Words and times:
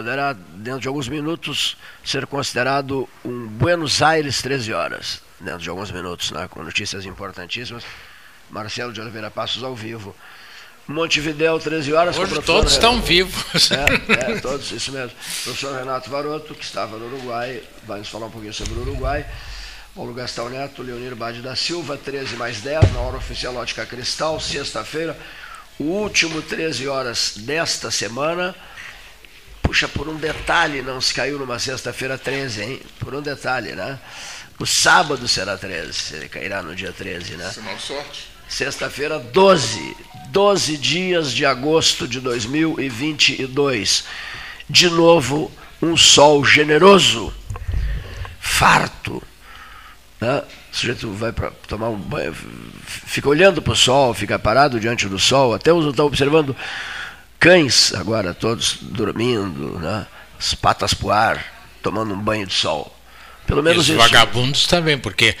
poderá, 0.00 0.32
dentro 0.32 0.80
de 0.80 0.88
alguns 0.88 1.08
minutos, 1.08 1.76
ser 2.02 2.26
considerado 2.26 3.08
um 3.22 3.46
Buenos 3.46 4.00
Aires 4.00 4.40
13 4.40 4.72
horas. 4.72 5.20
Dentro 5.38 5.60
de 5.60 5.68
alguns 5.68 5.90
minutos, 5.90 6.30
né, 6.32 6.48
com 6.48 6.62
notícias 6.62 7.04
importantíssimas. 7.04 7.84
Marcelo 8.50 8.92
de 8.92 9.00
Oliveira 9.00 9.30
Passos 9.30 9.62
ao 9.62 9.74
vivo. 9.74 10.16
Montevidéu, 10.88 11.58
13 11.58 11.92
horas. 11.92 12.18
Hoje 12.18 12.40
todos 12.42 12.72
estão 12.72 13.00
vivos. 13.00 13.70
É, 13.70 14.32
é, 14.32 14.40
todos, 14.40 14.72
isso 14.72 14.90
mesmo. 14.90 15.10
O 15.10 15.44
professor 15.44 15.78
Renato 15.78 16.10
Varoto, 16.10 16.54
que 16.54 16.64
estava 16.64 16.96
no 16.96 17.06
Uruguai, 17.06 17.62
vai 17.86 17.98
nos 17.98 18.08
falar 18.08 18.26
um 18.26 18.30
pouquinho 18.30 18.54
sobre 18.54 18.74
o 18.74 18.80
Uruguai. 18.80 19.24
Paulo 19.94 20.14
Gastão 20.14 20.48
Neto, 20.48 20.82
Leonir 20.82 21.14
Bade 21.14 21.42
da 21.42 21.54
Silva, 21.54 21.96
13 21.96 22.36
mais 22.36 22.60
10, 22.60 22.92
na 22.92 23.00
hora 23.00 23.18
oficial 23.18 23.54
Ótica 23.56 23.84
Cristal, 23.84 24.40
sexta-feira, 24.40 25.16
o 25.78 25.84
último 25.84 26.40
13 26.40 26.88
horas 26.88 27.34
desta 27.36 27.90
semana. 27.90 28.54
Puxa, 29.70 29.86
por 29.86 30.08
um 30.08 30.16
detalhe, 30.16 30.82
não 30.82 31.00
se 31.00 31.14
caiu 31.14 31.38
numa 31.38 31.56
sexta-feira 31.56 32.18
13, 32.18 32.60
hein? 32.60 32.80
Por 32.98 33.14
um 33.14 33.22
detalhe, 33.22 33.70
né? 33.70 34.00
O 34.58 34.66
sábado 34.66 35.28
será 35.28 35.56
13, 35.56 36.16
ele 36.16 36.28
cairá 36.28 36.60
no 36.60 36.74
dia 36.74 36.90
13, 36.90 37.36
né? 37.36 37.48
Sinal 37.50 37.76
de 37.76 37.82
sorte. 37.82 38.28
Sexta-feira, 38.48 39.20
12. 39.20 39.96
12 40.30 40.76
dias 40.76 41.32
de 41.32 41.46
agosto 41.46 42.08
de 42.08 42.18
2022. 42.18 44.02
De 44.68 44.90
novo, 44.90 45.52
um 45.80 45.96
sol 45.96 46.44
generoso, 46.44 47.32
farto. 48.40 49.22
Né? 50.20 50.42
O 50.72 50.76
sujeito 50.76 51.12
vai 51.12 51.30
para 51.30 51.52
tomar 51.68 51.90
um 51.90 51.96
banho, 51.96 52.34
fica 52.86 53.28
olhando 53.28 53.62
para 53.62 53.72
o 53.72 53.76
sol, 53.76 54.12
fica 54.14 54.36
parado 54.36 54.80
diante 54.80 55.06
do 55.06 55.18
sol. 55.20 55.54
Até 55.54 55.72
os 55.72 55.86
estão 55.86 56.06
observando 56.06 56.56
cães 57.40 57.92
agora, 57.94 58.34
todos 58.34 58.76
dormindo, 58.80 59.78
né? 59.80 60.06
as 60.38 60.54
patas 60.54 60.94
para 60.94 61.06
o 61.06 61.10
ar, 61.10 61.44
tomando 61.82 62.14
um 62.14 62.18
banho 62.18 62.46
de 62.46 62.54
sol. 62.54 62.94
Pelo 63.46 63.62
menos 63.62 63.88
e 63.88 63.92
os 63.92 63.96
isso. 63.96 63.98
vagabundos 63.98 64.66
também, 64.66 64.96
porque 64.96 65.34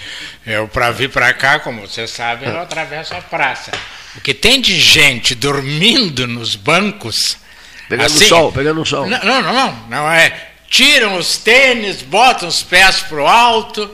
eu 0.44 0.66
para 0.66 0.90
vir 0.90 1.10
para 1.10 1.32
cá, 1.32 1.60
como 1.60 1.82
você 1.82 2.08
sabe, 2.08 2.46
eu 2.46 2.58
atravesso 2.58 3.14
a 3.14 3.20
praça. 3.20 3.70
O 4.16 4.20
que 4.20 4.34
tem 4.34 4.60
de 4.60 4.80
gente 4.80 5.34
dormindo 5.34 6.26
nos 6.26 6.56
bancos. 6.56 7.36
Pegando 7.88 8.06
assim, 8.06 8.26
sol, 8.26 8.50
pegando 8.50 8.84
sol. 8.84 9.06
Não, 9.06 9.22
não, 9.22 9.42
não, 9.42 9.72
não, 9.88 10.10
é. 10.10 10.48
Tiram 10.68 11.16
os 11.16 11.36
tênis, 11.36 12.02
botam 12.02 12.48
os 12.48 12.62
pés 12.62 13.00
para 13.00 13.22
o 13.22 13.26
alto 13.26 13.90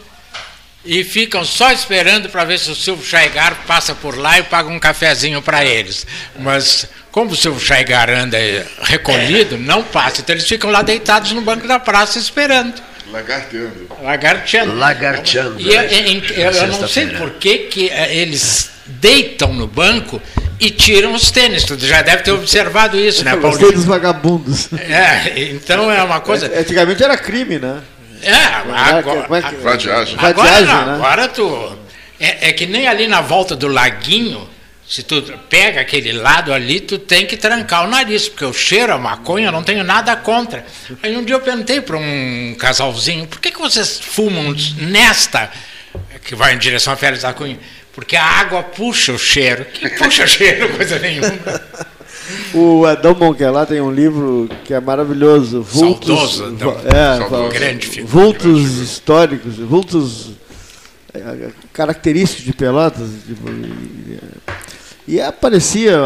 e 0.85 1.03
ficam 1.05 1.45
só 1.45 1.73
esperando 1.73 2.29
para 2.29 2.45
ver 2.45 2.59
se 2.59 2.71
o 2.71 2.75
Silvio 2.75 3.05
Chaigar 3.05 3.65
passa 3.67 3.95
por 3.95 4.17
lá 4.17 4.39
e 4.39 4.43
paga 4.45 4.69
um 4.69 4.79
cafezinho 4.79 5.43
para 5.43 5.65
eles. 5.65 6.07
Mas 6.39 6.89
como 7.17 7.31
o 7.31 7.35
Silvio 7.37 7.59
Chaigar 7.65 8.11
anda 8.11 8.37
recolhido, 8.83 9.57
não 9.57 9.83
passa. 9.83 10.21
Então 10.21 10.35
eles 10.35 10.47
ficam 10.47 10.71
lá 10.71 10.83
deitados 10.83 11.33
no 11.33 11.41
banco 11.41 11.67
da 11.67 11.79
praça 11.79 12.19
esperando. 12.19 12.75
Lagarteando. 13.11 13.89
Lagarteando. 14.03 14.75
Lagarteando. 14.77 15.59
E 15.59 15.67
eu, 15.75 15.81
eu- 15.81 16.23
eu- 16.37 16.51
eu 16.53 16.67
não 16.69 16.87
sei 16.87 17.07
por 17.07 17.31
que, 17.31 17.57
que 17.71 17.89
eh, 17.89 18.17
eles 18.17 18.69
deitam 18.85 19.55
no 19.55 19.67
banco 19.67 20.21
e 20.61 20.69
tiram 20.71 21.15
os 21.15 21.31
tênis. 21.31 21.65
Tu 21.65 21.79
já 21.79 22.03
deve 22.03 22.23
ter 22.23 22.33
observado 22.33 22.99
isso, 22.99 23.25
né, 23.25 23.33
Eu 23.33 23.41
gostei 23.41 23.73
dos 23.73 23.87
Paulinho? 23.87 23.89
vagabundos. 23.89 24.69
É, 24.75 25.49
então 25.53 25.91
é 25.91 26.03
uma 26.03 26.21
coisa. 26.21 26.53
Antigamente 26.55 27.03
era 27.03 27.17
crime, 27.17 27.59
né? 27.59 27.79
É, 28.23 28.35
agora, 28.35 29.21
é 29.39 29.63
Vadiagem. 29.63 30.17
Agora, 30.19 30.35
Vadiagem, 30.35 30.67
não, 30.67 30.87
né? 30.87 30.93
agora 30.97 31.29
tu. 31.29 31.79
É, 32.21 32.49
é 32.49 32.53
que 32.53 32.67
nem 32.67 32.87
ali 32.87 33.09
na 33.09 33.23
volta 33.23 33.57
do 33.57 33.69
laguinho, 33.69 34.47
se 34.89 35.03
tu 35.03 35.21
pega 35.49 35.81
aquele 35.81 36.13
lado 36.13 36.53
ali, 36.53 36.81
tu 36.81 36.99
tem 36.99 37.27
que 37.27 37.37
trancar 37.37 37.85
o 37.85 37.91
nariz, 37.91 38.29
porque 38.29 38.45
o 38.45 38.53
cheiro 38.53 38.93
a 38.93 38.99
maconha 38.99 39.49
eu 39.49 39.53
não 39.53 39.63
tenho 39.63 39.83
nada 39.83 40.15
contra. 40.17 40.65
Aí 41.03 41.17
um 41.17 41.25
dia 41.25 41.35
eu 41.35 41.41
perguntei 41.41 41.81
para 41.81 41.97
um 41.97 42.55
casalzinho, 42.59 43.27
por 43.27 43.41
que, 43.41 43.51
que 43.51 43.59
vocês 43.59 43.99
fumam 44.01 44.55
nesta, 44.79 45.51
que 46.25 46.35
vai 46.35 46.55
em 46.55 46.59
direção 46.59 46.93
a 46.93 46.97
Férias 46.97 47.23
da 47.23 47.33
Cunha? 47.33 47.59
Porque 47.93 48.15
a 48.15 48.25
água 48.25 48.63
puxa 48.63 49.13
o 49.13 49.19
cheiro. 49.19 49.65
Que 49.65 49.89
puxa 49.91 50.27
cheiro, 50.27 50.69
coisa 50.77 50.99
nenhuma. 50.99 51.33
O 52.53 52.85
Adão 52.85 53.15
Monquelá 53.15 53.65
tem 53.67 53.81
um 53.81 53.93
livro 53.93 54.49
que 54.65 54.75
é 54.75 54.81
maravilhoso. 54.81 55.63
Vultos, 55.63 56.37
Saudoso, 56.37 56.57
vo- 56.57 56.77
é, 56.85 57.49
Grande 57.53 57.87
figura, 57.87 58.11
vultos 58.13 58.79
históricos, 58.79 59.57
vultos 59.59 60.31
é, 61.17 61.51
característicos 61.73 62.45
de 62.45 62.53
Pelotas. 62.53 63.09
tipo, 63.27 63.49
e, 63.49 64.19
e 65.09 65.21
aparecia, 65.21 65.97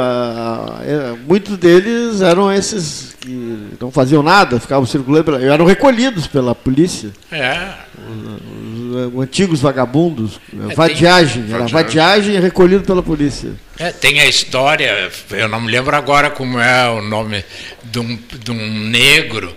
é, 0.82 1.16
muitos 1.26 1.56
deles 1.56 2.20
eram 2.20 2.52
esses 2.52 3.16
que 3.20 3.68
não 3.80 3.90
faziam 3.90 4.22
nada, 4.22 4.60
ficavam 4.60 4.84
circulando, 4.86 5.36
eram 5.36 5.64
recolhidos 5.64 6.26
pela 6.26 6.54
polícia. 6.54 7.10
É. 7.32 7.72
Os, 8.08 9.14
os 9.14 9.22
antigos 9.22 9.60
vagabundos, 9.60 10.38
tem- 10.50 10.74
vadiagem, 10.74 11.44
era 11.48 11.58
Vadiagem. 11.60 11.72
vadiagem 11.74 12.40
recolhido 12.40 12.84
pela 12.84 13.02
polícia. 13.02 13.52
É, 13.78 13.90
tem 13.90 14.20
a 14.20 14.26
história, 14.26 15.10
eu 15.30 15.48
não 15.48 15.60
me 15.60 15.70
lembro 15.70 15.94
agora 15.96 16.28
como 16.30 16.58
é 16.58 16.88
o 16.90 17.00
nome 17.00 17.42
de 17.84 17.98
um, 18.00 18.18
de 18.44 18.50
um 18.50 18.78
negro 18.88 19.54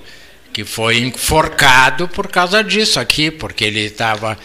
que 0.53 0.63
foi 0.63 0.99
enforcado 0.99 2.07
por 2.07 2.27
causa 2.27 2.63
disso 2.63 2.99
aqui, 2.99 3.31
porque 3.31 3.65
ele 3.65 3.81
estava 3.81 4.37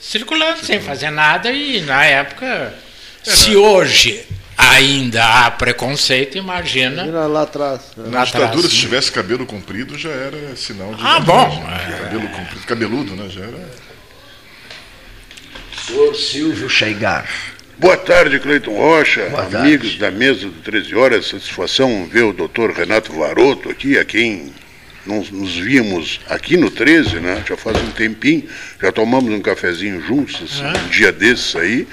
circulando 0.00 0.64
sem 0.64 0.80
fazer 0.80 1.10
nada 1.10 1.50
e 1.50 1.80
na 1.82 2.04
época, 2.04 2.74
se 3.22 3.56
hoje 3.56 4.24
ainda 4.56 5.24
há 5.46 5.50
preconceito, 5.50 6.38
imagina 6.38 7.02
Imagina 7.02 7.26
lá 7.26 7.42
atrás. 7.42 7.80
né? 7.96 8.08
Na 8.10 8.24
ditadura, 8.24 8.46
atrás. 8.48 8.70
se 8.72 8.76
tivesse 8.78 9.12
cabelo 9.12 9.44
comprido, 9.46 9.98
já 9.98 10.10
era 10.10 10.56
sinal 10.56 10.94
de. 10.94 11.04
Ah, 11.04 11.20
bom, 11.20 11.66
é. 11.68 11.98
Cabelo 12.04 12.28
comprido, 12.28 12.66
cabeludo, 12.66 13.16
né? 13.16 13.28
Já 13.28 13.42
era. 13.42 13.86
Senhor 15.86 16.14
Silvio 16.14 16.68
Chaigar. 16.68 17.28
Boa 17.78 17.96
tarde, 17.96 18.40
Cleiton 18.40 18.74
Rocha, 18.74 19.28
Boa 19.28 19.42
tarde. 19.42 19.56
amigos 19.56 19.98
da 19.98 20.10
mesa 20.10 20.46
do 20.46 20.62
13 20.62 20.94
Horas. 20.94 21.26
Satisfação 21.28 22.08
ver 22.10 22.22
o 22.22 22.32
doutor 22.32 22.72
Renato 22.72 23.12
Varoto 23.12 23.68
aqui, 23.70 23.98
a 23.98 24.04
quem 24.04 24.52
nós 25.06 25.30
nos 25.30 25.56
víamos 25.56 26.20
aqui 26.28 26.56
no 26.56 26.70
13, 26.70 27.20
né? 27.20 27.44
Já 27.48 27.56
faz 27.56 27.76
um 27.78 27.90
tempinho, 27.90 28.48
já 28.80 28.90
tomamos 28.90 29.32
um 29.32 29.40
cafezinho 29.40 30.00
juntos, 30.02 30.42
assim, 30.42 30.78
um 30.84 30.88
dia 30.88 31.12
desses 31.12 31.54
aí, 31.54 31.86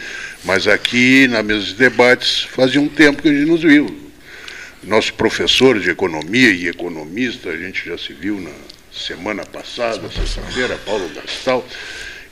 mas 0.44 0.68
aqui 0.68 1.28
na 1.28 1.44
mesa 1.44 1.66
de 1.66 1.75
debates 1.75 2.44
fazia 2.44 2.81
um 2.81 2.88
tempo 2.88 3.22
que 3.22 3.29
a 3.29 3.34
gente 3.34 3.46
nos 3.46 3.62
viu. 3.62 4.03
Nosso 4.84 5.13
professor 5.13 5.79
de 5.79 5.90
economia 5.90 6.50
e 6.50 6.68
economista, 6.68 7.50
a 7.50 7.57
gente 7.57 7.85
já 7.88 7.97
se 7.97 8.12
viu 8.12 8.41
na 8.41 8.51
semana 8.91 9.45
passada, 9.45 10.09
sexta-feira, 10.09 10.78
Paulo 10.85 11.09
Gastal. 11.16 11.66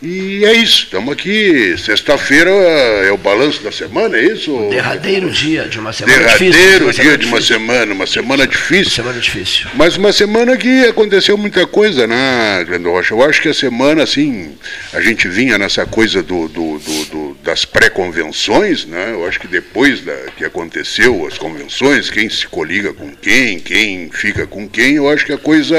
E 0.04 0.44
é 0.46 0.54
isso, 0.54 0.86
estamos 0.86 1.14
aqui. 1.14 1.76
Sexta-feira 1.78 2.50
é 2.50 3.12
o 3.12 3.18
balanço 3.18 3.62
da 3.62 3.72
semana, 3.72 4.18
é 4.18 4.24
isso? 4.34 4.68
Derradeiro 4.72 5.30
dia 5.30 5.66
de 5.68 5.80
uma 5.80 5.94
semana 5.94 6.24
difícil. 6.30 6.52
Derradeiro 6.54 6.86
uma 6.86 6.94
dia 6.94 7.18
de 7.20 7.26
uma 7.28 7.38
difícil. 7.40 7.56
semana, 7.60 7.94
uma 7.94 8.08
semana 8.08 8.48
difícil. 8.48 8.92
Semana 8.92 9.20
difícil. 9.20 9.68
Mas 9.76 9.98
uma 9.98 10.12
semana 10.12 10.58
que 10.58 10.86
aconteceu 10.86 11.38
muita 11.38 11.68
coisa, 11.68 12.08
né, 12.08 12.64
Glendo 12.68 12.90
Rocha? 12.90 13.14
Eu 13.14 13.24
acho 13.24 13.40
que 13.44 13.50
a 13.50 13.54
semana, 13.54 14.02
assim, 14.02 14.56
a 14.92 15.00
gente 15.02 15.28
vinha 15.28 15.60
nessa 15.60 15.86
coisa 15.86 16.24
do, 16.24 16.48
do- 16.48 16.80
do- 16.80 17.06
do- 17.06 17.38
das 17.44 17.64
pré-convenções, 17.64 18.86
né? 18.86 19.10
Eu 19.12 19.28
acho 19.28 19.40
que 19.40 19.48
depois 19.48 20.02
da, 20.02 20.14
que 20.36 20.44
aconteceu 20.44 21.28
as 21.28 21.38
convenções, 21.38 22.10
quem 22.10 22.28
se 22.28 22.48
coliga 22.48 22.92
com 22.92 23.12
quem, 23.22 23.60
quem 23.60 24.10
fica 24.12 24.48
com 24.48 24.68
quem, 24.68 24.96
eu 24.96 25.08
acho 25.08 25.28
que 25.28 25.34
a 25.34 25.38
coisa 25.38 25.76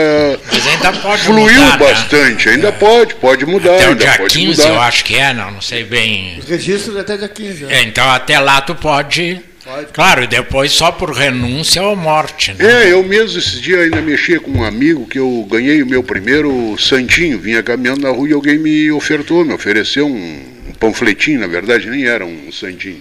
Mas 0.52 0.64
ainda 0.68 0.92
pode 0.92 1.22
fluiu 1.24 1.60
mudar, 1.60 1.78
né? 1.80 1.86
bastante. 1.86 2.48
Ainda 2.48 2.70
pode, 2.70 3.14
pode 3.16 3.44
mudar. 3.44 3.74
Até 3.74 3.86
o 3.86 3.88
ainda 3.90 4.11
dia 4.12 4.18
pode 4.18 4.38
15, 4.38 4.46
mudar. 4.46 4.68
eu 4.68 4.80
acho 4.80 5.04
que 5.04 5.16
é, 5.16 5.32
não, 5.34 5.50
não 5.50 5.60
sei 5.60 5.84
bem. 5.84 6.38
Os 6.38 6.48
registros 6.48 6.96
até 6.96 7.16
dia 7.16 7.28
15. 7.28 7.64
né? 7.64 7.74
É, 7.74 7.82
então 7.82 8.08
até 8.10 8.38
lá 8.38 8.60
tu 8.60 8.74
pode. 8.74 9.40
Pode. 9.64 9.92
Claro, 9.92 10.24
e 10.24 10.26
depois 10.26 10.72
só 10.72 10.90
por 10.90 11.12
renúncia 11.12 11.82
ou 11.82 11.94
morte. 11.94 12.52
Né? 12.52 12.84
É, 12.84 12.92
eu 12.92 13.02
mesmo 13.04 13.38
esses 13.38 13.60
dias 13.60 13.80
ainda 13.80 14.00
mexia 14.00 14.40
com 14.40 14.50
um 14.50 14.64
amigo 14.64 15.06
que 15.06 15.18
eu 15.18 15.46
ganhei 15.48 15.82
o 15.82 15.86
meu 15.86 16.02
primeiro 16.02 16.76
santinho, 16.78 17.38
vinha 17.38 17.62
caminhando 17.62 18.00
na 18.00 18.10
rua 18.10 18.28
e 18.28 18.32
alguém 18.32 18.58
me 18.58 18.90
ofertou, 18.90 19.44
me 19.44 19.54
ofereceu 19.54 20.06
um, 20.06 20.42
um 20.68 20.72
panfletinho, 20.72 21.38
na 21.38 21.46
verdade 21.46 21.88
nem 21.88 22.06
era 22.06 22.26
um 22.26 22.50
santinho. 22.50 23.00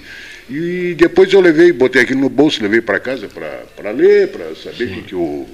E 0.52 0.94
depois 0.98 1.32
eu 1.34 1.40
levei, 1.40 1.72
botei 1.72 2.02
aquilo 2.02 2.20
no 2.20 2.30
bolso, 2.30 2.62
levei 2.62 2.82
para 2.82 3.00
casa 3.00 3.28
para 3.28 3.92
ler, 3.92 4.28
para 4.28 4.54
saber 4.54 4.84
o 4.84 4.94
que, 4.96 5.02
que 5.04 5.16
o 5.16 5.48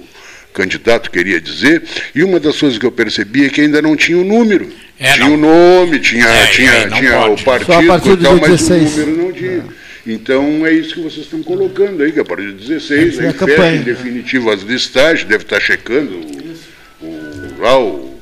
candidato 0.52 1.10
queria 1.10 1.40
dizer. 1.40 1.84
E 2.14 2.22
uma 2.22 2.40
das 2.40 2.58
coisas 2.58 2.78
que 2.78 2.84
eu 2.84 2.92
percebi 2.92 3.46
é 3.46 3.48
que 3.48 3.60
ainda 3.60 3.80
não 3.80 3.96
tinha 3.96 4.18
o 4.18 4.24
número. 4.24 4.68
É, 5.00 5.12
tinha 5.12 5.26
o 5.28 5.36
nome, 5.36 5.98
tinha, 6.00 6.26
É, 6.26 6.46
tinha, 6.48 6.88
tinha 6.90 7.12
pode. 7.20 7.42
o 7.42 7.44
partido 7.44 7.66
Só 7.72 7.78
a 7.80 7.86
partir 7.86 8.08
e 8.10 8.16
do 8.16 8.22
tal, 8.24 8.36
mas 8.36 8.50
16. 8.50 8.96
o 8.96 9.00
número 9.06 9.22
não 9.24 9.32
tinha. 9.32 9.64
Então 10.06 10.66
é 10.66 10.72
isso 10.72 10.94
que 10.94 11.00
vocês 11.00 11.24
estão 11.26 11.42
colocando 11.42 12.02
aí, 12.02 12.10
que 12.12 12.18
a 12.20 12.24
partir 12.24 12.46
de 12.52 12.66
16, 12.66 13.14
Essa 13.14 13.22
é 13.22 13.24
aí 13.24 13.28
a 13.28 13.32
fecha 13.32 13.46
campanha. 13.46 13.76
em 13.76 13.82
definitivo 13.82 14.50
as 14.50 14.62
listagens, 14.62 15.24
deve 15.28 15.44
estar 15.44 15.60
checando 15.60 16.14
o, 16.14 17.06
o- 17.06 17.54
lá 17.60 17.78
o, 17.78 18.18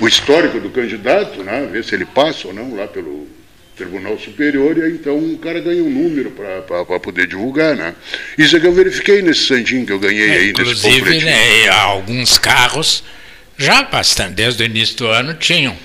o 0.00 0.08
histórico 0.08 0.58
do 0.58 0.70
candidato, 0.70 1.42
né? 1.44 1.68
ver 1.70 1.84
se 1.84 1.94
ele 1.94 2.04
passa 2.06 2.48
ou 2.48 2.54
não 2.54 2.74
lá 2.74 2.86
pelo 2.88 3.28
Tribunal 3.76 4.18
Superior, 4.18 4.76
e 4.76 4.82
aí 4.82 4.92
então 4.92 5.16
o 5.16 5.38
cara 5.38 5.60
ganha 5.60 5.82
um 5.84 5.90
número 5.90 6.32
para 6.32 6.98
poder 6.98 7.28
divulgar, 7.28 7.76
né? 7.76 7.94
Isso 8.36 8.56
é 8.56 8.60
que 8.60 8.66
eu 8.66 8.72
verifiquei 8.72 9.22
nesse 9.22 9.46
santinho 9.46 9.86
que 9.86 9.92
eu 9.92 10.00
ganhei 10.00 10.28
É, 10.30 10.32
aí 10.32 10.38
nesse 10.46 10.50
inclusive, 10.50 10.98
panfletinho. 11.00 11.26
né, 11.26 11.68
alguns 11.68 12.38
carros, 12.38 13.04
já 13.56 13.82
bastante, 13.84 14.32
desde 14.34 14.62
o 14.64 14.66
início 14.66 14.96
do 14.96 15.06
ano, 15.06 15.34
tinham 15.34 15.76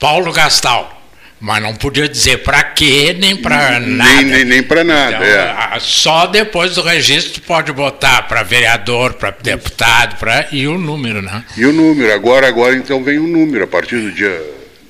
Paulo 0.00 0.32
Gastal. 0.32 0.96
Mas 1.42 1.62
não 1.62 1.74
podia 1.74 2.06
dizer 2.06 2.42
para 2.42 2.62
quê, 2.62 3.16
nem 3.18 3.34
para 3.34 3.80
Nem- 3.80 3.88
nada. 3.96 4.22
nem- 4.22 4.44
nem 4.44 4.62
pra 4.62 4.84
nada, 4.84 5.16
Então, 5.16 5.26
é. 5.26 5.80
Só 5.80 6.26
depois 6.26 6.74
do 6.74 6.82
registro 6.82 7.40
pode 7.40 7.72
botar 7.72 8.22
para 8.28 8.42
vereador, 8.42 9.14
para 9.14 9.30
deputado, 9.42 10.18
pra, 10.18 10.48
e 10.52 10.66
o 10.68 10.76
número, 10.76 11.22
né? 11.22 11.42
E 11.56 11.64
o 11.64 11.72
número, 11.72 12.12
agora, 12.12 12.46
agora 12.46 12.76
então 12.76 13.02
vem 13.02 13.18
o 13.18 13.26
número, 13.26 13.64
a 13.64 13.66
partir 13.66 13.96
do 14.00 14.12
dia. 14.12 14.38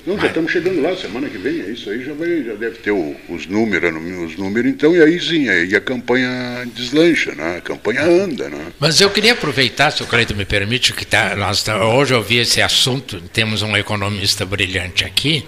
Não, 0.07 0.19
já 0.19 0.29
estamos 0.29 0.51
chegando 0.51 0.81
lá, 0.81 0.97
semana 0.97 1.29
que 1.29 1.37
vem, 1.37 1.61
é 1.61 1.71
isso 1.71 1.91
aí, 1.91 2.03
já, 2.05 2.15
vai, 2.15 2.43
já 2.43 2.55
deve 2.55 2.79
ter 2.79 2.91
o- 2.91 3.15
os 3.29 3.47
números, 3.47 3.93
os 4.31 4.37
números, 4.37 4.71
então, 4.71 4.97
e 4.97 5.03
aí 5.03 5.21
sim, 5.21 5.49
aí 5.49 5.75
a 5.77 5.81
campanha 5.81 6.67
deslancha, 6.75 7.35
né? 7.35 7.59
A 7.59 7.61
campanha 7.61 8.03
anda, 8.03 8.49
né? 8.49 8.67
Mas 8.81 9.01
eu 9.01 9.11
queria 9.11 9.33
aproveitar, 9.33 9.91
se 9.91 10.03
o 10.03 10.07
Cleiton 10.07 10.35
me 10.35 10.47
permite, 10.47 10.95
que 10.95 11.05
tá, 11.05 11.37
nós 11.37 11.63
tá- 11.63 11.85
hoje 11.85 12.15
eu 12.15 12.23
vi 12.23 12.39
esse 12.39 12.63
assunto, 12.63 13.21
temos 13.33 13.61
um 13.61 13.77
economista 13.77 14.47
brilhante 14.47 15.05
aqui, 15.05 15.45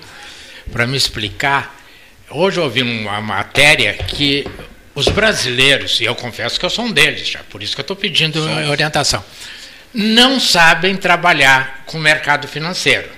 para 0.70 0.86
me 0.86 0.96
explicar. 0.98 1.80
Hoje 2.30 2.60
eu 2.60 2.68
vi 2.68 2.82
uma 2.82 3.20
matéria 3.22 3.94
que 3.94 4.46
os 4.94 5.08
brasileiros, 5.08 5.98
e 6.00 6.04
eu 6.04 6.14
confesso 6.14 6.60
que 6.60 6.66
eu 6.66 6.70
sou 6.70 6.84
um 6.84 6.92
deles, 6.92 7.26
já, 7.26 7.40
por 7.48 7.62
isso 7.62 7.74
que 7.74 7.80
eu 7.80 7.84
estou 7.84 7.96
pedindo 7.96 8.38
orientação, 8.68 9.24
não 9.94 10.38
sabem 10.38 10.94
trabalhar 10.96 11.84
com 11.86 11.96
o 11.96 12.00
mercado 12.00 12.46
financeiro. 12.46 13.08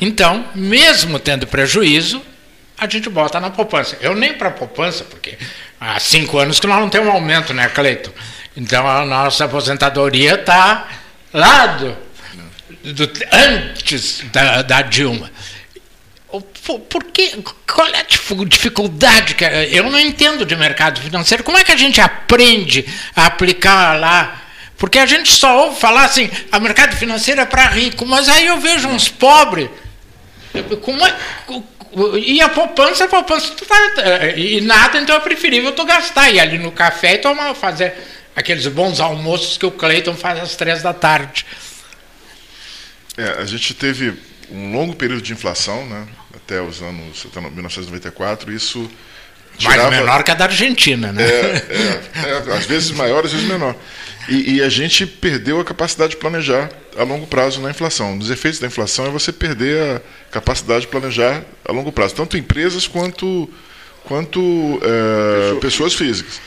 Então, 0.00 0.44
mesmo 0.54 1.18
tendo 1.18 1.46
prejuízo, 1.46 2.20
a 2.76 2.88
gente 2.88 3.08
bota 3.08 3.38
na 3.40 3.50
poupança. 3.50 3.96
Eu 4.00 4.14
nem 4.14 4.34
para 4.34 4.50
poupança, 4.50 5.04
porque 5.04 5.38
há 5.80 5.98
cinco 6.00 6.38
anos 6.38 6.58
que 6.58 6.66
nós 6.66 6.80
não 6.80 6.88
temos 6.88 7.08
aumento, 7.14 7.52
né, 7.54 7.68
Cleito? 7.68 8.12
Então 8.56 8.88
a 8.88 9.04
nossa 9.04 9.44
aposentadoria 9.44 10.34
está 10.34 10.86
lá 11.32 11.66
do, 11.68 11.96
do- 12.92 13.10
antes 13.32 14.22
da, 14.32 14.62
da 14.62 14.82
Dilma. 14.82 15.30
Por, 16.88 17.04
que, 17.04 17.42
qual 17.72 17.86
é 17.88 17.98
a 18.00 18.44
dificuldade? 18.46 19.34
Que, 19.34 19.44
eu 19.44 19.90
não 19.90 19.98
entendo 19.98 20.46
de 20.46 20.56
mercado 20.56 21.00
financeiro. 21.00 21.42
Como 21.44 21.58
é 21.58 21.64
que 21.64 21.72
a 21.72 21.76
gente 21.76 22.00
aprende 22.00 22.86
a 23.14 23.26
aplicar 23.26 23.98
lá? 23.98 24.40
Porque 24.78 24.98
a 24.98 25.06
gente 25.06 25.30
só 25.30 25.64
ouve 25.66 25.78
falar 25.78 26.04
assim, 26.04 26.30
a 26.50 26.58
mercado 26.58 26.96
financeiro 26.96 27.40
é 27.40 27.44
para 27.44 27.66
rico, 27.68 28.06
mas 28.06 28.28
aí 28.28 28.46
eu 28.46 28.58
vejo 28.58 28.88
uns 28.88 29.08
pobres 29.08 29.68
como 30.80 31.04
é- 31.06 31.16
e 32.18 32.40
a 32.40 32.48
poupança, 32.48 33.04
a 33.04 33.08
poupança 33.08 33.54
vai- 33.68 34.38
e 34.38 34.60
nada, 34.62 34.98
então 34.98 35.14
é 35.14 35.20
preferível 35.20 35.72
tu 35.72 35.84
gastar, 35.84 36.30
ir 36.30 36.40
ali 36.40 36.58
no 36.58 36.72
café 36.72 37.14
e 37.14 37.18
tomar, 37.18 37.54
fazer 37.54 37.92
aqueles 38.34 38.66
bons 38.68 38.98
almoços 39.00 39.56
que 39.58 39.66
o 39.66 39.70
Cleiton 39.70 40.14
faz 40.14 40.40
às 40.40 40.56
três 40.56 40.82
da 40.82 40.94
tarde. 40.94 41.44
É, 43.16 43.42
a 43.42 43.44
gente 43.44 43.74
teve 43.74 44.14
um 44.50 44.72
longo 44.72 44.94
período 44.96 45.22
de 45.22 45.32
inflação, 45.32 45.86
né? 45.86 46.06
Até 46.34 46.60
os 46.62 46.80
anos 46.82 47.26
até 47.30 47.40
1994, 47.40 48.50
isso 48.52 48.78
Mais 49.62 49.74
tirava- 49.74 49.90
menor 49.90 50.22
que 50.24 50.30
a 50.30 50.34
da 50.34 50.44
Argentina, 50.46 51.12
né? 51.12 51.22
É, 51.22 51.28
é, 52.24 52.50
é, 52.50 52.54
às 52.56 52.64
vezes 52.64 52.90
maior, 52.90 53.24
às 53.24 53.32
vezes 53.32 53.46
menor. 53.46 53.76
E, 54.28 54.54
e 54.56 54.62
a 54.62 54.68
gente 54.70 55.06
perdeu 55.06 55.60
a 55.60 55.64
capacidade 55.64 56.12
de 56.12 56.16
planejar 56.16 56.70
a 56.96 57.02
longo 57.04 57.26
prazo 57.26 57.60
na 57.60 57.70
inflação. 57.70 58.12
Um 58.12 58.18
dos 58.18 58.30
efeitos 58.30 58.60
da 58.60 58.66
inflação 58.66 59.06
é 59.06 59.10
você 59.10 59.32
perder 59.32 59.96
a 59.96 60.02
capacidade 60.30 60.82
de 60.82 60.86
planejar 60.88 61.42
a 61.64 61.72
longo 61.72 61.92
prazo, 61.92 62.14
tanto 62.14 62.36
empresas 62.36 62.86
quanto, 62.86 63.48
quanto 64.04 64.80
é, 64.82 65.60
pessoas 65.60 65.94
físicas. 65.94 66.40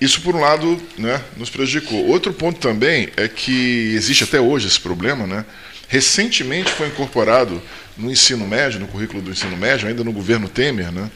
Isso, 0.00 0.20
por 0.20 0.34
um 0.34 0.40
lado, 0.40 0.80
né, 0.98 1.20
nos 1.36 1.50
prejudicou. 1.50 2.06
Outro 2.06 2.32
ponto 2.32 2.58
também 2.58 3.08
é 3.16 3.28
que 3.28 3.94
existe 3.94 4.24
até 4.24 4.40
hoje 4.40 4.66
esse 4.66 4.80
problema. 4.80 5.26
Né? 5.26 5.44
Recentemente 5.88 6.70
foi 6.70 6.88
incorporado 6.88 7.62
no 7.96 8.10
ensino 8.10 8.46
médio, 8.46 8.80
no 8.80 8.88
currículo 8.88 9.22
do 9.22 9.30
ensino 9.30 9.56
médio, 9.56 9.88
ainda 9.88 10.02
no 10.02 10.12
governo 10.12 10.48
Temer, 10.48 10.90
né, 10.90 11.10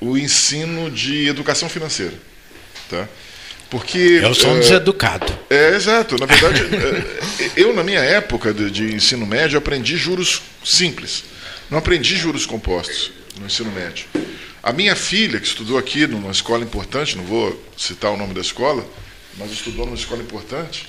o 0.00 0.18
ensino 0.18 0.90
de 0.90 1.28
educação 1.28 1.68
financeira. 1.68 2.14
Tá? 2.90 3.08
Porque, 3.70 4.20
Eu 4.22 4.34
sou 4.34 4.50
um 4.50 4.56
é, 4.56 4.60
deseducado. 4.60 5.32
é, 5.50 5.74
exato. 5.74 6.16
Na 6.18 6.26
verdade, 6.26 6.62
é, 6.62 7.50
eu, 7.56 7.74
na 7.74 7.82
minha 7.82 8.00
época 8.00 8.54
de, 8.54 8.70
de 8.70 8.94
ensino 8.94 9.26
médio, 9.26 9.58
aprendi 9.58 9.96
juros 9.96 10.42
simples. 10.64 11.24
Não 11.68 11.78
aprendi 11.78 12.16
juros 12.16 12.46
compostos 12.46 13.10
no 13.40 13.46
ensino 13.46 13.72
médio. 13.72 14.06
A 14.62 14.72
minha 14.72 14.94
filha, 14.94 15.40
que 15.40 15.46
estudou 15.46 15.78
aqui 15.78 16.06
numa 16.06 16.30
escola 16.30 16.62
importante, 16.62 17.16
não 17.16 17.24
vou 17.24 17.60
citar 17.76 18.12
o 18.12 18.16
nome 18.16 18.34
da 18.34 18.40
escola, 18.40 18.84
mas 19.36 19.50
estudou 19.52 19.84
numa 19.84 19.96
escola 19.96 20.22
importante, 20.22 20.88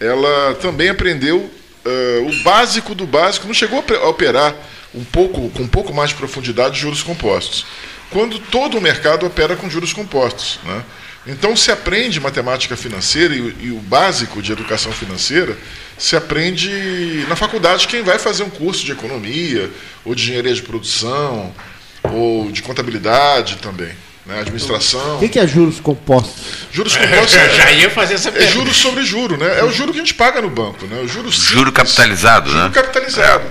ela 0.00 0.54
também 0.56 0.88
aprendeu 0.88 1.48
eh, 1.84 2.24
o 2.26 2.42
básico 2.42 2.94
do 2.94 3.06
básico, 3.06 3.46
não 3.46 3.54
chegou 3.54 3.78
a 3.78 4.08
operar 4.08 4.54
um 4.94 5.04
pouco, 5.04 5.50
com 5.50 5.62
um 5.62 5.68
pouco 5.68 5.94
mais 5.94 6.10
de 6.10 6.16
profundidade 6.16 6.80
juros 6.80 7.02
compostos. 7.02 7.64
Quando 8.10 8.38
todo 8.38 8.78
o 8.78 8.80
mercado 8.80 9.24
opera 9.26 9.56
com 9.56 9.70
juros 9.70 9.92
compostos. 9.92 10.58
Né? 10.64 10.84
Então 11.26 11.54
se 11.56 11.70
aprende 11.70 12.18
matemática 12.18 12.76
financeira 12.76 13.34
e, 13.34 13.40
o- 13.40 13.54
e 13.60 13.70
o 13.70 13.76
básico 13.78 14.42
de 14.42 14.50
educação 14.52 14.90
financeira 14.92 15.56
se 15.96 16.16
aprende 16.16 17.24
na 17.28 17.36
faculdade 17.36 17.86
quem 17.86 18.02
vai 18.02 18.18
fazer 18.18 18.42
um 18.42 18.50
curso 18.50 18.84
de 18.84 18.90
economia, 18.92 19.70
ou 20.04 20.14
de 20.16 20.22
engenharia 20.24 20.52
de 20.54 20.62
produção, 20.62 21.54
ou 22.02 22.50
de 22.50 22.60
contabilidade 22.60 23.56
também, 23.58 23.92
né? 24.26 24.40
administração. 24.40 25.16
O 25.16 25.20
que, 25.20 25.28
que 25.28 25.38
é 25.38 25.46
juros 25.46 25.78
compostos? 25.78 26.42
Juros 26.72 26.96
compostos 26.96 27.34
Eu 27.34 27.50
já 27.54 27.70
é, 27.70 27.78
ia 27.78 27.90
fazer 27.90 28.14
essa 28.14 28.30
é 28.30 28.32
pergunta. 28.32 28.52
juros 28.54 28.76
sobre 28.76 29.04
juro, 29.04 29.36
né? 29.36 29.60
É 29.60 29.64
o 29.64 29.70
juro 29.70 29.92
que 29.92 29.98
a 29.98 30.02
gente 30.02 30.14
paga 30.14 30.42
no 30.42 30.50
banco, 30.50 30.86
né? 30.86 31.00
O 31.02 31.06
juro 31.06 31.30
simples. 31.30 31.50
Juro 31.50 31.70
capitalizado, 31.70 32.50
Juro 32.50 32.62
né? 32.64 32.70
capitalizado. 32.74 33.44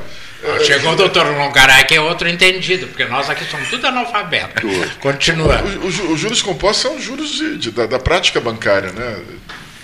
Chegou 0.65 0.93
o 0.93 0.95
doutor 0.95 1.25
Longaray, 1.37 1.83
que 1.85 1.93
é 1.95 2.01
outro 2.01 2.27
entendido, 2.27 2.87
porque 2.87 3.05
nós 3.05 3.29
aqui 3.29 3.45
somos 3.45 3.69
tudo 3.69 3.85
analfabetos. 3.87 4.63
Continua. 4.99 5.61
O- 5.61 5.87
o 5.87 5.91
ju- 5.91 6.11
Os 6.11 6.19
juros 6.19 6.41
compostos 6.41 6.81
são 6.81 6.95
os 6.97 7.03
juros 7.03 7.29
de- 7.31 7.57
de- 7.57 7.71
da, 7.71 7.85
da 7.85 7.99
prática 7.99 8.39
bancária, 8.39 8.91
né? 8.91 9.17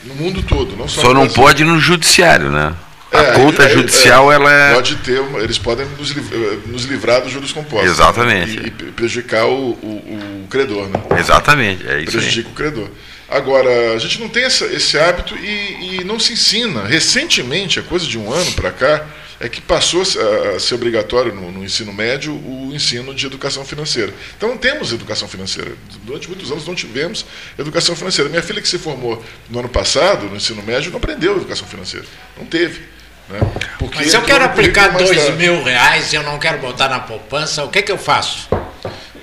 No 0.04 0.16
mundo 0.16 0.42
todo, 0.42 0.76
não 0.76 0.88
só 0.88 1.02
Só 1.02 1.08
não 1.14 1.22
Brasil. 1.26 1.36
pode 1.36 1.64
no 1.64 1.80
judiciário, 1.80 2.50
né? 2.50 2.74
A 3.12 3.18
É, 3.20 3.32
conta 3.34 3.64
aí- 3.66 3.74
judicial, 3.74 4.32
é, 4.32 4.36
ela 4.36 4.52
é. 4.54 4.74
Pode 4.74 4.96
ter, 4.98 5.22
eles 5.42 5.58
podem 5.58 5.86
nos, 5.98 6.12
eh, 6.12 6.58
nos 6.66 6.84
livrar 6.86 7.22
dos 7.22 7.32
juros 7.32 7.52
compostos. 7.54 7.90
Exatamente. 7.92 8.60
né? 8.60 8.64
E, 8.66 8.84
e 8.88 8.92
prejudicar 8.92 9.46
o, 9.46 9.72
o- 9.82 10.44
o 10.44 10.48
credor, 10.50 10.90
né? 10.90 11.00
Exatamente, 11.20 11.84
é 11.88 12.02
isso 12.02 12.18
aí. 12.18 12.24
prejudica 12.24 12.50
o 12.50 12.54
credor. 12.54 12.90
Agora, 13.30 13.94
a 13.94 13.98
gente 14.00 14.20
não 14.20 14.28
tem 14.30 14.44
essa- 14.44 14.66
esse 14.66 14.98
hábito 14.98 15.36
e, 15.36 16.00
e 16.00 16.04
não 16.04 16.20
se 16.20 16.34
ensina. 16.34 16.86
Recentemente, 16.86 17.80
a 17.80 17.84
coisa 17.84 18.06
de 18.08 18.18
um 18.18 18.32
ano 18.32 18.52
para 18.54 18.72
cá, 18.72 19.06
é 19.40 19.48
que 19.48 19.62
passou 19.62 20.02
a, 20.02 20.60
ser 20.60 20.76
obrigatório 20.76 21.34
no, 21.34 21.52
no 21.52 21.64
ensino 21.64 21.94
médio 21.94 22.34
o 22.34 22.72
ensino 22.74 23.14
de 23.14 23.26
educação 23.26 23.64
financeira. 23.64 24.14
Então 24.36 24.50
não 24.50 24.58
temos 24.58 24.92
educação 24.92 25.28
financeira. 25.28 25.72
Durante 26.04 26.28
muitos 26.28 26.52
anos 26.52 26.66
não 26.66 26.74
tivemos 26.74 27.26
educação 27.58 27.96
financeira. 27.96 28.30
Minha 28.30 28.42
filha 28.42 28.62
que 28.62 28.68
se 28.68 28.80
formou 28.80 29.24
no 29.50 29.60
ano 29.60 29.70
passado, 29.70 30.26
no 30.26 30.36
ensino 30.36 30.62
médio, 30.64 30.92
não 30.92 30.98
aprendeu 30.98 31.36
educação 31.36 31.68
financeira. 31.68 32.06
Não 32.38 32.46
teve. 32.46 32.82
Né? 33.30 33.40
Porque 33.78 33.98
Mas 33.98 34.12
se 34.12 34.18
eu 34.18 34.24
quero 34.24 34.44
aplicar 34.44 34.90
dois 34.90 35.36
mil 35.36 35.64
reais 35.64 36.14
e 36.14 36.16
eu 36.16 36.24
não 36.24 36.40
quero 36.40 36.58
botar 36.60 36.88
na 36.88 37.00
poupança, 37.00 37.64
o 37.64 37.70
que, 37.70 37.82
que 37.82 37.92
eu 37.92 37.98
faço? 37.98 38.48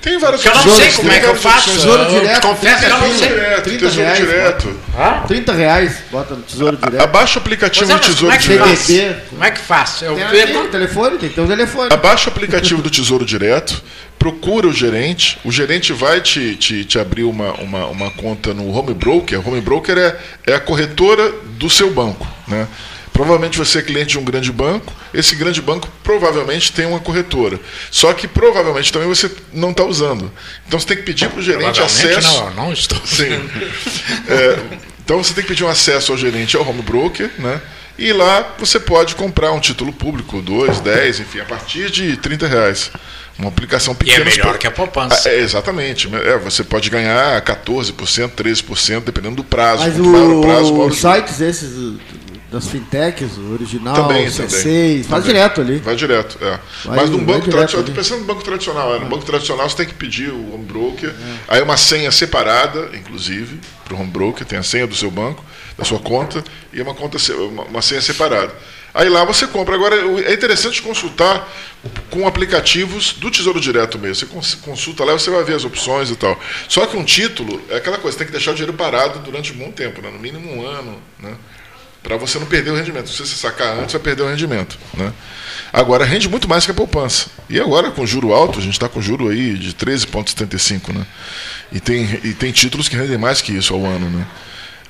Tem 0.05 0.19
várias 0.19 0.39
Porque 0.43 0.55
eu 0.55 0.61
não 0.61 0.71
opções, 0.71 0.93
sei 0.93 1.01
como 1.01 1.11
é 1.11 1.19
que 1.19 1.25
eu 1.25 1.35
faço. 1.35 1.57
opções. 1.71 1.77
Tesouro 1.77 2.05
direto, 2.11 2.41
confesso 2.47 2.77
que 2.77 2.85
eu 2.85 2.89
não 2.89 2.99
Tesouro 2.99 3.17
sei. 3.19 3.27
direto, 3.29 3.63
30 3.63 3.79
tesouro 3.79 4.05
reais, 4.05 4.19
direto. 4.19 4.79
30 5.27 5.53
reais, 5.53 5.95
bota 6.11 6.35
no 6.35 6.41
tesouro 6.43 6.77
direto. 6.77 7.01
Abaixa 7.01 7.39
o 7.39 7.41
aplicativo 7.41 7.85
é, 7.91 7.95
do 7.95 7.99
como 7.99 8.13
Tesouro 8.13 8.33
é 8.35 8.37
que 8.37 8.47
Direto. 8.85 9.21
Como 9.31 9.43
é 9.43 9.49
que 9.51 9.59
faço? 9.59 10.05
Eu 10.05 10.15
Tem, 10.15 10.27
perco- 10.27 10.59
um 10.59 10.67
telefone, 10.69 11.17
tem 11.17 11.29
que 11.29 11.33
ter 11.35 11.41
um 11.41 11.47
telefone. 11.47 11.89
Abaixa 11.91 12.29
o 12.29 12.33
aplicativo 12.33 12.83
do 12.83 12.89
Tesouro 12.91 13.25
Direto, 13.25 13.81
procura 14.19 14.67
o 14.67 14.71
gerente, 14.73 15.39
o 15.43 15.51
gerente 15.51 15.91
vai 15.91 16.21
te, 16.21 16.55
te, 16.55 16.85
te 16.85 16.99
abrir 16.99 17.23
uma, 17.23 17.53
uma, 17.53 17.87
uma 17.87 18.11
conta 18.11 18.53
no 18.53 18.69
Home 18.77 18.93
Broker. 18.93 19.39
O 19.39 19.49
Home 19.49 19.59
Broker 19.59 19.97
é, 19.97 20.15
é 20.45 20.53
a 20.53 20.59
corretora 20.59 21.31
do 21.57 21.67
seu 21.67 21.89
banco. 21.89 22.27
Né? 22.47 22.67
Provavelmente 23.15 23.57
você 23.57 23.79
é 23.79 23.81
cliente 23.81 24.09
de 24.09 24.19
um 24.19 24.25
grande 24.25 24.51
banco, 24.51 24.91
esse 25.13 25.37
grande 25.37 25.61
banco 25.61 25.87
provavelmente 26.03 26.73
tem 26.73 26.85
uma 26.85 26.99
corretora. 26.99 27.57
Só 27.89 28.11
que 28.11 28.27
provavelmente 28.27 28.91
também 28.91 29.07
você 29.07 29.31
não 29.53 29.71
está 29.71 29.85
usando. 29.85 30.29
Então 30.67 30.77
você 30.77 30.85
tem 30.87 30.97
que 30.97 31.03
pedir 31.03 31.29
para 31.29 31.39
o 31.39 31.41
gerente 31.41 31.79
acesso. 31.81 32.27
Não, 32.27 32.53
não 32.55 32.73
estou. 32.73 32.99
Sim. 33.05 33.31
É, 34.27 34.59
então 35.03 35.23
você 35.23 35.33
tem 35.33 35.43
que 35.43 35.47
pedir 35.47 35.63
um 35.63 35.69
acesso 35.69 36.11
ao 36.11 36.17
gerente, 36.17 36.57
ao 36.57 36.67
home 36.67 36.81
broker, 36.81 37.31
né? 37.39 37.61
E 37.97 38.11
lá 38.11 38.53
você 38.59 38.81
pode 38.81 39.15
comprar 39.15 39.53
um 39.53 39.61
título 39.61 39.93
público, 39.93 40.41
2, 40.41 40.81
10, 40.81 41.21
enfim, 41.21 41.39
a 41.39 41.45
partir 41.45 41.89
de 41.89 42.17
30 42.17 42.47
reais. 42.47 42.91
Uma 43.39 43.47
aplicação 43.47 43.93
E 43.93 43.97
pequena. 43.97 44.23
é 44.23 44.25
melhor 44.25 44.57
que 44.57 44.67
a 44.67 44.71
poupança. 44.71 45.29
Ah, 45.29 45.31
é, 45.31 45.39
exatamente. 45.39 46.09
É, 46.13 46.37
você 46.37 46.65
pode 46.65 46.89
ganhar 46.89 47.41
14%, 47.43 48.31
13%, 48.35 49.05
dependendo 49.05 49.37
do 49.37 49.43
prazo. 49.45 49.83
Mas 49.83 49.97
o 49.97 50.41
prazo, 50.41 50.73
o- 50.73 50.85
os 50.87 50.97
sites 50.97 51.39
esses 51.39 51.71
das 52.51 52.67
fintechs, 52.67 53.37
o 53.37 53.53
original, 53.53 53.95
Também, 53.95 54.27
o 54.27 54.29
C6, 54.31 54.35
também. 54.47 55.03
faz 55.03 55.23
Também. 55.23 55.35
direto 55.35 55.61
ali. 55.61 55.77
Vai 55.79 55.95
direto, 55.95 56.37
é. 56.41 56.59
Vai- 56.85 56.95
Mas 56.97 57.09
num 57.09 57.23
banco 57.23 57.49
tradicional, 57.49 57.91
pensando 57.93 58.19
no 58.19 58.25
banco 58.25 58.43
tradicional, 58.43 58.95
é. 58.95 58.99
no 58.99 59.05
banco 59.07 59.25
tradicional 59.25 59.69
você 59.69 59.77
tem 59.77 59.85
que 59.87 59.93
pedir 59.95 60.29
o 60.29 60.53
home 60.53 60.63
broker, 60.65 61.13
aí 61.47 61.61
uma 61.61 61.75
senha 61.77 62.11
separada, 62.11 62.91
inclusive, 62.93 63.59
para 63.83 63.95
o 63.95 63.99
home 63.99 64.09
broker, 64.11 64.45
tem 64.45 64.57
a 64.59 64.63
senha 64.63 64.87
do 64.87 64.95
seu 64.95 65.11
banco, 65.11 65.43
da 65.77 65.83
sua 65.83 65.99
conta, 65.99 66.43
e 66.71 66.79
é 66.79 66.83
uma, 66.83 66.93
conta, 66.93 67.17
uma, 67.33 67.63
uma 67.63 67.81
senha 67.81 68.01
separada. 68.01 68.53
Aí 68.93 69.09
lá 69.09 69.25
você 69.25 69.45
compra. 69.45 69.75
Agora, 69.75 69.93
é 70.25 70.33
interessante 70.33 70.81
consultar 70.81 71.51
com 72.09 72.25
aplicativos 72.25 73.11
do 73.11 73.29
Tesouro 73.29 73.59
Direto 73.59 73.99
mesmo. 73.99 74.15
Você 74.15 74.25
cons- 74.25 74.55
consulta 74.55 75.03
lá 75.03 75.13
e 75.13 75.19
você 75.19 75.29
vai 75.29 75.43
ver 75.43 75.55
as 75.55 75.65
opções 75.65 76.09
e 76.09 76.15
tal. 76.15 76.39
Só 76.69 76.85
que 76.85 76.95
um 76.95 77.03
título 77.03 77.61
é 77.69 77.75
aquela 77.75 77.97
coisa, 77.97 78.17
tem 78.17 78.25
que 78.25 78.31
deixar 78.31 78.51
o 78.51 78.53
dinheiro 78.53 78.71
parado 78.71 79.19
durante 79.19 79.51
um 79.51 79.57
bom 79.57 79.69
tempo, 79.69 80.01
né? 80.01 80.09
no 80.09 80.17
mínimo 80.17 80.49
um 80.49 80.65
ano, 80.65 80.97
né? 81.19 81.33
Para 82.05 82.15
você 82.17 82.37
não 82.37 82.45
perder 82.45 82.69
o 82.69 82.75
rendimento. 82.75 83.09
Se 83.09 83.17
você 83.17 83.35
sacar 83.35 83.79
antes, 83.79 83.93
vai 83.93 84.01
perder 84.01 84.21
o 84.21 84.29
rendimento. 84.29 84.77
Né? 84.93 85.11
Agora, 85.73 86.05
rende 86.05 86.29
muito 86.29 86.47
mais 86.47 86.63
que 86.63 86.69
a 86.69 86.73
poupança. 86.73 87.25
E 87.49 87.59
agora, 87.59 87.89
com 87.89 88.05
juro 88.05 88.31
alto, 88.31 88.59
a 88.59 88.61
gente 88.61 88.73
está 88.73 88.87
com 88.87 89.01
juro 89.01 89.29
aí 89.29 89.55
de 89.55 89.73
13,75. 89.73 90.93
Né? 90.93 91.03
E, 91.71 91.79
tem, 91.79 92.03
e 92.23 92.35
tem 92.35 92.51
títulos 92.51 92.87
que 92.87 92.95
rendem 92.95 93.17
mais 93.17 93.41
que 93.41 93.51
isso 93.51 93.73
ao 93.73 93.83
ano. 93.83 94.07
Né? 94.07 94.23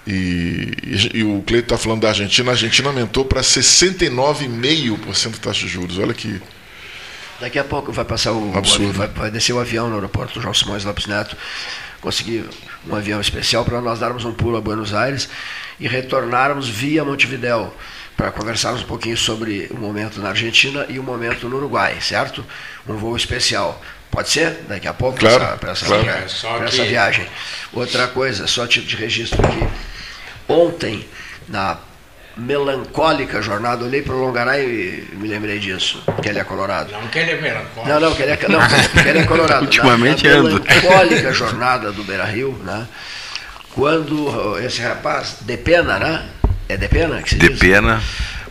E, 0.06 0.74
e, 0.84 1.20
e 1.20 1.24
o 1.24 1.42
Cleito 1.48 1.68
está 1.68 1.78
falando 1.78 2.02
da 2.02 2.10
Argentina. 2.10 2.52
A 2.52 2.54
Argentina 2.54 2.90
aumentou 2.90 3.24
para 3.24 3.40
69,5% 3.40 5.38
taxa 5.38 5.62
de 5.62 5.70
juros. 5.70 5.98
Olha 5.98 6.14
que. 6.14 6.42
Daqui 7.40 7.58
a 7.60 7.64
pouco 7.64 7.94
vai 7.94 8.04
passar 8.04 8.34
o. 8.34 8.58
Absurdo. 8.58 8.92
Vai, 8.92 9.08
vai 9.08 9.32
descer 9.32 9.54
o 9.54 9.60
avião 9.60 9.88
no 9.88 9.96
aeroporto 9.96 10.42
João 10.42 10.54
Simões 10.54 10.84
Lopes 10.84 11.06
Neto. 11.06 11.38
Conseguir 12.10 12.46
um 12.88 12.96
avião 12.96 13.20
especial 13.20 13.66
para 13.66 13.82
nós 13.82 13.98
darmos 13.98 14.26
um 14.26 14.32
pulo 14.32 14.58
a 14.58 14.62
Buenos 14.62 14.94
Aires 14.94 15.28
e 15.80 15.88
retornarmos 15.88 16.70
via 16.70 17.04
Montevidéu 17.04 17.76
para 18.16 18.30
conversarmos 18.32 18.84
um 18.84 18.86
pouquinho 18.86 19.18
sobre 19.18 19.68
o 19.72 19.76
momento 19.80 20.20
na 20.20 20.30
Argentina 20.30 20.86
e 20.88 21.00
o 21.00 21.04
momento 21.04 21.50
no 21.50 21.58
Uruguai, 21.58 21.98
certo? 22.00 22.46
Um 22.88 22.96
voo 22.96 23.18
especial. 23.18 23.82
Pode 24.12 24.30
ser? 24.30 24.52
Daqui 24.70 24.88
a 24.88 24.94
pouco 24.94 25.18
Claro, 25.18 25.58
para 25.58 25.72
essa, 25.72 25.84
claro. 25.88 26.04
via- 26.04 26.28
só 26.28 26.50
pra 26.58 26.68
que- 26.68 26.76
essa 26.76 26.86
viagem. 26.86 27.26
Outra 27.74 28.08
coisa, 28.08 28.46
só 28.46 28.68
tipo 28.68 28.86
de 28.86 28.96
registro 28.96 29.44
aqui. 29.44 29.68
Ontem, 30.48 31.04
na 31.50 31.80
melancólica 32.38 33.42
jornada, 33.42 33.86
olhei 33.86 34.02
para 34.02 34.14
o 34.14 34.20
Longaray 34.20 34.66
e 35.12 35.16
me 35.16 35.28
lembrei 35.28 35.58
disso, 35.60 36.04
que 36.22 36.30
ele 36.30 36.40
é 36.40 36.44
colorado. 36.44 36.92
Não 36.92 37.08
que 37.08 37.20
ele 37.20 37.32
é 37.32 37.42
melancólico. 37.42 37.88
Não, 37.88 38.00
não, 38.00 38.14
que 38.16 38.22
ele 38.24 38.32
é, 38.32 38.40
não, 38.50 38.60
que 38.68 39.08
ele 39.10 39.20
é 39.20 39.24
colorado. 39.24 39.62
Ultimamente 39.66 40.28
na, 40.28 40.34
na 40.34 40.40
ando. 40.40 40.64
melancólica 40.64 41.34
jornada 41.34 41.92
do 41.92 42.04
Beira 42.04 42.26
Rio, 42.26 42.52
né? 42.64 42.88
Quando 43.74 44.58
esse 44.60 44.82
rapaz, 44.82 45.38
de 45.42 45.58
pena, 45.58 45.98
né? 46.00 46.26
É 46.68 46.78
de 46.78 46.88
pena 46.88 47.22
que 47.22 47.30
se 47.30 47.36
De 47.36 47.50
diz? 47.50 47.60
pena. 47.60 48.02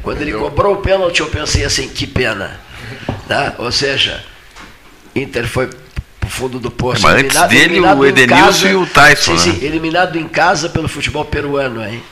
Quando 0.02 0.20
ele 0.20 0.32
cobrou 0.32 0.74
o 0.74 0.76
pênalti, 0.78 1.20
eu 1.20 1.28
pensei 1.28 1.64
assim, 1.64 1.88
que 1.88 2.06
pena. 2.06 2.60
Né? 3.28 3.54
Ou 3.58 3.72
seja, 3.72 4.22
Inter 5.16 5.46
foi 5.48 5.68
pro 6.20 6.28
fundo 6.28 6.58
do 6.60 6.70
poço. 6.70 7.02
Mas 7.02 7.22
antes 7.24 7.40
dele, 7.48 7.80
o 7.80 8.04
Edenilson 8.04 8.66
e 8.68 8.74
o 8.76 8.86
Tyson, 8.86 9.36
Sim, 9.38 9.50
né? 9.52 9.58
sim, 9.58 9.64
eliminado 9.64 10.16
em 10.18 10.28
casa 10.28 10.68
pelo 10.68 10.88
futebol 10.88 11.24
peruano, 11.24 11.82
hein? 11.82 12.02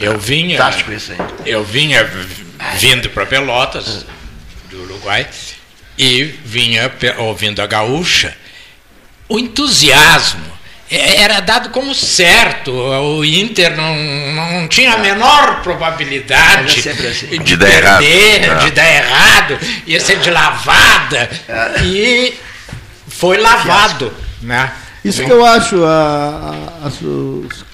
Eu 0.00 0.18
vinha, 0.18 0.58
Fantástico 0.58 0.92
isso 0.92 1.12
aí. 1.12 1.18
eu 1.46 1.64
vinha 1.64 2.04
vindo 2.78 3.08
para 3.10 3.26
Pelotas, 3.26 4.04
do 4.70 4.82
Uruguai, 4.82 5.26
e 5.98 6.24
vinha 6.44 6.90
ouvindo 7.18 7.60
a 7.60 7.66
gaúcha. 7.66 8.36
O 9.28 9.38
entusiasmo 9.38 10.44
era 10.90 11.40
dado 11.40 11.68
como 11.70 11.94
certo. 11.94 12.70
O 12.72 13.24
Inter 13.24 13.76
não, 13.76 13.94
não 13.96 14.68
tinha 14.68 14.94
a 14.94 14.98
menor 14.98 15.60
probabilidade 15.62 16.88
é 16.88 16.92
assim. 17.08 17.26
de, 17.26 17.38
De 17.40 17.56
dar 17.56 17.68
errado. 17.70 17.98
perder, 17.98 18.44
É. 18.50 18.54
de 18.56 18.70
dar 18.70 18.88
errado, 18.88 19.58
ia 19.86 20.00
ser 20.00 20.18
de 20.20 20.30
lavada. 20.30 21.28
E 21.84 22.34
foi 23.08 23.36
lavado. 23.38 24.12
Né? 24.40 24.72
Isso 25.04 25.24
que 25.24 25.30
eu 25.32 25.44
acho, 25.44 25.84
a- 25.84 26.54
a- 26.82 26.86
as- 26.86 27.00
os 27.02 27.64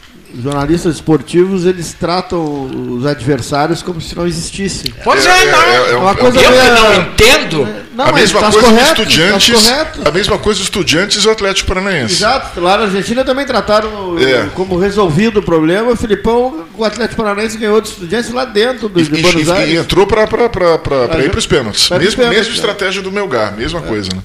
jornalistas 0.43 0.97
esportivos, 0.97 1.65
eles 1.65 1.93
tratam 1.99 2.65
os 2.97 3.07
adversários 3.07 3.83
como 3.83 4.01
se 4.01 4.17
não 4.17 4.27
existissem. 4.27 4.93
Pois 5.05 5.25
é, 5.27 5.31
É, 5.43 5.53
não. 5.53 5.63
é, 5.63 5.91
é 5.93 5.97
um- 5.97 6.01
Uma 6.01 6.15
coisa 6.15 6.39
eu 6.39 6.43
que 6.43 6.49
meio- 6.59 6.75
não 6.75 6.95
entendo. 6.95 7.85
Não, 7.95 8.07
a 8.07 8.13
mesma 8.13 8.41
tá 8.41 8.51
coisa 8.51 8.67
correto, 8.69 9.05
dos 9.05 9.13
estudiantes. 9.15 9.67
tá 9.69 10.09
a 10.09 10.11
mesma 10.11 10.37
coisa 10.39 10.59
dos 10.59 10.67
estudiantes 10.67 11.23
e 11.25 11.29
o 11.29 11.31
Atlético 11.31 11.69
Paranaense. 11.69 12.15
Exato, 12.15 12.61
lá 12.61 12.77
na 12.77 12.85
Argentina 12.85 13.25
também 13.25 13.47
trataram 13.47 14.17
É. 14.19 14.49
como 14.55 14.77
resolvido 14.77 15.39
o 15.39 15.43
problema. 15.43 15.93
O 15.93 15.97
Filipão, 15.97 16.65
o 16.77 16.85
Atlético 16.85 17.23
Paranaense 17.23 17.57
ganhou 17.57 17.81
dos 17.81 17.91
estudiantes 17.93 18.33
lá 18.33 18.45
dentro 18.45 18.89
do, 18.89 19.01
E, 19.01 19.05
de 19.05 19.17
e- 19.19 19.23
Buenos 19.23 19.47
e 19.47 19.53
Aires. 19.53 19.79
entrou 19.81 20.07
para 20.09 20.23
ir 20.25 20.27
para 20.27 21.39
os 21.39 21.47
pênaltis. 21.47 21.89
Mesmo, 21.91 22.17
pênaltis, 22.17 22.19
mesma 22.19 22.53
é. 22.53 22.55
estratégia 22.57 23.01
do 23.01 23.13
Melgar, 23.13 23.57
mesma 23.57 23.81
coisa. 23.81 24.09
Né? 24.13 24.21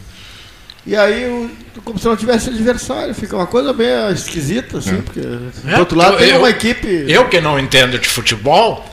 E 0.88 0.96
aí, 0.96 1.26
o- 1.26 1.50
como 1.84 2.00
se 2.00 2.08
não 2.08 2.16
tivesse 2.16 2.50
adversário. 2.50 3.14
Fica 3.14 3.36
uma 3.36 3.46
coisa 3.48 3.74
meio 3.74 4.12
esquisita, 4.12 4.78
assim, 4.80 5.02
porque 5.02 5.20
É, 5.20 5.74
do 5.76 5.80
outro 5.80 5.98
lado 5.98 6.12
porque 6.12 6.26
tem 6.26 6.34
eu- 6.34 6.40
uma 6.40 6.50
equipe. 6.50 7.06
Eu 7.08 7.28
que 7.28 7.40
não 7.42 7.60
entendo 7.60 8.00
de 8.00 8.08
futebol, 8.08 8.86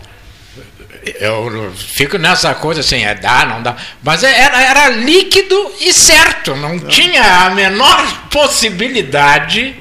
eu 1.20 1.72
fico 1.76 2.18
nessa 2.18 2.54
coisa 2.54 2.80
assim, 2.80 3.02
é 3.04 3.14
dá, 3.14 3.46
não 3.46 3.62
dá. 3.62 3.76
Mas 4.02 4.24
é- 4.24 4.40
era, 4.40 4.60
era 4.62 4.88
líquido 4.90 5.72
e 5.80 5.92
certo. 5.92 6.54
Não 6.56 6.78
tinha 6.80 7.46
a 7.46 7.50
menor 7.50 8.28
possibilidade 8.30 9.74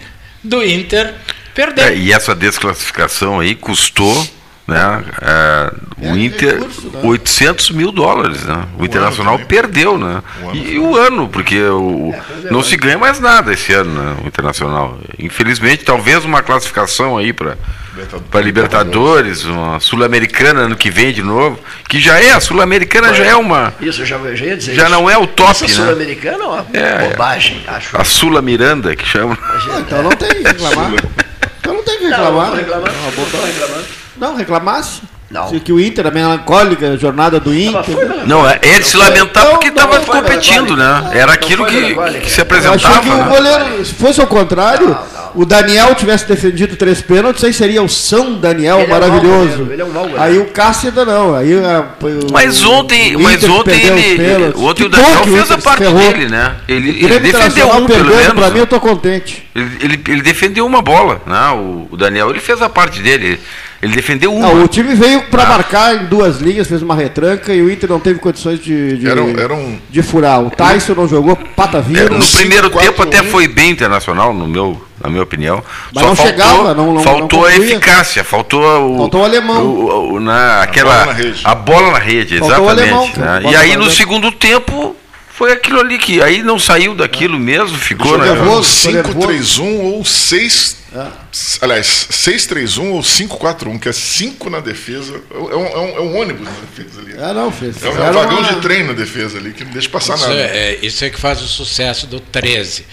do 0.44 0.64
Inter 0.64 1.14
perder. 1.54 1.92
É, 1.94 1.96
e 1.96 2.14
essa 2.14 2.36
desclassificação 2.36 3.40
aí 3.40 3.56
custou 3.56 4.28
né, 4.68 5.04
é, 5.22 5.72
É, 6.02 6.12
o 6.12 6.18
Inter 6.18 6.54
recurso, 6.56 6.90
né? 6.92 7.00
800 7.04 7.70
mil 7.72 7.92
dólares. 7.92 8.44
Né? 8.44 8.64
O, 8.80 8.86
Internacional 8.86 9.34
também. 9.34 9.48
perdeu. 9.48 9.98
Né? 9.98 10.22
O 10.44 10.52
e, 10.56 10.74
e 10.74 10.80
o 10.80 10.96
ano, 10.98 11.30
porque 11.30 11.60
o, 11.62 12.14
perdeu, 12.28 12.52
não 12.52 12.60
né? 12.60 12.66
se 12.66 12.76
ganha 12.78 12.98
mais 12.98 13.20
nada 13.20 13.54
esse 13.54 13.72
ano, 13.74 13.92
né, 13.92 14.16
o 14.24 14.28
Internacional. 14.28 14.98
Infelizmente, 15.20 15.84
talvez 15.86 16.26
uma 16.26 16.42
classificação 16.42 17.18
aí 17.18 17.32
para 17.32 17.56
Libertadores. 17.96 18.28
para 18.30 18.42
Libertadores, 18.42 19.46
uma 19.46 19.80
Sul-Americana 19.80 20.62
ano 20.62 20.76
que 20.76 20.90
vem 20.92 21.14
de 21.14 21.22
novo, 21.24 21.58
que 21.88 22.00
já 22.02 22.20
é, 22.20 22.32
a 22.32 22.40
Sul-Americana 22.42 23.14
já 23.14 23.24
é 23.26 23.36
uma. 23.36 23.74
Isso, 23.80 24.02
eu 24.02 24.06
já, 24.06 24.18
já 24.36 24.46
ia 24.46 24.58
dizer 24.58 24.76
Já 24.76 24.84
isso. 24.84 24.92
não 24.92 25.10
é 25.10 25.18
o 25.18 25.26
top, 25.28 25.52
Essa 25.52 25.64
né? 25.66 25.70
Sul-Americana 25.74 26.44
é 26.44 26.48
uma 26.48 26.66
É. 26.74 27.10
bobagem, 27.10 27.64
acho. 27.68 27.96
A 27.98 28.04
Sula 28.04 28.42
Miranda, 28.42 28.96
que 28.96 29.06
chama. 29.08 29.38
Então 29.80 30.04
não 30.04 30.10
tem 30.12 30.30
que 30.30 30.44
reclamar. 30.44 30.92
Então 31.60 31.74
não 31.74 31.84
tem 31.84 31.98
que 32.00 32.04
Não, 32.04 32.10
reclamar. 32.10 32.48
não. 32.48 32.56
Não 32.56 33.30
tô 33.32 33.38
reclamando. 33.46 34.05
Não, 34.18 34.36
reclamasse. 34.36 35.02
Não. 35.30 35.50
Se- 35.50 35.60
Que 35.60 35.74
o 35.74 35.80
Inter, 35.80 36.06
a 36.08 36.12
melancólica 36.12 36.92
a 36.92 36.98
jornada 36.98 37.40
do 37.40 37.54
Inter. 37.54 37.84
Foi. 37.84 38.06
Não, 38.26 38.48
é 38.48 38.60
de 38.60 38.84
se 38.86 38.96
lamentar 38.96 39.44
Não, 39.44 39.52
porque 39.54 39.68
estava 39.70 40.00
competindo, 40.00 40.78
né? 40.78 41.10
Era 41.14 41.34
aquilo 41.34 41.66
que, 41.66 41.96
que 42.22 42.30
se 42.32 42.42
Eu 42.42 42.44
achei 42.44 42.44
apresentava. 42.44 43.00
que 43.02 43.10
o 43.10 43.18
né? 43.18 43.24
goleiro, 43.28 43.86
se 43.86 43.94
fosse 43.94 44.22
ao 44.22 44.28
contrário, 44.28 44.86
Não, 44.90 44.94
não. 44.94 45.32
o 45.34 45.44
Daniel 45.46 45.96
tivesse 45.96 46.28
defendido 46.28 46.76
três 46.76 47.02
pênaltis, 47.02 47.44
aí 47.44 47.52
seria 47.52 47.82
o 47.82 47.90
São 47.90 48.36
Daniel 48.36 48.82
Ele 48.82 48.84
é 48.84 48.88
um 48.88 48.90
maravilhoso. 49.00 49.68
ele 49.72 49.82
é 49.82 49.86
um 49.86 49.92
aí 50.22 50.38
o 50.38 50.46
Cássida 50.46 51.04
não. 51.04 51.36
Aí, 51.36 51.54
a- 51.58 51.84
o- 52.04 52.32
Mas 52.32 52.64
ontem, 52.64 53.16
o 53.16 53.20
mas 53.20 53.44
ontem 53.44 53.82
ele, 53.82 54.54
ontem 54.56 54.76
Que 54.76 54.84
o 54.86 54.90
Daniel 54.90 55.24
fez 55.24 55.52
a 55.52 55.58
parte 55.58 55.80
ferrou. 55.80 55.98
dele, 56.00 56.28
né? 56.30 56.54
Ele, 56.68 57.04
ele 57.04 57.20
defendeu 57.20 57.68
um, 57.76 57.86
pelo 57.88 58.06
menos. 58.06 58.34
pra 58.34 58.50
mim 58.52 58.60
eu 58.60 58.68
tô 58.68 58.80
contente. 58.80 59.45
Ele, 59.56 59.78
ele, 59.82 60.04
ele 60.10 60.22
defendeu 60.22 60.66
uma 60.66 60.82
bola, 60.82 61.22
né? 61.26 61.50
O, 61.52 61.88
o 61.92 61.96
Daniel, 61.98 62.30
ele 62.30 62.42
fez 62.42 62.62
a 62.62 62.68
parte 62.68 63.02
dele. 63.02 63.40
Ele 63.82 63.96
defendeu 63.96 64.34
uma. 64.34 64.48
Não, 64.54 64.64
o 64.64 64.68
time 64.68 64.94
veio 64.96 65.22
para 65.24 65.44
Ah. 65.44 65.46
marcar 65.46 65.96
em 65.96 66.06
duas 66.08 66.40
linhas, 66.40 66.68
fez 66.68 66.82
uma 66.82 66.94
retranca 66.96 67.54
e 67.54 67.62
o 67.62 67.72
Inter 67.72 67.90
não 67.90 68.00
teve 68.00 68.20
condições 68.20 68.60
de, 68.60 68.98
de, 68.98 69.08
Era 69.08 69.24
um- 69.24 69.40
era 69.40 69.54
um- 69.54 69.80
de 69.90 70.02
furar. 70.02 70.42
O 70.42 70.50
Tyson 70.50 70.94
não 70.96 71.08
jogou 71.08 71.36
pata 71.56 71.78
É, 71.78 71.82
vira. 71.82 72.10
no 72.10 72.22
cinco, 72.22 72.38
primeiro 72.40 72.70
quatro, 72.70 72.90
tempo 72.90 73.04
até 73.04 73.22
um. 73.22 73.26
foi 73.26 73.48
bem 73.48 73.70
internacional, 73.70 74.34
no 74.34 74.46
meu, 74.48 74.82
na 75.02 75.10
minha 75.10 75.24
opinião. 75.24 75.64
Mas 75.94 76.04
não 76.04 76.16
chegava, 76.16 76.74
não- 76.74 76.94
não- 76.96 77.02
faltou 77.04 77.42
não 77.42 77.48
a 77.48 77.56
eficácia, 77.56 78.24
faltou 78.26 78.62
o, 78.62 78.98
Faltou 78.98 79.22
o 79.22 79.24
alemão. 79.24 79.64
o- 79.64 80.14
o- 80.16 80.20
na, 80.20 80.64
aquela, 80.64 80.94
bola 80.94 81.06
na 81.06 81.14
rede. 81.14 81.42
a 81.46 81.56
bola 81.56 81.92
na 81.92 82.00
rede, 82.00 82.40
Faltou 82.40 82.58
o 82.60 82.72
exatamente. 82.72 83.20
alemão, 83.22 83.42
né? 83.44 83.52
E 83.52 83.56
aí 83.56 83.78
no 83.78 83.90
segundo 83.90 84.32
tempo 84.32 84.96
foi 85.38 85.52
aquilo 85.52 85.80
ali 85.80 85.98
que 85.98 86.22
aí 86.22 86.42
não 86.42 86.58
saiu 86.58 86.96
daquilo 86.96 87.38
mesmo, 87.40 87.78
ficou 87.78 88.08
Ficou 88.14 88.18
né? 88.18 88.26
nervoso. 88.34 88.84
tô 88.84 88.90
5-3-1 89.28 89.64
ou 89.82 90.06
6. 90.06 90.76
Aliás, 91.62 92.08
6-3-1 92.10 92.92
ou 92.94 93.02
5-4-1, 93.04 93.78
que 93.80 93.90
é 93.90 93.92
5 93.92 94.50
na 94.50 94.62
defesa. 94.62 95.22
É 95.30 95.38
um, 95.38 95.52
é 95.52 95.78
um- 95.78 95.98
é 95.98 96.02
um 96.02 96.18
ônibus 96.22 96.46
na 96.48 96.52
defesa 96.52 97.02
ali. 97.02 97.14
Ah, 97.20 97.34
não, 97.34 97.52
fez. 97.52 97.84
É 97.84 97.90
um 97.90 97.92
fizeram 97.92 98.14
vagão 98.14 98.40
uma- 98.40 98.54
de 98.54 98.62
trem 98.62 98.84
na 98.86 98.94
defesa 98.94 99.38
ali, 99.38 99.52
que 99.52 99.66
não 99.66 99.72
deixa 99.74 99.90
passar 99.90 100.16
Isso 100.16 100.24
nada. 100.28 100.40
é, 100.40 100.46
é- 100.74 100.80
isso 100.82 101.04
é 101.04 101.10
que 101.10 101.20
faz 101.20 101.42
o 101.42 101.48
sucesso 101.48 102.08
do 102.08 102.22
13. 102.22 102.86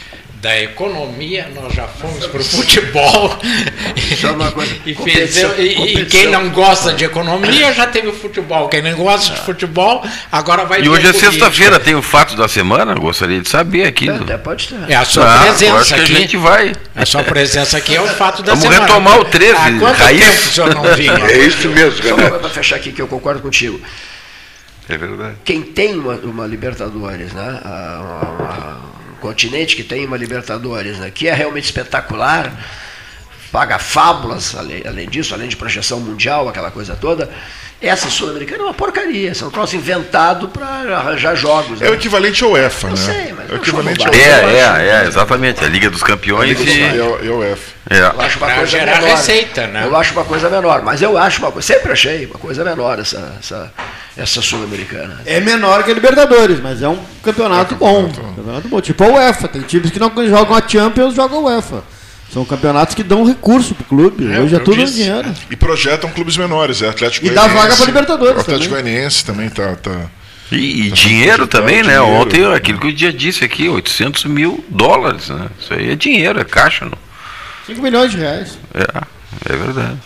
Da 0.42 0.61
economia, 0.61 1.49
nós 1.54 1.72
já 1.72 1.87
fomos 1.87 2.26
para 2.26 2.40
o 2.40 2.44
futebol. 2.44 3.38
Só 4.20 4.32
e, 4.84 4.92
competição- 4.92 5.54
e- 5.56 5.62
e 5.68 5.75
competição. 5.76 6.04
quem 6.06 6.26
não 6.32 6.50
gosta 6.50 6.92
de 6.92 7.04
economia 7.04 7.72
já 7.72 7.87
teve 7.87 8.08
o 8.08 8.12
futebol. 8.12 8.68
Quem 8.68 8.82
não 8.82 8.92
gosta 8.96 9.37
de 9.37 9.40
futebol, 9.42 10.04
agora 10.32 10.64
vai 10.64 10.82
E 10.82 10.88
hoje 10.88 11.06
é 11.06 11.12
sexta-feira, 11.12 11.78
tem 11.78 11.94
o 11.94 12.02
fato 12.02 12.34
da 12.34 12.49
semana, 12.49 12.92
gostaria 12.96 13.40
de 13.40 13.49
saber 13.49 13.87
aqui. 13.87 14.11
Até 14.11 14.37
pode 14.37 14.66
ter. 14.66 14.90
É 14.90 14.96
a 14.96 15.04
sua 15.04 15.32
Ah, 15.32 15.38
presença 15.44 15.76
acho 15.76 15.94
que 15.94 16.00
a 16.00 16.02
aqui. 16.02 16.14
gente 16.16 16.37
vai. 16.37 16.72
A 16.96 17.06
sua 17.06 17.22
presença 17.22 17.76
aqui 17.76 17.94
é 17.94 18.00
o 18.00 18.08
fato 18.08 18.42
da 18.42 18.54
Vamos 18.54 18.62
semana. 18.68 18.84
retomar 18.84 19.20
o 19.20 19.25
13, 19.25 19.52
Há 19.54 19.78
quanto 19.78 19.96
raiz. 19.99 20.25
tempo 20.25 20.42
o 20.42 20.50
senhor 20.52 20.75
não 20.75 20.82
vinha? 20.96 21.12
É 21.30 21.38
isso 21.46 21.68
mesmo, 21.68 22.02
Só 22.02 22.16
Renato. 22.16 22.38
para 22.40 22.50
fechar 22.50 22.75
aqui 22.76 22.90
que 22.90 23.00
eu 23.00 23.06
concordo 23.06 23.40
contigo. 23.40 23.80
É 24.88 24.99
verdade. 24.99 25.37
Quem 25.44 25.62
tem 25.62 25.94
uma, 26.00 26.14
uma 26.16 26.46
Libertadores, 26.49 27.32
né? 27.32 27.61
a- 27.64 28.00
uma- 28.02 28.44
uma- 28.44 28.91
continente 29.22 29.76
que 29.76 29.84
tem 29.84 30.04
uma 30.04 30.16
Libertadores, 30.16 30.98
né? 30.98 31.10
que 31.10 31.28
é 31.28 31.32
realmente 31.32 31.64
espetacular, 31.64 32.52
paga 33.52 33.78
fábulas, 33.78 34.56
além, 34.56 34.82
além 34.84 35.08
disso, 35.08 35.32
além 35.32 35.48
de 35.48 35.56
projeção 35.56 36.00
mundial, 36.00 36.48
aquela 36.48 36.72
coisa 36.72 36.96
toda. 36.96 37.30
Essa 37.82 38.08
Sul-Americana 38.08 38.62
é 38.62 38.66
uma 38.66 38.74
porcaria, 38.74 39.32
é 39.32 39.44
um 39.44 39.50
troço 39.50 39.74
inventado 39.74 40.48
para 40.48 40.66
arranjar 40.98 41.34
jogos. 41.34 41.82
É 41.82 41.86
o 41.88 41.90
né? 41.90 41.96
equivalente 41.96 42.44
ao 42.44 42.52
UEFA, 42.52 42.86
Eu 42.86 42.90
né? 42.92 42.96
sei, 42.96 43.34
mas 43.36 43.50
é 43.50 43.52
o 43.52 43.56
equivalente 43.56 44.06
ao 44.06 44.14
É, 44.14 44.16
UEFA. 44.16 44.82
é, 44.82 44.88
é, 44.88 45.06
exatamente. 45.08 45.64
A 45.64 45.68
Liga 45.68 45.90
dos 45.90 46.02
Campeões 46.02 46.58
E 46.60 46.62
e. 46.70 47.00
ao- 47.00 47.24
e 47.24 47.28
ao 47.28 47.38
UEFA. 47.38 47.72
É. 47.90 47.98
Eu 47.98 48.20
acho 48.20 48.38
uma 48.38 48.46
Pra 48.46 48.54
coisa 48.56 48.70
gerar 48.70 49.00
menor. 49.02 49.16
receita, 49.16 49.66
né? 49.66 49.82
Eu 49.84 49.96
acho 49.96 50.12
uma 50.12 50.24
coisa 50.24 50.48
menor, 50.48 50.82
mas 50.82 51.02
eu 51.02 51.18
acho 51.18 51.40
uma 51.40 51.50
coisa, 51.50 51.66
sempre 51.74 51.92
achei 51.92 52.24
uma 52.26 52.38
coisa 52.38 52.64
menor 52.64 53.00
essa, 53.00 53.34
essa, 53.40 53.72
essa 54.16 54.40
Sul-Americana. 54.40 55.20
É 55.26 55.40
menor 55.40 55.82
que 55.82 55.90
a 55.90 55.94
Libertadores, 55.94 56.60
mas 56.60 56.80
é 56.82 56.88
um 56.88 56.98
campeonato 57.24 57.74
bom. 57.74 58.08
Campeonato 58.36 58.68
bom. 58.68 58.80
Tipo 58.80 59.02
a 59.04 59.08
UEFA. 59.08 59.48
Tem 59.48 59.62
times 59.62 59.90
que 59.90 59.98
não 59.98 60.10
jogam 60.28 60.56
a 60.56 60.62
Champions, 60.66 61.14
jogam 61.14 61.38
a 61.38 61.50
UEFA. 61.56 61.82
São 62.32 62.44
campeonatos 62.44 62.94
que 62.94 63.02
dão 63.02 63.24
recurso 63.24 63.74
pro 63.74 63.84
clube. 63.84 64.32
É, 64.32 64.40
Hoje 64.40 64.54
é 64.54 64.58
tudo 64.58 64.76
disse. 64.82 64.94
dinheiro. 65.02 65.30
E 65.50 65.56
projetam 65.56 66.08
clubes 66.10 66.36
menores, 66.36 66.80
é 66.80 66.88
Atlético 66.88 67.26
E 67.26 67.30
dá 67.30 67.46
vaga 67.46 67.76
pra 67.76 67.84
Libertadores 67.84 68.36
O 68.38 68.40
Atlético. 68.40 68.70
Goianiense 68.70 69.24
também 69.24 69.50
tá. 69.50 69.74
tá... 69.76 70.10
E, 70.50 70.86
e 70.86 70.88
Tá 70.90 70.94
dinheiro 70.96 71.46
também, 71.46 71.76
né? 71.82 71.98
dinheiro. 71.98 72.04
Ontem, 72.06 72.44
aquilo 72.54 72.78
que 72.80 72.86
o 72.86 72.92
dia 72.92 73.12
disse 73.12 73.44
aqui, 73.44 73.68
800 73.68 74.24
mil 74.26 74.64
dólares, 74.68 75.28
né? 75.28 75.46
Isso 75.60 75.74
aí 75.74 75.90
é 75.90 75.94
dinheiro, 75.96 76.40
é 76.40 76.44
caixa, 76.44 76.84
não? 76.86 76.96
5 77.66 77.80
milhões 77.82 78.10
de 78.10 78.16
reais. 78.18 78.58
É, 78.74 79.52
é 79.52 79.56
verdade. 79.56 79.98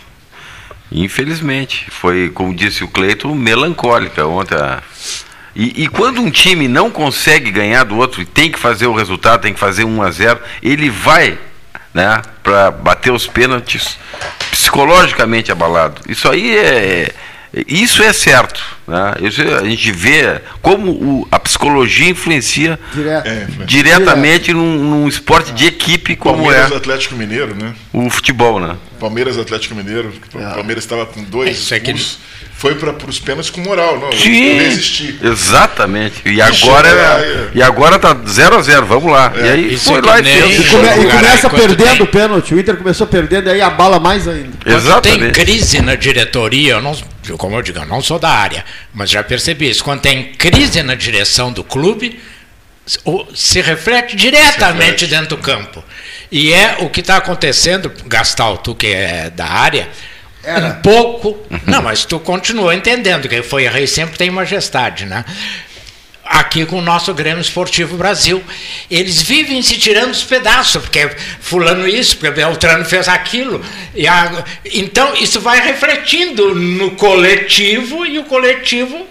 Infelizmente, 0.90 1.86
foi, 1.90 2.30
como 2.30 2.54
disse 2.54 2.84
o 2.84 2.88
Cleiton, 2.88 3.34
melancólica 3.34 4.26
ontem. 4.26 4.54
a- 4.56 4.82
E, 5.54 5.84
e 5.84 5.88
quando 5.88 6.20
um 6.20 6.30
time 6.30 6.68
não 6.68 6.90
consegue 6.90 7.50
ganhar 7.50 7.84
do 7.84 7.96
outro 7.96 8.20
e 8.20 8.24
tem 8.26 8.50
que 8.52 8.58
fazer 8.58 8.86
o 8.86 8.94
resultado, 8.94 9.40
tem 9.42 9.54
que 9.54 9.58
fazer 9.60 9.84
1 9.84 10.02
a 10.02 10.10
0 10.10 10.38
ele 10.62 10.90
vai 10.90 11.38
né, 11.96 12.20
para 12.42 12.70
bater 12.70 13.10
os 13.10 13.26
pênaltis 13.26 13.96
psicologicamente 14.50 15.50
abalado. 15.50 16.02
Isso 16.06 16.28
aí 16.30 16.54
é. 16.56 17.12
Isso 17.66 18.02
é 18.02 18.12
certo. 18.12 18.62
Né? 18.86 19.14
Isso 19.22 19.40
é- 19.40 19.54
a 19.60 19.64
gente 19.64 19.90
vê 19.90 20.42
como 20.60 20.90
o- 20.90 21.28
a 21.32 21.38
psicologia 21.38 22.06
influencia 22.10 22.78
Direto. 22.92 23.26
É, 23.26 23.34
influencia. 23.44 23.64
diretamente 23.66 24.52
num, 24.52 24.76
num 24.76 25.08
esporte 25.08 25.52
de 25.52 25.64
equipe 25.66 26.16
como 26.16 26.42
Palmeiras 26.42 26.70
é 26.70 26.76
Atlético 26.76 27.14
Mineiro, 27.14 27.54
né? 27.54 27.72
o 27.94 28.10
futebol, 28.10 28.60
né? 28.60 28.76
Palmeiras 29.00 29.38
Atlético 29.38 29.74
Mineiro. 29.74 30.12
O 30.34 30.38
Ah. 30.38 30.50
Palmeiras 30.54 30.84
estava 30.84 31.06
com 31.06 31.22
dois 31.24 31.56
Isso 31.56 31.74
aqui- 31.74 31.92
expulsos. 31.92 32.18
Foi 32.58 32.74
para 32.74 32.90
os 33.06 33.18
pênaltis 33.18 33.50
com 33.50 33.60
moral, 33.60 34.00
não. 34.00 34.10
Sim, 34.12 34.44
Eu 34.54 34.58
resisti. 34.60 35.18
exatamente. 35.22 36.22
E 36.24 36.40
agora, 36.40 36.88
é, 36.88 37.48
e 37.54 37.62
agora 37.62 37.98
tá 37.98 38.16
0 38.26 38.56
a 38.56 38.62
0 38.62 38.86
vamos 38.86 39.12
lá. 39.12 39.30
E 39.36 39.42
aí 39.48 39.74
Isso 39.74 39.90
foi 39.92 40.00
que 40.00 40.08
lá 40.08 40.20
e 40.20 40.24
fez. 40.24 40.60
E, 40.60 40.70
come- 40.70 40.88
e 40.88 41.10
começa 41.10 41.50
perdendo 41.50 41.90
tem? 41.96 42.02
o 42.02 42.06
pênalti. 42.06 42.54
O 42.54 42.58
Inter 42.58 42.76
começou 42.78 43.06
perdendo, 43.06 43.50
aí 43.50 43.60
abala 43.60 44.00
mais 44.00 44.26
ainda. 44.26 44.56
Quando 44.64 45.02
tem 45.02 45.30
crise 45.32 45.82
na 45.82 45.94
diretoria, 45.96 46.72
eu 46.72 46.80
não, 46.82 46.96
como 47.36 47.56
eu 47.56 47.62
digo, 47.62 47.78
eu 47.78 47.84
não 47.86 48.00
sou 48.00 48.18
da 48.18 48.30
área, 48.30 48.64
mas 48.94 49.10
já 49.10 49.22
percebi 49.22 49.68
isso. 49.68 49.84
Quando 49.84 50.00
tem 50.00 50.32
crise 50.32 50.82
na 50.82 50.94
direção 50.94 51.52
do 51.52 51.62
clube, 51.62 52.18
se 53.34 53.60
reflete 53.60 54.16
diretamente 54.16 55.06
dentro 55.06 55.36
do 55.36 55.42
campo. 55.42 55.84
E 56.32 56.52
é 56.54 56.76
o 56.80 56.88
que 56.88 57.00
está 57.00 57.18
acontecendo, 57.18 57.92
Gastal, 58.06 58.56
tu 58.58 58.74
que 58.74 58.86
é 58.86 59.28
da 59.28 59.46
área, 59.46 59.88
um 60.46 60.80
pouco. 60.82 61.36
Não, 61.66 61.82
mas 61.82 62.04
tu 62.04 62.18
continua 62.20 62.74
entendendo 62.74 63.28
que 63.28 63.42
foi 63.42 63.66
rei 63.68 63.86
sempre 63.86 64.16
tem 64.16 64.30
majestade, 64.30 65.04
né? 65.06 65.24
Aqui 66.24 66.66
com 66.66 66.78
o 66.78 66.82
nosso 66.82 67.14
Grêmio 67.14 67.40
Esportivo 67.40 67.96
Brasil. 67.96 68.42
Eles 68.90 69.22
vivem 69.22 69.62
se 69.62 69.78
tirando 69.78 70.10
os 70.10 70.24
pedaços, 70.24 70.82
porque 70.82 71.08
fulano 71.40 71.86
isso, 71.86 72.16
porque 72.16 72.32
Beltrano 72.32 72.84
fez 72.84 73.06
aquilo. 73.08 73.64
E 73.94 74.08
a- 74.08 74.44
então, 74.72 75.14
isso 75.14 75.40
vai 75.40 75.60
refletindo 75.60 76.52
no 76.54 76.92
coletivo 76.92 78.04
e 78.04 78.18
o 78.18 78.24
coletivo. 78.24 79.06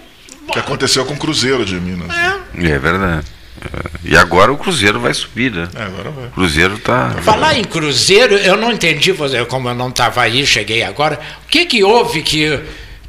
Que 0.51 0.59
aconteceu 0.59 1.05
com 1.05 1.13
o 1.13 1.17
Cruzeiro 1.17 1.65
de 1.65 1.75
Minas. 1.75 2.07
né? 2.09 2.39
É 2.57 2.77
verdade. 2.79 3.25
É. 3.61 3.89
E 4.03 4.17
agora 4.17 4.51
o 4.51 4.57
Cruzeiro 4.57 4.99
vai 4.99 5.13
subir, 5.13 5.51
né? 5.51 5.67
É, 5.75 5.83
agora 5.83 6.09
vai. 6.11 6.25
O 6.25 6.31
Cruzeiro 6.31 6.77
tá. 6.79 7.15
Falar 7.23 7.57
em 7.57 7.63
Cruzeiro, 7.63 8.35
eu 8.35 8.55
não 8.57 8.71
entendi, 8.71 9.11
você- 9.11 9.43
como 9.45 9.69
eu 9.69 9.75
não 9.75 9.89
estava 9.89 10.21
aí, 10.21 10.45
cheguei 10.45 10.83
agora. 10.83 11.19
O 11.45 11.47
que, 11.47 11.65
que 11.65 11.83
houve 11.83 12.21
que. 12.21 12.59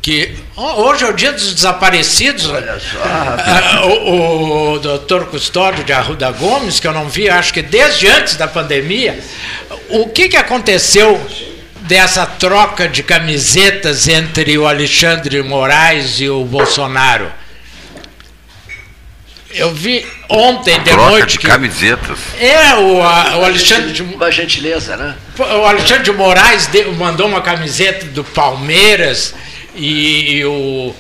que 0.01 0.35
hoje 0.57 1.05
é 1.05 1.09
o 1.09 1.13
dia 1.13 1.33
dos 1.33 1.53
desaparecidos. 1.55 2.49
Olha 2.49 2.79
só, 2.79 2.99
Ah, 3.03 3.83
o, 3.87 4.73
o 4.75 4.79
doutor 4.79 5.27
Custódio 5.27 5.83
de 5.85 5.93
Arruda 5.93 6.31
Gomes, 6.31 6.79
que 6.81 6.87
eu 6.87 6.93
não 6.93 7.09
vi, 7.09 7.29
acho 7.29 7.53
que 7.53 7.61
desde 7.63 8.07
antes 8.07 8.37
da 8.37 8.47
pandemia, 8.47 9.19
o 9.91 10.09
que, 10.09 10.29
que 10.29 10.37
aconteceu 10.37 11.21
dessa 11.81 12.25
troca 12.25 12.89
de 12.89 13.03
camisetas 13.03 14.09
entre 14.09 14.57
o 14.59 14.67
Alexandre 14.67 15.43
Moraes 15.43 16.21
e 16.21 16.29
o 16.29 16.45
Bolsonaro? 16.45 17.31
Eu 19.57 19.73
vi 19.73 20.07
ontem 20.29 20.79
de 20.81 20.91
Troca 20.91 21.11
noite 21.11 21.33
de 21.33 21.39
que. 21.39 21.47
camisetas. 21.47 22.19
É, 22.39 22.75
o, 22.75 23.03
a- 23.03 23.37
o 23.39 23.45
Alexandre 23.45 23.93
de, 23.93 24.03
uma 24.03 24.31
gentileza, 24.31 24.97
né? 24.97 25.17
o 25.39 25.65
Alexandre 25.65 26.05
de 26.05 26.13
Moraes 26.13 26.67
de- 26.67 26.85
mandou 26.93 27.27
uma 27.27 27.41
camiseta 27.41 28.05
do 28.07 28.23
Palmeiras 28.23 29.35
e, 29.75 30.45
o 30.45 30.95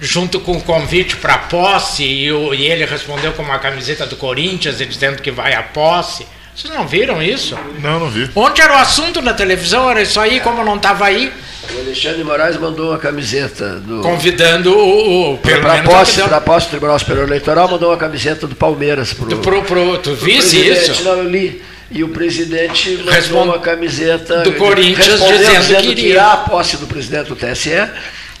junto 0.00 0.38
com 0.40 0.52
o 0.52 0.60
convite 0.62 1.16
para 1.16 1.34
a 1.34 1.38
posse 1.38 2.04
e, 2.04 2.30
o- 2.32 2.52
e 2.52 2.66
ele 2.66 2.84
respondeu 2.84 3.32
com 3.32 3.42
uma 3.42 3.58
camiseta 3.58 4.06
do 4.06 4.16
Corinthians 4.16 4.80
e 4.80 4.86
dizendo 4.86 5.22
que 5.22 5.30
vai 5.30 5.54
à 5.54 5.62
posse. 5.62 6.26
Vocês 6.54 6.72
não 6.72 6.86
viram 6.86 7.22
isso? 7.22 7.58
Não, 7.80 7.98
não 8.00 8.10
vi. 8.10 8.30
Ontem 8.34 8.62
era 8.62 8.74
o 8.74 8.76
assunto 8.78 9.20
na 9.22 9.32
televisão, 9.34 9.90
era 9.90 10.02
isso 10.02 10.20
aí, 10.20 10.40
como 10.40 10.62
não 10.64 10.76
estava 10.76 11.06
aí, 11.06 11.32
O 11.72 11.78
Alexandre 11.80 12.24
Moraes 12.24 12.56
mandou 12.58 12.90
uma 12.90 12.98
camiseta 12.98 13.76
do. 13.80 14.00
convidando 14.02 14.76
o, 14.76 15.34
o 15.34 15.38
Para 15.38 15.82
posse, 15.82 16.20
a- 16.20 16.28
pra 16.28 16.40
posse 16.40 16.66
do 16.66 16.70
Tribunal 16.70 16.98
Superior 16.98 17.26
Eleitoral, 17.26 17.68
mandou 17.68 17.90
uma 17.90 17.96
camiseta 17.96 18.46
do 18.46 18.54
Palmeiras 18.54 19.12
pro, 19.12 19.26
do- 19.26 19.38
pro, 19.38 19.62
pro, 19.62 19.98
tu 19.98 20.14
visse 20.14 20.56
presidente. 20.60 20.90
isso? 20.90 21.02
Não, 21.04 21.18
eu 21.18 21.28
li. 21.28 21.62
E 21.90 22.02
o 22.02 22.08
presidente 22.08 22.90
mandou 22.96 23.12
Respond- 23.12 23.48
uma 23.50 23.58
camiseta 23.60 24.42
do 24.42 24.52
Corinthians 24.54 25.06
respondeu 25.20 25.38
dizendo 25.60 25.76
que 25.80 25.82
que 25.84 25.90
iria. 25.92 26.08
irá 26.14 26.32
a 26.32 26.36
posse 26.38 26.76
do 26.78 26.86
presidente 26.86 27.28
do 27.28 27.36
TSE 27.36 27.70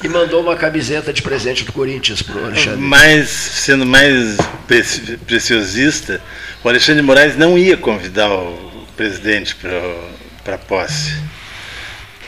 e 0.02 0.08
mandou 0.08 0.42
uma 0.42 0.56
camiseta 0.56 1.12
de 1.12 1.22
presente 1.22 1.62
do 1.64 1.72
Corinthians 1.72 2.20
pro 2.22 2.42
Alexandre. 2.44 2.78
mais 2.80 3.28
sendo 3.28 3.84
mais 3.86 4.36
preci- 4.66 5.18
preciosista, 5.26 6.20
o 6.64 6.68
Alexandre 6.68 7.02
Moraes 7.02 7.36
não 7.36 7.56
ia 7.56 7.76
convidar 7.76 8.28
o 8.30 8.86
presidente 8.96 9.54
para 10.42 10.54
a 10.54 10.58
posse. 10.58 11.12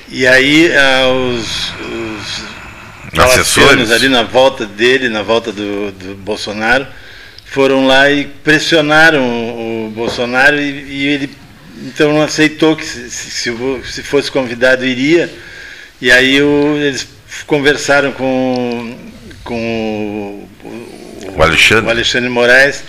E 0.09 0.27
aí 0.27 0.71
ah, 0.77 1.09
os, 1.09 1.73
os 3.15 3.19
Assessores. 3.19 3.91
ali 3.91 4.09
na 4.09 4.23
volta 4.23 4.67
dele, 4.67 5.09
na 5.09 5.23
volta 5.23 5.51
do, 5.53 5.91
do 5.93 6.15
Bolsonaro, 6.17 6.87
foram 7.45 7.87
lá 7.87 8.11
e 8.11 8.27
pressionaram 8.27 9.23
o 9.25 9.91
Bolsonaro 9.95 10.61
e, 10.61 10.85
e 10.89 11.07
ele 11.07 11.31
então 11.89 12.13
não 12.13 12.23
aceitou 12.23 12.75
que 12.77 12.85
se, 12.85 13.11
se, 13.11 13.31
se 13.31 13.51
o- 13.51 13.83
se 13.85 14.03
fosse 14.03 14.31
convidado 14.31 14.85
iria. 14.85 15.33
E 16.01 16.11
aí 16.11 16.41
o- 16.43 16.77
eles 16.77 17.07
conversaram 17.47 18.13
com, 18.13 18.97
com 19.45 20.47
o, 20.65 21.33
O 21.37 21.43
Alexandre. 21.43 21.87
o 21.87 21.91
Alexandre 21.91 22.29
Moraes. 22.31 22.83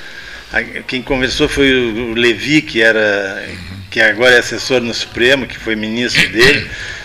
Quem 0.87 1.01
conversou 1.01 1.49
foi 1.49 1.71
o 1.73 2.13
Levi, 2.13 2.61
que 2.61 2.81
era 2.81 3.45
que 3.91 3.99
agora 4.01 4.35
é 4.35 4.39
assessor 4.39 4.79
no 4.81 4.93
Supremo, 4.93 5.45
que 5.45 5.57
foi 5.57 5.75
ministro 5.75 6.27
dele, 6.29 6.69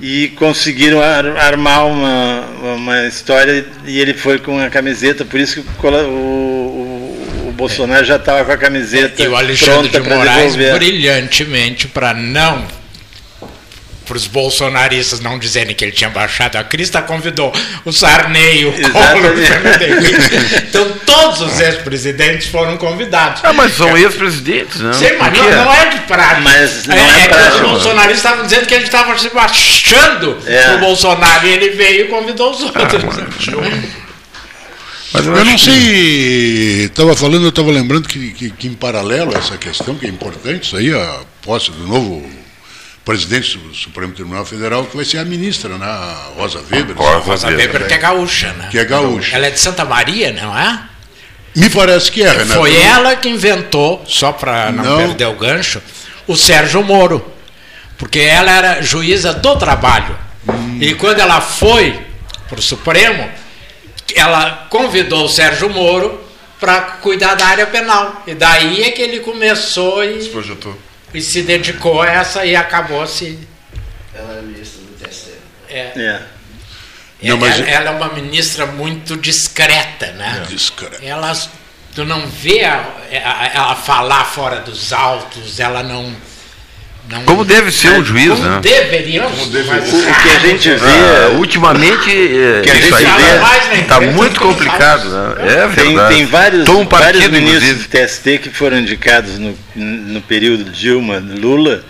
e 0.00 0.28
conseguiram 0.36 1.00
ar- 1.00 1.36
armar 1.38 1.86
uma, 1.86 2.44
uma 2.76 3.06
história 3.06 3.64
e 3.86 3.98
ele 3.98 4.12
foi 4.14 4.38
com 4.38 4.58
a 4.58 4.68
camiseta, 4.68 5.24
por 5.24 5.40
isso 5.40 5.62
que 5.62 5.86
o, 5.86 5.88
o, 5.88 7.48
o- 7.48 7.52
Bolsonaro 7.56 8.04
já 8.04 8.16
estava 8.16 8.44
com 8.44 8.52
a 8.52 8.56
camiseta 8.58 9.22
E 9.22 9.26
o 9.28 9.34
Alexandre 9.34 9.88
de 9.88 10.00
Moraes 10.00 10.54
brilhantemente 10.78 11.88
para 11.88 12.12
não 12.12 12.66
para 14.06 14.16
os 14.16 14.26
bolsonaristas 14.26 15.20
não 15.20 15.38
dizerem 15.38 15.74
que 15.74 15.84
ele 15.84 15.92
tinha 15.92 16.08
baixado 16.08 16.56
a 16.56 16.64
crista, 16.64 17.02
convidou 17.02 17.52
o 17.84 17.92
Sarney, 17.92 18.64
o 18.64 18.72
Collor, 18.72 19.32
o. 19.32 19.36
Então 20.68 20.92
todos 21.04 21.40
os 21.40 21.60
ex-presidentes 21.60 22.46
foram 22.48 22.76
convidados. 22.76 23.40
Ah, 23.44 23.52
mas 23.52 23.72
são 23.76 23.96
ex-presidentes, 23.96 24.80
não? 24.80 24.94
Sim, 24.94 25.16
mas 25.18 25.32
não, 25.36 25.50
não 25.64 25.74
é 25.74 25.86
de 25.90 25.98
prática. 26.00 26.40
Mas 26.40 26.86
não 26.86 26.94
é 26.96 26.98
é, 27.00 27.22
que 27.22 27.28
prática. 27.28 27.54
os 27.56 27.60
bolsonaristas 27.70 28.16
estavam 28.18 28.44
dizendo 28.44 28.66
que 28.66 28.74
ele 28.74 28.84
estava 28.84 29.18
se 29.18 29.28
baixando 29.30 30.38
É. 30.46 30.62
pro 30.70 30.78
Bolsonaro 30.78 31.46
e 31.46 31.50
ele 31.50 31.70
veio 31.70 32.04
e 32.06 32.08
convidou 32.08 32.52
os 32.52 32.62
outros. 32.62 32.86
Mas 35.12 35.24
Eu 35.24 35.32
não 35.32 35.40
acho 35.40 35.50
que- 35.52 35.58
sei, 35.58 36.84
estava 36.86 37.16
falando, 37.16 37.44
eu 37.44 37.48
estava 37.50 37.70
lembrando 37.70 38.08
que, 38.08 38.32
que, 38.32 38.50
que 38.50 38.66
em 38.68 38.74
paralelo 38.74 39.34
a 39.34 39.38
essa 39.38 39.56
questão, 39.56 39.94
que 39.94 40.04
é 40.06 40.08
importante, 40.08 40.64
isso 40.66 40.76
aí, 40.76 40.92
a 40.92 41.20
posse 41.42 41.70
do 41.70 41.86
novo 41.86 42.28
presidente 43.06 43.56
do 43.58 43.72
Supremo 43.72 44.12
Tribunal 44.12 44.44
Federal, 44.44 44.84
que 44.84 44.96
vai 44.96 45.04
ser 45.04 45.18
a 45.18 45.24
ministra, 45.24 45.78
né, 45.78 45.86
a 45.86 46.32
Rosa 46.36 46.60
Weber. 46.68 46.96
Rosa 46.96 47.18
Rosa 47.18 47.46
Weber. 47.46 47.66
Weber, 47.66 47.86
que 47.86 47.94
é 47.94 47.98
gaúcha, 47.98 48.52
né? 48.54 48.68
Que 48.68 48.78
é 48.80 48.84
gaúcha. 48.84 49.36
Ela 49.36 49.46
é 49.46 49.50
de 49.50 49.60
Santa 49.60 49.84
Maria, 49.84 50.32
não 50.32 50.58
é? 50.58 50.80
Me 51.54 51.70
parece 51.70 52.10
que 52.10 52.24
é, 52.24 52.30
Renato. 52.30 52.58
Foi 52.58 52.76
ela 52.76 53.14
que 53.14 53.28
inventou, 53.28 54.04
só 54.08 54.32
para 54.32 54.72
não, 54.72 54.82
Não. 54.82 54.96
perder 54.96 55.26
o 55.26 55.34
gancho, 55.34 55.80
o 56.26 56.36
Sérgio 56.36 56.82
Moro. 56.82 57.24
Porque 57.96 58.18
ela 58.18 58.50
era 58.50 58.82
juíza 58.82 59.32
do 59.32 59.56
trabalho. 59.56 60.18
Hum. 60.48 60.78
E 60.80 60.92
quando 60.94 61.20
ela 61.20 61.40
foi 61.40 61.98
para 62.48 62.58
o 62.58 62.62
Supremo, 62.62 63.30
ela 64.16 64.66
convidou 64.68 65.24
o 65.24 65.28
Sérgio 65.28 65.70
Moro 65.70 66.20
para 66.58 66.80
cuidar 66.80 67.36
da 67.36 67.46
área 67.46 67.66
penal. 67.66 68.24
E 68.26 68.34
daí 68.34 68.82
é 68.82 68.90
que 68.90 69.00
ele 69.00 69.20
começou 69.20 70.04
e, 70.04 70.24
Projetou. 70.26 70.76
E 71.16 71.22
se 71.22 71.42
dedicou 71.42 72.02
a 72.02 72.08
essa 72.10 72.44
e 72.44 72.54
acabou 72.54 73.06
se. 73.06 73.38
Ela 74.14 74.38
é 74.38 74.42
ministra 74.42 74.80
do 74.82 74.92
TSE. 75.08 75.30
É, 75.68 75.92
É. 75.96 76.22
Não, 77.22 77.38
mas- 77.38 77.58
ela, 77.58 77.68
ela 77.70 77.90
é 77.90 77.92
uma 77.94 78.12
ministra 78.12 78.66
muito 78.66 79.16
discreta, 79.16 80.12
né? 80.12 80.44
Diz, 80.48 80.68
cara. 80.70 80.98
ela 81.02 81.32
tu 81.94 82.04
não 82.04 82.26
vê 82.26 82.62
a- 82.64 82.84
a- 83.10 83.50
ela 83.54 83.74
falar 83.76 84.24
fora 84.26 84.60
dos 84.60 84.92
autos, 84.92 85.58
ela 85.58 85.82
não, 85.82 86.14
não 87.08 87.22
Como 87.24 87.44
deve 87.44 87.70
ser 87.70 87.90
um 87.92 88.04
juiz, 88.04 88.28
como 88.30 88.42
né? 88.44 88.60
deveriam, 88.62 89.28
mas- 89.30 89.92
O, 89.92 89.96
o 89.96 90.02
que 90.14 90.28
a 90.28 90.38
gente 90.40 90.68
vê. 90.70 90.76
Ah, 90.76 91.30
ultimamente, 91.38 92.10
eh, 92.10 92.62
Que 92.64 92.70
a 92.70 92.74
gente 92.74 92.94
aí 92.94 93.04
vê- 93.04 93.38
na 93.38 93.56
está 93.78 93.96
imprensa 93.96 94.00
muito 94.12 94.40
complicado, 94.40 95.08
né? 95.08 95.34
É 95.38 95.68
Tem, 95.68 95.84
verdade. 95.86 96.14
tem 96.14 96.26
vários, 96.26 96.68
um 96.68 96.84
vários 96.84 96.88
partido, 96.88 97.32
ministros 97.32 97.62
inclusive. 97.62 97.88
do 97.88 98.06
TST 98.08 98.38
que 98.38 98.50
foram 98.50 98.78
indicados 98.78 99.38
no, 99.38 99.56
no 99.74 100.20
período 100.22 100.64
Dilma, 100.64 101.18
Lula, 101.18 101.84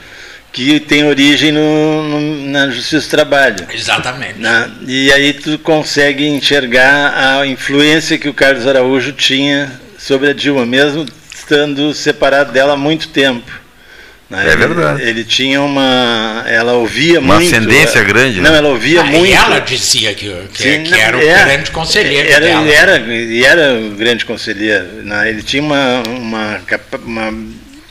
que 0.53 0.81
tem 0.81 1.05
origem 1.07 1.53
no- 1.53 2.03
no- 2.03 2.47
na 2.51 2.69
Justiça 2.71 3.07
do 3.07 3.11
Trabalho. 3.11 3.67
Exatamente. 3.73 4.39
né? 4.39 4.71
E 4.87 5.13
aí 5.13 5.33
tu 5.33 5.59
consegue 5.59 6.27
enxergar 6.27 7.39
a 7.41 7.47
influência 7.47 8.19
que 8.19 8.29
o 8.29 8.35
Carlos 8.35 8.67
Araújo 8.67 9.13
tinha 9.13 9.71
sobre 9.99 10.31
a 10.31 10.33
Dilma, 10.35 10.65
mesmo 10.67 11.05
estando 11.35 11.93
separado 11.95 12.53
dela 12.53 12.75
há 12.75 12.77
muito 12.77 13.09
tempo. 13.09 13.51
Né? 14.31 14.45
É 14.45 14.53
Ele- 14.53 14.57
verdade. 14.57 15.03
Ele, 15.03 15.25
tinha 15.25 15.61
uma. 15.63 16.45
Ela 16.47 16.73
ouvia 16.73 17.21
Uma 17.21 17.37
muito. 17.37 17.47
ascendência 17.55 18.03
grande, 18.03 18.41
Não, 18.41 18.51
né? 18.51 18.59
ela 18.59 18.69
ouvia 18.69 19.01
Ah, 19.01 19.05
muito. 19.05 19.27
E 19.27 19.33
ela 19.33 19.59
dizia 19.61 20.15
que, 20.15 20.29
que, 20.53 20.63
Sim, 20.63 20.83
que 20.85 20.95
era 20.95 21.17
o 21.17 21.21
é, 21.21 21.45
grande 21.45 21.71
conselheiro 21.71 22.29
era, 22.29 22.41
dela. 22.47 22.69
Era, 22.69 22.99
e 22.99 23.45
era 23.45 23.75
o 23.75 23.91
grande 23.97 24.25
conselheiro. 24.25 24.85
né? 25.05 25.29
Ele 25.29 25.43
tinha 25.43 25.63
uma, 25.63 26.03
uma, 26.09 26.61
capa- 26.67 27.01
uma- 27.05 27.33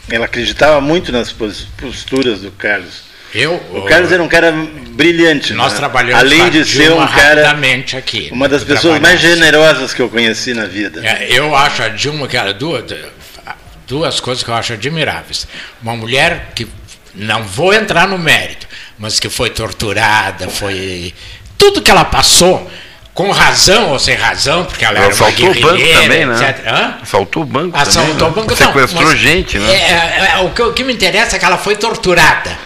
Ela 0.09 0.25
acreditava 0.25 0.79
muito 0.81 1.11
nas 1.11 1.31
pos- 1.31 1.67
posturas 1.77 2.41
do 2.41 2.51
Carlos. 2.51 3.05
Eu, 3.33 3.53
O 3.73 3.81
Carlos 3.81 4.11
era 4.13 4.23
um 4.23 4.29
cara 4.29 4.53
brilhante. 4.91 5.51
nós 5.53 5.73
né? 5.73 5.77
trabalhamos 5.79 6.21
Além 6.23 6.49
de 6.51 6.63
ser 6.63 6.89
um 6.91 7.05
cara. 7.07 7.53
aqui. 7.97 8.29
Uma 8.31 8.47
das 8.47 8.63
pessoas 8.63 8.99
mais 9.01 9.19
Trabalhamos. 9.19 9.45
generosas 9.45 9.93
que 9.93 10.01
eu 10.01 10.07
conheci 10.07 10.53
na 10.53 10.65
vida. 10.65 11.01
É, 11.05 11.27
eu 11.37 11.53
acho 11.53 11.81
a 11.83 11.89
Dilma 11.89 12.27
que 12.29 12.37
era 12.37 12.53
duas, 12.53 12.83
duas 13.87 14.19
coisas 14.19 14.43
que 14.43 14.49
eu 14.49 14.55
acho 14.55 14.73
admiráveis. 14.73 15.47
Uma 15.81 15.95
mulher 15.95 16.51
que 16.55 16.67
não 17.13 17.43
vou 17.43 17.73
entrar 17.73 18.07
no 18.07 18.17
mérito, 18.17 18.67
mas 18.97 19.19
que 19.19 19.29
foi 19.29 19.49
torturada, 19.49 20.49
foi 20.49 21.13
tudo 21.57 21.81
que 21.81 21.89
ela 21.89 22.05
passou, 22.05 22.69
com 23.13 23.31
razão 23.31 23.91
ou 23.91 23.99
sem 23.99 24.15
razão, 24.15 24.65
porque 24.65 24.83
ela 24.83 24.97
Ela 24.97 25.05
era 25.05 25.15
uma 25.15 25.27
o 25.27 25.31
banco 25.31 25.53
guerrilheira, 25.53 26.01
também, 26.01 26.25
né? 26.25 26.49
etc. 26.49 26.67
Hã? 26.67 26.97
Assaltou 27.01 27.43
o 27.43 27.45
banco 27.45 27.77
Assaltou 27.77 28.13
também, 28.13 28.23
o 28.23 28.27
né? 28.27 28.35
banco, 28.35 28.49
não, 28.49 28.57
Sequestrou 28.57 29.05
mas 29.05 29.19
gente, 29.19 29.57
né? 29.57 29.73
é, 29.73 29.77
é, 29.77 30.31
é, 30.33 30.37
o, 30.39 30.49
que, 30.49 30.61
o 30.61 30.73
que 30.73 30.83
me 30.83 30.93
interessa 30.93 31.37
é 31.37 31.39
que 31.39 31.45
ela 31.45 31.57
foi 31.57 31.77
torturada. 31.77 32.57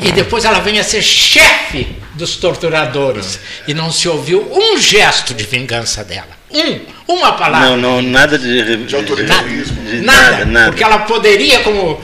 E 0.00 0.10
depois 0.12 0.44
ela 0.44 0.58
vem 0.60 0.78
a 0.80 0.84
ser 0.84 1.02
chefe 1.02 1.96
dos 2.14 2.36
torturadores. 2.36 3.38
E 3.66 3.74
não 3.74 3.90
se 3.92 4.08
ouviu 4.08 4.46
um 4.52 4.78
gesto 4.78 5.34
de 5.34 5.44
vingança 5.44 6.04
dela. 6.04 6.39
Um, 6.52 6.80
uma 7.14 7.32
palavra. 7.32 7.68
Não, 7.70 7.76
não, 7.76 8.02
nada 8.02 8.38
de. 8.38 8.76
De 8.84 8.94
autoritarismo. 8.96 9.82
de 9.84 10.00
Nada, 10.00 10.30
nada, 10.30 10.44
nada. 10.46 10.66
porque 10.70 10.82
ela 10.84 10.98
poderia, 11.00 11.60
como 11.60 12.00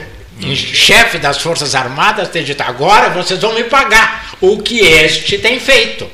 chefe 0.55 1.17
das 1.17 1.37
Forças 1.39 1.75
Armadas, 1.75 2.29
ter 2.29 2.43
dito: 2.43 2.61
agora 2.61 3.09
vocês 3.09 3.39
vão 3.41 3.53
me 3.53 3.63
pagar 3.65 4.29
o 4.39 4.57
que 4.61 4.79
este 4.79 5.37
tem 5.37 5.59
feito. 5.59 6.09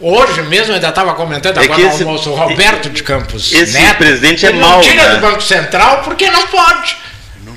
Hoje 0.00 0.42
mesmo, 0.42 0.72
eu 0.72 0.74
ainda 0.74 0.88
estava 0.90 1.14
comentando 1.14 1.56
É 1.58 1.64
agora 1.64 1.76
que 1.80 1.86
no 1.86 1.94
esse- 1.94 2.02
almoço, 2.02 2.30
o 2.30 2.34
Roberto 2.34 2.90
de 2.90 3.02
Campos 3.02 3.50
esse 3.52 3.72
Neto, 3.78 3.96
presidente 3.98 4.44
é 4.44 4.50
ele 4.50 4.58
não 4.58 4.68
mau, 4.68 4.80
tira 4.82 5.02
né? 5.08 5.14
do 5.14 5.20
Banco 5.20 5.40
Central 5.42 6.02
porque 6.02 6.30
não 6.30 6.46
pode. 6.48 6.96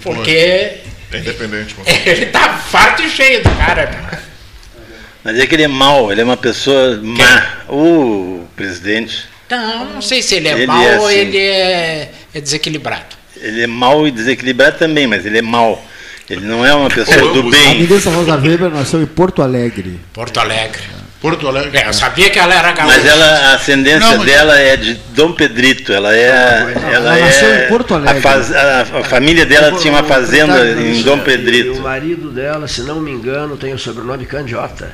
porque 0.01 0.31
É 0.31 1.17
independente. 1.17 1.75
ele 2.05 2.25
está 2.25 2.49
farto 2.57 3.03
e 3.03 3.09
cheio 3.09 3.43
do 3.43 3.49
cara. 3.57 4.23
Mas 5.23 5.37
é 5.39 5.45
que 5.45 5.55
ele 5.55 5.63
é 5.63 5.67
mau, 5.67 6.09
ele 6.11 6.21
é 6.21 6.23
uma 6.23 6.37
pessoa 6.37 6.97
má. 7.03 7.43
O 7.67 8.45
presidente, 8.55 9.25
Não, 9.49 9.85
não 9.93 10.01
sei 10.01 10.21
se 10.21 10.35
ele 10.35 10.47
é 10.49 10.51
Ele 10.53 10.67
mau 10.67 10.81
é 10.83 10.99
ou 10.99 11.05
assim. 11.07 11.15
ele 11.17 11.37
é, 11.37 12.11
é 12.33 12.41
desequilibrado. 12.41 13.15
ele 13.39 13.63
é 13.63 13.67
mau 13.67 14.07
e 14.07 14.11
desequilibrado 14.11 14.77
também, 14.77 15.07
mas 15.07 15.25
ele 15.25 15.37
é 15.37 15.41
mau. 15.41 15.83
Ele 16.29 16.45
não 16.45 16.65
é 16.65 16.73
uma 16.73 16.89
pessoa 16.89 17.23
Ou 17.23 17.33
do 17.33 17.39
ambos, 17.39 17.53
A 17.55 17.57
bem. 17.57 17.81
ministra 17.81 18.11
Rosa 18.11 18.35
Weber 18.35 18.69
nasceu 18.69 19.01
em 19.01 19.05
Porto 19.05 19.41
Alegre. 19.41 19.97
Porto 20.11 20.37
Alegre. 20.41 20.83
Porto 21.21 21.47
Alegre. 21.47 21.77
É, 21.79 21.87
eu 21.87 21.93
sabia 21.93 22.29
que 22.29 22.37
ela 22.37 22.53
era 22.53 22.73
gaúcha. 22.73 22.95
Mas 22.97 23.05
ela, 23.05 23.25
a 23.25 23.53
ascendência 23.55 23.99
Não, 24.01 24.17
mas- 24.17 24.25
dela 24.25 24.59
é 24.59 24.75
de 24.75 24.93
Dom 25.15 25.31
Pedrito. 25.31 25.93
Ela 25.93 26.13
é. 26.13 26.27
ela 26.27 26.91
ela 26.93 27.15
nasceu 27.17 27.47
é 27.49 27.65
em 27.65 27.69
Porto 27.69 27.93
Alegre. 27.95 28.17
A, 28.17 28.21
faz- 28.21 28.53
a- 28.53 28.81
a 28.81 29.03
família 29.05 29.45
dela 29.45 29.79
tinha 29.79 29.93
uma 29.93 30.03
fazenda 30.03 30.69
em 30.69 31.01
Dom 31.01 31.15
E 31.15 31.19
o 31.19 31.23
Pedrito. 31.23 31.79
marido 31.81 32.29
dela, 32.31 32.67
se 32.67 32.81
não 32.81 32.99
me 32.99 33.09
engano, 33.11 33.55
tem 33.55 33.73
o 33.73 33.79
sobrenome 33.79 34.25
Candiota. 34.25 34.93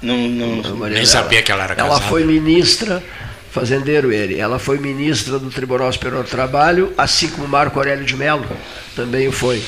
Não, 0.00 0.16
não, 0.16 0.62
Nem 0.78 0.90
dela. 0.94 1.06
sabia 1.06 1.42
que 1.42 1.50
ela 1.52 1.64
era 1.64 1.74
Ela 1.74 1.88
casada. 1.90 2.06
foi 2.08 2.24
ministra, 2.24 3.02
fazendeiro 3.50 4.12
ele, 4.12 4.38
ela 4.38 4.58
foi 4.58 4.78
ministra 4.78 5.38
do 5.38 5.50
Tribunal 5.50 5.92
Superior 5.92 6.22
do 6.24 6.30
Trabalho, 6.30 6.92
assim 6.96 7.28
como 7.28 7.46
Marco 7.48 7.78
Aurélio 7.78 8.04
de 8.04 8.16
Mello 8.16 8.46
também 8.94 9.28
o 9.28 9.32
foi, 9.32 9.62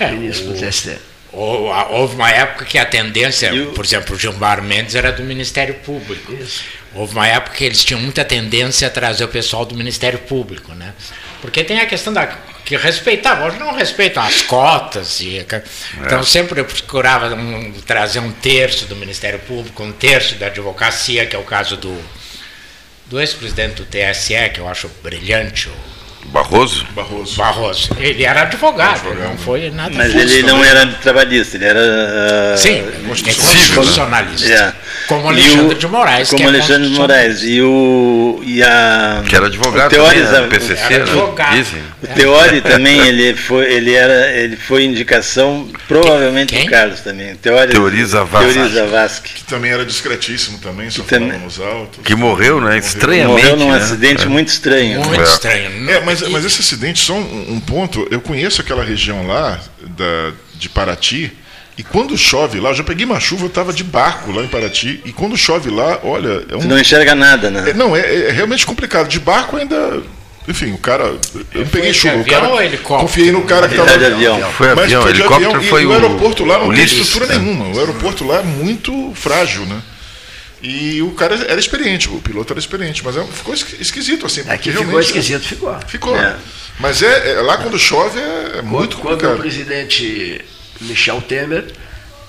É, 0.00 0.10
ministro 0.10 0.48
do 0.48 0.54
TST. 0.54 0.96
Houve 1.30 2.14
uma 2.14 2.30
época 2.30 2.64
que 2.64 2.78
a 2.78 2.86
tendência, 2.86 3.52
o- 3.52 3.72
por 3.72 3.84
exemplo, 3.84 4.16
o 4.16 4.18
Gilmar 4.18 4.62
Mendes 4.62 4.94
era 4.94 5.12
do 5.12 5.22
Ministério 5.22 5.74
Público. 5.74 6.32
Houve 6.94 7.12
uma 7.12 7.26
época 7.26 7.56
que 7.56 7.64
eles 7.64 7.84
tinham 7.84 8.00
muita 8.00 8.24
tendência 8.24 8.88
a 8.88 8.90
trazer 8.90 9.24
o 9.24 9.28
pessoal 9.28 9.64
do 9.66 9.74
Ministério 9.74 10.18
Público, 10.20 10.72
né? 10.72 10.94
Porque 11.42 11.62
tem 11.62 11.80
a 11.80 11.86
questão 11.86 12.12
da 12.12 12.26
que 12.64 12.76
respeitavam, 12.76 13.46
hoje 13.48 13.58
não 13.58 13.72
respeitam 13.74 14.22
as 14.22 14.42
cotas 14.42 15.20
e 15.20 15.38
então 16.04 16.22
sempre 16.22 16.60
eu 16.60 16.64
procurava 16.66 17.34
um- 17.34 17.72
trazer 17.86 18.18
um 18.20 18.30
terço 18.32 18.84
do 18.86 18.94
Ministério 18.96 19.38
Público, 19.38 19.82
um 19.82 19.92
terço 19.92 20.34
da 20.34 20.46
advocacia, 20.46 21.24
que 21.26 21.34
é 21.34 21.38
o 21.38 21.44
caso 21.44 21.76
do 21.78 21.96
do 23.08 23.20
ex-presidente 23.20 23.76
do 23.76 23.86
TSE, 23.86 24.50
que 24.52 24.60
eu 24.60 24.68
acho 24.68 24.88
brilhante, 25.02 25.68
o 25.68 25.97
Barroso? 26.32 26.86
Barroso. 26.94 27.36
Barroso. 27.36 27.90
Ele 27.98 28.24
era 28.24 28.42
advogado, 28.42 28.96
Advogado. 29.08 29.28
não 29.30 29.38
foi 29.38 29.70
nada. 29.70 29.90
Mas 29.94 30.14
ele 30.14 30.42
não 30.42 30.62
era 30.62 30.86
trabalhista, 30.86 31.56
ele 31.56 31.64
era. 31.64 31.80
ah, 32.52 32.56
Sim, 32.56 32.78
é 32.78 33.08
constitucionalista. 33.08 34.46
é. 34.52 34.72
Como 35.06 35.28
Alexandre 35.28 35.74
o- 35.74 35.78
de 35.78 35.86
Moraes. 35.86 36.28
Como 36.28 36.40
que 36.40 36.44
é 36.46 36.48
Alexandre 36.48 36.90
de 36.90 36.94
Moraes. 36.98 37.42
E, 37.42 37.62
o, 37.62 38.40
e 38.44 38.62
a. 38.62 39.22
Que 39.26 39.34
era 39.36 39.46
advogado 39.46 39.86
o 39.86 39.90
Teori, 39.90 40.20
também, 40.22 40.40
né? 40.42 40.46
PCC, 40.48 40.82
era 40.84 40.96
né? 40.96 41.02
advogado. 41.10 41.56
Dizem. 41.56 41.82
O 42.02 42.06
Teori 42.08 42.60
também, 42.60 43.00
ele 43.08 43.34
foi, 43.34 43.72
ele 43.72 43.94
era, 43.94 44.30
ele 44.36 44.56
foi 44.56 44.84
indicação, 44.84 45.68
provavelmente 45.88 46.54
Quem? 46.54 46.64
do 46.66 46.70
Carlos 46.70 47.00
também. 47.00 47.34
Teori, 47.36 47.72
Teori 47.72 48.04
Zavascki. 48.04 48.52
Teori 48.54 48.68
Zavascki. 48.74 49.32
Que 49.34 49.44
também 49.44 49.72
era 49.72 49.84
discretíssimo 49.84 50.58
também, 50.58 50.90
só 50.90 51.02
Que 51.02 51.08
falava 51.18 51.38
nos 51.38 51.58
altos. 51.60 52.00
Que 52.04 52.14
morreu, 52.14 52.60
né? 52.60 52.78
Estranhamente. 52.78 53.26
Morreu 53.42 53.56
num 53.56 53.70
né? 53.72 53.78
acidente 53.78 54.24
É. 54.24 54.28
muito 54.28 54.48
estranho. 54.48 55.00
Muito 55.04 55.20
É. 55.20 55.24
estranho. 55.24 55.90
É, 55.90 56.00
mas, 56.00 56.17
mas 56.28 56.44
esse 56.44 56.60
acidente, 56.60 56.98
só 57.00 57.14
um, 57.14 57.54
um 57.54 57.60
ponto, 57.60 58.06
eu 58.10 58.20
conheço 58.20 58.60
aquela 58.60 58.84
região 58.84 59.26
lá 59.26 59.60
da, 59.80 60.32
de 60.54 60.68
Paraty, 60.68 61.32
e 61.76 61.82
quando 61.82 62.18
chove 62.18 62.58
lá, 62.58 62.70
eu 62.70 62.74
já 62.74 62.84
peguei 62.84 63.06
uma 63.06 63.20
chuva, 63.20 63.44
eu 63.44 63.48
estava 63.48 63.72
de 63.72 63.84
barco 63.84 64.32
lá 64.32 64.42
em 64.42 64.48
Paraty, 64.48 65.00
e 65.04 65.12
quando 65.12 65.36
chove 65.36 65.70
lá, 65.70 66.00
olha, 66.02 66.44
é 66.48 66.56
um. 66.56 66.64
Não 66.64 66.78
enxerga 66.78 67.14
nada, 67.14 67.50
né? 67.50 67.70
É, 67.70 67.74
não, 67.74 67.94
é, 67.94 68.28
é 68.28 68.30
realmente 68.32 68.66
complicado. 68.66 69.08
De 69.08 69.20
barco 69.20 69.56
ainda 69.56 70.02
enfim, 70.48 70.72
o 70.72 70.78
cara. 70.78 71.14
Eu 71.54 71.66
peguei 71.66 71.92
de 71.92 71.98
chuva. 71.98 72.16
O 72.16 72.20
avião 72.20 72.40
cara, 72.40 72.52
ou 72.52 72.62
helicóptero? 72.62 73.00
confiei 73.00 73.30
no 73.30 73.42
cara 73.42 73.68
que 73.68 73.74
estava. 73.74 73.90
tá 73.90 73.96
de 73.98 74.04
avião. 74.06 74.40
Foi 74.52 74.68
Mas 74.68 74.84
avião, 74.84 75.02
foi 75.02 75.12
de 75.12 75.20
helicóptero 75.20 75.54
avião, 75.56 75.70
foi 75.70 75.82
e 75.82 75.86
o. 75.86 75.90
o 75.90 75.92
aeroporto 75.92 76.44
lá 76.46 76.58
não 76.58 76.74
tem 76.74 76.84
estrutura 76.84 77.26
né? 77.26 77.38
nenhuma. 77.38 77.66
O 77.68 77.78
aeroporto 77.78 78.24
lá 78.24 78.38
é 78.38 78.42
muito 78.42 79.12
frágil, 79.14 79.66
né? 79.66 79.82
E 80.62 81.00
o 81.02 81.12
cara 81.12 81.34
era 81.46 81.60
experiente, 81.60 82.08
o 82.08 82.20
piloto 82.20 82.52
era 82.52 82.58
experiente, 82.58 83.04
mas 83.04 83.16
é- 83.16 83.24
ficou 83.24 83.54
esqui- 83.54 83.80
esquisito 83.80 84.26
assim. 84.26 84.42
É 84.48 84.58
que 84.58 84.72
ficou 84.72 84.98
esquisito, 85.00 85.42
ficou. 85.46 85.78
Ficou. 85.86 86.16
É. 86.16 86.36
Mas 86.80 87.00
é, 87.02 87.32
é- 87.32 87.40
lá 87.42 87.58
quando 87.58 87.78
chove 87.78 88.18
é, 88.18 88.58
é 88.58 88.62
muito 88.62 88.96
Quando 88.98 89.14
o 89.14 89.18
complicado. 89.18 89.38
presidente 89.38 90.40
Michel 90.80 91.20
Temer 91.22 91.66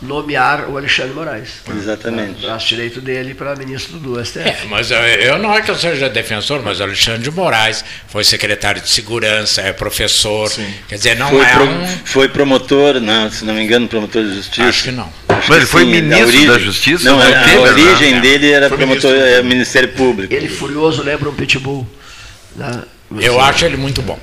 nomear 0.02 0.70
o 0.70 0.78
Alexandre 0.78 1.14
Moraes. 1.14 1.50
Exatamente. 1.76 2.42
Braço 2.42 2.68
direito 2.70 3.02
dele 3.02 3.34
para 3.34 3.56
ministro 3.56 3.98
do 3.98 4.24
STF. 4.24 4.40
É, 4.40 4.58
mas 4.70 4.92
eu, 4.92 4.98
eu 4.98 5.38
não 5.38 5.54
é 5.54 5.62
que 5.62 5.70
eu 5.70 5.76
seja 5.76 6.10
defensor, 6.10 6.62
mas 6.64 6.80
o 6.80 6.84
Alexandre 6.84 7.22
de 7.24 7.32
Moraes 7.32 7.84
foi 8.08 8.24
secretário 8.24 8.82
de 8.82 8.90
segurança, 8.90 9.62
é 9.62 9.74
professor. 9.74 10.50
Quer 10.88 10.96
dizer, 10.96 11.18
não 11.18 11.30
Foi, 11.30 11.42
é 11.46 11.50
pro- 11.54 11.64
um. 11.70 11.88
foi 12.06 12.30
promotor, 12.30 13.00
não, 13.02 13.30
se 13.30 13.44
não 13.44 13.54
me 13.54 13.62
engano, 13.64 13.88
promotor 13.88 14.24
de 14.24 14.36
justiça. 14.36 14.68
Acho 14.70 14.84
que 14.84 14.92
não. 14.92 15.12
Acho 15.28 15.50
Mas 15.50 15.58
ele 15.58 15.66
foi 15.66 15.84
sim, 15.84 15.92
ministro 15.92 16.24
a 16.24 16.28
origem- 16.28 16.48
da 16.48 16.60
Justiça, 16.60 17.04
Não, 17.06 17.18
não 17.18 17.24
a, 17.26 17.30
é 17.30 17.36
a 17.36 17.46
né? 17.48 17.58
origem 17.58 18.20
dele 18.22 18.52
era 18.52 18.70
Foi 18.70 18.78
promotor, 18.78 19.12
ministro. 19.12 19.36
é, 19.38 19.44
Ministério 19.44 19.90
Público. 19.90 20.34
Ele 20.34 20.48
furioso 20.48 21.04
lembra 21.04 21.30
um 21.30 21.36
pitbull. 21.36 21.88
né? 22.56 22.84
Eu 23.20 23.40
acho 23.42 23.66
ele 23.66 23.76
muito 23.78 24.02
bom. 24.02 24.20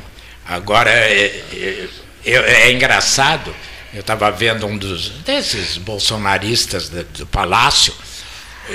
Agora, 0.48 0.90
é, 0.90 1.42
é, 1.52 1.88
é- 2.24 2.68
é 2.68 2.72
engraçado, 2.72 3.52
eu 3.94 4.00
estava 4.00 4.30
vendo 4.30 4.66
um 4.66 4.76
dos 4.76 5.10
desses 5.24 5.78
bolsonaristas 5.78 6.88
do, 6.88 7.04
do 7.04 7.26
Palácio 7.26 7.94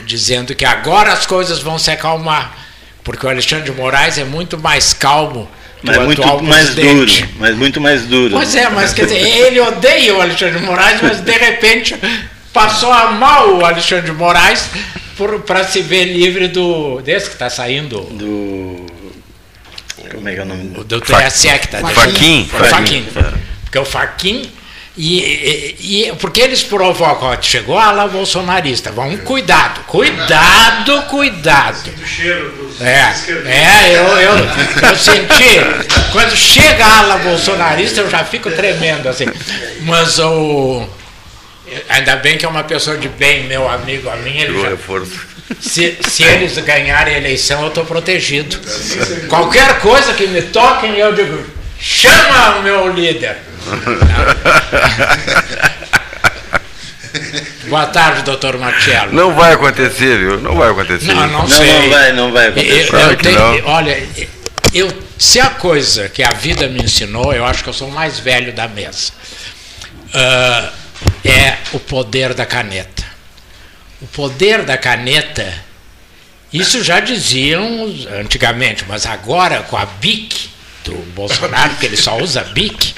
dizendo 0.06 0.56
que 0.56 0.66
agora 0.66 1.12
as 1.12 1.26
coisas 1.26 1.60
vão 1.60 1.78
se 1.78 1.92
acalmar, 1.92 2.58
porque 3.04 3.26
o 3.26 3.30
Alexandre 3.30 3.72
de 3.72 3.78
Moraes 3.78 4.18
é 4.18 4.24
muito 4.24 4.58
mais 4.58 4.94
calmo 4.94 5.50
que 5.82 5.88
Mas 5.88 5.98
o 5.98 6.02
muito 6.02 6.44
mais 6.44 6.70
presidente. 6.70 7.22
duro. 7.22 7.34
Mas 7.40 7.56
muito 7.56 7.82
mais 7.82 8.04
duro. 8.04 8.36
Pois 8.36 8.56
é, 8.56 8.70
mas 8.70 8.94
quer 8.94 9.06
dizer, 9.06 9.20
ele 9.20 9.60
odeia 9.60 10.16
o 10.16 10.22
Alexandre 10.22 10.60
de 10.60 10.66
Moraes, 10.66 11.02
mas 11.02 11.22
de 11.22 11.32
repente 11.32 11.96
passou 12.54 12.92
a 12.92 13.10
amar 13.10 13.48
o 13.48 13.66
Alexandre 13.66 14.12
de 14.12 14.18
Moraes 14.18 14.70
para 15.46 15.64
se 15.64 15.82
ver 15.82 16.06
livre 16.06 16.48
do. 16.48 17.02
desse 17.02 17.28
que 17.28 17.34
está 17.34 17.50
saindo. 17.50 18.02
Do. 18.02 18.86
Como 20.14 20.30
é 20.30 20.34
que 20.34 20.40
é 20.40 20.44
o 20.44 20.46
nome? 20.46 20.78
O 20.78 20.84
do 20.84 21.02
TSE 21.02 21.48
que 21.48 21.66
está 21.66 21.80
Faquin. 21.80 22.48
Faquin. 22.48 22.70
Faquin. 22.70 23.06
Porque 23.64 23.80
o 23.80 23.86
Faquin. 23.86 24.52
E, 24.98 25.20
e- 25.20 26.10
e- 26.10 26.16
porque 26.18 26.42
eles 26.42 26.64
provocam, 26.64 27.36
chegou 27.42 27.78
a 27.78 27.86
ala 27.86 28.08
bolsonarista, 28.10 28.92
vamos 28.92 29.22
cuidado, 29.22 29.80
cuidado, 29.86 31.02
cuidado. 31.04 31.90
É, 32.82 33.14
é 33.46 33.96
eu, 33.96 34.04
eu, 34.18 34.90
eu 34.90 34.96
senti, 34.98 35.60
quando 36.12 36.36
chega 36.36 36.86
a 36.86 37.00
ala 37.00 37.18
bolsonarista 37.20 38.02
eu 38.02 38.10
já 38.10 38.26
fico 38.26 38.52
tremendo 38.52 39.08
assim. 39.08 39.26
Mas 39.82 40.20
o. 40.20 40.86
Ainda 41.88 42.18
bem 42.18 42.38
que 42.38 42.46
é 42.46 42.50
uma 42.50 42.66
pessoa 42.66 42.98
de 42.98 43.08
bem, 43.08 43.46
meu 43.46 43.70
amigo, 43.70 44.10
a 44.10 44.18
minha, 44.18 44.44
ele 44.44 44.54
já, 44.62 44.70
se, 45.62 45.98
se 46.08 46.24
eles 46.24 46.58
ganharem 46.58 47.16
a 47.16 47.18
eleição, 47.18 47.62
eu 47.62 47.70
estou 47.70 47.86
protegido. 47.86 48.60
Qualquer 49.30 49.80
coisa 49.80 50.14
que 50.14 50.28
me 50.28 50.42
toquem, 50.42 50.98
eu 50.98 51.14
digo: 51.14 51.46
chama 51.80 52.58
o 52.58 52.64
meu 52.64 52.92
líder. 52.94 53.38
Boa 57.68 57.86
tarde, 57.88 58.24
doutor 58.24 58.58
Marcelo. 58.58 59.14
Não 59.14 59.34
vai 59.34 59.54
acontecer, 59.54 60.18
viu? 60.18 60.40
Não 60.42 60.56
vai 60.56 60.70
acontecer. 60.72 61.14
Não, 61.14 61.28
não 61.28 61.40
Não, 61.42 61.48
sei. 61.48 61.82
não 61.82 61.90
vai, 61.90 62.14
não 62.14 62.32
vai 62.32 62.48
Eu- 62.48 62.52
acontecer. 62.52 62.84
eu 62.84 62.88
Claro 62.90 63.18
que 63.18 63.24
tenho- 63.24 63.40
não. 63.40 63.66
olha, 63.68 64.08
eu, 64.74 65.04
se 65.18 65.40
a 65.40 65.50
coisa 65.50 66.10
que 66.10 66.24
a 66.24 66.32
vida 66.32 66.68
me 66.68 66.84
ensinou, 66.84 67.34
eu 67.34 67.46
acho 67.46 67.64
que 67.64 67.70
eu 67.70 67.74
sou 67.74 67.88
o 67.88 67.92
mais 67.92 68.20
velho 68.20 68.52
da 68.54 68.68
mesa, 68.68 69.12
ah, 70.14 70.70
é 71.24 71.58
o 71.74 71.80
poder 71.80 72.34
da 72.34 72.46
caneta. 72.46 73.04
O 74.02 74.08
poder 74.08 74.64
da 74.64 74.78
caneta, 74.78 75.54
isso 76.52 76.84
já 76.84 77.00
diziam 77.00 77.94
antigamente, 78.20 78.84
mas 78.88 79.06
agora 79.06 79.62
com 79.64 79.78
a 79.78 79.86
BIC 79.86 80.50
do 80.86 80.94
Bolsonaro, 81.14 81.76
que 81.76 81.86
ele 81.86 81.98
só 81.98 82.18
usa 82.18 82.44
BIC, 82.44 82.96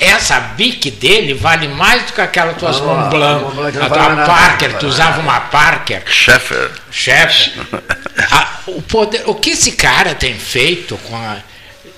essa 0.00 0.40
BIC 0.40 0.90
dele 0.92 1.34
vale 1.34 1.68
mais 1.68 2.04
do 2.04 2.12
que 2.12 2.20
aquela 2.20 2.54
tuas 2.54 2.78
Ah, 2.78 2.82
Mont 2.82 3.00
a 3.00 3.08
Blanc, 3.08 3.44
Mont 3.44 3.54
Blanc 3.54 3.76
não 3.76 3.84
a 3.84 3.88
vale 3.88 4.16
tua. 4.16 4.24
Parker, 4.24 4.78
tu 4.78 4.86
usava 4.86 5.20
uma 5.20 5.40
Parker 5.40 6.02
Sheffer. 6.06 6.70
o, 8.66 8.80
poder, 8.82 9.22
o 9.26 9.34
que 9.34 9.50
esse 9.50 9.72
cara 9.72 10.14
tem 10.14 10.34
feito 10.34 10.96
com 10.98 11.14
a, 11.16 11.36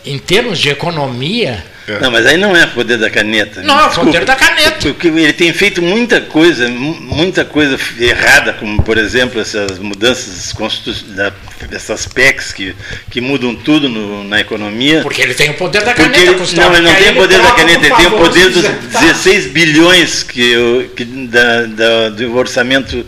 em 0.05 0.19
termos 0.19 0.59
de 0.59 0.69
economia? 0.69 1.65
Não, 2.01 2.11
mas 2.11 2.27
aí 2.27 2.37
não 2.37 2.57
é 2.57 2.65
poder 2.67 2.97
da 2.97 3.11
caneta. 3.11 3.61
Não, 3.63 3.79
é 3.79 3.87
o 3.87 3.91
poder 3.91 4.25
da 4.25 4.37
caneta. 4.37 4.79
Porque 4.81 5.09
ele 5.09 5.33
tem 5.33 5.53
feito 5.53 5.83
muita 5.83 6.21
coisa, 6.21 6.69
mu- 6.69 6.95
muita 7.01 7.45
coisa 7.45 7.79
errada, 7.99 8.53
como 8.53 8.81
por 8.83 8.97
exemplo 8.99 9.41
essas 9.41 9.79
mudanças 9.79 10.53
constitu- 10.53 11.05
da, 11.07 11.33
essas 11.73 12.07
PECs 12.07 12.53
que, 12.53 12.75
que 13.11 13.21
mudam 13.21 13.55
tudo 13.55 13.89
no- 13.89 14.23
na 14.25 14.41
economia. 14.41 15.03
Porque 15.03 15.23
ele 15.23 15.35
tem 15.35 15.51
o 15.51 15.55
poder 15.55 15.83
da 15.83 15.93
caneta, 15.93 16.21
ele, 16.21 16.31
não, 16.31 16.73
ele 16.75 16.83
não 16.83 16.95
tem 16.95 17.11
o 17.11 17.15
poder 17.17 17.43
da 17.43 17.51
caneta, 17.53 17.87
ele 17.87 17.97
tem 17.97 18.07
o 18.07 18.11
poder 18.13 18.49
dos 18.51 18.63
quiser. 18.63 18.79
Tá. 18.93 19.01
16 19.01 19.47
bilhões 19.49 20.23
que, 20.23 20.91
que 20.97 21.05
da, 21.05 21.63
da- 21.67 22.09
do 22.11 22.37
orçamento 22.37 23.05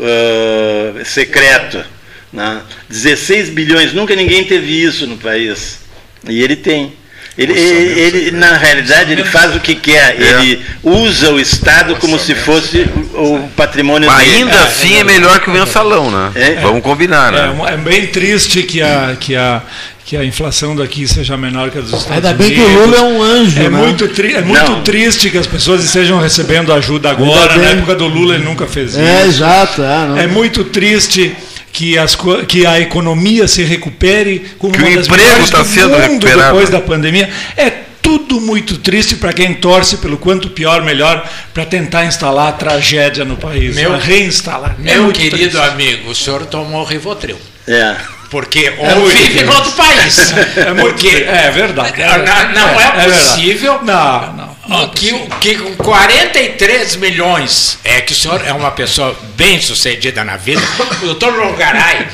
ah, 0.00 1.04
secreto. 1.04 1.84
Né? 2.32 2.60
16 2.88 3.50
bilhões, 3.50 3.92
nunca 3.92 4.14
ninguém 4.14 4.44
teve 4.44 4.82
isso 4.82 5.06
no 5.06 5.16
país. 5.16 5.80
E 6.28 6.42
ele 6.42 6.56
tem. 6.56 6.92
Ele, 7.38 7.52
ele, 7.52 8.00
ele, 8.00 8.30
na 8.32 8.56
realidade, 8.56 9.12
ele 9.12 9.24
faz 9.24 9.54
o 9.54 9.60
que 9.60 9.76
quer. 9.76 10.16
Ele 10.20 10.60
usa 10.82 11.30
o 11.32 11.38
Estado 11.38 11.94
como 11.94 12.18
se 12.18 12.34
fosse 12.34 12.84
o 13.14 13.48
patrimônio 13.56 14.10
Mas 14.10 14.24
dele. 14.26 14.36
ainda 14.38 14.60
assim 14.64 14.96
é 14.98 15.04
melhor 15.04 15.38
que 15.38 15.48
o 15.48 15.52
mensalão, 15.52 16.10
né? 16.10 16.32
É. 16.34 16.54
Vamos 16.60 16.82
combinar, 16.82 17.32
É, 17.32 17.36
né? 17.42 17.50
um- 17.50 17.64
é 17.66 17.76
bem 17.76 18.08
triste 18.08 18.64
que 18.64 18.82
a, 18.82 19.16
que, 19.20 19.36
a, 19.36 19.62
que 20.04 20.16
a 20.16 20.24
inflação 20.24 20.74
daqui 20.74 21.06
seja 21.06 21.36
menor 21.36 21.70
que 21.70 21.78
a 21.78 21.80
dos 21.80 21.92
Estados 21.92 22.10
Ainda 22.16 22.32
bem 22.34 22.48
Unidos. 22.48 22.64
que 22.66 22.76
o 22.76 22.80
Lula 22.86 22.96
é 22.96 23.02
um 23.02 23.22
anjo, 23.22 23.60
É 23.60 23.62
né? 23.62 23.68
muito, 23.68 24.08
tri, 24.08 24.34
é 24.34 24.40
muito 24.42 24.60
Não. 24.72 24.82
triste 24.82 25.30
que 25.30 25.38
as 25.38 25.46
pessoas 25.46 25.84
estejam 25.84 26.18
recebendo 26.18 26.72
ajuda 26.72 27.08
agora. 27.10 27.56
Na 27.56 27.68
época 27.68 27.94
do 27.94 28.06
Lula 28.08 28.34
ele 28.34 28.44
nunca 28.44 28.66
fez 28.66 28.90
isso. 28.94 29.00
É, 29.00 29.26
exato. 29.26 29.80
É, 29.80 30.06
não. 30.08 30.18
É 30.18 30.26
muito 30.26 30.64
triste 30.64 31.36
que, 31.72 31.96
as, 31.98 32.16
que 32.46 32.66
a 32.66 32.80
economia 32.80 33.46
se 33.48 33.62
recupere 33.64 34.50
como 34.58 34.72
Que 34.72 34.80
o 34.82 34.86
uma 34.86 34.96
das 34.96 35.06
emprego 35.06 35.24
melhores 35.24 35.50
tá 35.50 35.58
do 35.58 35.64
sendo 35.68 35.88
mundo 35.90 36.00
recuperado. 36.00 36.42
depois 36.42 36.70
da 36.70 36.80
pandemia. 36.80 37.28
É 37.56 37.70
tudo 38.02 38.40
muito 38.40 38.78
triste 38.78 39.16
para 39.16 39.32
quem 39.32 39.52
torce 39.54 39.98
pelo 39.98 40.16
quanto 40.16 40.48
pior, 40.50 40.82
melhor, 40.82 41.28
para 41.52 41.66
tentar 41.66 42.04
instalar 42.06 42.48
a 42.48 42.52
tragédia 42.52 43.24
no 43.24 43.36
país, 43.36 43.74
Meu- 43.74 43.90
pra 43.90 43.98
reinstalar. 43.98 44.76
É 44.78 44.94
Meu 44.94 45.04
muito 45.04 45.20
querido 45.20 45.58
triste. 45.58 45.70
amigo, 45.72 46.10
o 46.10 46.14
senhor 46.14 46.46
tomou 46.46 46.84
Rivotril. 46.84 47.38
É. 47.66 47.96
Porque 48.30 48.72
ou 48.78 49.00
muito 49.00 49.16
vive 49.16 49.40
em 49.40 49.48
outro 49.48 49.72
país. 49.72 50.32
É 50.56 50.72
muito 50.72 50.94
porque 50.94 51.08
é 51.26 51.50
verdade. 51.50 51.94
não, 52.54 52.62
não 52.62 52.80
é, 52.80 52.84
verdade. 52.92 53.10
possível 53.12 53.80
Não, 53.82 54.32
é 54.70 54.86
que, 54.88 55.12
que 55.40 55.58
com 55.58 55.76
43 55.76 56.96
milhões, 56.96 57.78
é 57.82 58.00
que 58.02 58.12
o 58.12 58.14
senhor 58.14 58.44
é 58.44 58.52
uma 58.52 58.70
pessoa 58.70 59.18
bem 59.34 59.60
sucedida 59.60 60.22
na 60.24 60.36
vida, 60.36 60.60
o 61.02 61.06
doutor 61.06 61.34
Longaray, 61.34 62.06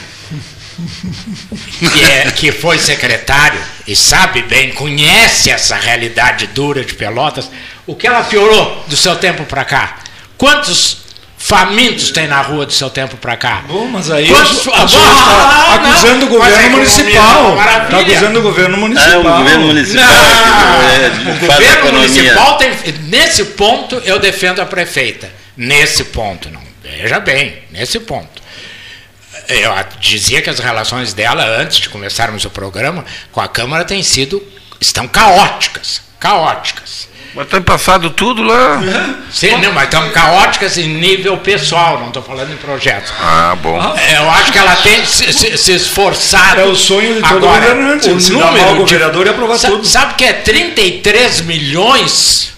que, 1.79 2.05
é, 2.05 2.31
que 2.31 2.53
foi 2.53 2.79
secretário 2.79 3.61
e 3.87 3.97
sabe 3.97 4.43
bem, 4.43 4.73
conhece 4.73 5.51
essa 5.51 5.77
realidade 5.77 6.47
dura 6.49 6.85
de 6.85 6.95
Pelotas, 6.95 7.51
o 7.87 7.95
que 7.95 8.07
ela 8.07 8.23
piorou 8.23 8.85
do 8.87 8.97
seu 8.97 9.17
tempo 9.17 9.45
para 9.45 9.65
cá? 9.65 9.99
Quantos 10.39 11.04
famintos 11.47 12.11
tem 12.11 12.27
na 12.27 12.41
rua 12.41 12.65
do 12.65 12.73
seu 12.73 12.89
tempo 12.89 13.19
para 13.19 13.37
cá? 13.37 13.63
Bom, 13.69 13.87
mas 13.87 14.11
aí 14.11 14.29
Quantos- 14.29 14.67
o 14.67 14.71
Ah, 14.73 14.89
senhor 14.89 15.05
está 15.05 15.79
não, 15.83 15.91
acusando 15.91 16.25
o 16.25 16.29
a 16.29 16.31
governo 16.31 16.71
municipal. 16.71 17.45
é 17.45 17.49
uma 17.53 17.65
Está 17.65 17.99
acusando 18.01 18.39
o 18.39 18.43
governo 18.43 18.75
Ah, 18.75 18.79
municipal. 18.81 19.21
o 19.21 19.23
governo 19.39 19.67
municipal 19.67 20.07
Não, 20.07 20.83
é, 20.89 21.09
o 21.35 21.39
que 21.39 21.47
faz 21.47 21.61
a 21.61 21.81
governo 21.81 21.99
municipal 22.01 22.57
tem. 22.57 22.71
Nesse 23.03 23.45
ponto, 23.45 23.97
eu 24.07 24.19
defendo 24.19 24.63
a 24.63 24.67
prefeita. 24.67 25.31
Nesse 25.57 26.05
ponto, 26.05 26.49
não. 26.51 26.63
Veja 26.83 27.21
bem, 27.21 27.63
nesse 27.71 28.01
ponto. 28.01 28.43
Eu 29.49 29.71
a- 29.73 29.85
dizia 30.01 30.41
que 30.41 30.49
as 30.49 30.59
relações 30.59 31.13
dela, 31.13 31.45
antes 31.61 31.77
de 31.79 31.89
começarmos 31.91 32.45
o 32.47 32.51
programa, 32.51 33.05
com 33.31 33.41
a 33.41 33.49
Câmara 33.49 33.85
têm 33.85 34.03
sido. 34.03 34.43
estão 34.81 35.07
caóticas. 35.09 36.01
Caóticas. 36.21 37.09
Mas 37.35 37.49
tem 37.49 37.61
passado 37.61 38.11
tudo 38.11 38.43
lá. 38.45 38.81
Sim, 39.33 39.57
não, 39.61 39.73
mas 39.73 39.85
estão 39.85 40.09
caóticas 40.11 40.79
em 40.79 40.87
nível 40.87 41.37
pessoal, 41.39 41.99
não 41.99 42.07
estou 42.09 42.23
falando 42.23 42.53
em 42.53 42.57
projetos. 42.57 43.13
Ah, 43.21 43.57
bom. 43.61 43.77
Eu 44.17 44.31
acho 44.31 44.53
que 44.53 44.59
ela 44.59 44.77
tem 44.77 45.05
se, 45.05 45.33
se- 45.33 45.59
se 45.59 45.73
esforçado. 45.75 46.61
É 46.61 46.65
o 46.65 46.77
sonho 46.77 47.17
de 47.17 47.23
todo 47.23 47.39
Agora, 47.39 47.61
governante, 47.75 48.09
O 48.09 48.15
número 48.21 48.65
ao 48.65 48.73
de- 48.75 48.79
governador 48.81 49.27
e 49.27 49.31
aprovar 49.31 49.59
Sa- 49.59 49.69
tudo. 49.69 49.85
Sabe 49.85 50.15
que 50.15 50.25
é 50.25 50.33
33 50.33 51.41
milhões 51.41 52.53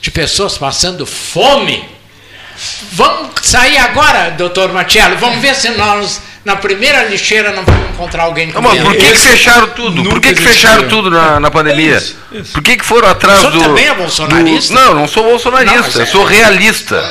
de 0.00 0.10
pessoas 0.10 0.56
passando 0.56 1.04
fome? 1.04 1.84
Vamos 2.92 3.32
sair 3.42 3.76
agora, 3.76 4.30
doutor 4.30 4.72
Matiello, 4.72 5.18
vamos 5.18 5.40
ver 5.42 5.54
se 5.54 5.68
nós 5.72 6.22
Na 6.46 6.54
primeira 6.54 7.02
lixeira 7.08 7.50
não 7.50 7.64
vamos 7.64 7.90
encontrar 7.90 8.22
alguém 8.22 8.52
Não, 8.52 8.62
mas 8.62 8.80
por 8.80 8.94
que, 8.94 9.04
que 9.04 9.18
fecharam 9.18 9.66
tudo? 9.70 10.04
Por 10.04 10.20
que, 10.20 10.32
que 10.32 10.40
fecharam 10.40 10.86
tudo 10.86 11.10
na, 11.10 11.40
na 11.40 11.50
pandemia? 11.50 11.96
Isso, 11.96 12.16
isso. 12.32 12.52
Por 12.52 12.62
que, 12.62 12.76
que 12.76 12.84
foram 12.84 13.08
atrás 13.08 13.38
O 13.38 13.40
senhor 13.40 13.52
do. 13.54 13.60
também 13.64 13.86
é 13.88 13.94
bolsonarista? 13.94 14.72
do- 14.72 14.80
Não, 14.80 14.94
não 14.94 15.08
sou 15.08 15.24
Não, 15.24 15.30
bolsonarista, 15.30 15.98
eu 15.98 16.02
é- 16.04 16.06
sou 16.06 16.24
realista. 16.24 17.04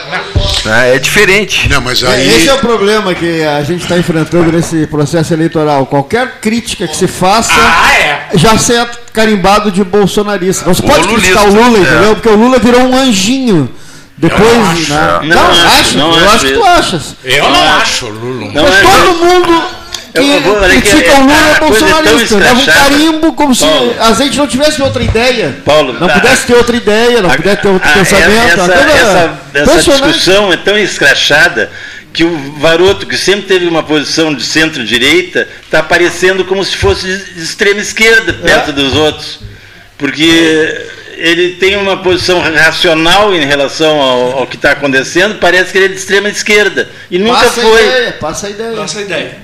É, 0.65 0.95
é 0.95 0.99
diferente. 0.99 1.67
Não, 1.67 1.81
mas 1.81 2.01
É, 2.01 2.07
aí. 2.07 2.29
Esse 2.37 2.47
é 2.47 2.53
o 2.53 2.59
problema 2.59 3.13
que 3.13 3.43
a 3.43 3.61
gente 3.61 3.81
está 3.83 3.97
enfrentando 3.97 4.53
nesse 4.53 4.87
processo 4.87 5.33
eleitoral. 5.33 5.85
Qualquer 5.85 6.39
crítica 6.39 6.87
que 6.87 6.95
se 6.95 7.05
faça 7.07 7.51
Ah, 7.57 7.93
é. 7.93 8.27
já 8.35 8.57
ser 8.57 8.87
carimbado 9.11 9.69
de 9.69 9.83
bolsonarista. 9.83 10.65
Não 10.65 10.73
se 10.73 10.81
Ou 10.81 10.87
pode 10.87 11.09
criticar 11.09 11.43
o 11.45 11.53
Lula, 11.53 11.77
é. 11.77 11.81
entendeu? 11.81 12.15
Porque 12.15 12.29
o 12.29 12.35
Lula 12.37 12.57
virou 12.57 12.83
um 12.83 12.95
anjinho. 12.97 13.69
Depois, 14.17 14.41
não 14.53 14.65
acho, 14.71 14.93
né? 14.93 15.19
é. 15.21 15.25
Não, 15.25 15.35
Não 15.35 15.51
acho, 15.51 15.65
acho, 15.79 15.97
não 15.97 16.09
eu 16.11 16.25
acho 16.25 16.35
acho 16.35 16.45
que 16.45 16.53
tu 16.53 16.63
achas. 16.63 17.15
Eu 17.23 17.49
não 17.49 17.73
acho, 17.77 18.05
Lula. 18.07 18.51
Mas 18.53 18.75
é- 18.75 18.81
todo 18.81 19.13
mundo 19.25 19.63
que 20.13 20.39
vou- 20.39 20.55
que 20.61 20.67
critica 20.69 21.11
é- 21.11 21.13
o 21.15 21.21
Lula 21.21 21.33
é 21.33 21.51
é 21.51 21.59
bolsonarista. 21.59 22.37
Leva 22.37 22.59
um 22.61 22.65
carimbo 22.65 23.33
como 23.33 23.53
se 23.53 23.65
Paulo. 23.65 23.95
a 23.99 24.13
gente 24.13 24.37
não 24.37 24.47
tivesse 24.47 24.81
outra 24.81 25.03
ideia. 25.03 25.57
Paulo, 25.65 25.93
não 25.99 26.07
a- 26.07 26.13
pudesse 26.13 26.45
ter 26.47 26.55
outra 26.55 26.75
ideia, 26.77 27.21
não 27.21 27.29
A- 27.29 27.35
pudesse 27.35 27.61
ter 27.61 27.67
outro 27.67 27.89
a- 27.89 27.93
pensamento. 27.93 28.61
Essa, 28.61 28.73
essa- 28.73 29.39
essa 29.71 29.91
discussão 29.91 30.53
é 30.53 30.57
tão 30.57 30.77
escrachada 30.77 31.69
que 32.13 32.23
o 32.23 32.53
Varoto, 32.59 33.05
que 33.05 33.17
sempre 33.17 33.41
teve 33.47 33.67
uma 33.67 33.83
posição 33.83 34.33
de 34.33 34.43
centro-direita, 34.43 35.45
está 35.65 35.79
aparecendo 35.79 36.45
como 36.45 36.63
se 36.63 36.77
fosse 36.77 37.05
de 37.05 37.43
extrema 37.43 37.81
esquerda 37.81 38.31
perto 38.31 38.71
dos 38.71 38.93
outros. 38.95 39.39
Porque 39.97 40.81
ele 41.17 41.55
tem 41.55 41.75
uma 41.77 41.97
posição 41.97 42.39
racional 42.41 43.33
em 43.35 43.45
relação 43.45 43.99
ao, 43.99 44.39
ao 44.39 44.47
que 44.47 44.55
está 44.55 44.71
acontecendo, 44.71 45.35
parece 45.39 45.71
que 45.71 45.77
ele 45.77 45.85
é 45.85 45.89
de 45.89 45.95
extrema 45.95 46.29
esquerda. 46.29 46.89
E 47.09 47.17
nunca 47.17 47.39
Passa 47.41 47.61
a 47.61 47.63
foi. 47.63 47.85
ideia, 47.85 48.11
passa 48.19 48.47
a 48.47 48.49
ideia. 48.49 48.81
Essa 48.81 49.01
ideia. 49.01 49.37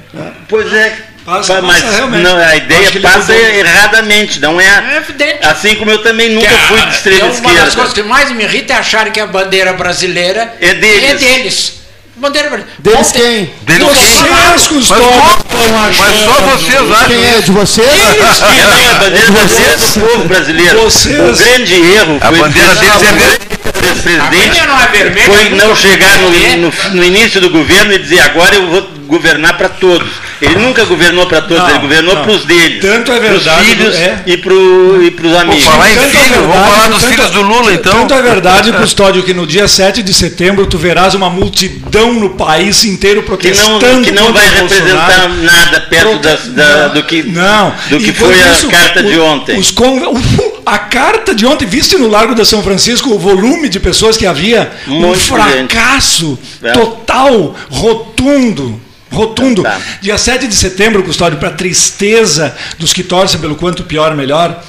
Pois 0.47 0.73
é. 0.73 0.97
Passa- 1.23 1.53
pa- 1.55 1.61
mas 1.61 1.83
passa 1.83 2.07
não, 2.07 2.35
a 2.37 2.55
ideia 2.55 2.91
passa 2.99 3.31
mudou. 3.33 3.47
erradamente, 3.49 4.39
não 4.39 4.59
é? 4.59 4.93
É 4.93 4.97
evidente. 4.97 5.37
Assim 5.45 5.75
como 5.75 5.91
eu 5.91 5.99
também 6.01 6.29
nunca 6.29 6.47
Que 6.47 6.53
a- 6.53 6.57
fui 6.67 6.81
de 6.81 6.95
extrema 6.95 7.19
é 7.19 7.23
uma 7.25 7.33
esquerda. 7.33 7.61
das 7.65 7.75
coisas 7.75 7.93
que 7.93 8.01
mais 8.03 8.31
me 8.31 8.43
irrita 8.43 8.73
é 8.73 8.77
acharem 8.77 9.13
que 9.13 9.19
a 9.19 9.27
bandeira 9.27 9.71
brasileira 9.73 10.51
É 10.59 10.73
deles. 10.73 11.09
É 11.11 11.13
deles. 11.15 11.80
Bandeira 12.21 12.49
brasileira. 12.49 12.77
Deles 12.79 13.07
Ontem- 13.07 13.19
quem? 13.19 13.53
Deles 13.65 13.83
Vocês, 13.83 14.21
Mas, 14.29 14.67
custódios, 14.67 15.07
como? 15.49 15.71
mas 15.81 15.95
só 15.95 16.33
vocês 16.41 16.91
acham. 16.91 17.07
Quem 17.07 17.25
é 17.25 17.41
de 17.41 17.51
vocês? 17.51 17.87
A 17.89 18.93
bandeira 18.99 19.31
brasileira 19.31 19.73
é 19.73 19.77
do 19.77 19.99
povo 20.07 20.23
brasileiro. 20.27 20.81
Vocês- 20.83 21.19
O 21.19 21.43
grande 21.43 21.73
erro 21.73 22.17
A 22.21 22.27
foi 22.27 22.37
bandeira 22.39 22.75
do 22.75 22.79
deles 22.79 22.93
é 22.93 22.97
presidente- 23.01 24.19
A 24.19 24.23
bandeira 24.25 24.67
não 24.67 24.79
é 24.79 24.87
vermelha. 24.87 25.25
foi 25.25 25.49
nunca 25.49 25.65
não 25.65 25.75
chegar 25.75 26.17
no, 26.19 26.29
no, 26.29 26.73
no 26.95 27.03
início 27.03 27.41
do 27.41 27.49
governo 27.49 27.91
e 27.93 27.97
dizer 27.99 28.19
agora 28.19 28.53
eu 28.55 28.67
vou 28.67 28.87
governar 29.11 29.57
para 29.57 29.67
todos. 29.69 30.07
Ele 30.41 30.55
nunca 30.55 30.85
governou 30.85 31.27
para 31.27 31.41
todos, 31.41 31.57
Não, 31.61 31.69
ele 31.69 31.79
governou 31.79 32.15
para 32.17 32.31
os 32.31 32.45
deles. 32.45 32.81
Tanto 32.81 33.11
é 33.11 33.19
pros 33.19 33.43
verdade, 33.43 33.65
filhos 33.65 33.95
é. 33.95 34.23
e 34.25 34.37
para 34.37 34.53
os 34.53 35.35
amigos. 35.37 35.63
falar 35.65 35.91
em 35.91 35.95
Tanto 35.95 36.05
é 36.05 36.09
filho, 36.09 36.35
vamos 36.41 36.47
verdade, 36.55 36.71
falar 36.71 36.87
dos 36.87 37.01
tanto- 37.01 37.13
filhos 37.13 37.31
do 37.31 37.41
Lula, 37.41 37.73
então. 37.73 37.91
Tanto 37.93 38.13
é 38.13 38.21
verdade, 38.21 38.71
Custódio, 38.81 39.21
que 39.23 39.33
no 39.33 39.45
dia 39.45 39.67
7 39.67 40.01
de 40.01 40.13
setembro 40.13 40.65
tu 40.65 40.77
verás 40.77 41.13
uma 41.13 41.29
multidão 41.29 42.13
no 42.13 42.29
país 42.31 42.85
inteiro 42.85 43.21
que 43.21 43.27
protestando 43.27 43.85
não, 43.85 44.01
que 44.01 44.11
não 44.11 44.31
vai 44.33 44.47
representar 44.49 45.27
Bolsonaro. 45.27 45.43
nada 45.43 45.81
perto 45.81 46.17
das- 46.19 46.47
da- 46.47 46.87
do 46.87 47.03
que, 47.03 47.21
Não. 47.23 47.73
do 47.89 47.99
que 47.99 48.09
E 48.09 48.13
foi 48.13 48.33
por 48.33 48.43
a 48.43 48.51
isso, 48.53 48.67
carta 48.69 49.03
de 49.03 49.17
o- 49.19 49.23
ontem. 49.25 49.59
os 49.59 49.69
con- 49.71 50.21
a 50.65 50.77
carta 50.79 51.35
de 51.35 51.45
ontem, 51.45 51.65
viste 51.67 51.97
no 51.97 52.07
Largo 52.07 52.33
da 52.33 52.45
São 52.45 52.63
Francisco 52.63 53.09
o 53.11 53.19
volume 53.19 53.67
de 53.69 53.79
pessoas 53.79 54.15
que 54.17 54.25
havia? 54.25 54.71
Um 54.87 55.05
Um, 55.09 55.11
de 55.11 55.19
gente. 55.19 55.27
fracasso 55.27 56.39
É. 56.63 56.71
total, 56.71 57.55
rotundo. 57.69 58.79
Rotundo. 59.11 59.63
Tá. 59.63 59.79
Dia 60.01 60.17
7 60.17 60.47
de 60.47 60.55
setembro, 60.55 61.03
Custódio, 61.03 61.37
para 61.37 61.51
tristeza 61.51 62.55
dos 62.79 62.93
que 62.93 63.03
torcem 63.03 63.39
pelo 63.39 63.55
quanto 63.55 63.83
pior, 63.83 64.15
melhor. 64.15 64.63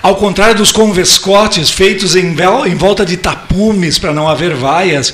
Ao 0.00 0.16
contrário 0.16 0.54
dos 0.54 0.70
convescotes 0.70 1.70
feitos 1.70 2.14
em, 2.14 2.34
em 2.66 2.74
volta 2.76 3.04
de 3.04 3.16
tapumes 3.16 3.98
para 3.98 4.12
não 4.12 4.28
haver 4.28 4.54
vaias, 4.54 5.12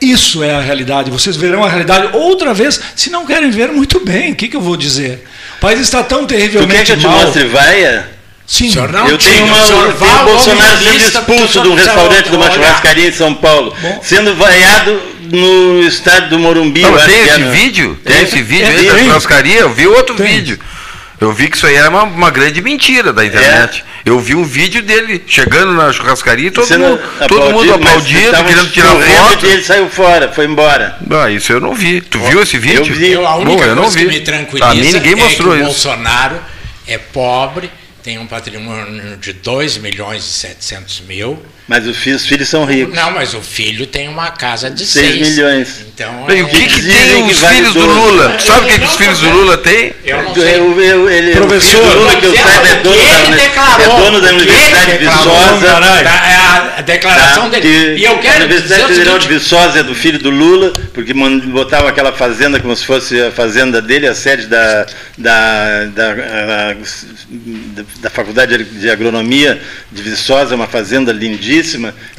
isso 0.00 0.42
é 0.42 0.54
a 0.54 0.60
realidade. 0.60 1.10
Vocês 1.10 1.36
verão 1.36 1.64
a 1.64 1.68
realidade 1.68 2.16
outra 2.16 2.54
vez. 2.54 2.80
Se 2.94 3.10
não 3.10 3.26
querem 3.26 3.50
ver, 3.50 3.72
muito 3.72 4.00
bem. 4.04 4.32
O 4.32 4.34
que, 4.36 4.48
que 4.48 4.56
eu 4.56 4.60
vou 4.60 4.76
dizer? 4.76 5.24
O 5.56 5.60
país 5.60 5.80
está 5.80 6.02
tão 6.02 6.26
Tu 6.26 6.28
quer 6.28 6.36
terrivelmente 6.36 6.84
que 6.84 6.92
eu 6.92 6.98
te 6.98 7.06
mal. 7.06 7.20
mostre 7.20 7.44
vaia? 7.46 8.14
Sim. 8.46 8.70
Senhor, 8.70 8.92
não 8.92 9.08
eu 9.08 9.16
tinha, 9.16 9.32
tenho 9.32 9.46
uma, 9.46 9.56
o 9.56 10.24
Bolsonaro 10.26 10.78
sendo 10.78 10.96
expulso 10.96 11.62
de 11.62 11.68
um 11.68 11.74
precisa 11.74 11.92
restaurante 11.92 12.28
de 12.28 12.36
uma 12.36 12.50
churrascaria 12.50 13.08
em 13.08 13.12
São 13.12 13.34
Paulo, 13.34 13.74
sendo 14.02 14.34
vaiado 14.34 15.00
no 15.30 15.82
estádio 15.82 16.30
do 16.30 16.38
Morumbi. 16.38 16.82
Não, 16.82 16.92
eu 16.98 17.04
tem 17.04 17.20
esse 17.20 17.40
era. 17.42 17.50
vídeo? 17.50 17.98
Tem 18.04 18.16
É, 18.16 18.22
esse 18.22 18.42
vídeo 18.42 18.66
é, 18.66 18.70
aí 18.76 18.86
da 18.86 18.98
churrascaria? 18.98 19.60
Eu 19.60 19.72
vi 19.72 19.86
outro 19.86 20.14
Tem. 20.14 20.26
vídeo. 20.26 20.58
Eu 21.20 21.32
vi 21.32 21.48
que 21.48 21.56
isso 21.56 21.66
aí 21.66 21.74
era 21.76 21.88
uma, 21.88 22.02
uma 22.02 22.30
grande 22.30 22.60
mentira 22.60 23.12
da 23.12 23.24
internet. 23.24 23.84
Eu 24.04 24.18
vi 24.20 24.34
um 24.34 24.44
vídeo 24.44 24.82
dele 24.82 25.22
chegando 25.26 25.72
na 25.72 25.90
churrascaria 25.92 26.48
e 26.48 26.50
todo, 26.50 26.68
mundo, 26.78 27.00
todo 27.28 27.50
mundo 27.52 27.72
aplaudindo, 27.72 28.30
querendo 28.44 28.70
tirar 28.70 28.88
foto. 28.90 29.46
E 29.46 29.50
ele 29.50 29.62
saiu 29.62 29.88
fora, 29.88 30.30
foi 30.32 30.44
embora. 30.44 30.98
Ah, 31.10 31.30
isso 31.30 31.52
eu 31.52 31.60
não 31.60 31.72
vi. 31.72 32.00
Tu 32.02 32.18
viu 32.18 32.42
esse 32.42 32.58
vídeo? 32.58 32.84
vi. 32.94 33.12
Eu, 33.12 33.26
a 33.26 33.36
única 33.36 33.56
Bom, 33.56 33.64
eu 33.64 33.76
não 33.76 33.82
coisa 33.84 33.98
vi. 33.98 34.04
que 34.06 34.10
me 34.12 34.20
tranquiliza 34.20 34.70
A 34.70 34.74
mim 34.74 34.92
ninguém 34.92 35.12
é 35.12 35.16
mostrou 35.16 35.52
que 35.52 35.54
o 35.54 35.56
isso. 35.56 35.64
Bolsonaro 35.88 36.36
é 36.86 36.98
pobre, 36.98 37.70
tem 38.02 38.18
um 38.18 38.26
patrimônio 38.26 39.16
de 39.16 39.32
2 39.32 39.78
milhões 39.78 40.24
e 40.24 40.32
700 40.32 41.00
mil. 41.08 41.40
Mas 41.66 41.86
os 41.86 41.96
filhos, 41.96 42.20
os 42.20 42.28
filhos 42.28 42.46
são 42.46 42.66
ricos. 42.66 42.94
Não, 42.94 43.10
mas 43.12 43.32
o 43.32 43.40
filho 43.40 43.86
tem 43.86 44.06
uma 44.06 44.30
casa 44.30 44.68
de 44.70 44.84
Seis 44.84 45.14
6 45.16 45.28
milhões. 45.30 45.68
Então, 45.94 46.24
Bem, 46.26 46.42
o 46.42 46.48
que, 46.48 46.66
que 46.66 46.82
tem 46.82 47.26
que 47.26 47.32
os 47.32 47.38
vale 47.38 47.56
filhos 47.56 47.72
do. 47.72 47.86
Lula? 47.86 48.28
Tu 48.36 48.42
sabe 48.42 48.60
o 48.60 48.68
que, 48.68 48.78
que 48.80 48.84
os 48.84 48.96
filhos 48.96 49.18
do 49.20 49.30
Lula 49.30 49.56
têm? 49.56 49.92
eu 50.04 50.22
não 50.22 50.34
sei. 50.34 50.56
Eu, 50.58 50.80
eu, 50.82 51.08
ele, 51.10 51.32
Professor, 51.32 51.80
o 51.80 51.84
filho 51.86 51.94
do 51.94 51.98
Lula, 52.00 52.16
que 52.20 52.26
eu 52.26 52.36
saiba, 52.36 52.68
é 52.68 52.80
dono 52.82 53.30
da, 53.30 53.36
declarou, 53.36 53.80
é 53.80 54.00
dono 54.04 54.20
da 54.20 54.28
Universidade 54.28 54.92
de 54.92 54.98
Viçosa. 54.98 55.66
Tá, 56.04 56.26
é 56.28 56.34
a, 56.36 56.74
a 56.76 56.80
declaração 56.82 57.44
Tá, 57.50 57.58
dele. 57.58 57.96
E 57.98 58.04
eu 58.04 58.12
a 58.12 58.18
quero 58.18 58.34
dizer 58.34 58.44
Universidade 58.44 58.94
Federal 58.94 59.18
de 59.18 59.28
Viçosa 59.28 59.78
é 59.78 59.82
do 59.82 59.94
filho 59.94 60.18
do 60.18 60.28
Lula, 60.28 60.70
porque 60.92 61.14
botava 61.14 61.88
aquela 61.88 62.12
fazenda 62.12 62.60
como 62.60 62.76
se 62.76 62.84
fosse 62.84 63.18
a 63.22 63.30
fazenda 63.32 63.80
dele, 63.80 64.06
a 64.06 64.14
sede 64.14 64.48
da, 64.48 64.86
da, 65.16 65.84
da, 65.86 66.10
a- 66.10 66.74
da- 66.74 67.84
da 68.00 68.10
Faculdade 68.10 68.62
de 68.64 68.90
Agronomia 68.90 69.58
de 69.90 70.02
Viçosa, 70.02 70.54
uma 70.54 70.66
fazenda 70.66 71.10
lindíssima. 71.10 71.53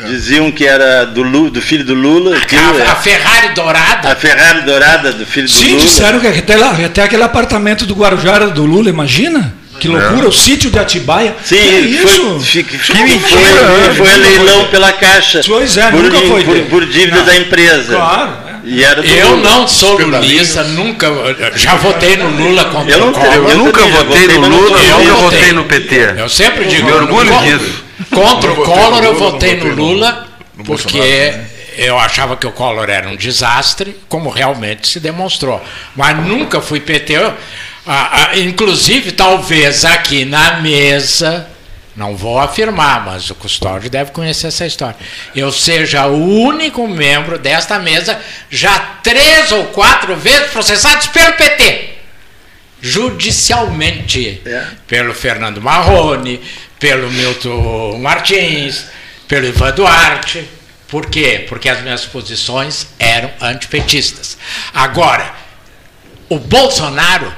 Diziam 0.07 0.51
que 0.51 0.65
era 0.65 1.05
do, 1.05 1.21
Lu- 1.23 1.49
do 1.49 1.61
filho 1.61 1.83
do 1.83 1.93
Lula. 1.93 2.35
é- 2.37 2.81
a, 2.87 2.91
a 2.91 2.95
Ferrari 2.95 3.49
dourada, 3.53 4.11
a 4.11 4.15
Ferrari 4.15 4.61
dourada 4.61 5.11
do 5.13 5.25
filho 5.25 5.47
do 5.47 5.53
Sim, 5.53 5.69
Lula. 5.73 5.81
disseram 5.85 6.19
que 6.19 6.27
até, 6.27 6.55
lá, 6.57 6.71
até 6.85 7.03
aquele 7.03 7.23
apartamento 7.23 7.85
do 7.85 7.93
Guarujara 7.95 8.47
do 8.49 8.65
Lula, 8.65 8.89
imagina? 8.89 9.53
Que 9.79 9.89
loucura, 9.89 10.29
o 10.29 10.31
sítio 10.31 10.69
de 10.71 10.79
Atibaia. 10.79 11.35
Sim, 11.43 11.57
que 11.57 11.97
foi, 11.97 12.11
isso? 12.13 12.39
fi- 12.39 12.63
que 12.63 12.77
foi, 12.77 12.95
não 12.95 13.07
foi, 13.07 13.17
mentira, 13.17 13.93
foi 13.97 14.09
a 14.09 14.17
nunca 14.17 14.29
leilão 14.29 14.67
pela 14.67 14.93
Caixa. 14.93 15.41
Pois 15.45 15.75
é, 15.75 15.91
por, 15.91 16.01
nunca 16.01 16.17
foi 16.21 16.43
por, 16.45 16.57
por 16.61 16.85
dívida 16.85 17.17
Não. 17.17 17.25
da 17.25 17.35
empresa. 17.35 17.93
Claro. 17.93 18.29
é. 18.47 18.55
E 18.67 18.83
era 18.83 19.01
do 19.01 19.07
eu 19.07 19.35
Lula. 19.35 19.49
não 19.49 19.67
sou 19.67 19.99
lulista, 19.99 20.63
nunca. 20.63 21.07
Já 21.55 21.75
votei 21.75 22.15
no 22.15 22.29
Lula 22.29 22.65
contra 22.65 22.91
Eu 22.93 22.99
não 22.99 23.11
Collor. 23.13 23.49
Eu 23.51 23.57
nunca 23.57 23.81
votei 23.81 24.21
votei, 24.21 24.37
no 24.39 24.47
Lula, 24.47 24.79
eu. 24.79 24.97
nunca 24.97 25.09
Eu 25.09 25.15
votei 25.17 25.51
no 25.51 25.63
PT. 25.65 26.13
Eu 26.17 26.29
sempre 26.29 26.65
digo. 26.65 26.85
Me 26.87 26.91
orgulho 26.93 27.31
disso. 27.43 27.84
Contra 28.09 28.51
o 28.51 28.55
Collor, 28.63 29.03
eu 29.03 29.15
votei 29.15 29.55
no 29.55 29.73
Lula, 29.73 30.27
porque 30.65 30.99
né? 30.99 31.47
eu 31.77 31.97
achava 31.97 32.37
que 32.37 32.47
o 32.47 32.51
Collor 32.51 32.89
era 32.89 33.07
um 33.09 33.15
desastre, 33.15 33.97
como 34.07 34.29
realmente 34.29 34.87
se 34.87 34.99
demonstrou. 34.99 35.61
Mas 35.95 36.17
nunca 36.17 36.61
fui 36.61 36.79
PT. 36.79 37.13
Eu- 37.13 37.33
ah, 37.87 38.29
ah, 38.31 38.37
inclusive, 38.39 39.11
talvez 39.11 39.85
aqui 39.85 40.25
na 40.25 40.59
mesa, 40.59 41.47
não 41.95 42.15
vou 42.15 42.39
afirmar, 42.39 43.05
mas 43.05 43.29
o 43.29 43.35
Custódio 43.35 43.89
deve 43.89 44.11
conhecer 44.11 44.47
essa 44.47 44.65
história. 44.65 44.97
Eu 45.35 45.51
seja 45.51 46.07
o 46.07 46.41
único 46.41 46.87
membro 46.87 47.37
desta 47.37 47.77
mesa 47.77 48.19
já 48.49 48.79
três 49.03 49.51
ou 49.51 49.65
quatro 49.65 50.15
vezes 50.15 50.51
processados 50.51 51.07
pelo 51.07 51.33
PT 51.33 51.94
judicialmente 52.85 54.41
É. 54.45 54.67
pelo 54.87 55.13
Fernando 55.13 55.61
Marrone, 55.61 56.39
pelo 56.79 57.09
Milton 57.11 57.97
Martins, 57.97 58.85
pelo 59.27 59.47
Ivan 59.47 59.71
Duarte. 59.71 60.47
Por 60.87 61.07
quê? 61.07 61.45
Porque 61.49 61.67
as 61.67 61.81
minhas 61.81 62.05
posições 62.05 62.87
eram 62.99 63.31
antipetistas. 63.41 64.37
Agora, 64.73 65.33
o 66.29 66.37
Bolsonaro, 66.37 67.33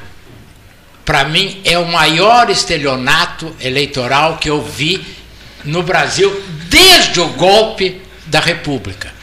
para 1.06 1.24
mim, 1.24 1.62
é 1.64 1.78
o 1.78 1.88
maior 1.88 2.50
estelionato 2.50 3.56
eleitoral 3.62 4.38
que 4.38 4.50
eu 4.50 4.62
vi 4.62 5.16
no 5.64 5.82
Brasil 5.82 6.44
desde 6.70 7.22
o 7.22 7.30
golpe 7.30 8.02
da 8.26 8.42
República. 8.42 9.14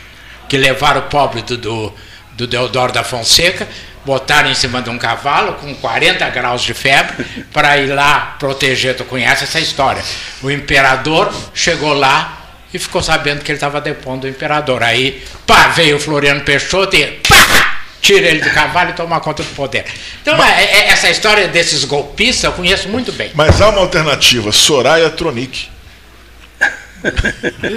Que 0.48 0.56
levaram 0.56 1.00
o 1.02 1.04
pobre 1.04 1.42
do, 1.42 1.56
do, 1.58 1.94
do 2.32 2.46
Deodoro 2.46 2.92
da 2.92 3.04
Fonseca, 3.04 3.68
botaram 4.04 4.50
em 4.50 4.54
cima 4.54 4.82
de 4.82 4.90
um 4.90 4.98
cavalo 4.98 5.54
com 5.54 5.74
40 5.74 6.28
graus 6.30 6.62
de 6.62 6.74
febre 6.74 7.24
para 7.52 7.76
ir 7.78 7.86
lá 7.86 8.36
proteger. 8.38 8.96
Tu 8.96 9.04
conhece 9.04 9.44
essa 9.44 9.58
história? 9.60 10.02
O 10.42 10.50
imperador 10.50 11.32
chegou 11.54 11.92
lá 11.92 12.38
e 12.72 12.78
ficou 12.78 13.02
sabendo 13.02 13.42
que 13.42 13.50
ele 13.50 13.56
estava 13.56 13.80
depondo 13.80 14.26
o 14.26 14.30
imperador. 14.30 14.82
Aí, 14.82 15.22
pá, 15.46 15.68
veio 15.68 15.96
o 15.96 16.00
Floriano 16.00 16.40
Peixoto 16.42 16.96
e 16.96 17.06
pá, 17.28 17.76
tira 18.02 18.26
ele 18.26 18.40
do 18.40 18.50
cavalo 18.50 18.90
e 18.90 18.92
toma 18.92 19.18
conta 19.20 19.42
do 19.42 19.48
poder. 19.54 19.84
Então, 20.20 20.36
é- 20.44 20.64
é- 20.64 20.88
essa 20.88 21.08
história 21.08 21.48
desses 21.48 21.84
golpistas 21.84 22.44
eu 22.44 22.52
conheço 22.52 22.88
muito 22.88 23.12
bem. 23.12 23.30
Mas 23.34 23.60
há 23.62 23.68
uma 23.70 23.80
alternativa, 23.80 24.52
Soraya 24.52 25.08
Tronic. 25.10 25.68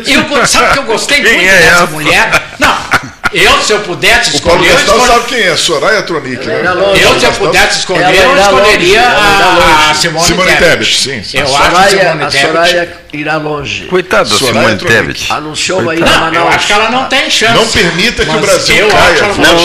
Eu, 0.05 0.47
sabe 0.47 0.73
que 0.73 0.80
eu 0.80 0.84
gostei 0.84 1.21
Quem 1.21 1.34
muito 1.34 1.49
é 1.49 1.57
dessa 1.57 1.84
essa? 1.84 1.86
mulher? 1.88 2.43
Não, 2.59 2.78
eu, 3.34 3.61
se 3.61 3.73
eu 3.73 3.80
pudesse 3.82 4.38
O 4.38 4.41
Paulo 4.41 4.63
escolher, 4.63 4.69
eu 4.71 4.75
Gustavo 4.78 4.97
escolher- 4.99 5.13
sabe 5.21 5.28
quem 5.36 5.43
é, 5.51 5.57
Soraya 5.57 6.01
Tronic, 6.03 6.45
né? 6.45 6.53
É. 6.55 7.03
Eu, 7.05 7.19
se 7.19 7.25
eu 7.25 7.32
pudesse 7.34 7.80
escolher, 7.80 8.03
Ela 8.03 8.13
eu 8.15 8.38
escolheria 8.41 9.01
a, 9.01 9.91
a. 9.91 9.93
Simone, 9.93 10.25
Simone 10.25 10.51
Tebet. 10.55 10.95
Sim, 10.97 11.23
sim. 11.23 11.38
Eu 11.39 11.55
A 11.55 11.59
acho 11.59 11.84
que 11.84 11.89
Simone 11.99 12.23
a. 12.23 12.32
Soraya 12.32 12.93
irá 13.13 13.38
longe. 13.38 13.86
Coitado 13.86 14.30
da 14.30 14.36
Soraya 14.38 14.61
Simone 14.61 14.78
Tronic. 14.80 14.97
Tebet. 15.01 15.34
Anunciou 15.34 15.82
uma 15.82 15.93
ida 15.95 16.05
Não, 16.05 16.11
a 16.11 16.15
eu 16.15 16.21
Manaus. 16.21 16.55
acho 16.55 16.67
que 16.67 16.73
ela 16.73 16.89
não 16.89 17.05
tem 17.05 17.30
chance. 17.30 17.53
Não 17.53 17.67
permita 17.67 18.25
que 18.25 18.32
o 18.36 18.39
Brasil 18.39 18.75
eu 18.78 18.88
caia. 18.89 19.23
Não, 19.38 19.55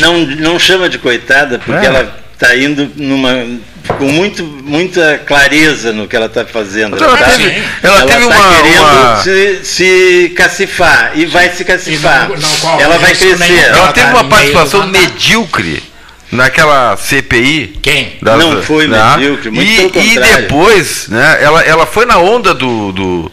não, 0.00 0.16
não, 0.16 0.26
não 0.52 0.58
chama 0.58 0.88
de 0.88 0.98
coitada, 0.98 1.58
porque 1.64 1.84
É. 1.84 1.88
ela 1.88 2.16
está 2.34 2.54
indo 2.54 2.90
numa, 2.96 3.46
com 3.86 4.04
muito, 4.06 4.42
muita 4.44 5.18
clareza 5.26 5.92
no 5.92 6.06
que 6.08 6.14
ela 6.16 6.26
está 6.26 6.44
fazendo. 6.44 6.96
Ela 7.02 7.16
tá- 7.16 7.24
teve- 7.30 7.62
ela 7.82 8.02
teve 8.06 8.20
tá 8.20 8.26
uma- 8.26 8.54
querendo 8.56 8.82
uma- 8.82 9.22
Se, 9.22 9.60
se 9.64 10.32
cacifar 10.36 11.12
e 11.14 11.26
vai 11.26 11.50
se 11.50 11.64
cacifar. 11.64 12.26
E 12.30 12.40
não- 12.40 12.70
não 12.72 12.80
ela 12.80 12.98
vai 12.98 13.14
crescer. 13.14 13.52
Ela 13.58 13.78
Ela 13.78 13.92
teve 13.92 14.06
tá 14.06 14.12
uma 14.12 14.22
do 14.22 14.28
participação 14.28 14.86
medíocre 14.86 15.82
naquela 16.30 16.96
CPI. 16.96 17.78
Quem? 17.82 18.16
das- 18.20 18.38
Não 18.38 18.62
foi 18.62 18.86
né? 18.88 19.16
medíocre, 19.16 19.50
muito 19.50 19.70
e, 19.70 19.76
pelo 19.90 20.04
e 20.04 20.08
contrário. 20.14 20.36
depois, 20.42 21.08
né, 21.08 21.38
ela, 21.40 21.62
ela 21.62 21.86
foi 21.86 22.04
na 22.04 22.18
onda 22.18 22.52
do, 22.52 22.92
do, 22.92 23.32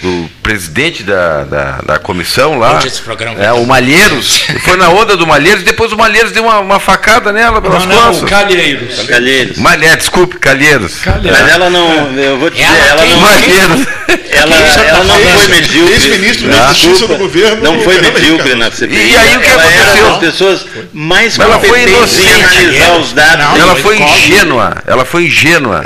do 0.00 0.28
presidente 0.42 1.02
da, 1.02 1.44
da, 1.44 1.78
da 1.84 1.98
comissão 1.98 2.58
lá, 2.58 2.74
Onde 2.76 2.86
esse 2.88 3.00
programa 3.00 3.42
é, 3.42 3.52
o 3.52 3.64
Malheiros, 3.66 4.42
foi 4.64 4.76
na 4.76 4.88
onda 4.90 5.16
do 5.16 5.26
Malheiros, 5.26 5.62
depois 5.64 5.90
o 5.92 5.96
Malheiros 5.96 6.32
deu 6.32 6.44
uma, 6.44 6.58
uma 6.60 6.78
facada 6.80 7.32
nela 7.32 7.60
pelas 7.62 7.84
Não, 7.86 7.96
não, 7.96 8.06
costas. 8.08 8.28
Calheiros. 8.30 9.00
Calheiros. 9.06 9.58
Malheiros, 9.58 9.98
desculpe, 9.98 10.38
Calheiros. 10.38 10.92
Mas 11.04 11.48
ela 11.50 11.70
não, 11.70 12.12
eu 12.18 12.38
vou 12.38 12.50
te 12.50 12.56
dizer, 12.56 12.66
Ela 12.88 13.06
não, 13.06 13.20
Malheiros. 13.20 13.86
ela, 14.30 14.56
ela 14.56 15.04
não 15.04 15.14
foi 15.18 15.48
medíocre. 15.48 15.94
Ex-ministro 15.94 16.48
da 16.48 16.66
Justiça 16.68 16.90
Desculpa, 16.90 17.14
do 17.14 17.18
governo, 17.20 17.62
Não 17.62 17.80
foi 17.80 18.00
medíocre 18.00 18.54
na 18.54 18.70
CPI. 18.70 18.96
E 19.12 19.16
aí 19.16 19.36
o 19.36 19.40
que 19.40 19.48
ela 19.48 19.62
aconteceu? 19.62 19.96
era 19.96 20.08
das 20.10 20.18
pessoas 20.18 20.66
mais 20.92 21.38
Ela 21.38 21.58
foi 21.58 21.82
inocente. 21.84 22.44
os 23.00 23.12
dados. 23.12 23.44
Não, 23.44 23.56
Ela 23.56 23.76
foi 23.76 23.98
ingênua, 24.00 24.76
ela 24.86 25.04
foi 25.04 25.24
ingênua. 25.24 25.84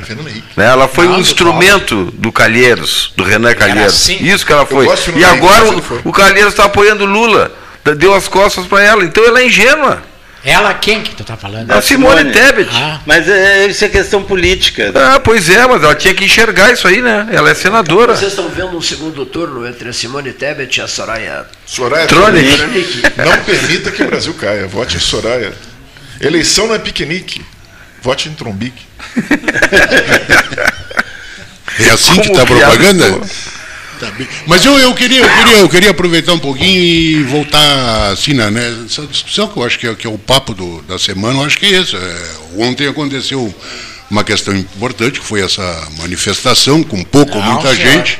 Né? 0.56 0.66
Ela 0.66 0.88
foi 0.88 1.06
Não, 1.06 1.16
um 1.16 1.20
instrumento 1.20 2.12
do 2.14 2.30
Calheiros, 2.32 3.12
do 3.16 3.22
Renan 3.24 3.54
Calheiros. 3.54 3.99
Assim. 4.00 4.16
Isso 4.24 4.44
que 4.46 4.52
ela 4.52 4.66
foi. 4.66 4.86
E 5.16 5.24
agora 5.24 5.64
o, 5.70 6.08
o 6.08 6.12
Calheiros 6.12 6.52
está 6.52 6.64
apoiando 6.64 7.04
o 7.04 7.06
Lula. 7.06 7.52
Deu 7.96 8.14
as 8.14 8.28
costas 8.28 8.66
para 8.66 8.82
ela. 8.82 9.04
Então 9.04 9.24
ela 9.24 9.40
é 9.40 9.46
ingênua. 9.46 10.02
Ela 10.42 10.72
quem 10.72 11.02
que 11.02 11.14
tu 11.14 11.22
tá 11.22 11.36
falando? 11.36 11.70
A 11.70 11.82
Simone, 11.82 12.18
Simone. 12.20 12.32
Tebet. 12.32 12.70
Ah, 12.72 13.00
Mas 13.04 13.28
é, 13.28 13.66
isso 13.66 13.84
é 13.84 13.88
questão 13.90 14.22
política. 14.22 14.90
Ah, 14.94 15.20
pois 15.20 15.50
é, 15.50 15.66
mas 15.66 15.82
ela 15.82 15.94
tinha 15.94 16.14
que 16.14 16.24
enxergar 16.24 16.72
isso 16.72 16.88
aí, 16.88 17.02
né? 17.02 17.28
Ela 17.30 17.50
é 17.50 17.54
senadora. 17.54 18.16
Vocês 18.16 18.32
estão 18.32 18.48
vendo 18.48 18.74
um 18.74 18.80
segundo 18.80 19.26
turno 19.26 19.66
entre 19.68 19.90
a 19.90 19.92
Simone 19.92 20.32
Tebet 20.32 20.78
e 20.78 20.82
a 20.82 20.88
Soraya 20.88 21.44
Soraya 21.66 22.06
Tronic. 22.06 22.56
Tronic. 22.56 23.02
Não 23.18 23.44
permita 23.44 23.90
que 23.90 24.02
o 24.02 24.06
Brasil 24.06 24.32
caia. 24.32 24.66
Vote 24.66 24.96
em 24.96 25.00
Soraya. 25.00 25.52
Eleição 26.18 26.68
não 26.68 26.74
é 26.74 26.78
piquenique. 26.78 27.44
Vote 28.02 28.28
em 28.30 28.32
Trombique. 28.34 28.82
É 31.78 31.90
assim 31.90 32.20
que 32.20 32.28
Como 32.28 32.32
está 32.32 32.42
a 32.42 32.46
propaganda? 32.46 33.12
pô. 33.12 33.26
Tá 34.00 34.10
bem. 34.12 34.26
Mas 34.46 34.64
eu, 34.64 34.78
eu, 34.78 34.94
queria, 34.94 35.20
eu, 35.20 35.28
queria, 35.28 35.58
eu 35.58 35.68
queria 35.68 35.90
aproveitar 35.90 36.32
um 36.32 36.38
pouquinho 36.38 36.82
e 36.82 37.22
voltar 37.24 38.12
assim, 38.12 38.32
né, 38.32 38.50
né, 38.50 38.84
essa 38.86 39.06
discussão 39.06 39.46
que 39.46 39.58
eu 39.58 39.62
acho 39.64 39.78
que 39.78 39.86
é, 39.86 39.94
que 39.94 40.06
é 40.06 40.10
o 40.10 40.16
papo 40.16 40.54
do- 40.54 40.80
da 40.82 40.98
semana, 40.98 41.38
eu 41.40 41.44
acho 41.44 41.58
que 41.58 41.66
é 41.66 41.80
esse. 41.80 41.94
É, 41.96 42.26
ontem 42.56 42.88
aconteceu 42.88 43.54
uma 44.10 44.24
questão 44.24 44.56
importante, 44.56 45.20
que 45.20 45.26
foi 45.26 45.42
essa 45.42 45.62
manifestação, 45.98 46.82
com 46.82 47.04
pouco 47.04 47.36
ou 47.36 47.42
muita 47.44 47.74
senhor. 47.74 47.92
gente. 47.92 48.18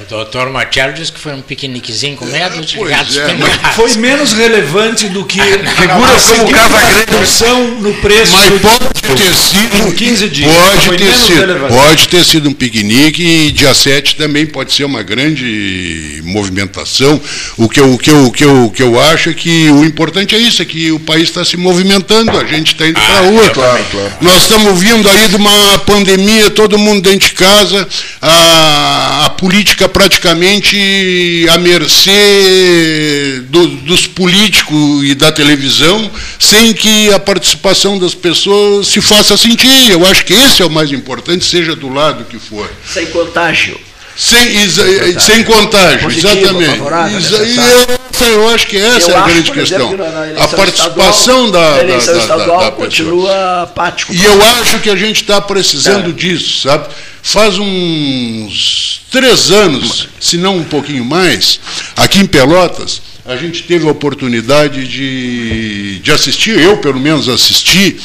o 0.00 0.04
doutor 0.08 0.48
Machado 0.50 0.92
disse 0.94 1.10
que 1.10 1.18
foi 1.18 1.32
um 1.34 1.42
piqueniquezinho 1.42 2.16
com 2.16 2.24
medo 2.24 2.64
de 2.64 2.76
pois 2.76 2.88
gatos 2.90 3.16
é. 3.18 3.26
Foi 3.74 3.92
menos 3.96 4.32
relevante 4.32 5.08
do 5.08 5.24
que 5.24 5.40
Figuras 5.42 6.22
como 6.22 6.50
Casa 6.52 6.68
Grande. 6.78 6.94
redução 7.12 7.64
no 7.80 7.92
preço 7.94 8.32
Mas 8.36 8.50
do- 8.50 8.60
pode 8.60 8.97
ter 9.16 9.34
sido. 9.34 9.84
por 9.84 9.94
15 9.94 10.28
dias. 10.28 10.50
Pode 10.54 10.98
ter, 10.98 11.14
sido, 11.14 11.38
relevante. 11.40 11.74
pode 11.74 12.08
ter 12.08 12.24
sido 12.24 12.48
um 12.48 12.52
piquenique 12.52 13.22
e 13.22 13.50
dia 13.52 13.72
7 13.74 14.16
também 14.16 14.46
pode 14.46 14.72
ser 14.72 14.84
uma 14.84 15.02
grande 15.02 16.20
movimentação. 16.24 17.20
O 17.56 17.68
que 17.68 17.80
eu, 17.80 17.92
o 17.94 17.98
que 17.98 18.10
eu, 18.10 18.24
o 18.26 18.32
que 18.32 18.44
eu, 18.44 18.64
o 18.66 18.70
que 18.70 18.82
eu 18.82 19.00
acho 19.00 19.30
é 19.30 19.34
que 19.34 19.70
o 19.70 19.84
importante 19.84 20.34
é 20.34 20.38
isso, 20.38 20.60
é 20.62 20.64
que 20.64 20.90
o 20.92 20.98
país 21.00 21.24
está 21.24 21.44
se 21.44 21.56
movimentando, 21.56 22.30
a 22.38 22.44
gente 22.44 22.72
está 22.72 22.86
indo 22.86 23.00
para 23.00 23.18
a 23.18 23.20
rua. 23.22 23.50
Claro, 23.50 23.84
claro. 23.90 24.12
Nós 24.20 24.42
estamos 24.42 24.78
vindo 24.80 25.08
aí 25.08 25.28
de 25.28 25.36
uma 25.36 25.78
pandemia, 25.86 26.50
todo 26.50 26.78
mundo 26.78 27.02
dentro 27.02 27.28
de 27.28 27.34
casa, 27.34 27.86
a, 28.20 29.26
a 29.26 29.30
política 29.30 29.88
praticamente 29.88 31.46
à 31.50 31.58
mercê 31.58 33.42
do- 33.48 33.66
dos 33.68 34.06
políticos 34.06 35.04
e 35.04 35.14
da 35.14 35.30
televisão, 35.32 36.10
sem 36.38 36.72
que 36.72 37.12
a 37.12 37.18
participação 37.18 37.98
das 37.98 38.14
pessoas 38.14 38.88
se 38.88 38.97
faça 39.00 39.36
sentir. 39.36 39.90
Eu 39.90 40.04
acho 40.06 40.24
que 40.24 40.32
esse 40.34 40.62
é 40.62 40.64
o 40.66 40.70
mais 40.70 40.90
importante, 40.92 41.44
seja 41.44 41.74
do 41.76 41.88
lado 41.92 42.24
que 42.24 42.38
for. 42.38 42.70
sem 42.92 43.06
contágio. 43.06 43.78
Sem, 44.16 44.62
exa- 44.62 45.20
sem 45.20 45.44
contágio, 45.44 46.00
Positivo, 46.00 46.26
exatamente. 46.32 46.80
essa- 47.16 48.24
eu 48.24 48.48
acho 48.48 48.66
que 48.66 48.76
essa 48.76 49.10
Eu 49.12 49.14
é 49.14 49.18
a 49.18 49.24
acho, 49.24 49.32
grande 49.32 49.60
exemplo, 49.60 49.88
questão. 49.96 50.34
que 50.34 50.40
a 50.42 50.48
participação 50.48 51.44
estadual, 51.46 51.50
da, 51.76 51.82
eleição 51.84 52.14
da- 52.14 52.20
estadual 52.20 52.60
da 52.62 52.70
continua 52.72 53.62
apático. 53.62 54.12
E 54.12 54.24
eu 54.24 54.42
acho 54.60 54.80
que 54.80 54.90
a 54.90 54.96
gente 54.96 55.22
está 55.22 55.40
precisando 55.40 56.10
É. 56.10 56.12
disso, 56.12 56.62
sabe? 56.62 56.88
Faz 57.22 57.58
uns 57.58 59.02
três 59.10 59.50
anos, 59.52 60.08
se 60.20 60.36
não 60.36 60.56
um 60.56 60.64
pouquinho 60.64 61.04
mais, 61.04 61.60
aqui 61.96 62.18
em 62.18 62.26
Pelotas, 62.26 63.00
a 63.24 63.36
gente 63.36 63.62
teve 63.62 63.86
a 63.86 63.90
oportunidade 63.92 64.86
de, 64.88 66.00
de 66.00 66.10
assistir, 66.10 66.58
eu 66.58 66.78
pelo 66.78 66.98
menos 66.98 67.28
assisti, 67.28 67.98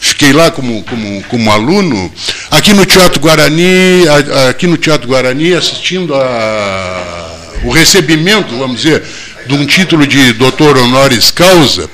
fiquei 0.00 0.32
lá 0.32 0.50
como, 0.50 0.82
como, 0.84 1.22
como 1.24 1.52
aluno, 1.52 2.10
aqui 2.50 2.72
no 2.72 2.86
Teatro 2.86 3.20
Guarani, 3.20 4.08
aqui 4.48 4.66
no 4.66 4.78
Teatro 4.78 5.06
Guarani, 5.06 5.52
assistindo 5.52 6.14
a, 6.14 7.38
o 7.64 7.70
recebimento, 7.70 8.56
vamos 8.56 8.80
dizer, 8.80 9.02
de 9.46 9.54
um 9.54 9.66
título 9.66 10.06
de 10.06 10.32
doutor 10.32 10.78
honoris 10.78 11.30
causa, 11.30 11.88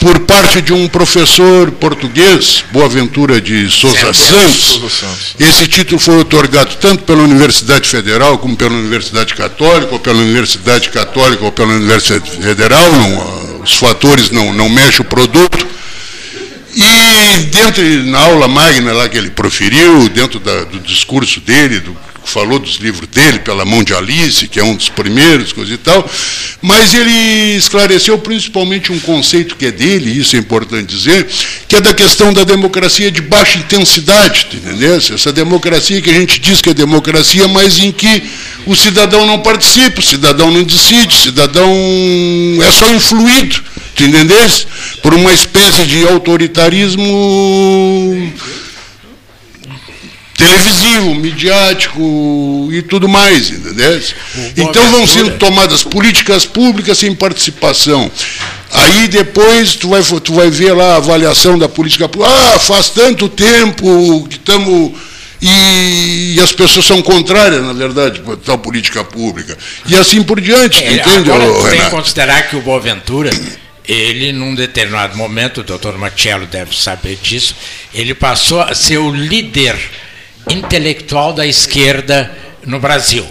por 0.00 0.20
parte 0.20 0.60
de 0.60 0.72
um 0.72 0.88
professor 0.88 1.70
português, 1.72 2.64
Boaventura 2.72 3.40
de 3.40 3.70
Souza 3.70 4.12
Santos. 4.12 4.54
Souza 4.54 4.88
Santos. 4.90 5.34
Esse 5.38 5.66
título 5.66 5.98
foi 5.98 6.18
otorgado 6.18 6.74
tanto 6.76 7.04
pela 7.04 7.22
Universidade 7.22 7.88
Federal 7.88 8.38
como 8.38 8.56
pela 8.56 8.74
Universidade 8.74 9.34
Católica, 9.34 9.92
ou 9.92 9.98
pela 9.98 10.18
Universidade 10.18 10.90
Católica 10.90 11.44
ou 11.44 11.52
pela 11.52 11.72
Universidade 11.72 12.30
Federal, 12.30 12.92
não, 12.92 13.20
ah, 13.20 13.62
os 13.62 13.74
fatores 13.74 14.30
não, 14.30 14.52
não 14.52 14.68
mexem 14.68 15.00
o 15.00 15.04
produto. 15.04 15.65
E 16.76 17.44
dentro, 17.44 17.82
na 18.04 18.18
aula 18.18 18.46
magna 18.48 18.92
lá 18.92 19.08
que 19.08 19.16
ele 19.16 19.30
proferiu, 19.30 20.08
dentro 20.10 20.38
da- 20.38 20.64
do 20.64 20.78
discurso 20.80 21.40
dele, 21.40 21.80
do, 21.80 21.96
falou 22.22 22.58
dos 22.58 22.76
livros 22.76 23.08
dele, 23.08 23.38
pela 23.38 23.64
mão 23.64 23.82
de 23.82 23.94
Alice, 23.94 24.46
que 24.46 24.60
é 24.60 24.64
um 24.64 24.74
dos 24.74 24.90
primeiros, 24.90 25.54
coisa 25.54 25.72
e 25.72 25.78
tal, 25.78 26.06
mas 26.60 26.92
ele 26.92 27.56
esclareceu 27.56 28.18
principalmente 28.18 28.92
um 28.92 28.98
conceito 28.98 29.56
que 29.56 29.64
é 29.66 29.70
dele, 29.70 30.10
isso 30.20 30.36
é 30.36 30.38
importante 30.38 30.94
dizer, 30.94 31.26
que 31.66 31.76
é 31.76 31.80
da 31.80 31.94
questão 31.94 32.30
da 32.30 32.44
democracia 32.44 33.10
de 33.10 33.22
baixa 33.22 33.58
intensidade, 33.58 34.48
tu 34.50 34.56
entendeu? 34.56 34.96
Essa 34.96 35.32
democracia 35.32 36.02
que 36.02 36.10
a 36.10 36.14
gente 36.14 36.38
diz 36.40 36.60
que 36.60 36.68
é 36.68 36.74
democracia, 36.74 37.48
mas 37.48 37.78
em 37.78 37.90
que 37.90 38.22
o 38.66 38.74
cidadão 38.76 39.24
não 39.26 39.38
participa, 39.38 40.00
o 40.00 40.02
cidadão 40.02 40.50
não 40.50 40.62
decide, 40.64 41.14
o 41.14 41.22
cidadão 41.22 41.72
é 42.60 42.70
só 42.72 42.92
influído, 42.92 43.62
tu 43.96 44.04
entendesse? 44.04 44.66
Por 45.02 45.14
uma 45.14 45.32
espécie 45.32 45.84
de 45.86 46.06
autoritarismo 46.06 48.32
televisivo, 50.36 51.14
midiático 51.14 52.68
e 52.70 52.82
tudo 52.82 53.08
mais, 53.08 53.50
entendeu? 53.50 54.00
Então 54.56 54.90
vão 54.90 55.06
sendo 55.06 55.32
tomadas 55.38 55.82
políticas 55.82 56.44
públicas 56.44 56.98
sem 56.98 57.14
participação. 57.14 58.10
Aí 58.70 59.08
depois 59.08 59.74
tu 59.76 59.88
vai, 59.88 60.02
tu 60.02 60.34
vai 60.34 60.50
ver 60.50 60.72
lá 60.74 60.94
a 60.94 60.96
avaliação 60.96 61.58
da 61.58 61.68
política 61.68 62.08
pública. 62.08 62.34
Ah, 62.54 62.58
faz 62.58 62.90
tanto 62.90 63.28
tempo 63.28 64.26
que 64.28 64.36
estamos. 64.36 64.92
E, 65.40 66.34
e 66.36 66.40
as 66.40 66.50
pessoas 66.52 66.86
são 66.86 67.00
contrárias, 67.02 67.62
na 67.62 67.74
verdade, 67.74 68.20
para 68.20 68.36
tal 68.36 68.58
política 68.58 69.04
pública. 69.04 69.56
E 69.86 69.94
assim 69.94 70.22
por 70.22 70.40
diante, 70.40 70.82
É, 70.82 70.94
entende, 70.94 71.30
agora 71.30 71.46
tu 71.46 71.52
tem 71.60 71.70
que 71.70 71.76
Renato? 71.76 71.96
considerar 71.96 72.48
que 72.48 72.56
o 72.56 72.60
Boaventura, 72.62 73.30
ele 73.88 74.32
num 74.32 74.54
determinado 74.54 75.16
momento, 75.16 75.60
o 75.60 75.64
doutor 75.64 75.96
Marcello 75.96 76.46
deve 76.46 76.76
saber 76.76 77.16
disso, 77.16 77.56
ele 77.94 78.14
passou 78.14 78.60
a 78.60 78.74
ser 78.74 78.98
o 78.98 79.10
líder 79.10 79.76
intelectual 80.50 81.32
da 81.32 81.46
esquerda 81.46 82.30
no 82.64 82.78
Brasil. 82.78 83.26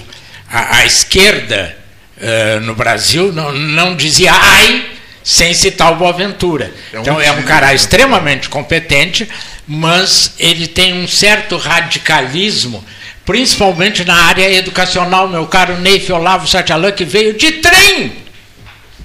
A, 0.50 0.78
a 0.78 0.86
esquerda 0.86 1.78
eh, 2.20 2.60
no 2.62 2.76
Brasil 2.76 3.32
não, 3.34 3.52
não 3.52 3.96
dizia 3.96 4.32
ai 4.32 4.86
sem 5.24 5.54
citar 5.54 5.92
o 5.92 5.96
Boaventura. 5.96 6.72
Então 6.94 7.20
é 7.20 7.32
um 7.32 7.42
cara 7.42 7.74
extremamente 7.74 8.48
competente, 8.48 9.28
mas 9.68 10.36
ele 10.38 10.68
tem 10.68 10.94
um 10.94 11.08
certo 11.08 11.58
radicalismo, 11.58 12.86
principalmente 13.26 14.06
na 14.06 14.16
área 14.16 14.50
educacional, 14.54 15.28
meu 15.28 15.48
caro 15.48 15.80
Neif 15.80 16.12
Olavo 16.12 16.48
Satialan, 16.48 16.92
que 16.92 17.04
veio 17.04 17.34
de 17.34 17.54
trem. 17.54 18.14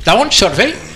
Da 0.05 0.15
onde 0.15 0.37
o 0.37 0.39
senhor 0.39 0.53
veio? 0.53 0.90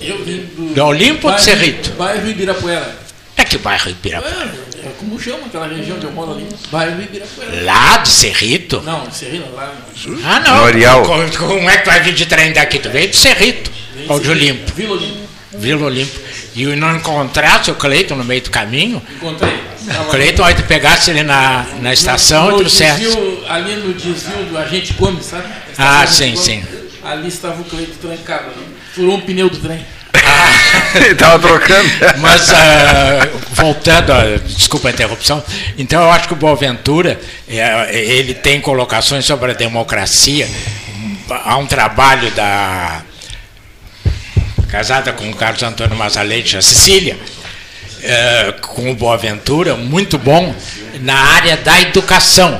Eu 0.00 0.24
vim 0.24 0.38
do. 0.56 0.74
Do 0.74 0.84
Olimpo 0.84 1.26
ou 1.28 1.32
do 1.32 1.36
bairro- 1.36 1.40
Cerrito? 1.44 1.90
Bairro 1.92 2.28
Ibirapuera. 2.28 2.96
É 3.36 3.44
que 3.44 3.58
bairro 3.58 3.90
Ibirapuera? 3.90 4.54
É, 4.82 4.86
é 4.88 4.92
como 4.98 5.18
chama 5.20 5.46
aquela 5.46 5.66
região 5.68 5.96
onde 5.96 6.06
eu 6.06 6.12
moro 6.12 6.32
ali? 6.32 6.46
Bairro 6.70 7.02
Ibirapuera. 7.02 7.64
Lá 7.64 7.96
do 7.98 8.08
Cerrito? 8.08 8.80
Não, 8.82 9.10
Serrina, 9.10 9.46
lá. 9.54 9.72
Ah, 10.24 10.40
não. 10.40 10.56
No 10.58 10.64
Areal. 10.64 11.02
Como, 11.02 11.36
como 11.38 11.70
é 11.70 11.76
que 11.78 11.82
tu 11.84 11.86
vai 11.86 12.00
vir 12.00 12.14
de 12.14 12.26
trem 12.26 12.52
daqui? 12.52 12.78
Tu 12.78 12.88
veio 12.90 13.08
do 13.08 13.16
Cerrito, 13.16 13.70
ou 14.08 14.20
de 14.20 14.30
Olimpo. 14.30 14.72
Vila 14.74 14.92
Olimpo. 14.94 15.28
Vila 15.54 15.86
Olimpo. 15.86 16.26
E 16.54 16.64
não 16.74 16.96
encontrasse 16.96 17.70
o 17.70 17.74
Cleiton 17.74 18.16
no 18.16 18.24
meio 18.24 18.40
do 18.40 18.50
caminho? 18.50 19.02
Encontrei. 19.16 19.54
O 20.00 20.04
Cleiton, 20.10 20.42
aí 20.42 20.54
tu 20.54 20.62
pegasse 20.64 21.10
ele 21.10 21.22
na, 21.22 21.66
na 21.80 21.92
estação 21.92 22.46
no 22.50 22.56
e 22.56 22.58
trouxesse. 22.60 23.00
desvio, 23.02 23.44
Ali 23.48 23.76
no 23.76 23.92
desvio 23.94 24.44
do 24.50 24.56
agente 24.58 24.92
Gomes, 24.94 25.26
sabe? 25.26 25.44
Ah, 25.78 26.06
sim, 26.06 26.30
Gomes. 26.30 26.40
sim. 26.40 26.64
Ali 27.04 27.28
estava 27.28 27.60
o 27.60 27.64
Cleito 27.64 27.92
trancado. 28.00 28.44
ali. 28.46 28.75
Furou 28.96 29.16
um 29.16 29.20
pneu 29.20 29.50
do 29.50 29.58
trem. 29.58 29.84
Ele 30.96 31.12
estava 31.12 31.38
trocando. 31.38 31.86
Mas, 32.16 32.48
ah, 32.48 33.28
voltando, 33.52 34.10
a, 34.10 34.38
desculpa 34.38 34.88
a 34.88 34.90
interrupção, 34.90 35.44
então 35.76 36.02
eu 36.02 36.10
acho 36.10 36.26
que 36.26 36.32
o 36.32 36.36
Boaventura, 36.36 37.20
é, 37.46 37.94
ele 37.94 38.32
tem 38.32 38.58
colocações 38.58 39.26
sobre 39.26 39.50
a 39.50 39.54
democracia, 39.54 40.48
há 41.28 41.58
um 41.58 41.66
trabalho 41.66 42.30
da 42.30 43.02
casada 44.66 45.12
com 45.12 45.28
o 45.28 45.36
Carlos 45.36 45.62
Antônio 45.62 45.94
Mazaleite, 45.94 46.56
a 46.56 46.62
Cecília, 46.62 47.18
é, 48.02 48.54
com 48.62 48.90
o 48.90 48.94
Boaventura, 48.94 49.76
muito 49.76 50.16
bom 50.16 50.54
na 51.02 51.18
área 51.34 51.58
da 51.58 51.82
educação. 51.82 52.58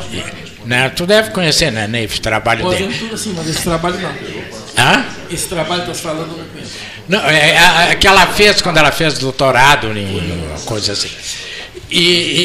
Né? 0.66 0.90
Tu 0.90 1.06
deve 1.06 1.30
conhecer, 1.30 1.72
né, 1.72 1.86
Neif, 1.86 2.18
o 2.18 2.20
trabalho 2.20 2.68
dele. 2.68 2.84
Boaventura, 2.84 3.16
sim, 3.16 3.32
mas 3.34 3.48
esse 3.48 3.62
trabalho 3.62 3.98
não. 3.98 4.55
Hã? 4.76 5.04
Esse 5.30 5.46
trabalho 5.48 5.84
que 5.84 5.90
estás 5.90 6.00
falando 6.00 6.32
eu 6.32 6.38
não 6.38 6.44
conheço. 6.44 6.72
Não, 7.08 7.20
é, 7.20 7.56
a 7.92 7.94
que 7.94 8.06
ela 8.06 8.26
fez 8.26 8.60
quando 8.60 8.76
ela 8.78 8.90
fez 8.92 9.18
doutorado 9.18 9.86
em 9.96 10.42
coisa 10.64 10.92
assim. 10.92 11.10
E, 11.88 12.00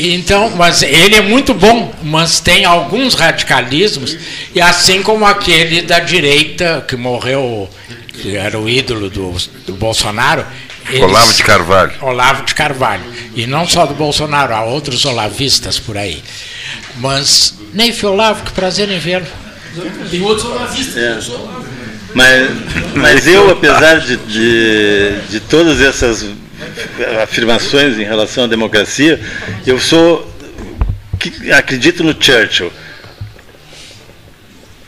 e, 0.09 0.13
então, 0.15 0.51
mas 0.51 0.83
ele 0.83 1.15
é 1.15 1.21
muito 1.21 1.53
bom, 1.53 1.91
mas 2.03 2.39
tem 2.39 2.63
alguns 2.63 3.15
radicalismos, 3.15 4.15
e 4.53 4.61
assim 4.61 5.01
como 5.01 5.25
aquele 5.25 5.81
da 5.81 5.99
direita 5.99 6.85
que 6.87 6.95
morreu, 6.95 7.67
que 8.21 8.35
era 8.35 8.59
o 8.59 8.69
ídolo 8.69 9.09
do, 9.09 9.31
do 9.65 9.73
Bolsonaro. 9.73 10.45
eles- 10.89 11.01
Olavo 11.01 11.33
de 11.33 11.43
Carvalho. 11.43 11.93
Olavo 12.01 12.43
de 12.45 12.53
Carvalho. 12.53 13.03
E 13.35 13.47
não 13.47 13.67
só 13.67 13.87
do 13.87 13.95
Bolsonaro, 13.95 14.53
há 14.53 14.63
outros 14.63 15.05
olavistas 15.05 15.79
por 15.79 15.97
aí. 15.97 16.21
Mas, 16.97 17.55
Neif 17.73 18.05
Olavo, 18.05 18.43
que 18.43 18.51
prazer 18.51 18.91
em 18.91 18.99
vê-lo. 18.99 19.25
Tem 20.11 20.21
outros 20.21 20.45
olavistas. 20.45 20.97
É. 20.97 21.19
Mas, 22.13 22.49
mas 22.95 23.27
eu, 23.27 23.49
apesar 23.49 23.99
de, 23.99 24.17
de, 24.17 25.13
de 25.29 25.39
todas 25.39 25.81
essas 25.81 26.25
afirmações 27.23 27.97
em 27.97 28.03
relação 28.03 28.43
à 28.43 28.47
democracia, 28.47 29.19
eu 29.65 29.79
sou. 29.79 30.29
acredito 31.55 32.03
no 32.03 32.15
Churchill. 32.19 32.71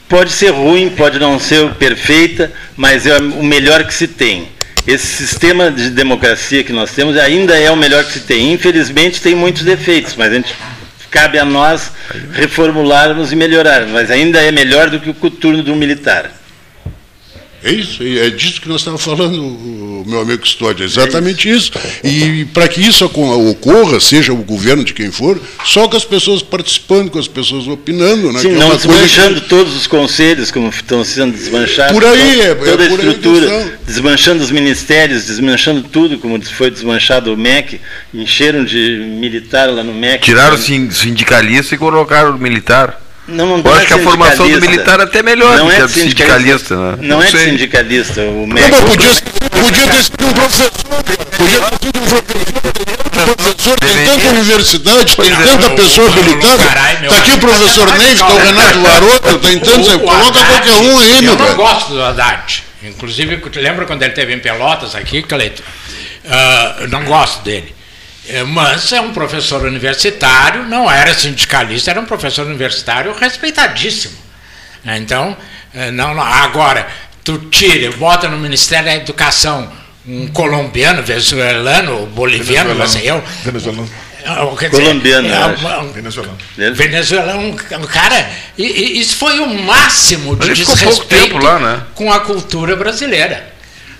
Pode 0.07 0.31
ser 0.31 0.51
ruim, 0.51 0.89
pode 0.89 1.17
não 1.17 1.39
ser 1.39 1.71
perfeita, 1.71 2.51
mas 2.75 3.07
é 3.07 3.17
o 3.17 3.43
melhor 3.43 3.83
que 3.85 3.93
se 3.93 4.07
tem. 4.07 4.47
Esse 4.85 5.07
sistema 5.07 5.71
de 5.71 5.89
democracia 5.89 6.63
que 6.63 6.73
nós 6.73 6.91
temos 6.91 7.17
ainda 7.17 7.57
é 7.57 7.71
o 7.71 7.75
melhor 7.75 8.03
que 8.03 8.11
se 8.11 8.19
tem. 8.19 8.51
Infelizmente 8.51 9.21
tem 9.21 9.33
muitos 9.33 9.63
defeitos, 9.63 10.15
mas 10.15 10.31
a 10.31 10.35
gente, 10.35 10.53
cabe 11.09 11.39
a 11.39 11.45
nós 11.45 11.91
reformularmos 12.33 13.31
e 13.31 13.35
melhorarmos. 13.35 13.91
Mas 13.91 14.11
ainda 14.11 14.41
é 14.41 14.51
melhor 14.51 14.89
do 14.89 14.99
que 14.99 15.09
o 15.09 15.31
turno 15.31 15.63
do 15.63 15.75
militar. 15.75 16.42
É 17.65 17.71
isso, 17.71 18.03
é 18.03 18.29
disso 18.29 18.59
que 18.59 18.67
nós 18.67 18.81
estamos 18.81 19.01
falando, 19.01 20.03
meu 20.05 20.19
amigo 20.21 20.41
Custódio, 20.41 20.83
é 20.83 20.85
exatamente 20.85 21.49
isso. 21.49 21.71
E 22.03 22.45
para 22.53 22.67
que 22.67 22.81
isso 22.81 23.05
ocorra, 23.05 23.99
seja 24.01 24.33
o 24.33 24.37
governo 24.37 24.83
de 24.83 24.93
quem 24.93 25.09
for, 25.11 25.39
só 25.63 25.87
com 25.87 25.95
as 25.95 26.03
pessoas 26.03 26.41
participando, 26.41 27.09
com 27.09 27.19
as 27.19 27.27
pessoas 27.27 27.65
opinando. 27.67 28.31
Né, 28.33 28.39
Sim, 28.41 28.49
que 28.49 28.55
é 28.55 28.57
não 28.57 28.69
coisa 28.69 28.87
desmanchando 28.87 29.41
todos 29.41 29.75
os 29.75 29.87
conselhos 29.87 30.51
como 30.51 30.67
estão 30.69 31.03
sendo 31.05 31.31
desmanchados. 31.37 31.93
Por 31.93 32.05
aí, 32.05 32.41
é- 32.41 32.45
é 32.51 32.55
toda 32.55 32.85
a 32.85 32.89
por 32.89 32.99
aí 32.99 33.05
que 33.05 33.11
estrutura, 33.13 33.79
desmanchando 33.85 34.43
os 34.43 34.51
ministérios, 34.51 35.25
desmanchando 35.25 35.83
tudo, 35.83 36.17
como 36.17 36.41
foi 36.43 36.69
desmanchado 36.69 37.33
o 37.33 37.37
MEC, 37.37 37.79
encheram 38.13 38.65
de 38.65 39.05
militar 39.19 39.69
lá 39.69 39.83
no 39.83 39.93
MEC. 39.93 40.25
Tiraram 40.25 40.55
o 40.55 40.57
sin- 40.57 40.91
sindicalista 40.91 41.75
e 41.75 41.77
colocaram 41.77 42.35
o 42.35 42.37
militar. 42.39 43.02
Não, 43.27 43.57
não 43.57 43.63
Eu 43.63 43.73
acho 43.73 43.83
é 43.83 43.85
que 43.85 43.93
a 43.93 43.99
formação 43.99 44.49
do 44.49 44.59
militar 44.59 44.99
é 44.99 45.03
até 45.03 45.23
melhor 45.23 45.57
não 45.57 45.65
do 45.65 45.71
é 45.71 45.75
que 45.75 45.81
a 45.81 45.85
do 45.85 45.93
de 45.93 45.99
sindicalista. 45.99 46.75
né? 46.75 46.97
Não, 46.99 47.21
é 47.21 47.27
sindicalista, 47.27 48.21
o 48.21 48.45
MEC. 48.45 48.69
mas 48.69 48.81
podia, 48.81 49.09
podia 49.49 49.87
ter 49.87 50.03
sido 50.03 50.25
um 50.25 50.33
professor, 50.33 50.71
podia 51.37 51.61
ter 51.61 51.85
sido 51.85 51.99
um 51.99 52.05
professor, 52.05 52.23
um 53.13 53.35
professor 53.35 53.79
tem 53.79 54.05
tanta 54.05 54.29
universidade, 54.29 55.15
tem 55.15 55.31
tanta 55.31 55.69
pessoa 55.69 56.09
habilitada. 56.09 56.63
Está 57.01 57.17
aqui 57.17 57.31
o 57.31 57.37
professor 57.37 57.87
é 57.87 57.97
Ney, 57.97 58.13
está 58.13 58.27
o? 58.27 58.37
Renato 58.37 58.79
Varoto, 58.79 59.39
tem 59.39 59.59
tantos, 59.59 59.95
coloca 59.95 60.45
qualquer 60.45 60.73
um 60.73 60.99
aí, 60.99 61.21
meu 61.21 61.33
Eu 61.33 61.39
não 61.39 61.55
gosto 61.55 61.93
do 61.93 62.03
Haddad. 62.03 62.63
Inclusive, 62.83 63.41
lembra 63.55 63.85
quando 63.85 64.01
ele 64.01 64.11
esteve 64.11 64.33
em 64.33 64.39
Pelotas 64.39 64.95
aqui, 64.95 65.23
Cleito? 65.23 65.63
Ah, 66.29 66.75
eu 66.81 66.89
não 66.89 67.05
gosto 67.05 67.41
dele. 67.43 67.73
É, 68.27 68.43
Mas 68.43 68.91
é 68.93 69.01
um 69.01 69.11
professor 69.11 69.63
universitário, 69.63 70.63
não 70.63 70.89
era 70.89 71.13
sindicalista, 71.13 71.91
era 71.91 71.99
um 71.99 72.05
professor 72.05 72.45
universitário 72.45 73.13
respeitadíssimo. 73.13 74.13
Então, 74.85 75.35
eh, 75.73 75.91
não, 75.91 76.13
não- 76.13 76.23
agora, 76.23 76.87
tu 77.23 77.37
tira, 77.49 77.91
bota 77.97 78.27
no 78.27 78.37
Ministério 78.37 78.85
da 78.85 78.95
Educação 78.95 79.69
um 80.05 80.27
colombiano, 80.27 81.01
venezuelano, 81.03 82.05
boliviano, 82.07 82.73
não 82.75 82.87
sei 82.87 83.09
eu. 83.09 83.23
Venezuelano. 83.43 83.89
Quer 84.57 84.69
dizer, 84.69 84.83
Colombiano, 84.83 85.27
é, 85.27 85.79
um- 85.81 85.91
Venezuelano. 85.91 86.37
Venezuela, 86.75 87.35
um, 87.35 87.53
cara. 87.87 88.29
E, 88.57 88.63
e 88.63 88.99
isso 89.01 89.17
foi 89.17 89.39
o 89.39 89.47
máximo 89.47 90.35
de 90.37 90.53
desrespeito 90.53 91.05
tempo 91.07 91.37
lá, 91.39 91.59
né? 91.59 91.81
com 91.93 92.11
a 92.11 92.21
cultura 92.21 92.73
brasileira. 92.77 93.51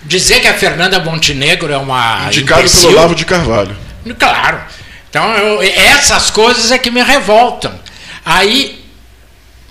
Dizer 0.06 0.40
que 0.42 0.48
a 0.48 0.54
Fernanda 0.54 1.00
Montenegro 1.00 1.72
é 1.74 1.78
uma. 1.78 2.26
Indicado 2.28 2.62
imbecil, 2.62 2.82
pelo 2.82 2.94
Olavo 2.94 3.16
de 3.16 3.26
Carvalho. 3.26 3.76
Claro. 4.18 4.60
Então, 5.10 5.32
eu- 5.36 5.62
essas 5.62 6.30
coisas 6.30 6.72
é 6.72 6.78
que 6.78 6.90
me 6.92 7.02
revoltam. 7.04 7.74
Aí 8.26 8.84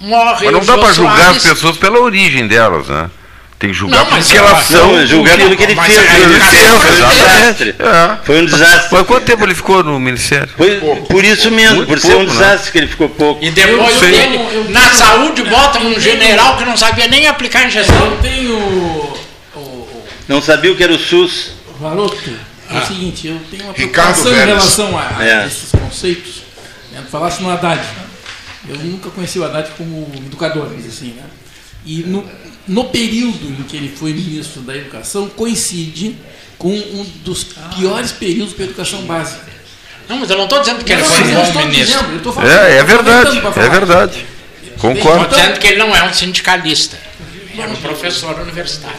morre 0.01 0.45
Mas 0.47 0.53
não 0.53 0.61
o 0.61 0.65
dá 0.65 0.79
para 0.79 0.93
julgar 0.93 1.17
Soares. 1.17 1.37
as 1.47 1.53
pessoas 1.53 1.77
pela 1.77 1.99
origem 2.01 2.47
delas, 2.47 2.87
né? 2.89 3.11
Tem 3.59 3.71
que 3.71 3.77
julgar 3.77 4.05
Não, 4.05 4.11
mas 4.11 4.25
porque 4.27 4.39
ela- 4.39 4.51
elas 4.51 4.67
são. 4.67 4.93
Não, 4.93 5.07
julgar 5.07 5.37
pelo 5.37 5.57
que 5.57 5.63
ele 5.63 5.77
fez. 5.77 5.99
Ele 5.99 6.41
fez, 6.41 6.67
foi 6.69 6.91
um 6.91 6.95
exatamente. 6.95 7.25
desastre. 7.65 7.75
É. 7.79 8.17
Foi 8.25 8.43
um 8.43 8.47
desastre. 8.47 8.89
Mas 8.91 9.07
quanto 9.07 9.25
tempo 9.25 9.45
ele 9.45 9.55
ficou 9.55 9.85
no 9.85 10.01
ministério? 10.01 10.49
Foi 10.57 10.81
por 11.09 11.25
isso 11.25 11.49
mesmo, 11.51 11.77
Muito 11.77 11.89
por 11.89 12.01
ser 12.01 12.09
um 12.09 12.11
pouco, 12.27 12.33
né? 12.35 12.41
desastre 12.41 12.73
que 12.73 12.79
ele 12.79 12.87
ficou 12.89 13.09
pouco. 13.09 13.45
E 13.45 13.51
depois 13.53 14.03
Eu- 14.03 14.09
eu- 14.09 14.11
dele, 14.17 14.37
eu- 14.37 14.51
eu- 14.65 14.71
na 14.71 14.91
saúde, 14.91 15.43
bota 15.45 15.79
um 15.79 15.99
general 16.01 16.57
que 16.57 16.65
não 16.65 16.77
sabia 16.77 17.07
nem 17.07 17.29
aplicar 17.29 17.65
injeção. 17.65 18.05
Eu 18.05 18.17
tenho. 18.21 18.55
O, 18.57 19.59
o, 19.59 20.05
Não 20.27 20.43
sabia 20.43 20.73
o 20.73 20.77
que 20.77 20.83
era 20.83 20.93
o 20.93 20.99
SUS. 20.99 21.51
o 21.69 21.83
Varoto, 21.85 22.17
é 22.79 22.83
o 22.83 22.87
seguinte, 22.87 23.27
eu 23.29 23.41
tenho 23.51 23.65
uma 23.65 23.75
preocupação 23.75 24.33
em 24.33 24.37
relação 24.37 24.99
a, 24.99 25.19
a 25.19 25.25
É. 25.25 25.47
esses 25.47 25.71
conceitos. 25.73 26.43
Né? 26.93 27.01
Tu 27.05 27.11
falaste 27.11 27.41
no 27.41 27.51
Haddad. 27.51 27.81
né? 27.81 28.05
Eu 28.69 28.77
nunca 28.79 29.11
conheci 29.11 29.39
o 29.39 29.45
Haddad 29.45 29.71
como 29.77 30.11
educador, 30.17 30.69
mas 30.75 30.87
assim, 30.87 31.13
né? 31.15 31.25
E 31.85 32.03
no, 32.05 32.25
no 32.69 32.85
período 32.85 33.49
em 33.59 33.63
que 33.65 33.77
ele 33.77 33.89
foi 33.97 34.13
ministro 34.13 34.63
da 34.63 34.77
Educação, 34.77 35.29
coincide 35.29 36.17
com 36.59 36.71
um 36.73 37.05
dos 37.25 37.45
piores 37.77 38.13
períodos 38.13 38.55
para 38.55 38.65
a 38.65 38.69
educação 38.69 39.03
básica. 39.03 39.51
Não, 40.09 40.19
mas 40.19 40.31
eu 40.31 40.37
não 40.37 40.45
estou 40.45 40.61
dizendo 40.61 40.85
que 40.85 40.93
ele 40.93 41.03
foi 41.03 41.25
um 41.25 41.29
eu 41.29 41.35
bom 41.35 41.43
estou 41.43 41.67
ministro. 41.67 41.87
dizendo, 41.99 42.11
eu 42.13 42.17
estou 42.19 42.33
falando- 42.33 42.51
É, 42.53 42.71
é 42.77 42.81
estou 42.81 42.87
verdade. 42.87 43.39
É 43.39 43.69
verdade. 43.69 44.27
Estou 44.65 44.95
Concordo. 44.95 45.35
dizendo 45.35 45.59
que 45.59 45.67
ele 45.67 45.77
não 45.79 45.95
é 45.97 46.03
um 46.05 46.13
sindicalista. 46.13 46.97
Ele 47.53 47.63
é 47.63 47.67
um 47.67 47.77
professor 47.77 48.39
universitário. 48.41 48.97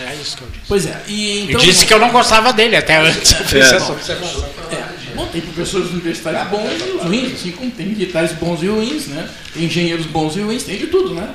É 0.00 0.14
isso 0.14 0.36
que 0.36 0.42
eu 0.42 0.48
disse. 0.48 0.64
Pois 0.68 0.86
é, 0.86 1.02
e 1.08 1.40
então. 1.44 1.60
e 1.60 1.64
disse 1.64 1.86
que 1.86 1.94
eu 1.94 1.98
não 1.98 2.10
gostava 2.10 2.52
dele 2.52 2.76
até 2.76 2.96
antes. 2.96 3.34
Eu 3.52 3.60
essa 3.62 3.92
observação. 3.92 4.44
É, 4.72 5.14
bom, 5.14 5.26
tem 5.26 5.40
professores 5.40 5.90
universitários 5.90 6.48
bons 6.48 6.70
e 6.80 7.04
ruins, 7.04 7.32
assim 7.34 7.52
como 7.52 7.70
tem 7.70 7.86
militares 7.86 8.32
bons 8.32 8.62
e 8.62 8.66
ruins, 8.66 9.06
né? 9.06 9.28
Tem 9.52 9.64
engenheiros 9.64 10.06
bons 10.06 10.36
e 10.36 10.40
ruins, 10.40 10.62
tem 10.64 10.76
de 10.78 10.86
tudo, 10.88 11.14
né? 11.14 11.28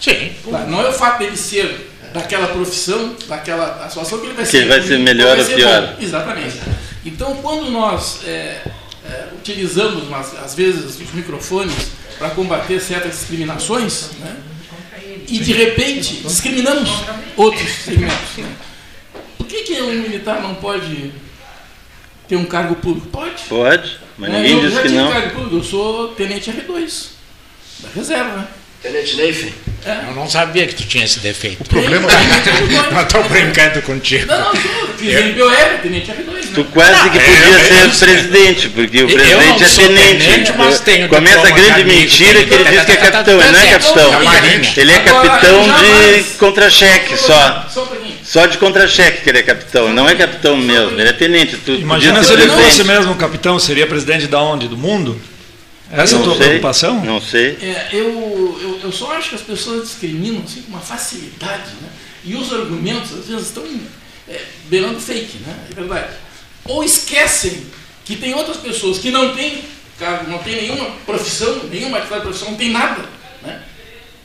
Sim. 0.00 0.32
Tá, 0.50 0.58
Não 0.66 0.80
é 0.82 0.88
o 0.88 0.92
fato 0.92 1.18
dele 1.18 1.36
ser 1.36 1.90
daquela 2.12 2.48
profissão, 2.48 3.16
daquela 3.28 3.84
associação 3.84 4.18
que 4.18 4.26
ele 4.26 4.34
vai 4.34 4.44
Que 4.44 4.50
ser. 4.50 4.56
ele 4.58 4.68
vai 4.68 4.82
ser 4.82 4.98
melhor 4.98 5.38
ou 5.38 5.44
pior. 5.44 5.82
bom. 5.86 6.02
Exatamente. 6.02 6.56
Então, 7.04 7.36
quando 7.36 7.70
nós 7.70 8.20
é, 8.26 8.60
é, 9.08 9.26
utilizamos, 9.38 10.04
às 10.44 10.54
vezes, 10.54 10.84
os 11.00 11.12
microfones 11.12 11.74
para 12.18 12.30
combater 12.30 12.80
certas 12.80 13.12
discriminações, 13.12 14.10
né? 14.20 14.36
E 15.28 15.38
de 15.38 15.52
repente 15.52 16.22
discriminamos 16.22 16.90
outros 17.36 17.68
segmentos. 17.70 18.36
Né? 18.38 18.52
Porque 19.38 19.80
um 19.82 19.92
militar 20.02 20.40
não 20.42 20.54
pode 20.54 21.12
ter 22.28 22.36
um 22.36 22.44
cargo 22.44 22.76
público? 22.76 23.06
Pode. 23.08 23.42
Pode, 23.48 23.98
mas 24.18 24.30
É, 24.30 24.36
ninguém 24.38 24.52
eu 24.54 24.60
disse 24.60 24.74
já 24.74 24.82
que 24.82 24.88
não. 24.90 25.12
cargo 25.12 25.30
público, 25.34 25.56
eu 25.56 25.62
sou 25.64 26.08
tenente 26.08 26.50
R2, 26.50 27.06
da 27.80 27.88
reserva. 27.90 28.48
Tenente 28.82 29.16
Neif? 29.16 29.52
Eu 30.08 30.14
não 30.16 30.28
sabia 30.28 30.66
que 30.66 30.74
tu 30.74 30.82
tinha 30.84 31.04
esse 31.04 31.20
defeito. 31.20 31.62
O 31.62 31.68
problema 31.68 32.08
Não 32.90 33.02
estou 33.02 33.22
brincando 33.24 33.80
contigo. 33.82 34.26
Não, 34.26 34.36
não, 34.36 34.52
eu 34.52 34.88
fiz 34.96 35.14
MPOR, 35.14 35.78
tenente 35.80 36.10
R2, 36.10 36.32
né? 36.32 36.40
Tu 36.54 36.64
quase 36.64 37.10
que 37.10 37.18
podia 37.20 37.90
ser 37.92 38.06
presidente, 38.06 38.68
porque 38.70 38.98
o 39.04 39.08
Eu 39.08 39.14
presidente 39.16 39.60
não 39.60 39.66
é 39.66 39.68
tenente. 39.68 40.26
tenente, 40.26 40.52
mas 40.58 40.80
tenho 40.80 41.08
Começa 41.08 41.46
a 41.46 41.50
grande 41.50 41.84
mentira 41.84 42.44
que 42.44 42.54
ele 42.54 42.64
diz 42.64 42.84
que 42.84 42.92
é 42.92 42.96
capitão. 42.96 43.40
Ele 43.40 43.52
não 43.52 43.60
é 43.60 43.70
capitão. 43.70 44.12
Ele 44.76 44.92
é 44.92 44.98
capitão 44.98 45.62
de 45.62 46.24
contra-cheque 46.38 47.16
só. 47.16 47.66
Só 48.24 48.46
de 48.46 48.58
contra-cheque 48.58 49.22
que 49.22 49.30
ele 49.30 49.38
é 49.38 49.42
capitão. 49.42 49.92
Não 49.92 50.08
é 50.08 50.16
capitão 50.16 50.56
mesmo, 50.56 50.98
ele 50.98 51.08
é 51.08 51.12
tenente. 51.12 51.60
Imagina 51.68 52.24
se 52.24 52.32
ele 52.32 52.48
fosse 52.48 52.82
mesmo 52.82 53.14
capitão, 53.14 53.56
seria 53.60 53.86
presidente 53.86 54.26
da 54.26 54.40
onde? 54.42 54.66
Do 54.66 54.76
mundo? 54.76 55.20
Essa 55.90 56.16
é 56.16 56.18
a 56.18 56.22
tua 56.22 56.36
sei, 56.36 56.46
preocupação? 56.46 57.04
Não 57.04 57.20
sei. 57.20 57.58
É, 57.62 57.88
eu, 57.92 58.58
eu, 58.60 58.80
eu 58.82 58.92
só 58.92 59.12
acho 59.12 59.30
que 59.30 59.34
as 59.36 59.42
pessoas 59.42 59.88
discriminam 59.88 60.42
assim, 60.42 60.62
com 60.62 60.70
uma 60.70 60.80
facilidade, 60.80 61.70
né? 61.80 61.88
E 62.24 62.34
os 62.34 62.52
argumentos, 62.52 63.12
às 63.12 63.26
vezes, 63.26 63.46
estão 63.46 63.64
é, 64.28 64.40
beirando 64.64 64.98
fake, 64.98 65.38
né? 65.38 65.56
É 65.70 65.74
verdade. 65.74 66.12
Ou 66.64 66.82
esquecem 66.82 67.66
que 68.04 68.16
tem 68.16 68.34
outras 68.34 68.56
pessoas 68.56 68.98
que 68.98 69.10
não 69.10 69.34
têm 69.34 69.62
cargo, 69.98 70.30
não 70.30 70.38
têm 70.38 70.56
nenhuma 70.56 70.90
profissão, 71.06 71.64
nenhuma 71.70 71.98
atividade 71.98 72.22
profissional, 72.22 72.52
não 72.52 72.58
tem 72.58 72.70
nada, 72.70 73.04
né? 73.42 73.62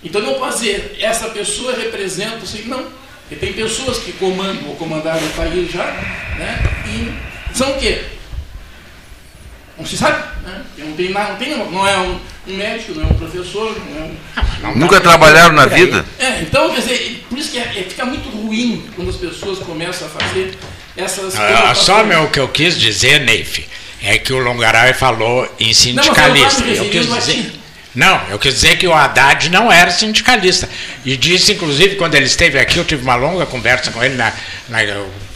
Então 0.03 0.22
não 0.22 0.34
pode 0.34 0.55
dizer, 0.55 0.97
essa 0.99 1.30
pessoa 1.30 1.76
representa, 1.76 2.38
assim, 2.38 2.64
não. 2.66 2.84
Porque 3.22 3.36
tem 3.45 3.53
pessoas 3.53 3.99
que 3.99 4.12
comandam 4.14 4.68
ou 4.68 4.76
comandaram 4.76 5.26
o 5.26 5.30
país 5.32 5.72
já, 5.72 5.86
né? 5.86 6.59
E 6.88 7.55
são 7.55 7.72
o 7.72 7.80
quê? 7.80 8.03
Não 9.82 9.88
se 9.88 9.97
sabe, 9.97 10.23
né? 10.45 10.61
Não 10.77 10.93
tem 10.93 11.09
nada, 11.09 11.32
não, 11.32 11.38
tem, 11.38 11.57
não 11.57 11.88
é 11.88 11.97
um, 11.97 12.19
um 12.47 12.55
médico, 12.55 12.93
não 12.93 13.03
é 13.03 13.05
um 13.07 13.15
professor, 13.15 13.75
não 13.89 14.67
é 14.67 14.69
um 14.69 14.77
Nunca 14.77 15.01
trabalharam 15.01 15.55
na 15.55 15.65
vida? 15.65 16.05
é, 16.19 16.41
então, 16.41 16.69
quer 16.69 16.82
dizer, 16.82 17.25
por 17.27 17.36
isso 17.36 17.49
que 17.49 17.57
é, 17.57 17.63
é- 17.63 17.86
fica 17.89 18.05
muito 18.05 18.29
ruim 18.29 18.86
quando 18.95 19.09
as 19.09 19.15
pessoas 19.15 19.57
começam 19.57 20.07
a 20.07 20.11
fazer 20.11 20.55
essas 20.95 21.36
Ah, 21.36 21.73
só 21.73 22.03
o 22.03 22.29
que 22.29 22.39
eu 22.39 22.47
quis 22.47 22.77
dizer, 22.79 23.21
Neif, 23.21 23.65
é 24.03 24.19
que 24.19 24.32
o 24.32 24.38
Longaray 24.38 24.93
falou 24.93 25.51
em 25.59 25.73
sindicalista. 25.73 26.63
me 26.63 26.77
eu 26.77 26.89
quis 26.89 27.11
dizer. 27.11 27.34
ti. 27.34 27.61
Não, 27.95 28.21
eu 28.29 28.38
quis 28.38 28.53
dizer 28.53 28.77
que 28.77 28.88
o 28.88 28.93
Haddad 28.93 29.49
não 29.49 29.71
era 29.71 29.89
sindicalista. 29.89 30.69
E 31.03 31.17
disse, 31.17 31.53
inclusive, 31.53 31.95
quando 31.95 32.13
ele 32.15 32.25
esteve 32.25 32.59
aqui, 32.59 32.77
eu 32.77 32.86
tive 32.86 33.01
uma 33.01 33.15
longa 33.15 33.47
conversa 33.47 33.89
com 33.89 34.01
ele 34.03 34.15
na. 34.15 34.32
na 34.69 34.79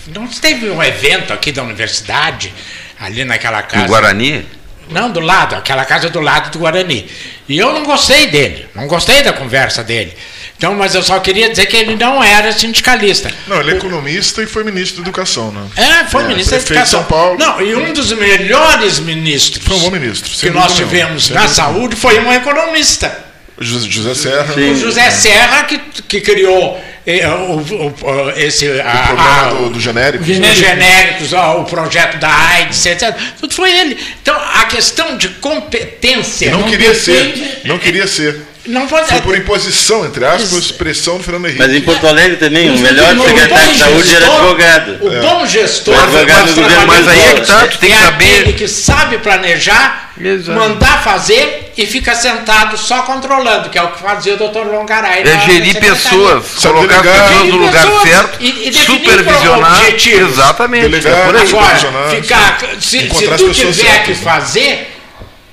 não 0.08 0.28
teve 0.28 0.70
um 0.70 0.82
evento 0.84 1.34
aqui 1.34 1.52
da 1.52 1.64
universidade, 1.64 2.54
ali 3.00 3.26
naquela 3.26 3.62
casa. 3.64 3.84
No 3.84 3.90
Guarani? 3.90 4.46
Não, 4.90 5.10
do 5.10 5.20
lado, 5.20 5.56
aquela 5.56 5.84
casa 5.84 6.10
do 6.10 6.20
lado 6.20 6.52
do 6.52 6.60
Guarani. 6.60 7.08
E 7.50 7.58
eu 7.58 7.74
não 7.74 7.84
gostei 7.84 8.28
dele, 8.28 8.68
não 8.76 8.88
gostei 8.88 9.24
da 9.24 9.34
conversa 9.34 9.84
dele. 9.84 10.14
Então, 10.58 10.74
mas 10.74 10.96
eu 10.96 11.04
só 11.04 11.20
queria 11.20 11.50
dizer 11.50 11.66
que 11.66 11.76
ele 11.76 11.96
não 11.96 12.24
era 12.24 12.52
sindicalista. 12.54 13.30
Não, 13.46 13.60
ele 13.60 13.72
é 13.72 13.76
economista 13.76 14.42
e 14.42 14.46
foi 14.46 14.64
ministro 14.64 15.04
da 15.04 15.10
Educação, 15.10 15.52
né? 15.52 15.68
É, 15.76 16.06
foi 16.06 16.24
ministro 16.24 16.58
da 16.58 16.62
Educação. 16.62 17.00
São 17.00 17.04
Paulo. 17.04 17.38
Não, 17.38 17.62
e 17.62 17.76
um 17.76 17.92
dos 17.92 18.14
melhores 18.14 19.00
ministros 19.00 19.66
Foi 19.66 19.76
um 19.76 19.80
bom 19.82 19.92
ministro. 19.92 20.32
que 20.32 20.50
nós 20.50 20.76
tivemos 20.76 21.30
na 21.30 21.48
saúde 21.48 21.96
foi 21.96 22.20
um 22.20 22.32
economista. 22.32 23.26
José, 23.60 24.14
Serra. 24.14 24.54
O 24.54 24.76
José 24.76 25.10
Serra, 25.12 25.64
que, 25.64 25.78
que 26.08 26.22
criou 26.22 26.82
o, 27.28 27.58
o- 27.58 28.30
esse. 28.36 28.68
O 28.68 28.82
a- 28.82 28.92
problema 29.08 29.42
a- 29.42 29.50
do, 29.50 29.70
do 29.70 29.80
genérico. 29.80 30.24
os 30.24 30.28
genéricos, 30.58 31.34
ó, 31.34 31.62
o 31.62 31.66
projeto 31.66 32.18
da 32.18 32.30
AIDS, 32.30 32.86
etc. 32.86 33.16
Tudo 33.40 33.54
foi 33.54 33.72
ele. 33.72 33.98
Então, 34.22 34.36
a 34.36 34.66
questão 34.66 35.16
de 35.18 35.30
competência. 35.30 36.52
Não, 36.52 36.62
não 36.62 36.70
queria 36.70 36.94
depende- 36.94 37.02
ser. 37.38 37.62
Não 37.66 37.78
queria 37.78 38.08
ser. 38.08 38.42
Não 38.68 38.88
pode 38.88 39.08
Foi 39.08 39.22
por 39.22 39.36
imposição, 39.38 40.06
entre 40.06 40.26
aspas, 40.26 40.72
pressão 40.72 41.18
do 41.18 41.24
Fernando 41.24 41.46
Henrique. 41.46 41.62
Mas 41.62 41.74
em 41.74 41.82
Porto 41.82 42.08
Alegre 42.08 42.38
também, 42.38 42.70
o 42.70 42.80
melhor 42.80 43.16
secretário 43.16 43.72
de 43.74 43.78
saúde 43.80 44.16
era 44.16 44.26
gestor- 44.26 44.40
advogado. 44.40 44.98
O 45.02 45.22
bom 45.22 45.46
gestor, 45.46 45.94
O 45.96 46.00
advogado 46.00 46.48
do 46.54 46.62
governo 46.62 46.88
Mas 46.88 47.08
aí 47.08 47.20
é 47.28 47.34
que 47.34 47.42
tá, 47.48 47.68
tu 47.68 47.78
tem 47.78 47.90
que 47.92 47.96
é 47.96 48.00
saber. 48.02 48.40
aquele 48.40 48.54
que 48.54 48.68
sabe 48.68 49.18
planejar, 49.20 50.12
Exato. 50.20 50.60
mandar 50.60 51.04
fazer 51.04 51.72
e 51.78 51.86
fica 51.86 52.16
sentado 52.16 52.78
só 52.78 53.02
controlando, 53.04 53.70
que 53.70 53.78
é 53.78 53.84
o 53.84 53.92
que 53.92 54.00
fazia 54.02 54.34
o 54.34 54.38
doutor 54.38 54.66
Longaray. 54.66 55.22
É 55.24 55.40
gerir 55.42 55.78
pessoas, 55.80 56.46
colocar 56.62 56.96
as 57.02 57.02
pessoas 57.02 57.48
no 57.50 57.58
lugar 57.58 57.84
pessoas 57.84 58.02
certo, 58.10 58.38
e- 58.42 58.70
e 58.70 58.74
supervisionar. 58.74 59.80
objetivos. 59.82 60.32
Exatamente. 60.32 60.90
Delegar, 60.90 61.14
é 61.14 61.26
por 61.26 61.36
aí. 61.36 61.50
Agora, 61.50 62.10
ficar, 62.22 62.58
se, 62.80 63.00
se 63.10 63.28
tu 63.38 63.52
tiver 63.52 64.04
que 64.04 64.12
né? 64.12 64.18
fazer, 64.24 64.95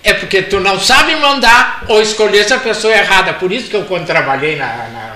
é 0.04 0.12
porque 0.14 0.42
tu 0.42 0.58
não 0.60 0.78
sabe 0.80 1.14
mandar 1.16 1.84
ou 1.88 2.00
escolher 2.02 2.44
se 2.44 2.52
a 2.54 2.58
pessoa 2.58 2.92
é 2.92 2.98
errada. 2.98 3.34
Por 3.34 3.52
isso 3.52 3.68
que 3.70 3.76
eu, 3.76 3.84
quando 3.84 4.06
trabalhei 4.06 4.56
na. 4.56 4.66
na 4.66 5.12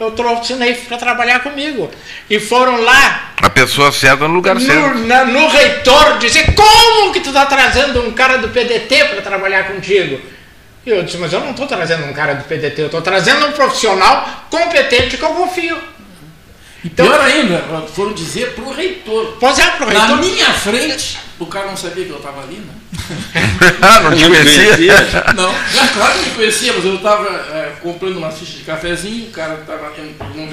eu 0.00 0.10
trouxe 0.10 0.54
para 0.88 0.96
trabalhar 0.96 1.40
comigo. 1.40 1.88
E 2.28 2.40
foram 2.40 2.80
lá 2.82 3.30
A 3.40 3.48
pessoa 3.48 3.92
certa 3.92 4.26
no 4.26 4.34
lugar 4.34 4.58
certo. 4.58 4.80
no, 4.98 5.06
na- 5.06 5.24
no 5.24 5.46
reitor 5.46 6.18
dizer 6.18 6.54
como 6.56 7.12
que 7.12 7.20
tu 7.20 7.28
está 7.28 7.46
trazendo 7.46 8.00
um 8.02 8.10
cara 8.12 8.38
do 8.38 8.48
PDT 8.48 9.04
para 9.04 9.22
trabalhar 9.22 9.64
contigo? 9.68 10.20
E 10.84 10.90
eu 10.90 11.04
disse, 11.04 11.18
mas 11.18 11.32
eu 11.32 11.38
não 11.40 11.50
estou 11.52 11.68
trazendo 11.68 12.04
um 12.06 12.12
cara 12.12 12.34
do 12.34 12.42
PDT, 12.42 12.80
eu 12.82 12.86
estou 12.86 13.00
trazendo 13.00 13.46
um 13.46 13.52
profissional 13.52 14.46
competente 14.50 15.16
que 15.16 15.22
eu 15.22 15.28
confio. 15.34 15.78
Então, 16.84 17.06
Pior 17.06 17.20
ainda, 17.20 17.58
foram 17.94 18.12
dizer 18.12 18.54
pro 18.54 18.72
reitor. 18.72 19.36
Pois 19.38 19.58
é, 19.58 19.70
pro 19.70 19.86
Na 19.92 20.06
reitor. 20.06 20.18
minha 20.18 20.52
frente, 20.52 21.18
o 21.38 21.46
cara 21.46 21.66
não 21.66 21.76
sabia 21.76 22.04
que 22.04 22.10
eu 22.10 22.16
estava 22.16 22.42
ali, 22.42 22.56
né? 22.56 22.74
Ah, 23.80 24.00
não 24.10 24.16
te 24.16 24.24
conhecia? 24.24 25.22
Não, 25.36 25.54
já, 25.72 25.88
claro 25.88 26.18
que 26.18 26.30
me 26.30 26.34
conhecia, 26.34 26.72
mas 26.72 26.84
eu 26.84 26.96
estava 26.96 27.72
comprando 27.80 28.16
uma 28.16 28.30
ficha 28.30 28.58
de 28.58 28.64
cafezinho, 28.64 29.28
o 29.28 29.30
cara 29.30 29.60
estava. 29.60 29.92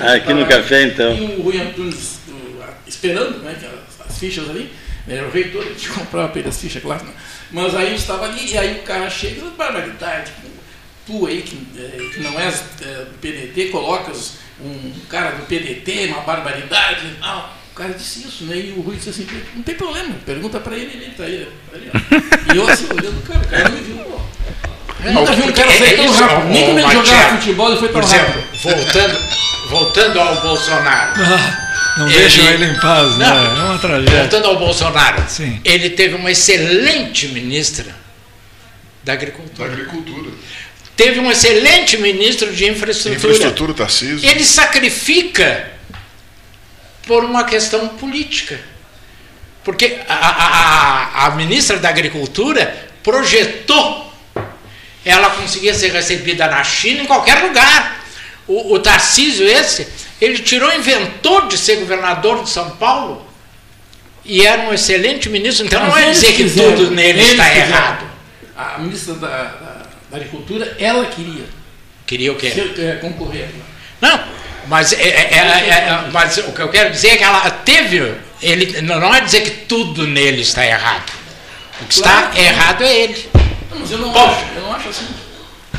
Ah, 0.01 0.13
aqui 0.13 0.33
no 0.33 0.45
café, 0.45 0.83
então. 0.83 1.15
E 1.15 1.21
o 1.21 1.41
Rui 1.41 1.59
Antunes 1.59 2.19
o, 2.27 2.63
esperando, 2.87 3.39
né, 3.39 3.57
as, 3.57 4.07
as 4.07 4.19
fichas 4.19 4.49
ali. 4.49 4.71
Era 5.07 5.25
o 5.25 5.31
reitor, 5.31 5.63
ele 5.65 5.73
tinha 5.73 5.93
comprado 5.97 6.29
para 6.29 6.39
ele 6.39 6.49
as 6.49 6.57
fichas, 6.61 6.83
claro. 6.83 7.03
Né? 7.03 7.11
Mas 7.51 7.73
aí 7.73 7.95
estava 7.95 8.25
ali, 8.25 8.51
e 8.51 8.57
aí 8.57 8.79
o 8.79 8.83
cara 8.83 9.09
chega 9.09 9.37
e 9.37 9.41
diz, 9.41 9.53
barbaridade, 9.53 10.31
tu 11.07 11.25
aí 11.25 11.41
que, 11.41 11.57
eh, 11.75 12.09
que 12.13 12.19
não 12.19 12.39
és 12.39 12.63
eh, 12.81 13.05
do 13.05 13.17
PDT, 13.19 13.69
colocas 13.71 14.33
um 14.61 14.93
cara 15.09 15.31
do 15.31 15.45
PDT, 15.45 16.07
uma 16.07 16.21
barbaridade 16.21 17.05
e 17.07 17.15
tal. 17.19 17.55
O 17.71 17.75
cara 17.75 17.93
disse 17.93 18.27
isso, 18.27 18.43
né? 18.43 18.57
E 18.57 18.73
o 18.77 18.81
Rui 18.81 18.97
disse 18.97 19.09
assim, 19.09 19.27
não 19.55 19.63
tem 19.63 19.75
problema, 19.75 20.13
pergunta 20.25 20.59
para 20.59 20.75
ele, 20.75 20.91
ele 21.01 21.11
tá 21.15 21.23
aí. 21.23 21.47
tá 21.71 21.77
ali, 21.77 21.91
ó. 21.93 22.53
E 22.53 22.57
eu 22.57 22.67
assim, 22.69 22.85
olhando 22.91 23.19
o 23.19 23.21
cara, 23.21 23.39
o 23.39 23.47
cara 23.47 23.69
não 23.69 23.77
me 23.77 23.81
viu, 23.83 23.97
pô. 23.99 24.19
Eu 25.01 25.13
nunca 25.13 25.31
vi 25.33 25.41
um 25.43 25.51
cara 25.53 25.71
sair 25.71 25.95
tão 25.95 26.05
isso, 26.05 26.21
rápido. 26.23 26.49
Nem 26.49 26.65
quando 26.65 26.79
ele 26.79 27.05
jogava 27.05 27.37
futebol 27.37 27.69
ele 27.69 27.79
foi 27.79 27.87
tão 27.89 28.01
Por 28.01 28.09
rápido. 28.09 28.37
exemplo, 28.37 28.59
voltando, 28.63 29.19
voltando 29.69 30.19
ao 30.19 30.35
Bolsonaro. 30.41 31.13
Não 31.97 32.07
Ele- 32.07 32.19
deixam 32.19 32.45
ele 32.45 32.65
em 32.65 32.79
paz, 32.79 33.17
né? 33.17 33.25
Não. 33.27 33.61
É 33.61 33.63
uma 33.69 33.77
tragédia. 33.79 34.19
Voltando 34.19 34.45
ao 34.47 34.57
Bolsonaro, 34.59 35.23
Sim. 35.29 35.59
ele 35.63 35.89
teve 35.91 36.15
uma 36.15 36.31
excelente 36.31 37.27
ministra 37.29 37.85
da 39.03 39.13
Da 39.13 39.13
Agricultura. 39.13 40.29
Teve 40.99 41.17
um 41.21 41.31
excelente 41.31 41.95
ministro 41.97 42.51
de 42.51 42.65
infraestrutura. 42.67 43.15
Infraestrutura, 43.15 43.73
Tarcísio. 43.73 44.29
Ele 44.29 44.43
sacrifica 44.43 45.71
por 47.07 47.23
uma 47.23 47.45
questão 47.45 47.87
política. 47.87 48.59
Porque 49.63 49.97
a, 50.09 50.13
a, 50.13 50.47
a, 51.23 51.25
a 51.27 51.29
ministra 51.35 51.77
da 51.77 51.87
Agricultura 51.87 52.89
projetou 53.01 54.11
ela 55.05 55.29
conseguia 55.29 55.73
ser 55.73 55.93
recebida 55.93 56.47
na 56.47 56.61
China 56.65 57.03
em 57.03 57.05
qualquer 57.05 57.43
lugar. 57.43 58.03
O, 58.45 58.73
o 58.73 58.79
Tarcísio 58.79 59.47
esse, 59.47 59.87
ele 60.19 60.39
tirou 60.39 60.69
inventor 60.75 61.47
de 61.47 61.57
ser 61.57 61.77
governador 61.77 62.43
de 62.43 62.49
São 62.49 62.71
Paulo 62.71 63.25
e 64.25 64.45
era 64.45 64.63
um 64.63 64.73
excelente 64.73 65.29
ministro. 65.29 65.65
Então 65.65 65.87
não 65.87 65.97
é 65.97 66.11
dizer 66.11 66.33
que 66.33 66.43
quiseram, 66.43 66.75
tudo 66.75 66.91
nele 66.91 67.21
está 67.21 67.45
quiseram. 67.45 67.67
errado. 67.69 68.09
A 68.57 68.77
ministra 68.79 69.13
da, 69.13 69.68
da- 70.09 70.17
Agricultura, 70.17 70.75
ela 70.79 71.05
queria 71.05 71.45
Queria 72.05 72.31
o 72.31 72.35
quê? 72.35 72.49
ser, 72.49 72.73
é, 72.79 72.95
concorrer. 72.95 73.47
Não, 74.01 74.19
mas, 74.67 74.93
é, 74.93 74.97
é, 74.97 75.29
é, 75.31 75.69
é, 75.69 75.99
mas 76.11 76.37
o 76.37 76.51
que 76.51 76.59
eu 76.61 76.69
quero 76.69 76.89
dizer 76.91 77.09
é 77.09 77.17
que 77.17 77.23
ela 77.23 77.49
teve. 77.51 78.13
Ele, 78.41 78.81
não 78.81 79.13
é 79.13 79.21
dizer 79.21 79.41
que 79.41 79.51
tudo 79.67 80.07
nele 80.07 80.41
está 80.41 80.65
errado. 80.65 81.11
O 81.81 81.85
que 81.85 82.01
Claro. 82.01 82.29
está 82.29 82.41
errado 82.41 82.83
é 82.83 82.95
ele. 83.03 83.29
Não, 83.69 83.79
mas 83.79 83.91
eu 83.91 83.97
não 83.99 84.11
Bom. 84.11 84.25
acho, 84.25 84.45
eu 84.55 84.61
não 84.63 84.73
acho 84.73 84.89
assim. 84.89 85.05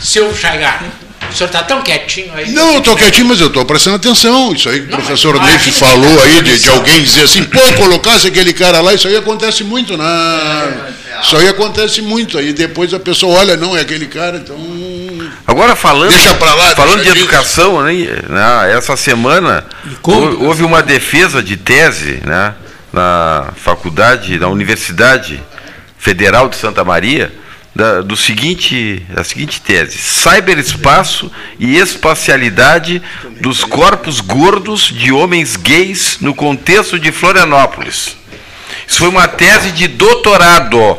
Silvio 0.01 0.37
Chaigar, 0.37 0.83
o 1.31 1.35
senhor 1.35 1.49
está 1.49 1.63
tão 1.63 1.83
quietinho 1.83 2.33
aí. 2.35 2.51
Não, 2.53 2.75
eu 2.75 2.79
estou 2.79 2.97
quietinho, 2.97 3.27
mas 3.27 3.41
eu 3.41 3.49
estou 3.49 3.65
prestando 3.65 3.97
atenção. 3.97 4.53
Isso 4.55 4.69
aí 4.69 4.81
que 4.81 4.87
o 4.87 4.97
professor 4.97 5.39
Neif 5.43 5.73
falou 5.73 6.23
aí, 6.23 6.43
de, 6.43 6.59
de 6.59 6.69
alguém 6.71 7.03
dizer 7.03 7.23
assim, 7.25 7.43
pô, 7.51 7.61
colocasse 7.77 8.29
aquele 8.29 8.53
cara 8.55 8.81
lá, 8.81 8.95
isso 8.95 9.09
aí 9.09 9.17
acontece 9.17 9.63
muito, 9.65 9.97
né? 9.97 10.05
Isso 11.23 11.37
aí 11.37 11.49
acontece 11.49 12.03
muito. 12.03 12.39
Aí 12.39 12.53
depois 12.53 12.93
a 12.95 13.01
pessoa 13.01 13.39
olha, 13.39 13.57
não, 13.57 13.77
é 13.77 13.81
aquele 13.81 14.07
cara, 14.07 14.39
então 14.39 14.57
Agora 15.47 15.75
falando, 15.75 16.11
Deixa 16.11 16.35
pra 16.35 16.55
lá, 16.55 16.75
falando 16.75 16.99
deixa 16.99 17.13
de 17.13 17.19
educação, 17.21 17.83
né, 17.83 17.93
né, 18.29 18.73
essa 18.77 18.97
semana 18.97 19.67
houve 20.41 20.63
uma 20.63 20.83
defesa 20.83 21.43
de 21.43 21.57
tese 21.57 22.23
né, 22.25 22.55
na 22.93 23.49
faculdade, 23.57 24.39
na 24.39 24.49
Universidade 24.49 25.43
Federal 25.99 26.49
de 26.49 26.57
Santa 26.57 26.85
Maria, 26.85 27.33
da, 27.75 28.01
do 28.01 28.17
seguinte, 28.17 29.05
da 29.11 29.25
seguinte 29.25 29.61
tese: 29.61 29.99
cyberespaço 29.99 31.31
e 31.59 31.77
espacialidade 31.77 33.03
dos 33.41 33.65
corpos 33.65 34.21
gordos 34.21 34.83
de 34.83 35.13
homens 35.13 35.57
gays 35.57 36.19
no 36.21 36.35
contexto 36.35 36.99
de 36.99 37.11
Florianópolis. 37.13 38.17
Isso 38.87 38.99
foi 38.99 39.09
uma 39.09 39.29
tese 39.29 39.73
de 39.73 39.89
doutorado 39.89 40.99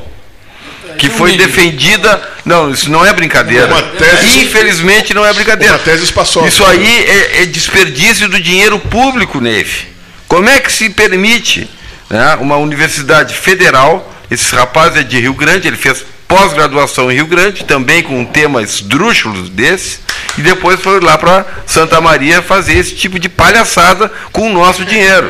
que 0.98 1.10
foi 1.10 1.38
defendida. 1.38 2.22
Não, 2.46 2.72
isso 2.72 2.90
não 2.90 3.06
é 3.06 3.14
brincadeira. 3.14 3.68
Uma 3.68 3.82
tese- 3.82 4.40
Infelizmente 4.42 5.14
não 5.14 5.26
é 5.26 5.34
brincadeira. 5.34 5.74
Uma 5.76 5.80
tese 5.80 6.04
espaçosa. 6.04 6.48
Isso 6.48 6.66
aí 6.66 7.06
é, 7.06 7.42
é 7.42 7.46
desperdício 7.46 8.28
do 8.30 8.40
dinheiro 8.40 8.80
público, 8.80 9.40
Neve. 9.40 9.88
Como 10.28 10.50
é 10.50 10.60
que 10.60 10.72
se 10.72 10.90
permite 10.90 11.70
né, 12.10 12.38
uma 12.40 12.58
universidade 12.58 13.36
federal? 13.36 14.08
Esse 14.30 14.56
rapaz 14.56 14.96
é 14.96 15.04
de 15.04 15.20
Rio 15.20 15.34
Grande, 15.34 15.68
ele 15.68 15.76
fez 15.78 16.06
pós-graduação 16.28 17.12
em 17.12 17.16
Rio 17.16 17.26
Grande, 17.28 17.66
também 17.66 18.02
com 18.02 18.18
um 18.18 18.24
tema 18.26 18.62
esdrúxulo 18.64 19.50
desse, 19.50 20.00
e 20.38 20.42
depois 20.42 20.80
foi 20.80 21.02
lá 21.02 21.18
para 21.18 21.46
Santa 21.66 22.00
Maria 22.00 22.42
fazer 22.42 22.78
esse 22.78 22.96
tipo 22.96 23.20
de 23.20 23.28
palhaçada 23.28 24.10
com 24.32 24.50
o 24.50 24.54
nosso 24.54 24.86
dinheiro. 24.86 25.30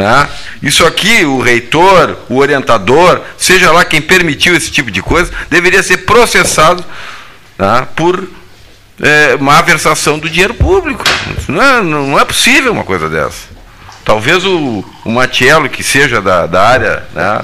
Né? 0.00 0.28
Isso 0.62 0.84
aqui, 0.86 1.24
o 1.24 1.40
reitor, 1.40 2.16
o 2.28 2.38
orientador, 2.38 3.20
seja 3.36 3.70
lá 3.70 3.84
quem 3.84 4.00
permitiu 4.00 4.56
esse 4.56 4.70
tipo 4.70 4.90
de 4.90 5.02
coisa, 5.02 5.30
deveria 5.50 5.82
ser 5.82 5.98
processado 5.98 6.82
tá, 7.56 7.86
por 7.94 8.26
é, 8.98 9.36
má 9.36 9.60
versação 9.60 10.18
do 10.18 10.28
dinheiro 10.28 10.54
público. 10.54 11.04
Não 11.46 11.62
é, 11.62 11.82
não 11.82 12.18
é 12.18 12.24
possível 12.24 12.72
uma 12.72 12.84
coisa 12.84 13.08
dessa. 13.08 13.48
Talvez 14.02 14.44
o, 14.44 14.82
o 15.04 15.10
Matiello, 15.10 15.68
que 15.68 15.82
seja 15.82 16.20
da, 16.22 16.46
da 16.46 16.62
área 16.66 17.04
né, 17.14 17.42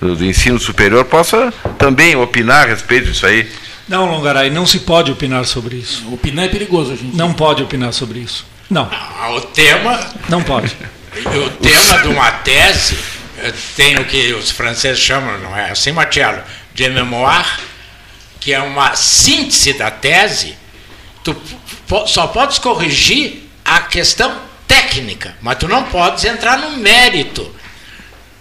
do, 0.00 0.16
do 0.16 0.24
ensino 0.24 0.58
superior, 0.58 1.04
possa 1.04 1.52
também 1.76 2.16
opinar 2.16 2.64
a 2.64 2.68
respeito 2.68 3.10
disso 3.10 3.26
aí. 3.26 3.50
Não, 3.86 4.10
Longaray, 4.10 4.50
não 4.50 4.66
se 4.66 4.80
pode 4.80 5.10
opinar 5.10 5.44
sobre 5.44 5.76
isso. 5.76 6.12
Opinar 6.12 6.46
é 6.46 6.48
perigoso, 6.48 6.96
gente. 6.96 7.16
Não 7.16 7.32
pode 7.32 7.62
opinar 7.62 7.92
sobre 7.92 8.18
isso. 8.18 8.46
Não, 8.70 8.88
Ah, 8.90 9.30
O 9.32 9.40
tema, 9.40 9.98
não 10.28 10.42
pode. 10.42 10.74
o 11.44 11.50
tema 11.50 12.02
de 12.02 12.08
uma 12.08 12.30
tese 12.32 12.98
tem 13.76 13.96
o 13.98 14.04
que 14.04 14.32
os 14.34 14.50
franceses 14.50 14.98
chamam, 15.02 15.38
não 15.38 15.56
é 15.56 15.70
assim, 15.70 15.92
Marcelo, 15.92 16.42
de 16.74 16.88
mémoire, 16.88 17.46
que 18.40 18.52
é 18.52 18.60
uma 18.60 18.94
síntese 18.96 19.72
da 19.74 19.90
tese. 19.90 20.56
Tu 21.24 21.36
só 22.06 22.26
podes 22.28 22.58
corrigir 22.58 23.48
a 23.64 23.80
questão 23.80 24.36
técnica, 24.66 25.34
mas 25.40 25.58
tu 25.58 25.68
não 25.68 25.84
podes 25.84 26.24
entrar 26.24 26.58
no 26.58 26.76
mérito. 26.78 27.54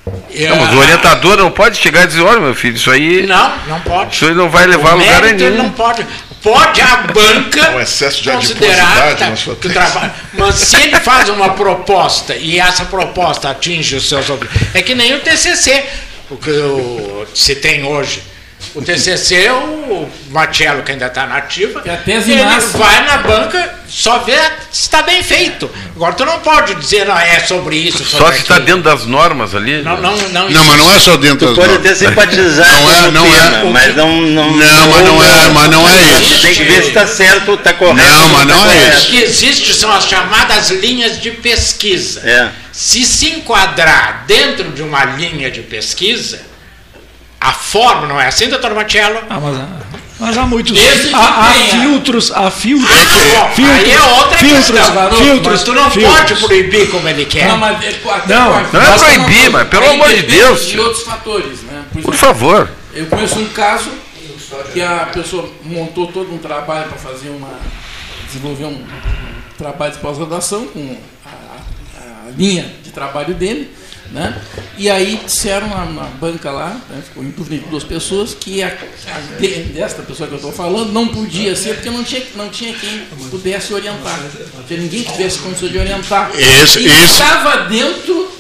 Não, 0.05 0.55
mas 0.57 0.74
o 0.74 0.78
orientador 0.78 1.36
não 1.38 1.51
pode 1.51 1.78
chegar 1.78 2.03
e 2.03 2.07
dizer, 2.07 2.22
olha 2.22 2.39
meu 2.39 2.55
filho, 2.55 2.78
isso 2.78 2.89
aí, 2.89 3.26
Não, 3.28 3.57
não 3.68 3.82
pode. 3.82 4.15
isso 4.15 4.26
aí 4.26 4.34
não 4.34 4.49
vai 4.49 4.65
levar 4.65 4.91
a 4.91 4.95
O 4.95 4.99
lugar 4.99 5.22
mérito 5.22 5.43
ele 5.43 5.51
nenhum. 5.51 5.63
não 5.63 5.72
pode. 5.72 6.05
Pode 6.47 6.79
a 6.81 6.97
banca 6.97 7.71
Um 7.71 7.81
excesso 7.81 8.21
de 8.23 8.31
considerar 8.31 9.15
tá, 9.17 9.31
que 9.59 9.67
o 9.67 9.73
trabalho. 9.73 10.13
Mas 10.33 10.55
se 10.55 10.77
ele 10.77 10.95
faz 11.01 11.27
uma 11.27 11.49
proposta 11.53 12.35
e 12.35 12.57
essa 12.57 12.85
proposta 12.85 13.49
atinge 13.49 13.97
os 13.97 14.07
seus 14.07 14.29
objetivos, 14.29 14.67
é 14.73 14.81
que 14.81 14.95
nem 14.95 15.13
o 15.15 15.19
TCC, 15.19 15.83
o 16.29 16.37
que 16.37 16.49
o- 16.49 17.27
se 17.35 17.55
tem 17.55 17.83
hoje. 17.83 18.23
O 18.73 18.81
TCC, 18.81 19.49
o 19.49 20.09
Marcelo, 20.30 20.84
que 20.84 20.91
ainda 20.91 21.05
está 21.07 21.25
na 21.25 21.38
ativa, 21.38 21.82
Que 21.82 21.89
a 21.89 21.97
tese 21.97 22.32
ele 22.32 22.43
vai 22.43 23.05
na 23.05 23.17
banca 23.19 23.75
só 23.88 24.19
ver 24.19 24.39
se 24.71 24.82
está 24.82 25.01
bem 25.01 25.23
feito. 25.23 25.69
Agora, 25.95 26.13
tu 26.13 26.25
não 26.25 26.39
pode 26.41 26.75
dizer, 26.75 27.05
não, 27.05 27.17
é 27.17 27.39
sobre 27.39 27.78
isso, 27.78 28.03
sobre 28.03 28.25
Só 28.25 28.32
se 28.34 28.39
está 28.41 28.59
dentro 28.59 28.82
das 28.84 29.05
normas 29.05 29.55
ali. 29.55 29.82
Não, 29.82 29.95
não, 30.01 30.15
não, 30.30 30.49
Não, 30.49 30.65
mas 30.65 30.78
não 30.78 30.93
é 30.93 30.99
só 30.99 31.15
dentro 31.17 31.39
Tu 31.39 31.45
das 31.47 31.55
pode 31.55 31.67
normas. 31.69 31.86
até 31.86 31.95
simpatizar 31.95 32.67
Não 32.67 32.91
é- 32.91 32.95
com 33.03 33.07
o 33.07 33.11
não 33.11 33.25
é- 33.25 33.39
tema, 33.49 33.71
mas 33.71 33.95
não... 33.95 34.21
Não, 34.21 34.51
Não, 34.51 34.88
mas 34.89 35.03
não 35.05 35.23
é- 35.23 35.49
mas 35.53 35.69
não 35.71 35.89
é 35.89 35.95
isso. 35.95 36.41
Tem 36.41 36.53
que 36.55 36.63
ver 36.65 36.82
se 36.82 36.88
está 36.89 37.07
certo, 37.07 37.53
está 37.53 37.73
correto. 37.73 38.09
Não, 38.09 38.30
mas 38.30 38.39
tá 38.39 38.45
não 38.45 38.65
é 38.69 38.73
correto. 38.75 39.01
O 39.01 39.05
que 39.05 39.17
existe 39.23 39.73
são 39.73 39.91
as 39.93 40.05
chamadas 40.05 40.69
linhas 40.71 41.19
de 41.21 41.32
pesquisa. 41.32 42.19
É. 42.28 42.49
Se 42.73 43.03
se 43.05 43.30
enquadrar 43.30 44.25
dentro 44.28 44.69
de 44.71 44.82
uma 44.84 45.03
linha 45.05 45.49
de 45.49 45.61
pesquisa, 45.61 46.39
a 47.39 47.53
forma, 47.53 48.05
não 48.07 48.19
é 48.19 48.28
assim, 48.28 48.49
doutor 48.49 48.73
Matiello? 48.75 49.19
Ah, 49.30 49.39
mas, 49.39 49.55
há- 49.57 49.67
mas 50.20 50.38
há 50.38 50.45
muitos. 50.45 50.78
Há, 51.13 51.20
há 51.49 51.53
filtros, 51.53 52.32
há 52.32 52.49
filtros. 52.51 52.89
Bom, 52.89 53.49
filtros, 53.55 53.78
aí 53.80 53.91
é 53.91 54.01
outra 54.01 54.38
filtros, 54.38 54.65
questão, 54.72 54.95
garoto, 54.95 55.15
filtros, 55.24 55.47
mas 55.53 55.63
tu 55.63 55.74
não 55.74 55.91
filtros. 55.91 56.18
pode 56.18 56.36
proibir 56.45 56.89
como 56.89 57.07
ele 57.07 57.26
quer. 57.26 57.47
Não, 57.47 57.57
mas 57.57 57.84
é, 57.84 57.91
Não, 57.91 57.99
pode. 58.03 58.28
não 58.74 58.82
é 58.82 58.97
proibir, 58.97 59.49
uma- 59.49 59.59
mas 59.59 59.68
pelo 59.70 59.84
aí 59.84 59.89
amor 59.93 60.09
de 60.09 60.22
Deus, 60.24 60.61
De 60.61 60.72
tio. 60.72 60.84
outros 60.84 61.03
fatores, 61.03 61.61
né? 61.63 61.84
Por 61.93 62.01
Por 62.01 62.13
exemplo, 62.13 62.18
favor. 62.18 62.70
Eu 62.93 63.05
conheço 63.07 63.39
um 63.39 63.47
caso 63.49 63.89
que 64.74 64.82
a 64.82 65.09
pessoa 65.13 65.49
montou 65.63 66.07
todo 66.07 66.34
um 66.34 66.38
trabalho 66.38 66.88
para 66.89 66.97
fazer 66.97 67.30
uma. 67.30 67.49
desenvolver 68.28 68.65
um, 68.65 68.84
trabalho 69.57 69.93
de 69.93 69.99
pós-graduação 69.99 70.65
com 70.68 70.97
a- 71.26 72.28
a 72.28 72.32
linha 72.38 72.70
de 72.84 72.91
trabalho 72.91 73.34
dele, 73.34 73.72
né? 74.12 74.41
E 74.78 74.89
aí 74.89 75.20
disseram 75.26 75.68
na, 75.68 75.86
na 75.86 76.03
banca 76.03 76.51
lá, 76.51 76.70
né, 76.89 77.01
ficou 77.03 77.24
em 77.24 77.30
dúvida 77.32 77.66
duas 77.70 77.84
pessoas, 77.84 78.34
que 78.39 78.62
a, 78.64 78.68
a 78.68 79.39
de- 79.39 79.64
desta 79.74 80.01
pessoa 80.03 80.28
que 80.28 80.34
eu 80.34 80.38
estou 80.38 80.51
falando 80.51 80.91
não 80.93 81.08
podia 81.08 81.55
ser, 81.55 81.76
porque 81.76 81.89
não 81.89 82.03
tinha, 82.03 82.22
não 82.36 82.49
tinha 82.49 82.74
quem 82.74 83.01
pudesse 83.30 83.74
orientar. 83.74 84.20
Não 84.55 84.64
tinha 84.64 84.80
ninguém 84.80 85.03
que 85.03 85.12
tivesse 85.12 85.39
condição 85.39 85.68
de 85.70 85.78
orientar. 85.78 86.32
Esse- 86.36 86.80
e 86.80 86.86
esse- 86.88 87.14
estava 87.14 87.66
dentro 87.66 88.32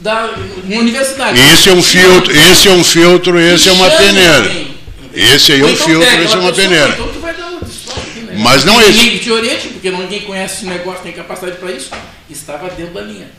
da 0.00 0.34
universidade. 0.66 1.38
Esse 1.40 1.68
é 1.68 1.72
um 1.72 1.82
filtro, 1.82 2.32
esse 2.36 2.68
é 2.68 2.72
um 2.72 2.82
filtro, 2.84 3.38
esse 3.38 3.68
é 3.68 3.72
uma 3.72 3.88
peneira. 3.90 4.72
Esse 5.14 5.52
aí 5.52 5.60
é 5.60 5.64
um 5.64 5.68
então 5.70 5.86
filtro, 5.86 6.08
esse 6.08 6.34
é 6.34 6.38
uma 6.38 6.48
pessoa, 6.48 6.52
peneira. 6.54 6.88
Então 6.88 7.08
tu 7.08 7.20
vai 7.20 7.34
dar 7.34 7.50
outra 7.50 7.68
história 7.68 8.02
aqui, 8.02 8.20
né? 8.20 8.34
Mas 8.38 8.64
não 8.64 8.80
é 8.80 8.88
isso. 8.88 9.02
Ninguém 9.02 9.18
te 9.18 9.30
oriente, 9.30 9.68
porque 9.68 9.90
ninguém 9.90 10.20
conhece 10.22 10.54
esse 10.56 10.64
negócio, 10.66 11.02
tem 11.02 11.12
capacidade 11.12 11.58
para 11.58 11.70
isso. 11.70 11.90
Estava 12.30 12.68
dentro 12.70 12.94
da 12.94 13.02
linha. 13.02 13.30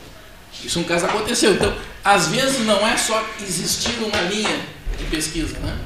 Isso 0.64 0.80
um 0.80 0.84
caso 0.84 1.06
aconteceu. 1.06 1.54
Então, 1.54 1.76
às 2.04 2.28
vezes 2.28 2.66
não 2.66 2.86
é 2.88 2.98
só 2.98 3.24
existir 3.42 3.96
uma 4.00 4.22
linha 4.22 4.60
de 4.98 5.06
pesquisa, 5.06 5.58
né? 5.60 5.78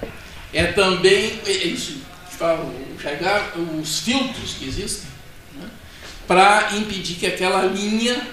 É 0.54 0.66
também 0.68 1.40
é 1.46 1.52
isso 1.52 1.98
que 2.30 2.36
fala 2.36 2.64
o 2.64 3.00
Chaigar, 3.02 3.54
os 3.58 4.00
filtros 4.00 4.54
que 4.54 4.66
existem, 4.66 5.10
né? 5.56 5.68
para 6.28 6.70
impedir 6.76 7.16
que 7.16 7.28
aquela 7.28 7.64
linha, 7.66 8.26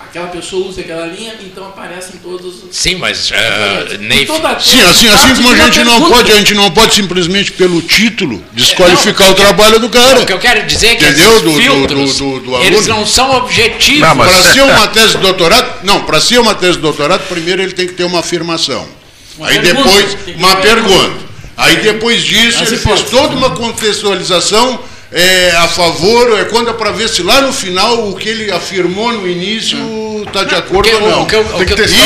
aquela 0.00 0.28
pessoa 0.28 0.68
use 0.68 0.80
aquela 0.80 1.06
linha, 1.06 1.34
então 1.40 1.66
aparecem 1.66 2.18
todos 2.22 2.62
os 2.64 2.76
Sim, 2.76 2.96
mas 2.96 3.30
uh, 3.30 3.94
Em 3.94 3.98
Neif, 3.98 4.26
toda 4.26 4.48
a 4.48 4.60
Sim, 4.60 4.80
assim, 4.82 5.08
assim 5.08 5.34
como 5.34 5.50
a 5.50 5.56
gente 5.56 5.78
não 5.84 5.92
pergunta. 6.00 6.14
pode, 6.16 6.32
a 6.32 6.36
gente 6.36 6.54
não 6.54 6.70
pode 6.70 6.94
simplesmente 6.94 7.52
pelo 7.52 7.82
título 7.82 8.42
desqualificar 8.52 9.26
Não, 9.26 9.32
o 9.34 9.36
trabalho 9.36 9.78
do 9.80 9.88
cara. 9.88 10.20
o 10.20 10.26
que 10.26 10.32
eu 10.32 10.38
quero 10.38 10.64
dizer 10.66 10.88
é 10.88 10.94
que 10.96 11.04
Entendeu? 11.04 11.30
esses 11.30 11.42
Do- 11.42 11.50
do- 11.52 11.60
filtros, 11.60 12.16
do- 12.18 12.40
do- 12.40 12.40
do 12.40 12.56
eles 12.64 12.78
aluno. 12.88 13.00
não 13.00 13.06
são 13.06 13.36
objetivos. 13.36 14.00
Mas- 14.14 14.32
Para 14.42 14.52
ser 14.52 14.62
uma 14.62 14.88
tese 14.88 15.08
de 15.08 15.18
doutorado, 15.18 15.84
não, 15.84 16.02
para 16.04 16.20
ser 16.20 16.38
uma 16.38 16.54
tese 16.54 16.72
de 16.74 16.82
doutorado, 16.82 17.26
primeiro 17.28 17.60
ele 17.62 17.72
tem 17.72 17.86
que 17.86 17.94
ter 17.94 18.04
uma 18.04 18.20
afirmação. 18.20 18.86
Uma 19.36 19.48
Aí 19.48 19.58
pergunta, 19.60 19.88
depois, 19.88 20.36
uma 20.36 20.56
ter 20.56 20.62
pergunta. 20.74 21.28
Aí 21.56 21.76
depois 21.78 22.22
disso, 22.24 22.62
As 22.62 22.68
ele 22.72 22.80
fez 22.80 22.82
hipóteses. 22.82 23.10
toda 23.10 23.34
uma 23.34 23.50
contextualização 23.50 24.78
é, 25.10 25.50
a 25.56 25.68
favor, 25.68 26.38
é 26.38 26.44
quando 26.44 26.68
é 26.70 26.72
para 26.72 26.90
ver 26.90 27.08
se 27.08 27.22
lá 27.22 27.40
no 27.40 27.52
final 27.52 28.10
o 28.10 28.14
que 28.16 28.28
ele 28.28 28.50
afirmou 28.50 29.10
no 29.12 29.26
início 29.28 29.78
está 30.26 30.44
de 30.44 30.54
acordo 30.54 30.88
ou 30.96 31.00
não. 31.10 31.26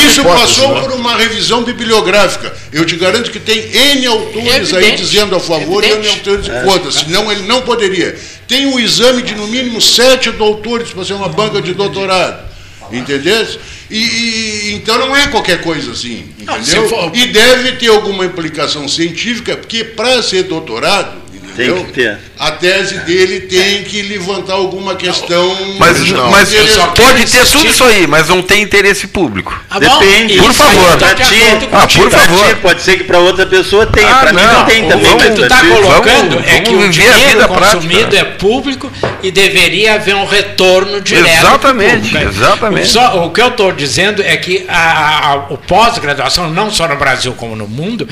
Isso 0.07 0.23
passou 0.23 0.75
né? 0.75 0.81
por 0.83 0.93
uma 0.93 1.17
revisão 1.17 1.65
bibliográfica. 1.65 2.55
Eu 2.73 2.85
te 2.85 2.95
garanto 2.97 3.31
que 3.31 3.41
tem 3.41 3.59
N 3.59 4.07
autores 4.07 4.73
aí 4.73 4.93
dizendo 4.97 5.35
a 5.35 5.41
favor 5.41 5.83
e 5.83 5.89
N 5.89 6.09
autores 6.09 6.47
contra, 6.65 6.93
senão 6.93 7.31
ele 7.33 7.43
não 7.43 7.63
poderia. 7.63 8.17
Tem 8.47 8.67
um 8.67 8.79
exame 8.79 9.23
de 9.23 9.35
no 9.35 9.49
mínimo 9.49 9.81
sete 9.81 10.31
doutores 10.31 10.91
para 10.91 11.05
ser 11.05 11.15
uma 11.15 11.29
banca 11.29 11.61
de 11.61 11.75
doutorado. 11.75 12.53
Entendeu? 12.93 13.47
E, 13.91 13.97
e- 13.99 14.75
então 14.75 14.99
não 14.99 15.17
é 15.17 15.27
qualquer 15.29 15.61
coisa 15.63 15.93
assim, 15.93 16.27
entendeu? 16.39 16.89
E 17.15 17.27
deve 17.29 17.73
ter 17.73 17.89
alguma 17.89 18.25
implicação 18.27 18.87
científica, 18.87 19.57
porque 19.57 19.83
para 19.83 20.23
ser 20.23 20.43
doutorado, 20.45 21.22
entendeu? 21.53 21.77
Tem 21.77 21.85
que 21.87 21.93
ter. 21.93 22.19
A 22.39 22.51
tese 22.51 22.99
dele 23.01 23.41
tem 23.41 23.85
que 23.85 24.03
levantar 24.03 24.55
alguma 24.55 24.97
questão. 24.97 25.57
Mas, 25.79 25.99
pode 25.99 27.15
ter 27.15 27.23
insistir- 27.23 27.53
tudo 27.59 27.67
isso 27.69 27.85
aí, 27.85 28.07
mas 28.07 28.29
não 28.29 28.43
tem 28.43 28.63
interesse 28.63 29.07
público. 29.07 29.59
Ah, 29.71 29.79
Depende. 29.79 30.35
isso 30.35 30.43
Por 30.45 30.53
favor. 30.53 30.99
Pra 30.99 31.13
de 31.15 31.23
ti, 31.25 31.69
Ah, 31.73 31.87
por 31.87 32.11
favor. 32.11 32.49
ti 32.49 32.55
pode 32.57 32.83
ser 32.83 32.97
que 32.99 33.05
para 33.05 33.19
outra 33.19 33.47
pessoa 33.47 33.87
tenha, 33.87 34.09
Ah, 34.11 34.19
para 34.21 34.33
mim 34.33 34.43
não, 34.43 34.65
tem 34.65 34.85
o- 34.85 34.89
também. 34.89 35.13
O 35.13 35.17
que 35.19 35.31
tu 35.31 35.43
está 35.45 35.61
colocando 35.61 36.31
vamos- 36.37 36.49
é 36.49 36.61
que 36.61 36.75
o 36.75 36.89
dinheiro 36.89 37.49
consumido 37.49 37.99
prática. 38.09 38.17
é 38.19 38.25
público 38.25 38.93
e 39.23 39.31
deveria 39.31 39.95
haver 39.95 40.15
um 40.17 40.27
retorno 40.27 41.01
direto. 41.01 41.29
Exatamente, 41.29 42.17
exatamente. 42.17 42.89
Só- 42.89 43.25
o 43.25 43.31
que 43.31 43.41
eu 43.41 43.49
estou 43.49 43.73
dizendo 43.73 44.23
é 44.23 44.37
que 44.37 44.65
a, 44.69 44.77
a- 44.79 45.33
a- 45.33 45.47
o 45.51 45.59
pós-graduação, 45.59 46.49
não 46.51 46.71
só 46.71 46.89
no 46.89 46.97
Brasil 46.97 47.33
como 47.35 47.55
no 47.55 47.69
mundo, 47.69 48.09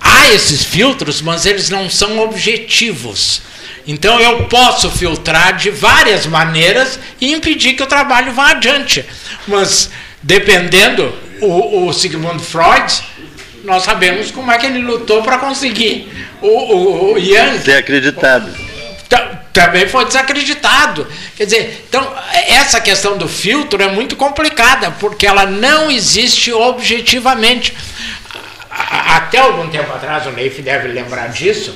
Há 0.00 0.28
esses 0.30 0.64
filtros, 0.64 1.20
mas 1.20 1.46
eles 1.46 1.70
não 1.70 1.88
são 1.90 2.20
objetivos. 2.20 3.42
Então 3.86 4.20
eu 4.20 4.44
posso 4.44 4.90
filtrar 4.90 5.56
de 5.56 5.70
várias 5.70 6.26
maneiras 6.26 6.98
e 7.20 7.32
impedir 7.32 7.74
que 7.74 7.82
o 7.82 7.86
trabalho 7.86 8.32
vá 8.32 8.50
adiante. 8.50 9.04
Mas 9.46 9.90
dependendo, 10.22 11.14
o, 11.40 11.86
o 11.86 11.92
Sigmund 11.92 12.42
Freud, 12.42 13.02
nós 13.64 13.84
sabemos 13.84 14.30
como 14.30 14.50
é 14.50 14.58
que 14.58 14.66
ele 14.66 14.80
lutou 14.80 15.22
para 15.22 15.38
conseguir. 15.38 16.08
O, 16.40 16.46
o, 16.46 17.14
o 17.14 17.20
Ser 17.64 17.76
acreditado. 17.76 18.54
também 19.52 19.88
foi 19.88 20.04
desacreditado. 20.04 21.06
Quer 21.36 21.44
dizer, 21.44 21.84
então 21.88 22.14
essa 22.48 22.80
questão 22.80 23.16
do 23.16 23.28
filtro 23.28 23.82
é 23.82 23.88
muito 23.88 24.16
complicada, 24.16 24.90
porque 24.92 25.26
ela 25.26 25.46
não 25.46 25.90
existe 25.90 26.52
objetivamente. 26.52 27.74
Até 28.78 29.38
algum 29.38 29.68
tempo 29.68 29.92
atrás, 29.92 30.26
o 30.26 30.30
Neif 30.30 30.62
deve 30.62 30.88
lembrar 30.88 31.28
disso, 31.28 31.74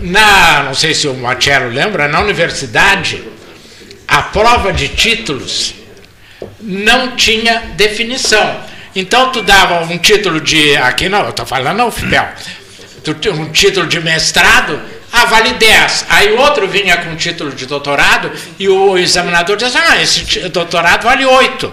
na, 0.00 0.64
não 0.64 0.74
sei 0.74 0.92
se 0.92 1.06
o 1.06 1.14
Marcelo 1.14 1.68
lembra, 1.68 2.08
na 2.08 2.20
universidade, 2.20 3.22
a 4.08 4.22
prova 4.22 4.72
de 4.72 4.88
títulos 4.88 5.74
não 6.60 7.14
tinha 7.16 7.62
definição. 7.76 8.60
Então 8.94 9.30
tu 9.30 9.42
dava 9.42 9.84
um 9.84 9.98
título 9.98 10.40
de. 10.40 10.76
Aqui 10.76 11.08
não, 11.08 11.20
eu 11.20 11.30
estou 11.30 11.46
falando 11.46 11.76
não, 11.76 11.90
Fidel. 11.92 12.28
Tu 13.04 13.14
um 13.30 13.50
título 13.52 13.86
de 13.86 14.00
mestrado, 14.00 14.80
ah, 15.12 15.26
vale 15.26 15.54
10. 15.54 16.06
Aí 16.08 16.32
o 16.32 16.40
outro 16.40 16.66
vinha 16.66 16.96
com 16.98 17.14
título 17.14 17.52
de 17.52 17.66
doutorado 17.66 18.30
e 18.58 18.68
o 18.68 18.98
examinador 18.98 19.56
dizia, 19.56 19.80
ah, 19.80 20.02
esse 20.02 20.48
doutorado 20.48 21.04
vale 21.04 21.24
8. 21.24 21.72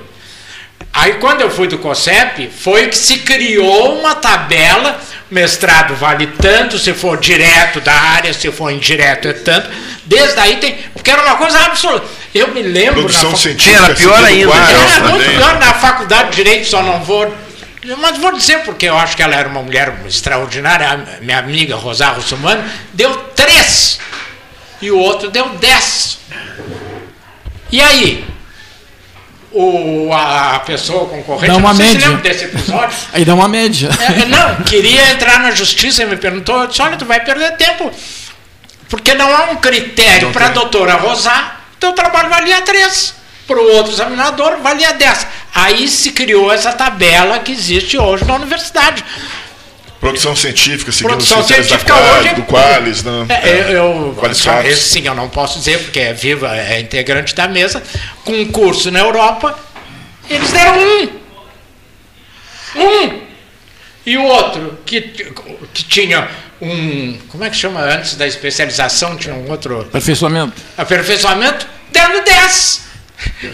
Aí 0.99 1.13
quando 1.19 1.41
eu 1.41 1.51
fui 1.51 1.67
do 1.67 1.77
COSEP, 1.77 2.49
foi 2.49 2.87
que 2.87 2.97
se 2.97 3.19
criou 3.19 3.99
uma 3.99 4.15
tabela, 4.15 4.99
mestrado 5.29 5.93
vale 5.95 6.25
tanto, 6.41 6.79
se 6.79 6.91
for 6.91 7.17
direto 7.19 7.79
da 7.81 7.93
área, 7.93 8.33
se 8.33 8.51
for 8.51 8.71
indireto 8.71 9.27
é 9.27 9.33
tanto. 9.33 9.69
Desde 10.05 10.39
aí 10.39 10.55
tem. 10.57 10.75
Porque 10.95 11.11
era 11.11 11.21
uma 11.21 11.35
coisa 11.35 11.59
absoluta. 11.59 12.07
Eu 12.33 12.47
me 12.47 12.63
lembro. 12.63 13.01
Produção 13.01 13.25
na 13.25 13.29
fa- 13.29 13.37
científica. 13.37 13.85
Era 13.85 13.93
pior 13.93 14.23
ainda, 14.23 14.53
era 14.55 14.99
muito 15.01 15.23
também. 15.23 15.37
pior 15.37 15.59
na 15.59 15.73
faculdade 15.75 16.29
de 16.31 16.35
Direito, 16.37 16.67
só 16.67 16.81
não 16.81 17.03
vou. 17.03 17.31
Mas 17.99 18.17
vou 18.17 18.33
dizer 18.33 18.63
porque 18.63 18.87
eu 18.87 18.97
acho 18.97 19.15
que 19.15 19.21
ela 19.21 19.35
era 19.35 19.47
uma 19.47 19.61
mulher 19.61 19.93
extraordinária, 20.07 20.89
a 20.89 21.21
minha 21.21 21.37
amiga 21.37 21.75
Rosário 21.75 22.15
Russumano, 22.15 22.63
deu 22.93 23.15
três 23.35 23.99
e 24.81 24.89
o 24.89 24.97
outro 24.97 25.29
deu 25.29 25.47
dez. 25.49 26.17
E 27.71 27.79
aí? 27.79 28.25
O, 29.51 30.11
a 30.13 30.59
pessoa 30.65 31.07
concorrente, 31.07 31.47
Dá 31.47 31.55
uma 31.57 31.69
não 31.69 31.75
sei 31.75 31.87
se 31.87 31.93
média. 31.97 32.17
desse 32.17 32.43
episódio, 32.45 32.97
Aí 33.13 33.23
dá 33.23 33.33
uma 33.33 33.47
média. 33.47 33.89
é, 33.99 34.25
não, 34.25 34.55
queria 34.63 35.11
entrar 35.11 35.39
na 35.39 35.51
justiça 35.51 36.03
e 36.03 36.05
me 36.05 36.17
perguntou, 36.17 36.67
disse, 36.67 36.81
olha, 36.81 36.97
tu 36.97 37.05
vai 37.05 37.21
perder 37.23 37.55
tempo. 37.55 37.89
Porque 38.89 39.13
não 39.13 39.33
há 39.35 39.51
um 39.51 39.55
critério 39.55 40.31
para 40.31 40.47
a 40.47 40.49
doutora 40.49 40.95
Rosar, 40.95 41.61
teu 41.79 41.93
trabalho 41.93 42.29
valia 42.29 42.61
3. 42.61 43.15
Para 43.47 43.57
o 43.61 43.75
outro 43.75 43.93
examinador 43.93 44.57
valia 44.61 44.93
10. 44.93 45.27
Aí 45.55 45.87
se 45.87 46.11
criou 46.11 46.51
essa 46.51 46.73
tabela 46.73 47.39
que 47.39 47.53
existe 47.53 47.97
hoje 47.97 48.25
na 48.25 48.35
universidade. 48.35 49.03
Produção 49.99 50.35
científica, 50.35 50.91
seguindo 50.91 51.09
Produção 51.09 51.39
os 51.39 51.45
critérios 51.47 51.67
científica 51.69 51.93
da 51.95 51.99
Quali- 52.07 52.19
hoje 52.27 52.35
do 52.35 52.43
Qualis, 52.43 53.03
né? 53.03 53.25
É, 53.29 53.61
eu, 53.71 53.73
eu- 53.73 54.15
Qualis 54.19 54.45
esse 54.65 54.89
sim 54.89 55.07
eu 55.07 55.15
não 55.15 55.27
posso 55.27 55.57
dizer, 55.57 55.79
porque 55.79 55.99
é 55.99 56.13
viva, 56.13 56.55
é 56.55 56.79
integrante 56.79 57.33
da 57.33 57.47
mesa. 57.47 57.81
Com 58.23 58.33
um 58.33 58.45
curso 58.51 58.91
na 58.91 58.99
Europa, 58.99 59.57
eles 60.29 60.51
deram 60.51 60.77
um. 60.79 61.09
Um. 62.75 63.21
E 64.05 64.17
o 64.17 64.23
outro, 64.23 64.77
que, 64.85 65.01
que 65.01 65.83
tinha 65.83 66.29
um. 66.61 67.17
Como 67.29 67.43
é 67.43 67.49
que 67.49 67.55
chama 67.57 67.81
antes 67.81 68.15
da 68.15 68.27
especialização? 68.27 69.17
Tinha 69.17 69.33
um 69.35 69.49
outro 69.49 69.81
Aperfeiçoamento. 69.81 70.53
aperfeiçoamento, 70.77 71.67
deram 71.91 72.23
10. 72.23 72.86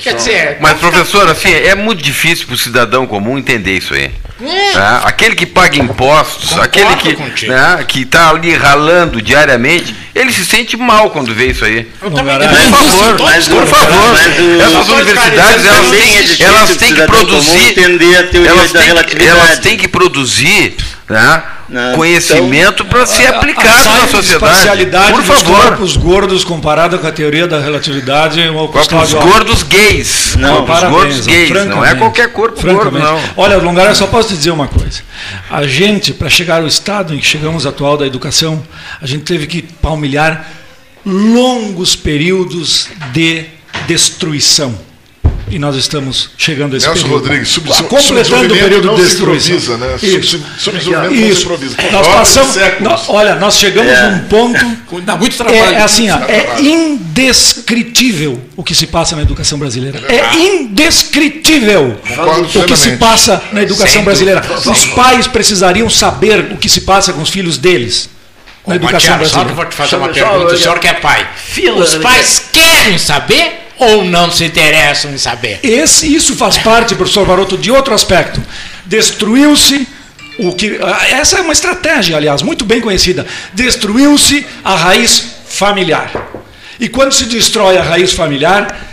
Quer 0.01 0.16
dizer. 0.16 0.57
Mas, 0.59 0.78
professor, 0.78 1.30
assim, 1.30 1.51
é 1.53 1.74
muito 1.76 2.01
difícil 2.03 2.45
para 2.45 2.55
o 2.55 2.57
cidadão 2.57 3.07
comum 3.07 3.38
entender 3.38 3.78
isso 3.78 3.93
aí. 3.93 4.11
É. 4.41 4.45
né? 4.76 5.01
Aquele 5.03 5.36
que 5.36 5.45
paga 5.45 5.78
impostos, 5.78 6.49
Concordo 6.49 6.64
aquele 6.66 6.95
que 6.97 7.14
contigo. 7.14 7.51
né, 7.53 7.86
que 7.88 8.01
está 8.01 8.30
ali 8.30 8.53
ralando 8.53 9.22
diariamente, 9.22 9.95
ele 10.14 10.34
se 10.34 10.43
sente 10.45 10.76
mal 10.76 11.11
quando 11.11 11.34
vê 11.34 11.47
isso 11.51 11.64
aí. 11.64 11.84
Por 11.99 12.11
favor, 12.11 13.22
mas 13.22 13.47
por 13.47 13.66
favor. 13.66 14.16
Essas 14.59 14.86
Só 14.86 14.95
universidades, 14.95 15.66
elas 15.66 15.89
têm, 15.91 16.45
elas 16.45 16.76
têm 16.76 16.93
que 16.95 17.05
produzir. 17.05 17.70
entender 17.70 18.18
a 18.18 18.24
teoria 18.28 18.49
Elas 18.51 18.72
têm, 18.72 19.28
elas 19.28 19.59
têm 19.59 19.78
que 19.78 19.88
produzir 19.88 20.76
né, 21.07 21.43
Não, 21.70 21.95
conhecimento 21.95 22.84
para 22.86 23.05
ser 23.05 23.28
aplicado 23.28 23.86
na 23.86 24.03
a 24.03 24.07
sociedade. 24.07 24.39
parcialidade 24.39 25.11
Por 25.14 25.24
dos 25.24 25.41
favor. 25.41 25.61
corpos 25.61 25.97
gordos 25.97 26.43
comparada 26.43 26.97
com 26.97 27.07
a 27.07 27.11
teoria 27.11 27.47
da 27.47 27.59
relatividade 27.59 28.41
é 28.41 28.51
Corpos 28.51 29.14
gordos 29.14 29.64
gays. 29.64 30.36
Não, 30.36 30.66
Parabéns, 30.66 30.91
gordos 30.91 31.28
gays. 31.28 31.66
Não 31.68 31.84
é 31.84 31.95
qualquer 31.95 32.32
corpo 32.32 32.61
gordo, 32.61 32.99
não. 32.99 33.20
Olha, 33.38 33.57
Longar, 33.57 33.88
eu 33.88 33.95
só 33.95 34.07
posso 34.07 34.30
te 34.30 34.36
dizer 34.36 34.51
uma 34.51 34.68
coisa. 34.68 35.01
A 35.49 35.66
gente, 35.66 36.14
para 36.14 36.30
chegar 36.30 36.61
ao 36.61 36.68
estado 36.68 37.14
em 37.16 37.20
que 37.20 37.26
chegamos 37.26 37.66
atual 37.66 37.97
da 37.97 38.05
educação, 38.05 38.61
a 39.01 39.05
gente 39.05 39.24
teve 39.24 39.47
que 39.47 39.61
palmilhar 39.61 40.45
longos 41.05 41.95
períodos 41.95 42.88
de 43.11 43.45
destruição. 43.88 44.78
E 45.54 45.60
nós 45.60 45.76
estamos 45.76 46.32
chegando 46.36 46.74
a 46.74 46.78
esse 46.78 46.88
Nelson 46.88 47.04
período. 47.04 47.22
Rodrigues, 47.22 47.47
sub, 47.49 47.72
sub, 47.72 47.88
completando 47.88 48.54
o 48.56 48.58
período 48.58 48.88
não 48.88 48.95
de 48.95 49.01
se 49.04 49.08
destruição. 49.10 49.56
improvisa, 49.56 49.78
né? 49.78 49.95
Isso. 50.01 50.30
Sub- 50.30 50.43
Subdesenvolvimento 50.58 51.28
não 51.30 51.36
se 51.36 51.41
improvisa. 51.43 51.76
Nós 51.91 52.08
passamos, 52.08 52.54
séculos. 52.56 52.91
nó- 52.91 53.14
olha, 53.14 53.36
nós 53.36 53.56
chegamos 53.58 53.91
É. 53.91 54.10
num 54.10 54.20
ponto 54.28 54.66
Dá 55.04 55.16
muito 55.16 55.34
é, 55.34 55.38
trabalho. 55.38 55.76
é 55.76 55.82
assim, 55.84 56.10
ó, 56.10 56.18
é 56.28 56.60
indescritível 56.60 58.41
o 58.56 58.64
que 58.64 58.74
se 58.74 58.88
passa 58.88 59.16
na 59.16 59.22
educação 59.22 59.60
brasileira. 59.60 60.01
É 60.08 60.36
indescritível 60.36 61.97
Concordo 62.08 62.60
o 62.60 62.64
que 62.66 62.76
se 62.76 62.91
passa 62.97 63.41
na 63.51 63.62
educação 63.62 64.04
brasileira. 64.04 64.41
Os 64.66 64.86
pais 64.88 65.28
precisariam 65.28 65.88
saber 65.89 66.51
o 66.51 66.58
que 66.58 66.68
se 66.68 66.82
passa 66.82 67.14
com 67.14 67.22
os 67.22 67.30
filhos 67.30 67.60
deles 67.60 68.10
na 68.66 68.76
educação 68.76 69.12
Matias, 69.12 69.30
só 69.32 69.43
brasileira. 69.43 69.54
vou 69.54 69.66
te 69.66 69.76
fazer 69.76 69.89
Só- 69.91 69.97
uma 69.97 70.08
só 70.08 70.14
pergunta. 70.14 70.54
O 70.54 70.58
senhor 70.58 70.80
que 70.80 70.88
é 70.88 70.93
pai. 70.93 71.28
Fila, 71.36 71.84
Os 71.84 71.93
né? 71.93 71.99
pais 72.01 72.45
querem 72.51 72.97
saber 72.97 73.62
ou 73.78 74.03
não 74.03 74.32
se 74.32 74.45
interessam 74.45 75.11
em 75.11 75.17
saber? 75.17 75.59
Esse, 75.63 76.13
isso 76.13 76.36
faz 76.36 76.57
parte, 76.57 76.95
professor 76.95 77.26
Varoto, 77.26 77.57
de 77.57 77.71
outro 77.71 77.93
aspecto. 77.93 78.41
Destruiu-se 78.86 79.88
o 80.39 80.53
que. 80.53 80.80
ah, 80.82 81.07
Essa 81.09 81.39
é 81.39 81.41
uma 81.41 81.53
estratégia, 81.53 82.17
aliás, 82.17 82.41
muito 82.41 82.65
bem 82.65 82.82
conhecida. 82.82 83.26
Destruiu-se 83.53 84.45
a 84.63 84.76
raiz 84.76 85.24
familiar. 85.47 86.11
E 86.80 86.89
quando 86.89 87.11
se 87.11 87.26
destrói 87.26 87.78
a 87.78 87.84
raiz 87.84 88.13
familiar, 88.13 88.89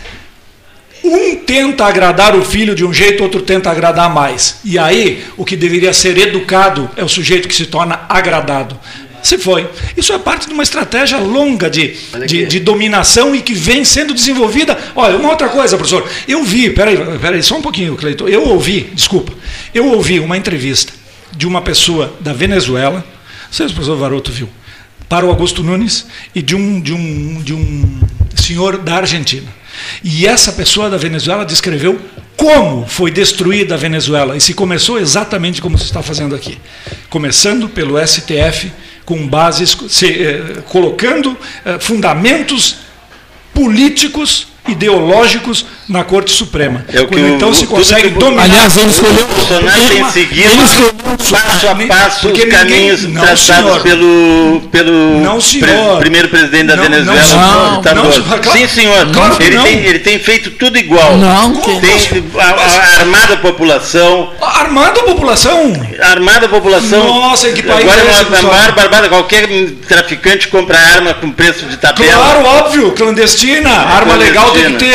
um 1.02 1.36
tenta 1.36 1.86
agradar 1.86 2.36
o 2.36 2.44
filho 2.44 2.74
de 2.74 2.84
um 2.84 2.92
jeito, 2.92 3.22
outro 3.22 3.42
tenta 3.42 3.70
agradar 3.70 4.12
mais. 4.12 4.60
E 4.64 4.78
aí, 4.78 5.24
o 5.36 5.44
que 5.44 5.56
deveria 5.56 5.92
ser 5.92 6.16
educado 6.18 6.90
é 6.96 7.02
o 7.02 7.08
sujeito 7.08 7.48
que 7.48 7.54
se 7.54 7.66
torna 7.66 8.00
agradado. 8.08 8.78
Se 9.22 9.38
foi. 9.38 9.68
Isso 9.96 10.12
é 10.12 10.18
parte 10.18 10.46
de 10.46 10.54
uma 10.54 10.62
estratégia 10.62 11.18
longa 11.18 11.68
de, 11.68 11.94
de, 12.26 12.46
de 12.46 12.60
dominação 12.60 13.34
e 13.34 13.42
que 13.42 13.54
vem 13.54 13.84
sendo 13.84 14.14
desenvolvida. 14.14 14.78
Olha, 14.94 15.16
uma 15.16 15.30
outra 15.30 15.48
coisa, 15.48 15.76
professor. 15.76 16.08
Eu 16.26 16.42
vi, 16.42 16.70
peraí, 16.70 16.96
peraí, 17.18 17.42
só 17.42 17.56
um 17.56 17.62
pouquinho, 17.62 17.96
Cleiton. 17.96 18.28
Eu 18.28 18.48
ouvi, 18.48 18.90
desculpa, 18.94 19.32
eu 19.74 19.86
ouvi 19.88 20.20
uma 20.20 20.36
entrevista 20.36 20.92
de 21.36 21.46
uma 21.46 21.62
pessoa 21.62 22.14
da 22.20 22.32
Venezuela, 22.32 23.04
não 23.46 23.52
sei 23.52 23.66
se 23.66 23.72
o 23.72 23.76
professor 23.76 23.96
Varoto 23.96 24.32
viu, 24.32 24.48
para 25.08 25.26
o 25.26 25.28
Augusto 25.28 25.62
Nunes 25.62 26.06
e 26.34 26.40
de 26.40 26.54
um, 26.54 26.80
de 26.80 26.92
um, 26.92 27.42
de 27.42 27.52
um 27.52 28.00
senhor 28.36 28.78
da 28.78 28.96
Argentina. 28.96 29.48
E 30.02 30.26
essa 30.26 30.52
pessoa 30.52 30.88
da 30.88 30.96
Venezuela 30.96 31.44
descreveu 31.44 32.00
como 32.40 32.86
foi 32.86 33.10
destruída 33.10 33.74
a 33.74 33.76
Venezuela. 33.76 34.34
E 34.34 34.40
se 34.40 34.54
começou 34.54 34.98
exatamente 34.98 35.60
como 35.60 35.76
se 35.76 35.84
está 35.84 36.02
fazendo 36.02 36.34
aqui. 36.34 36.58
Começando 37.10 37.68
pelo 37.68 37.98
STF, 37.98 38.72
com 39.04 39.28
bases, 39.28 39.76
se, 39.90 40.06
eh, 40.06 40.62
colocando 40.66 41.36
eh, 41.66 41.78
fundamentos 41.78 42.76
políticos, 43.52 44.46
ideológicos 44.66 45.66
na 45.90 46.04
Corte 46.04 46.30
Suprema. 46.32 46.84
É 46.92 47.00
o 47.00 47.06
que 47.08 47.14
Quando 47.16 47.24
o- 47.24 47.34
então 47.36 47.52
se 47.52 47.60
tudo 47.66 47.76
consegue 47.76 48.10
que 48.10 48.16
o- 48.16 48.20
dominar. 48.20 48.44
Aliás, 48.44 48.76
ele 48.76 48.90
escolheu. 48.90 49.24
O 49.24 49.34
Bolsonaro 49.34 49.80
tem 49.88 50.10
seguido 50.10 50.50
passo 51.30 51.68
a 51.68 51.74
passo 51.86 52.28
os 52.28 52.32
ninguém- 52.32 52.48
caminhos 52.48 53.02
não, 53.08 53.20
traçados 53.20 53.64
senhor. 53.64 53.80
pelo, 53.82 54.62
pelo 54.70 55.20
Não, 55.20 55.40
senhor. 55.40 55.98
primeiro 55.98 56.28
presidente 56.28 56.64
da 56.68 56.76
Não, 56.76 56.84
não, 56.84 56.90
Venezuela. 56.90 57.20
Não, 57.20 57.82
senhor. 57.82 58.40
Claro- 58.40 58.58
Sim, 58.58 58.68
senhor. 58.68 59.06
claro 59.12 59.36
ele, 59.40 59.56
não. 59.56 59.62
tem, 59.64 59.74
ele 59.84 59.98
tem 59.98 60.18
feito 60.18 60.50
tudo 60.52 60.78
igual. 60.78 61.16
Não, 61.16 61.56
que- 61.56 61.80
tem 61.80 61.96
a- 62.38 62.44
a- 62.44 63.00
armado 63.00 63.32
a 63.34 63.36
população, 63.36 64.30
Armando 64.40 65.00
a 65.00 65.02
população. 65.02 65.72
armado 66.00 66.46
a 66.46 66.48
população. 66.48 67.04
Nossa, 67.04 67.48
em 67.48 67.52
que 67.54 67.62
país 67.62 67.80
Agora 67.80 68.00
é 68.00 68.10
esse, 68.10 68.20
é 68.20 68.26
uma 68.40 68.42
maior 68.52 68.72
barbada. 68.72 69.08
Qualquer 69.08 69.48
traficante 69.88 70.48
compra 70.48 70.78
arma 70.78 71.14
com 71.14 71.30
preço 71.32 71.66
de 71.66 71.76
tabela. 71.76 72.12
Claro, 72.12 72.44
óbvio, 72.44 72.92
clandestina. 72.92 73.70
Arma 73.70 74.14
legal 74.14 74.50
tem 74.52 74.72
que 74.76 74.84
ter. 74.84 74.94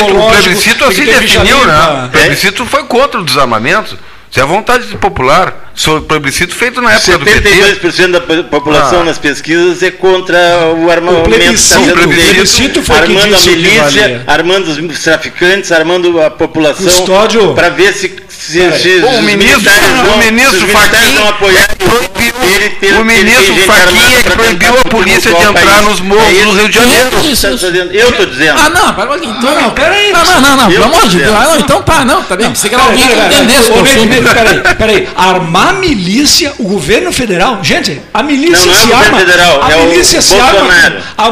Como 0.00 0.09
o 0.12 0.30
plebiscito, 0.30 0.84
assim 0.84 1.04
definiu, 1.04 1.66
né? 1.66 2.06
O 2.06 2.08
plebiscito 2.10 2.66
foi 2.66 2.84
contra 2.84 3.20
o 3.20 3.24
desarmamento. 3.24 3.98
Isso 4.30 4.38
é 4.38 4.42
a 4.42 4.46
vontade 4.46 4.86
popular. 4.96 5.69
Sobre 5.74 6.02
plebiscito 6.02 6.54
feito 6.54 6.82
na 6.82 6.92
época 6.92 7.18
do 7.18 7.24
PT. 7.24 7.48
72% 7.48 8.10
da 8.12 8.20
po- 8.20 8.44
população 8.44 9.00
Ah. 9.00 9.04
nas 9.04 9.16
pesquisas 9.18 9.82
é 9.82 9.90
contra 9.90 10.36
o 10.76 10.90
armamento 10.90 11.30
que 11.30 11.36
plebiscito- 11.38 11.74
sendo 11.74 11.92
o 11.92 11.96
feito, 11.96 12.08
plebiscito 12.32 12.82
foi 12.82 12.96
que 12.96 13.02
armando 13.02 13.34
a 13.34 13.38
disse 13.38 13.48
o 13.50 13.52
que 13.56 13.62
valia. 13.78 13.80
milícia, 14.08 14.22
armando 14.26 14.68
os 14.70 14.78
traficantes, 15.02 15.72
armando 15.72 16.20
a 16.20 16.28
população 16.30 16.84
Custódio. 16.84 17.54
para 17.54 17.70
ver 17.70 17.94
se, 17.94 18.14
se, 18.28 18.72
se, 18.78 18.88
O 19.04 19.22
ministro- 19.22 19.36
militares 19.62 20.14
o 20.14 20.18
ministro 20.18 20.68
Fachin 20.68 21.18
apoiar 21.28 21.68
proibiu- 21.78 22.34
ele 22.56 22.70
ter- 22.70 22.94
o 22.94 23.04
ministro 23.04 23.56
Fachin 23.62 24.14
é 24.18 24.22
que 24.22 24.30
proibiu 24.30 24.74
a 24.84 24.88
polícia 24.88 25.30
de 25.30 25.36
o 25.36 25.50
entrar 25.50 25.52
país. 25.64 25.82
nos 25.86 26.00
morros 26.00 26.24
É 26.24 26.32
isso 26.32 26.44
do 26.44 26.52
Rio 26.52 26.68
de 26.68 26.78
que 26.78 26.84
Janeiro. 26.84 27.90
Eu 27.92 28.08
estou 28.10 28.26
dizendo. 28.26 28.58
Ah, 28.60 28.68
não, 28.68 28.92
para. 28.94 29.16
Então, 29.16 29.32
Não, 29.40 29.60
não, 29.62 29.70
peraí. 29.70 30.12
Não, 30.12 30.24
não, 30.24 30.40
não, 30.40 30.56
não, 30.56 30.70
pelo 30.70 30.84
amor 30.84 31.08
de. 31.08 31.18
Deus. 31.18 31.34
Ah, 31.36 31.44
não, 31.48 31.56
então 31.58 31.82
tá, 31.82 32.04
não, 32.04 32.22
tá 32.22 32.36
bem. 32.36 32.54
Você 32.54 32.68
quer 32.68 32.78
alguém 32.80 33.06
que 33.06 33.12
entendesse 33.14 33.70
peraí. 33.70 33.80
o. 33.80 34.34
Peraí, 34.34 34.74
peraí. 34.76 35.08
Armar 35.70 35.80
milícia, 35.80 36.52
o 36.58 36.64
governo 36.64 37.12
federal. 37.12 37.58
Gente, 37.62 38.00
a 38.12 38.22
milícia 38.22 38.58
Não, 38.58 38.66
não 38.66 38.72
é 38.72 38.76
o 38.76 38.80
se 38.80 38.86
governo 38.88 39.04
arma. 39.04 39.18
federal, 39.18 39.62
a 39.62 39.70
é 39.72 39.76
o 39.76 39.86
milícia 39.88 40.22
se 40.22 40.34
Bolsonaro. 40.34 40.70
arma. 40.70 41.02
A 41.16 41.30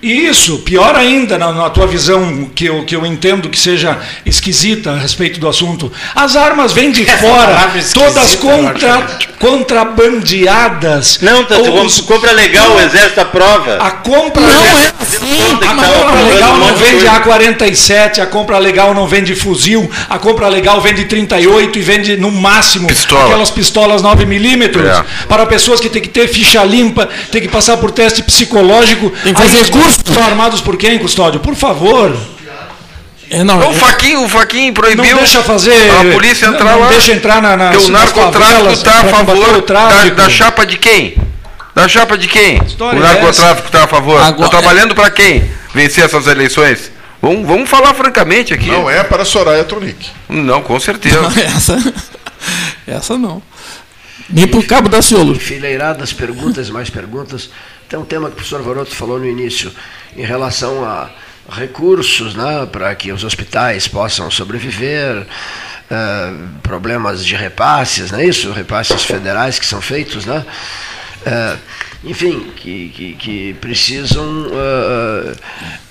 Isso, 0.00 0.58
pior 0.60 0.94
ainda, 0.94 1.36
na, 1.36 1.52
na 1.52 1.70
tua 1.70 1.86
visão, 1.86 2.48
que 2.54 2.66
eu, 2.66 2.84
que 2.84 2.94
eu 2.94 3.04
entendo 3.04 3.48
que 3.48 3.58
seja 3.58 3.98
esquisita 4.24 4.92
a 4.92 4.96
respeito 4.98 5.40
do 5.40 5.48
assunto. 5.48 5.90
As 6.14 6.36
armas 6.36 6.72
vêm 6.72 6.92
de 6.92 7.04
fora, 7.04 7.66
esquisita, 7.76 8.00
todas 8.00 8.34
contra, 8.36 9.06
contrabandeadas. 9.38 11.18
Não, 11.20 11.44
tá, 11.44 11.56
tu 11.56 11.72
Os- 11.74 12.00
compra 12.00 12.32
legal, 12.32 12.76
o 12.76 12.80
exército 12.80 13.20
aprova. 13.20 13.76
A 13.80 13.90
compra 13.90 14.42
Não 14.42 14.48
é 14.48 14.92
assim. 15.00 15.42
A 15.66 15.74
compra 15.74 16.22
legal 16.22 16.56
não 16.58 16.74
vende 16.76 17.04
coisa. 17.04 17.20
A47, 17.20 18.18
a 18.20 18.26
compra 18.26 18.58
legal 18.58 18.94
não 18.94 19.06
vende 19.06 19.34
fuzil, 19.34 19.90
a 20.08 20.18
compra 20.18 20.48
legal 20.48 20.80
vende 20.80 21.04
38 21.06 21.78
e 21.78 21.82
vende 21.82 22.16
no 22.16 22.30
máximo 22.30 22.86
Pistola. 22.86 23.24
aquelas 23.26 23.50
pistolas 23.50 24.02
9mm 24.02 24.78
É. 24.86 25.04
para 25.26 25.44
pessoas 25.46 25.80
que 25.80 25.88
têm 25.88 26.02
que 26.02 26.08
ter 26.08 26.28
ficha 26.28 26.62
limpa, 26.64 27.08
tem 27.32 27.42
que 27.42 27.48
passar 27.48 27.76
por 27.78 27.90
teste 27.90 28.22
psicológico. 28.22 29.10
Tem 29.24 29.34
que 29.34 29.40
fazer 29.42 29.58
Aí, 29.58 29.64
curso. 29.96 30.14
São 30.14 30.22
armados 30.24 30.60
por 30.60 30.76
quem, 30.76 30.98
Custódio? 30.98 31.40
Por 31.40 31.54
favor, 31.54 32.16
É, 33.30 33.44
não, 33.44 33.58
O 33.58 33.62
é- 33.72 33.74
Faquinho, 33.74 34.24
o 34.24 34.28
Faquinho 34.28 34.68
não 34.68 34.72
proibiu 34.74 35.16
deixa 35.18 35.42
fazer. 35.42 35.90
a 35.90 36.12
polícia 36.14 36.48
não- 36.48 36.54
entrar 36.54 36.72
não 36.72 36.80
lá. 36.80 36.88
deixa 36.88 37.12
entrar 37.12 37.42
na, 37.42 37.56
na 37.58 37.70
o 37.72 37.88
narcotráfico 37.90 38.70
está 38.70 39.00
a 39.00 39.04
favor 39.04 39.60
da, 39.62 40.08
da 40.08 40.30
chapa 40.30 40.64
de 40.64 40.78
quem? 40.78 41.14
Da 41.74 41.86
chapa 41.86 42.16
de 42.16 42.26
quem? 42.26 42.56
História 42.64 42.98
o 42.98 43.04
é 43.04 43.06
narcotráfico 43.06 43.66
está 43.66 43.84
a 43.84 43.86
favor. 43.86 44.18
Está 44.20 44.48
trabalhando 44.48 44.94
para 44.94 45.10
quem? 45.10 45.44
Vencer 45.74 46.04
essas 46.06 46.26
eleições? 46.26 46.90
Vamos, 47.20 47.46
vamos 47.46 47.68
falar 47.68 47.92
francamente 47.92 48.54
aqui. 48.54 48.68
Não 48.70 48.88
é 48.88 49.04
para 49.04 49.24
Soraya 49.26 49.62
Tronic. 49.62 50.08
Não, 50.28 50.62
com 50.62 50.80
certeza. 50.80 51.20
essa, 51.54 51.76
essa 52.86 53.18
não. 53.18 53.42
Nem 54.30 54.46
pro 54.46 54.62
Cabo 54.62 54.88
da 54.88 55.02
Ciolo. 55.02 55.32
Enfileiradas 55.34 56.12
perguntas 56.14 56.68
e 56.68 56.72
mais 56.72 56.88
perguntas. 56.88 57.50
Tem 57.88 57.98
um 57.98 58.04
tema 58.04 58.26
que 58.28 58.32
o 58.32 58.36
professor 58.36 58.62
Varoto 58.62 58.94
falou 58.94 59.18
no 59.18 59.26
início, 59.26 59.72
em 60.16 60.24
relação 60.24 60.84
a 60.84 61.10
recursos 61.50 62.34
né, 62.34 62.66
para 62.70 62.94
que 62.94 63.10
os 63.10 63.24
hospitais 63.24 63.88
possam 63.88 64.30
sobreviver, 64.30 65.26
eh, 65.90 66.32
problemas 66.62 67.24
de 67.24 67.34
repasses, 67.34 68.10
não 68.10 68.18
é 68.18 68.26
isso? 68.26 68.52
Repasses 68.52 69.02
federais 69.04 69.58
que 69.58 69.64
são 69.64 69.80
feitos, 69.80 70.26
né? 70.26 70.44
Eh, 71.24 71.56
enfim, 72.04 72.52
que, 72.54 72.90
que, 72.90 73.14
que 73.14 73.54
precisam 73.54 74.46
eh, 74.52 75.32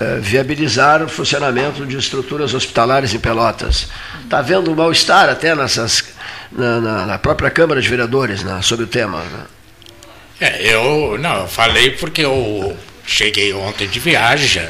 eh, 0.00 0.18
viabilizar 0.20 1.02
o 1.02 1.08
funcionamento 1.08 1.84
de 1.84 1.96
estruturas 1.96 2.54
hospitalares 2.54 3.12
em 3.12 3.18
Pelotas. 3.18 3.88
Está 4.22 4.38
havendo 4.38 4.70
um 4.70 4.76
mal-estar 4.76 5.28
até 5.28 5.56
nessas, 5.56 6.04
na, 6.52 6.80
na- 6.80 7.06
na 7.06 7.18
própria 7.18 7.50
Câmara 7.50 7.82
de 7.82 7.88
Vereadores 7.88 8.44
né, 8.44 8.60
sobre 8.62 8.84
o 8.84 8.88
tema. 8.88 9.18
né? 9.18 9.40
É, 10.40 10.72
eu 10.72 11.18
não, 11.18 11.42
eu 11.42 11.48
falei 11.48 11.90
porque 11.92 12.22
eu 12.22 12.76
cheguei 13.06 13.52
ontem 13.52 13.88
de 13.88 13.98
viagem. 13.98 14.68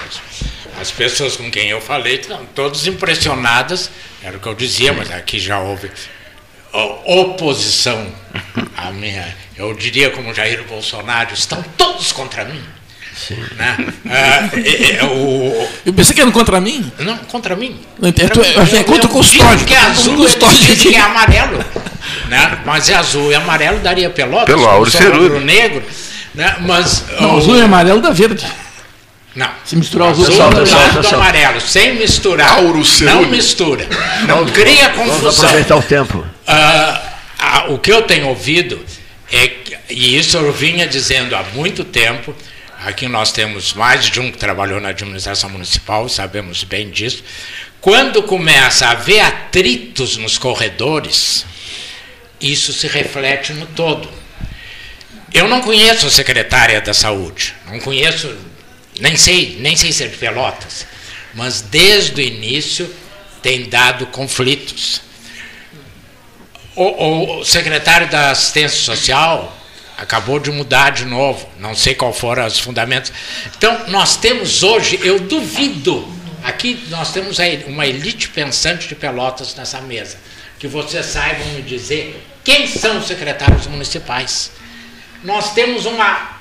As 0.80 0.90
pessoas 0.90 1.36
com 1.36 1.50
quem 1.50 1.68
eu 1.70 1.80
falei 1.80 2.16
estão 2.16 2.46
todas 2.54 2.86
impressionadas, 2.86 3.90
era 4.22 4.36
o 4.36 4.40
que 4.40 4.46
eu 4.46 4.54
dizia, 4.54 4.92
mas 4.92 5.10
aqui 5.10 5.38
já 5.38 5.58
houve 5.58 5.90
oposição 6.72 8.12
à 8.76 8.90
minha. 8.90 9.36
Eu 9.56 9.74
diria 9.74 10.10
como 10.10 10.32
Jair 10.32 10.62
Bolsonaro, 10.64 11.34
estão 11.34 11.62
todos 11.76 12.12
contra 12.12 12.44
mim. 12.44 12.62
Né? 13.56 13.76
Ah, 14.08 14.48
é, 14.56 14.96
é, 14.98 15.04
o, 15.04 15.68
Eu 15.84 15.92
pensei 15.92 16.14
que 16.14 16.20
era 16.20 16.30
contra 16.30 16.60
mim. 16.60 16.90
não, 16.98 17.16
contra 17.18 17.56
mim. 17.56 17.80
Não 17.98 18.08
entendo. 18.08 18.30
Tu- 18.30 18.40
eu 18.40 18.62
achei 18.62 18.74
que 18.84 18.90
é 18.90 18.92
contra 18.94 19.06
o 19.06 19.10
custódio. 19.12 19.66
que 19.66 19.74
é 19.74 19.78
azul, 19.80 20.14
O 20.14 20.16
custódio 20.18 20.76
que 20.76 20.94
é 20.94 21.00
amarelo. 21.00 21.64
Né? 22.28 22.58
Mas 22.64 22.88
é 22.88 22.94
azul 22.94 23.30
e 23.30 23.34
amarelo 23.34 23.78
daria 23.80 24.08
pelotas. 24.10 24.46
Pelo 24.46 24.58
como 24.62 24.70
Áureo 24.70 24.90
só 24.92 24.98
Cerúlio. 24.98 25.22
rubro-negro. 25.24 25.82
Né? 26.34 26.56
Mas 26.60 27.04
Não, 27.20 27.34
o- 27.34 27.38
azul 27.38 27.56
e 27.56 27.62
amarelo 27.62 28.00
dá 28.00 28.10
verde. 28.10 28.46
não. 29.34 29.50
Se 29.64 29.74
misturar 29.76 30.08
Azul 30.10 30.36
lado 30.36 30.54
do 30.56 30.62
pessoal. 31.00 31.20
amarelo, 31.20 31.60
sem 31.60 31.94
misturar. 31.96 32.48
Auro 32.58 32.82
não 33.02 33.22
mistura. 33.26 33.86
Não 34.26 34.46
cria 34.46 34.90
Vamos 34.90 35.14
confusão. 35.14 35.44
aproveitar 35.44 35.76
o 35.76 35.82
tempo. 35.82 36.24
Ah, 36.46 37.02
ah, 37.38 37.64
o 37.68 37.78
que 37.78 37.90
eu 37.92 38.02
tenho 38.02 38.28
ouvido 38.28 38.80
é 39.32 39.46
que, 39.48 39.76
e 39.90 40.16
isso 40.18 40.36
eu 40.36 40.52
vinha 40.52 40.86
dizendo 40.86 41.34
há 41.36 41.42
muito 41.54 41.82
tempo. 41.84 42.34
Aqui 42.84 43.08
nós 43.08 43.32
temos 43.32 43.72
mais 43.72 44.04
de 44.04 44.20
um 44.20 44.30
que 44.30 44.38
trabalhou 44.38 44.80
na 44.80 44.90
administração 44.90 45.50
municipal, 45.50 46.08
sabemos 46.08 46.62
bem 46.62 46.90
disso. 46.90 47.24
Quando 47.80 48.22
começa 48.22 48.86
a 48.86 48.92
haver 48.92 49.18
atritos 49.18 50.16
nos 50.16 50.38
corredores, 50.38 51.44
isso 52.40 52.72
se 52.72 52.86
reflete 52.86 53.52
no 53.52 53.66
todo. 53.66 54.08
Eu 55.34 55.48
não 55.48 55.60
conheço 55.60 56.06
a 56.06 56.10
secretária 56.10 56.80
da 56.80 56.94
saúde, 56.94 57.52
não 57.66 57.80
conheço, 57.80 58.32
nem 59.00 59.16
sei, 59.16 59.56
nem 59.58 59.76
sei 59.76 59.92
ser 59.92 60.10
de 60.10 60.16
Pelotas, 60.16 60.86
mas 61.34 61.60
desde 61.60 62.20
o 62.20 62.24
início 62.24 62.88
tem 63.42 63.68
dado 63.68 64.06
conflitos. 64.06 65.02
O, 66.76 67.40
o 67.40 67.44
secretário 67.44 68.08
da 68.08 68.30
assistência 68.30 68.78
social 68.78 69.57
acabou 69.99 70.38
de 70.38 70.53
mudar 70.53 70.90
de 70.90 71.05
novo, 71.05 71.49
não 71.59 71.74
sei 71.74 71.92
qual 71.92 72.12
foram 72.12 72.46
os 72.46 72.59
fundamentos. 72.61 73.12
Então, 73.57 73.88
nós 73.88 74.16
temos 74.16 74.62
hoje, 74.62 75.01
eu 75.03 75.18
duvido, 75.18 76.07
aqui 76.44 76.86
nós 76.88 77.12
temos 77.12 77.38
uma 77.66 77.84
elite 77.84 78.28
pensante 78.28 78.86
de 78.86 78.94
Pelotas 78.94 79.57
nessa 79.57 79.80
mesa, 79.80 80.16
que 80.57 80.68
vocês 80.68 81.05
saibam 81.05 81.44
me 81.49 81.62
dizer 81.62 82.24
quem 82.44 82.68
são 82.68 82.99
os 82.99 83.09
secretários 83.09 83.66
municipais. 83.66 84.53
Nós 85.24 85.53
temos 85.53 85.84
uma 85.84 86.38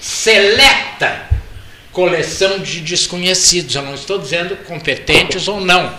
seleta 0.00 1.26
coleção 1.90 2.60
de 2.60 2.80
desconhecidos, 2.82 3.74
eu 3.74 3.82
não 3.82 3.94
estou 3.94 4.18
dizendo 4.18 4.54
competentes 4.64 5.48
ou 5.48 5.60
não. 5.60 5.92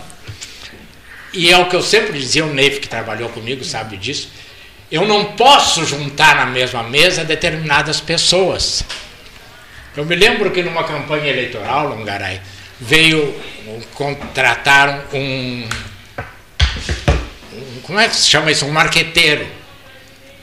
E 1.34 1.52
é 1.52 1.58
o 1.58 1.68
que 1.68 1.76
eu 1.76 1.82
sempre 1.82 2.18
dizia, 2.18 2.46
o 2.46 2.54
Neif 2.54 2.80
que 2.80 2.88
trabalhou 2.88 3.28
comigo 3.30 3.66
sabe 3.66 3.98
disso. 3.98 4.30
Eu 4.92 5.06
não 5.06 5.26
posso 5.34 5.86
juntar 5.86 6.36
na 6.36 6.46
mesma 6.46 6.84
mesa 6.84 7.24
determinadas 7.26 8.00
pessoas. 8.00 8.84
Eu 9.96 10.06
me 10.06 10.16
lembro 10.16 10.52
que 10.52 10.64
numa 10.64 10.84
campanha 10.84 11.28
eleitoral, 11.28 11.88
Longaray, 11.90 12.40
veio, 12.80 13.36
contrataram 13.96 15.04
um, 15.14 15.68
um- 17.54 17.82
como 17.84 18.00
é 18.00 18.08
que 18.08 18.16
se 18.16 18.28
chama 18.30 18.52
isso? 18.52 18.66
Um 18.66 18.72
marqueteiro. 18.72 19.48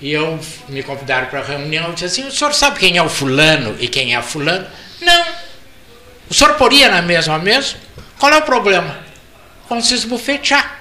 E 0.01 0.13
eu 0.13 0.39
me 0.69 0.83
convidaram 0.83 1.29
para 1.29 1.41
a 1.41 1.45
reunião 1.45 1.91
e 1.91 1.95
disse 1.95 2.05
assim, 2.05 2.27
o 2.27 2.33
senhor 2.33 2.53
sabe 2.53 2.79
quem 2.79 2.99
é 2.99 3.03
o 3.03 3.09
fulano 3.09 3.77
e 3.81 3.89
quem 3.89 4.13
é 4.13 4.17
a 4.17 4.23
fulano? 4.23 4.67
Não. 5.01 5.25
O 6.29 6.35
senhor 6.35 6.55
poria 6.55 6.91
na 6.91 7.01
mesma 7.01 7.39
mesa? 7.39 7.77
Qual 8.19 8.31
é 8.33 8.37
o 8.37 8.43
problema? 8.43 8.99
Vamos 9.69 9.89
se 9.89 9.95
esbufetear. 9.95 10.81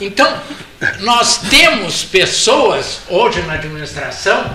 Então, 0.00 0.40
nós 1.00 1.38
temos 1.50 2.04
pessoas 2.04 3.00
hoje 3.08 3.40
na 3.42 3.54
administração, 3.54 4.50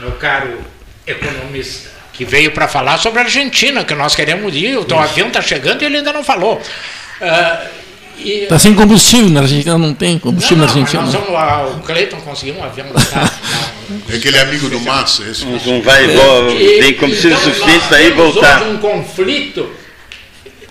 meu 0.00 0.12
caro 0.12 0.58
economista, 1.06 1.90
que 2.12 2.24
veio 2.24 2.52
para 2.52 2.68
falar 2.68 2.98
sobre 2.98 3.20
a 3.20 3.22
Argentina, 3.22 3.84
que 3.84 3.94
nós 3.94 4.14
queremos 4.14 4.54
ir, 4.54 4.76
o 4.78 4.84
teu 4.84 4.98
avião 4.98 5.28
está 5.28 5.40
chegando 5.40 5.82
e 5.82 5.86
ele 5.86 5.98
ainda 5.98 6.12
não 6.12 6.22
falou. 6.22 6.60
Ah, 7.20 7.66
e- 8.18 8.44
Está 8.44 8.58
sem 8.58 8.74
combustível 8.74 9.28
na 9.30 9.40
Argentina, 9.40 9.76
não 9.76 9.92
tem 9.94 10.18
combustível 10.18 10.58
não, 10.58 10.66
na 10.66 10.72
Argentina. 10.72 11.02
nós 11.02 11.12
vamos, 11.12 11.30
ah, 11.34 11.66
o 11.76 11.80
Cleiton 11.80 12.20
conseguiu 12.20 12.54
um 12.56 12.64
avião 12.64 12.86
botado. 12.88 13.30
É 14.10 14.16
aquele 14.16 14.38
amigo 14.38 14.68
do 14.68 14.80
Massa, 14.80 15.24
esse. 15.24 15.44
Não 15.44 15.82
vai, 15.82 16.06
vo- 16.08 16.54
tem 16.80 16.94
combustível 16.94 17.36
Então, 17.36 17.52
suficiente 17.52 17.86
para 17.88 18.00
ir 18.02 18.08
e 18.08 18.10
voltar. 18.12 18.62
hoje 18.62 18.70
um 18.70 18.78
conflito. 18.78 19.70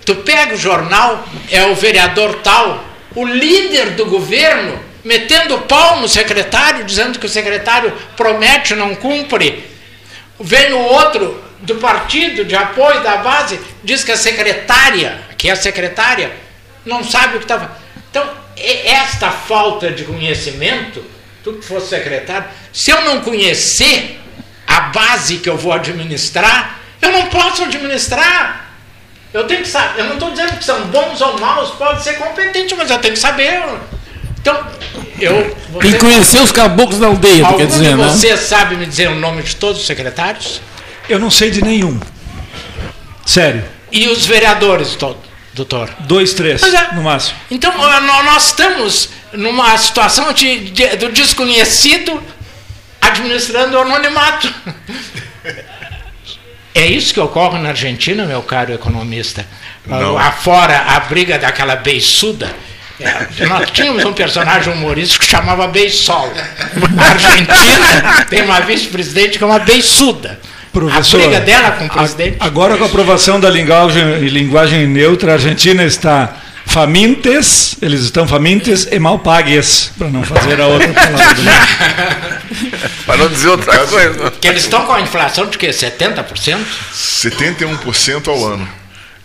Tu 0.04 0.14
pega 0.16 0.54
o 0.54 0.58
jornal, 0.58 1.26
é 1.50 1.64
o 1.66 1.74
vereador 1.74 2.36
tal, 2.42 2.84
o 3.14 3.24
líder 3.24 3.90
do 3.90 4.06
governo, 4.06 4.78
metendo 5.02 5.58
pau 5.62 6.00
no 6.00 6.08
secretário, 6.08 6.84
dizendo 6.84 7.18
que 7.18 7.26
o 7.26 7.28
secretário 7.28 7.92
promete 8.16 8.74
e 8.74 8.76
não 8.76 8.94
cumpre. 8.94 9.70
Vem 10.38 10.72
o 10.72 10.78
outro 10.78 11.42
do 11.60 11.76
partido 11.76 12.44
de 12.44 12.54
apoio 12.54 13.02
da 13.02 13.18
base, 13.18 13.58
diz 13.82 14.04
que 14.04 14.12
a 14.12 14.16
secretária, 14.16 15.20
que 15.38 15.48
é 15.48 15.52
a 15.52 15.56
secretária, 15.56 16.32
não 16.84 17.02
sabe 17.02 17.36
o 17.36 17.38
que 17.38 17.44
estava. 17.44 17.78
Então, 18.10 18.28
e- 18.56 18.88
esta 18.88 19.30
falta 19.30 19.90
de 19.90 20.04
conhecimento, 20.04 21.02
tu 21.42 21.54
que 21.54 21.64
fosse 21.64 21.88
secretário, 21.88 22.46
se 22.72 22.90
eu 22.90 23.02
não 23.02 23.20
conhecer 23.20 24.20
a 24.66 24.80
base 24.80 25.38
que 25.38 25.48
eu 25.48 25.56
vou 25.56 25.72
administrar, 25.72 26.80
eu 27.00 27.12
não 27.12 27.26
posso 27.26 27.62
administrar. 27.62 28.73
Eu 29.34 29.48
tenho 29.48 29.62
que 29.62 29.68
saber. 29.68 30.00
Eu 30.00 30.04
não 30.06 30.14
estou 30.14 30.30
dizendo 30.30 30.56
que 30.56 30.64
são 30.64 30.80
bons 30.86 31.20
ou 31.20 31.38
maus, 31.40 31.70
pode 31.70 32.04
ser 32.04 32.14
competente, 32.14 32.72
mas 32.76 32.88
eu 32.88 32.98
tenho 33.00 33.14
que 33.14 33.20
saber. 33.20 33.60
Então, 34.40 34.64
eu. 35.20 35.56
Tem 35.80 35.90
que 35.92 35.98
conhecer 35.98 36.40
os 36.40 36.52
caboclos 36.52 37.00
da 37.00 37.08
aldeia, 37.08 37.44
tu 37.44 37.56
quer 37.56 37.66
dizer, 37.66 37.88
de 37.88 37.94
né? 37.96 38.08
você 38.08 38.36
sabe 38.36 38.76
me 38.76 38.86
dizer 38.86 39.08
o 39.08 39.16
nome 39.16 39.42
de 39.42 39.56
todos 39.56 39.80
os 39.80 39.86
secretários? 39.88 40.60
Eu 41.08 41.18
não 41.18 41.32
sei 41.32 41.50
de 41.50 41.62
nenhum. 41.62 41.98
Sério. 43.26 43.64
E 43.90 44.06
os 44.06 44.24
vereadores, 44.24 44.94
to- 44.94 45.16
doutor? 45.52 45.90
Dois, 46.00 46.32
três, 46.32 46.62
é. 46.62 46.94
no 46.94 47.02
máximo. 47.02 47.36
Então, 47.50 47.72
nós 47.76 48.46
estamos 48.46 49.08
numa 49.32 49.76
situação 49.76 50.32
de, 50.32 50.70
de- 50.70 50.96
do 50.96 51.10
desconhecido 51.10 52.22
administrando 53.00 53.76
o 53.76 53.80
anonimato. 53.80 54.52
É 56.74 56.84
isso 56.86 57.14
que 57.14 57.20
ocorre 57.20 57.58
na 57.60 57.68
Argentina, 57.68 58.24
meu 58.26 58.42
caro 58.42 58.72
economista. 58.72 59.46
Não. 59.86 60.18
Afora 60.18 60.76
a 60.88 61.00
briga 61.00 61.38
daquela 61.38 61.76
beiçuda. 61.76 62.50
é, 62.98 63.46
nós 63.46 63.70
tínhamos 63.70 64.04
um 64.04 64.12
personagem 64.12 64.72
humorístico 64.72 65.24
que 65.24 65.30
chamava 65.30 65.68
Beisol. 65.68 66.32
Na 66.94 67.10
Argentina 67.10 68.26
tem 68.28 68.42
uma 68.42 68.60
vice-presidente 68.60 69.38
que 69.38 69.44
é 69.44 69.46
uma 69.46 69.60
beiçuda. 69.60 70.40
Professor, 70.72 71.20
a 71.20 71.22
briga 71.22 71.40
dela 71.40 71.70
com 71.72 71.86
o 71.86 71.88
presidente. 71.88 72.36
agora 72.40 72.76
com 72.76 72.82
a 72.82 72.86
aprovação 72.88 73.38
da 73.38 73.48
linguagem, 73.48 74.18
linguagem 74.28 74.88
neutra, 74.88 75.30
a 75.30 75.34
Argentina 75.34 75.84
está 75.84 76.36
famintes, 76.74 77.76
eles 77.80 78.00
estão 78.00 78.26
famintes 78.26 78.88
e 78.90 78.98
mal 78.98 79.20
pagues, 79.20 79.92
para 79.96 80.08
não 80.08 80.24
fazer 80.24 80.60
a 80.60 80.66
outra 80.66 80.92
palavra. 80.92 82.42
Para 83.06 83.16
não 83.16 83.28
dizer 83.28 83.48
outra 83.48 83.86
coisa. 83.86 84.30
Que 84.40 84.48
eles 84.48 84.64
estão 84.64 84.84
com 84.84 84.92
a 84.92 85.00
inflação 85.00 85.46
de 85.46 85.56
quê? 85.56 85.70
70%? 85.70 86.58
71% 86.92 88.28
ao 88.28 88.44
ano. 88.46 88.68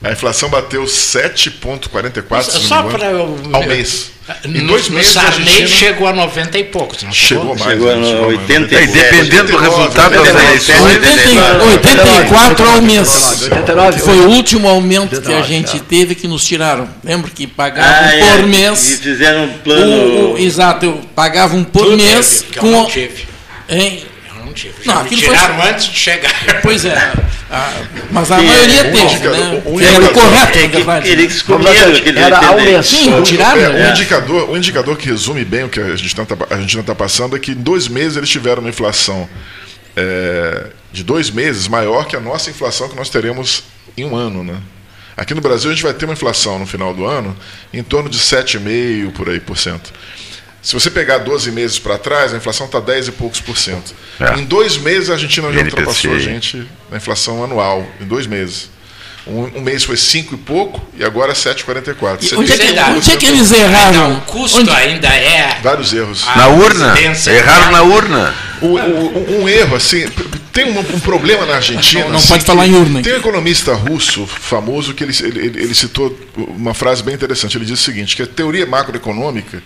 A 0.01 0.11
inflação 0.11 0.47
bateu 0.49 0.83
7,44 0.85 2.43
se 2.43 2.53
não 2.53 2.61
me 2.61 2.67
Só 2.67 2.83
para 2.83 3.05
eu. 3.07 3.37
ao 3.51 3.63
mês. 3.67 4.11
Em 4.45 4.49
No, 4.61 4.67
dois 4.67 4.87
no 4.87 4.95
meses 4.95 5.17
a 5.17 5.23
Sarney 5.23 5.67
chegou 5.67 6.07
a 6.07 6.13
90 6.13 6.57
e 6.59 6.63
poucos. 6.63 7.03
Não 7.03 7.11
chegou 7.11 7.55
mais. 7.57 7.61
Chegou 7.71 7.87
né? 7.87 8.01
a 8.01 8.05
Chegou 8.05 8.25
mais. 8.27 8.39
80 8.39 8.75
É, 8.75 8.83
e 8.83 8.87
dependendo 8.87 9.51
do 9.51 9.57
resultado 9.57 10.11
das 10.11 10.19
89, 10.27 10.47
eleições. 10.47 10.81
80, 10.81 11.63
84 11.65 12.69
ao 12.69 12.81
mês. 12.81 13.41
89, 13.41 13.97
Que 13.97 14.05
foi 14.05 14.19
o 14.19 14.29
último 14.29 14.69
aumento 14.69 15.19
que 15.19 15.33
a 15.33 15.41
gente 15.41 15.79
teve 15.81 16.15
que 16.15 16.27
nos 16.27 16.45
tiraram. 16.45 16.87
Lembra 17.03 17.29
que 17.31 17.45
pagavam 17.47 17.91
Ah, 17.91 18.15
é, 18.15 18.37
por 18.37 18.39
E 18.41 18.47
mês. 18.47 18.99
fizeram 19.01 19.45
um 19.45 19.53
plano. 19.57 20.33
o- 20.33 20.37
exato, 20.37 20.85
eu 20.85 21.01
pagava 21.15 21.55
um 21.55 21.63
por 21.63 21.97
mês 21.97 22.39
teve, 22.41 22.51
que 22.53 22.57
eu 22.59 22.61
com. 22.61 22.71
não 22.71 22.85
tive. 22.85 23.27
Hein? 23.67 24.03
Eu 24.37 24.45
não 24.45 24.53
tive. 24.53 24.75
Não, 24.85 25.03
me 25.03 25.09
tiraram 25.09 25.61
antes 25.63 25.87
de 25.87 25.97
chegar. 25.99 26.61
Pois 26.61 26.85
é. 26.85 27.11
a- 27.51 27.73
mas 28.11 28.31
a 28.31 28.37
Sim, 28.39 28.45
maioria 28.45 28.79
um 28.81 28.83
teve, 28.91 29.01
indicador- 29.03 29.37
né? 29.37 29.61
um 29.65 29.77
Que 29.77 29.83
era 29.85 29.93
o 29.93 30.03
indicador- 30.03 30.13
correto, 30.13 30.57
É 30.59 30.67
que 31.01 31.09
eles 31.09 31.41
comeram 31.41 31.91
lá, 31.91 31.97
aqueles 31.97 32.21
era 32.21 32.37
ao 32.37 32.55
80. 32.55 32.71
mês. 32.71 32.85
Sim, 32.87 33.23
tiraram. 33.23 33.61
É, 33.61 33.69
né? 33.73 33.87
um, 33.87 33.91
indicador, 33.91 34.49
um 34.51 34.57
indicador 34.57 34.97
que 34.97 35.07
resume 35.09 35.43
bem 35.45 35.63
o 35.63 35.69
que 35.69 35.79
a 35.79 35.95
gente 35.95 36.15
está 36.79 36.95
passando 36.95 37.35
é 37.35 37.39
que 37.39 37.51
em 37.51 37.55
dois 37.55 37.87
meses 37.87 38.17
eles 38.17 38.29
tiveram 38.29 38.61
uma 38.61 38.69
inflação 38.69 39.27
é, 39.95 40.67
de 40.91 41.03
dois 41.03 41.29
meses 41.29 41.67
maior 41.67 42.05
que 42.07 42.15
a 42.15 42.19
nossa 42.19 42.49
inflação 42.49 42.87
que 42.87 42.95
nós 42.95 43.09
teremos 43.09 43.63
em 43.97 44.05
um 44.05 44.15
ano. 44.15 44.43
Né? 44.43 44.55
Aqui 45.17 45.33
no 45.33 45.41
Brasil 45.41 45.69
a 45.71 45.73
gente 45.73 45.83
vai 45.83 45.93
ter 45.93 46.05
uma 46.05 46.13
inflação 46.13 46.57
no 46.59 46.65
final 46.65 46.93
do 46.93 47.05
ano 47.05 47.35
em 47.73 47.83
torno 47.83 48.09
de 48.09 48.17
7,5% 48.19 49.11
por 49.11 49.29
aí 49.29 49.39
por 49.39 49.57
cento. 49.57 49.91
Se 50.61 50.73
você 50.73 50.89
pegar 50.91 51.19
12 51.19 51.51
meses 51.51 51.79
para 51.79 51.97
trás, 51.97 52.33
a 52.33 52.37
inflação 52.37 52.65
está 52.65 52.79
10 52.79 53.07
e 53.07 53.11
poucos 53.13 53.39
por 53.39 53.57
cento. 53.57 53.93
É. 54.19 54.37
Em 54.39 54.43
dois 54.43 54.77
meses 54.77 55.09
a 55.09 55.13
Argentina 55.13 55.51
já 55.53 55.61
ultrapassou 55.61 56.13
a 56.13 56.19
gente 56.19 56.67
na 56.91 56.97
inflação 56.97 57.43
anual, 57.43 57.85
em 58.01 58.05
dois 58.05 58.27
meses. 58.27 58.69
Um, 59.27 59.59
um 59.59 59.61
mês 59.61 59.83
foi 59.83 59.95
5 59.95 60.33
e 60.33 60.37
pouco 60.37 60.81
e 60.97 61.03
agora 61.03 61.33
7,44. 61.33 62.17
E 62.21 62.25
Você 62.27 62.35
Onde 62.35 62.51
é, 62.51 62.57
que, 62.57 62.79
onde 62.97 63.11
é 63.11 63.15
que 63.17 63.25
eles 63.27 63.51
Então, 63.51 63.61
erraram? 63.63 64.13
o 64.17 64.21
custo 64.21 64.59
Onde- 64.59 64.69
ainda 64.71 65.07
é. 65.07 65.59
vários 65.61 65.93
erros. 65.93 66.25
Na 66.35 66.47
urna. 66.47 66.95
Erraram 66.99 67.71
na 67.71 67.81
urna. 67.83 68.33
O- 68.61 68.65
o- 68.77 69.41
um 69.41 69.47
erro, 69.49 69.75
assim, 69.75 70.05
tem 70.51 70.65
um, 70.71 70.79
um 70.79 70.99
problema 70.99 71.45
na 71.45 71.55
Argentina. 71.55 72.01
Não- 72.05 72.09
não 72.11 72.17
assim, 72.17 72.27
pode 72.29 72.43
falar 72.45 72.65
em 72.67 72.73
urna. 72.73 73.01
Tem 73.03 73.13
um 73.13 73.17
economista 73.17 73.73
russo 73.73 74.25
famoso 74.25 74.93
que 74.93 75.03
ele, 75.03 75.15
ele, 75.21 75.39
ele- 75.45 75.63
ele 75.63 75.75
citou 75.75 76.17
uma 76.35 76.73
frase 76.73 77.03
bem 77.03 77.13
interessante. 77.13 77.55
Ele 77.57 77.65
disse 77.65 77.81
o 77.83 77.85
seguinte: 77.85 78.15
que 78.15 78.23
a 78.23 78.27
teoria 78.27 78.65
macroeconômica, 78.65 79.61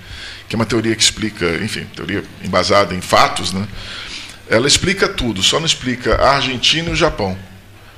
que 0.54 0.56
é 0.56 0.60
uma 0.60 0.68
teoria 0.68 0.96
que 0.96 1.02
explica, 1.02 1.48
enfim, 1.64 1.88
teoria 1.96 2.24
embasada 2.44 2.94
em 2.94 3.02
fatos, 3.02 3.52
né? 3.52 3.68
Ela 4.48 4.68
explica 4.68 5.08
tudo, 5.08 5.42
só 5.42 5.58
não 5.60 5.66
explica 5.66 6.14
a 6.16 6.36
Argentina 6.36 6.90
e 6.90 6.94
o 6.94 6.96
Japão. 6.96 7.36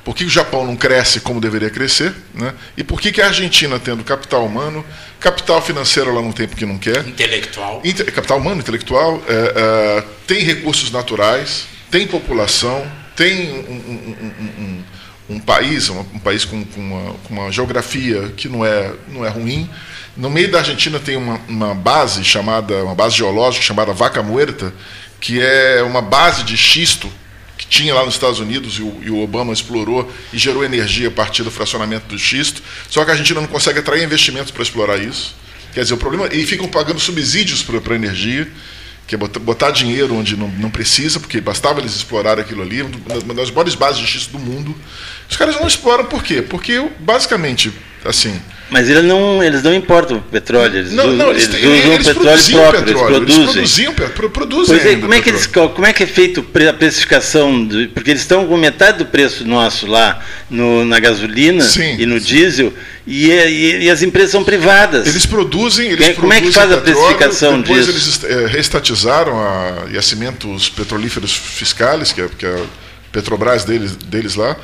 Por 0.05 0.15
que 0.15 0.23
o 0.23 0.29
Japão 0.29 0.65
não 0.65 0.73
cresce 0.77 1.19
como 1.19 1.41
deveria 1.41 1.69
crescer? 1.69 2.13
Né? 2.33 2.53
E 2.77 2.83
por 2.83 3.01
que, 3.01 3.11
que 3.11 3.21
a 3.21 3.25
Argentina, 3.27 3.77
tendo 3.77 4.05
capital 4.05 4.45
humano, 4.45 4.85
capital 5.19 5.61
financeiro 5.61 6.11
ela 6.11 6.21
não 6.21 6.31
tem 6.31 6.47
porque 6.47 6.65
não 6.65 6.77
quer, 6.77 7.05
Intelectual. 7.05 7.81
Inte- 7.83 8.05
capital 8.05 8.37
humano, 8.37 8.61
intelectual, 8.61 9.21
é, 9.27 9.33
é, 9.33 10.03
tem 10.25 10.39
recursos 10.41 10.91
naturais, 10.91 11.65
tem 11.91 12.07
população, 12.07 12.89
tem 13.17 13.51
um, 13.51 13.73
um- 13.73 14.83
um- 15.29 15.35
um- 15.35 15.39
país, 15.41 15.89
um, 15.89 15.99
um 15.99 16.19
país 16.19 16.45
com, 16.45 16.63
com 16.63 16.79
uma, 16.79 17.13
com 17.15 17.33
uma 17.33 17.51
geografia 17.51 18.31
que 18.37 18.47
não 18.47 18.65
é, 18.65 18.93
não 19.09 19.25
é 19.25 19.29
ruim. 19.29 19.69
No 20.15 20.29
meio 20.29 20.49
da 20.49 20.59
Argentina 20.59 20.97
tem 20.97 21.17
uma, 21.17 21.41
uma 21.47 21.75
base 21.75 22.23
chamada, 22.23 22.83
uma 22.83 22.95
base 22.95 23.17
geológica 23.17 23.65
chamada 23.65 23.91
Vaca 23.91 24.23
Muerta, 24.23 24.73
que 25.19 25.41
é 25.41 25.83
uma 25.83 26.01
base 26.01 26.43
de 26.43 26.55
xisto 26.55 27.11
que 27.57 27.65
tinha 27.67 27.93
lá 27.93 28.05
nos 28.05 28.13
Estados 28.13 28.39
Unidos 28.39 28.77
e 28.77 28.81
o, 28.81 29.01
e 29.03 29.09
o 29.09 29.21
Obama 29.21 29.51
explorou 29.51 30.09
e 30.31 30.37
gerou 30.37 30.63
energia 30.63 31.09
a 31.09 31.11
partir 31.11 31.43
do 31.43 31.51
fracionamento 31.51 32.07
do 32.07 32.17
xisto. 32.17 32.61
Só 32.89 33.03
que 33.03 33.11
a 33.11 33.13
Argentina 33.13 33.41
não 33.41 33.47
consegue 33.47 33.79
atrair 33.79 34.03
investimentos 34.03 34.51
para 34.51 34.63
explorar 34.63 34.97
isso. 34.97 35.35
Quer 35.73 35.81
dizer, 35.81 35.93
o 35.93 35.97
problema. 35.97 36.29
E 36.33 36.45
ficam 36.45 36.67
pagando 36.67 36.99
subsídios 36.99 37.61
para 37.61 37.93
a 37.93 37.95
energia, 37.95 38.49
que 39.05 39.15
é 39.15 39.17
botar, 39.17 39.39
botar 39.39 39.71
dinheiro 39.71 40.15
onde 40.15 40.37
não, 40.37 40.47
não 40.47 40.69
precisa, 40.69 41.19
porque 41.19 41.41
bastava 41.41 41.81
eles 41.81 41.93
explorarem 41.93 42.41
aquilo 42.43 42.61
ali, 42.61 42.81
uma 42.81 43.33
das 43.33 43.51
maiores 43.51 43.75
bases 43.75 43.99
de 43.99 44.07
xisto 44.07 44.31
do 44.31 44.39
mundo. 44.39 44.73
Os 45.29 45.37
caras 45.37 45.55
não 45.59 45.67
exploram 45.67 46.05
por 46.05 46.23
quê? 46.23 46.41
Porque, 46.41 46.81
basicamente, 46.99 47.71
assim. 48.03 48.39
Mas 48.67 48.89
eles 48.89 49.03
não, 49.03 49.43
eles 49.43 49.61
não 49.61 49.73
importam 49.75 50.19
petróleo, 50.19 50.79
eles, 50.79 50.91
Não, 50.91 51.05
não, 51.11 51.29
eles, 51.29 51.43
eles 51.53 51.63
usam 51.63 51.93
eles 51.93 52.07
petróleo 52.07 52.15
produziam 52.29 52.61
próprio, 52.61 52.83
petróleo, 52.83 53.15
eles 53.17 53.21
eles 53.21 53.35
produzem. 53.35 53.53
produziam, 53.53 53.93
pe- 53.93 54.07
pro- 54.09 54.29
produzem 54.31 54.77
é, 54.77 54.95
como 54.95 55.13
é, 55.13 55.21
que 55.21 55.29
eles, 55.29 55.45
como 55.45 55.85
é 55.85 55.93
que 55.93 56.01
é 56.03 56.07
feito 56.07 56.43
a 56.67 56.73
precificação? 56.73 57.63
do- 57.63 57.87
porque 57.89 58.09
eles 58.09 58.23
estão 58.23 58.47
com 58.47 58.57
metade 58.57 58.97
do 58.97 59.05
preço 59.05 59.45
nosso 59.45 59.85
lá 59.85 60.19
no- 60.49 60.83
na 60.83 60.99
gasolina 60.99 61.63
Sim. 61.63 61.95
e 61.99 62.07
no 62.07 62.19
diesel, 62.19 62.73
e, 63.05 63.31
é- 63.31 63.51
e- 63.51 63.83
e 63.83 63.89
as 63.89 64.01
empresas 64.01 64.31
são 64.31 64.43
privadas. 64.43 65.05
Eles 65.07 65.27
produzem, 65.27 65.91
eles 65.91 66.15
Como 66.17 66.33
é 66.33 66.41
que 66.41 66.51
produzem 66.51 66.51
faz 66.53 66.71
a 66.73 66.77
precificação 66.81 67.61
depois 67.61 67.85
disso? 67.85 68.23
eles 68.23 68.23
eh, 68.23 68.47
reestatizaram 68.47 69.37
a 69.39 69.85
Yacimentos 69.93 70.69
Petrolíferos 70.69 71.35
Fiscais, 71.35 72.11
que 72.11 72.21
é, 72.21 72.27
que 72.35 72.45
é 72.47 72.49
a 72.49 72.61
Petrobras 73.11 73.63
deles, 73.63 73.95
deles 73.95 74.33
lá. 74.33 74.57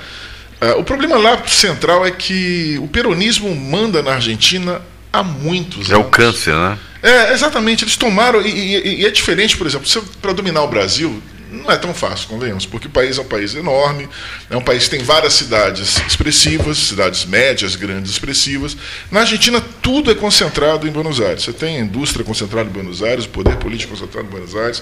Ah, 0.62 0.76
o 0.78 0.84
problema 0.84 1.18
lá 1.18 1.43
central 1.47 2.05
é 2.05 2.12
que 2.12 2.78
o 2.82 2.88
peronismo 2.88 3.53
manda 3.55 4.01
na 4.03 4.14
Argentina 4.14 4.82
há 5.12 5.24
muitos 5.24 5.89
É 5.89 5.95
o 5.97 6.01
anos. 6.01 6.12
câncer, 6.12 6.53
né? 6.55 6.78
É, 7.01 7.34
exatamente. 7.34 7.84
Eles 7.84 7.97
tomaram. 7.97 8.41
E, 8.41 8.47
e- 8.49 9.01
e 9.01 9.05
é 9.05 9.09
diferente, 9.09 9.57
por 9.57 9.66
exemplo, 9.66 9.88
para 10.22 10.34
dominar 10.34 10.62
o 10.62 10.68
Brasil, 10.68 11.22
não 11.51 11.70
é 11.70 11.76
tão 11.76 11.93
fácil, 11.93 12.30
convenhamos, 12.30 12.66
porque 12.66 12.88
o 12.88 12.89
país 12.89 13.18
é 13.18 13.22
um 13.22 13.26
país 13.26 13.53
enorme, 13.55 14.07
é 14.49 14.55
um 14.55 14.62
país 14.62 14.86
que 14.86 14.91
tem 14.91 15.03
várias 15.03 15.34
cidades 15.34 15.97
expressivas, 16.07 16.78
cidades 16.78 17.26
médias, 17.26 17.76
grandes, 17.76 18.11
expressivas. 18.11 18.77
Na 19.11 19.22
Argentina, 19.22 19.60
tudo 19.81 20.11
é 20.11 20.15
concentrado 20.15 20.88
em 20.88 20.91
Buenos 20.91 21.19
Aires. 21.19 21.44
Você 21.44 21.52
tem 21.52 21.77
a 21.77 21.80
indústria 21.81 22.23
concentrada 22.23 22.69
em 22.69 22.72
Buenos 22.72 23.02
Aires, 23.03 23.26
o 23.26 23.30
poder 23.30 23.56
político 23.57 23.91
concentrado 23.94 24.27
em 24.27 24.30
Buenos 24.31 24.56
Aires. 24.56 24.81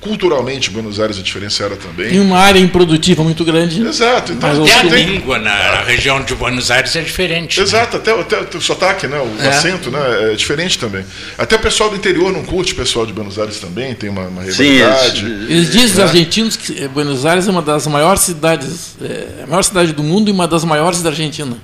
Culturalmente, 0.00 0.70
Buenos 0.70 0.98
Aires 0.98 1.18
é 1.18 1.22
diferenciada 1.22 1.76
também. 1.76 2.08
Tem 2.08 2.20
uma 2.20 2.38
área 2.38 2.58
improdutiva 2.58 3.22
muito 3.22 3.44
grande. 3.44 3.82
Exato. 3.82 4.32
Então, 4.32 4.64
Até 4.64 4.72
a 4.80 4.90
tem- 4.90 5.06
língua 5.06 5.38
na 5.38 5.82
região 5.82 6.22
de 6.22 6.34
Buenos 6.34 6.70
Aires 6.70 6.96
é 6.96 7.02
diferente. 7.02 7.58
né? 7.58 7.62
Exato, 7.64 7.98
até, 7.98 8.18
até 8.18 8.56
o 8.56 8.60
sotaque, 8.60 9.06
né? 9.06 9.18
o 9.18 9.42
É. 9.42 9.48
acento 9.48 9.90
né? 9.90 10.32
é 10.32 10.34
diferente 10.36 10.78
também. 10.78 11.04
Até 11.36 11.56
o 11.56 11.58
pessoal 11.58 11.90
do 11.90 11.96
interior 11.96 12.32
não 12.32 12.42
curte 12.42 12.72
o 12.72 12.76
pessoal 12.76 13.04
de 13.04 13.12
Buenos 13.12 13.38
Aires 13.38 13.58
também, 13.60 13.94
tem 13.94 14.08
uma, 14.08 14.22
uma 14.22 14.42
Sim, 14.50 14.72
rivalidade. 14.72 15.24
eles- 15.26 15.50
Eles 15.50 15.66
dizem, 15.70 15.86
os 15.92 15.98
É. 15.98 16.02
argentinos, 16.02 16.56
que 16.56 16.82
eh, 16.82 16.88
Buenos 16.88 17.26
Aires 17.26 17.46
é 17.46 17.50
uma 17.50 17.62
das 17.62 17.86
maiores 17.86 18.22
cidades, 18.22 18.96
é, 19.02 19.42
a 19.44 19.46
maior 19.46 19.62
cidade 19.62 19.92
do 19.92 20.02
mundo 20.02 20.28
e 20.28 20.32
uma 20.32 20.48
das 20.48 20.64
maiores 20.64 21.02
da 21.02 21.10
Argentina. 21.10 21.56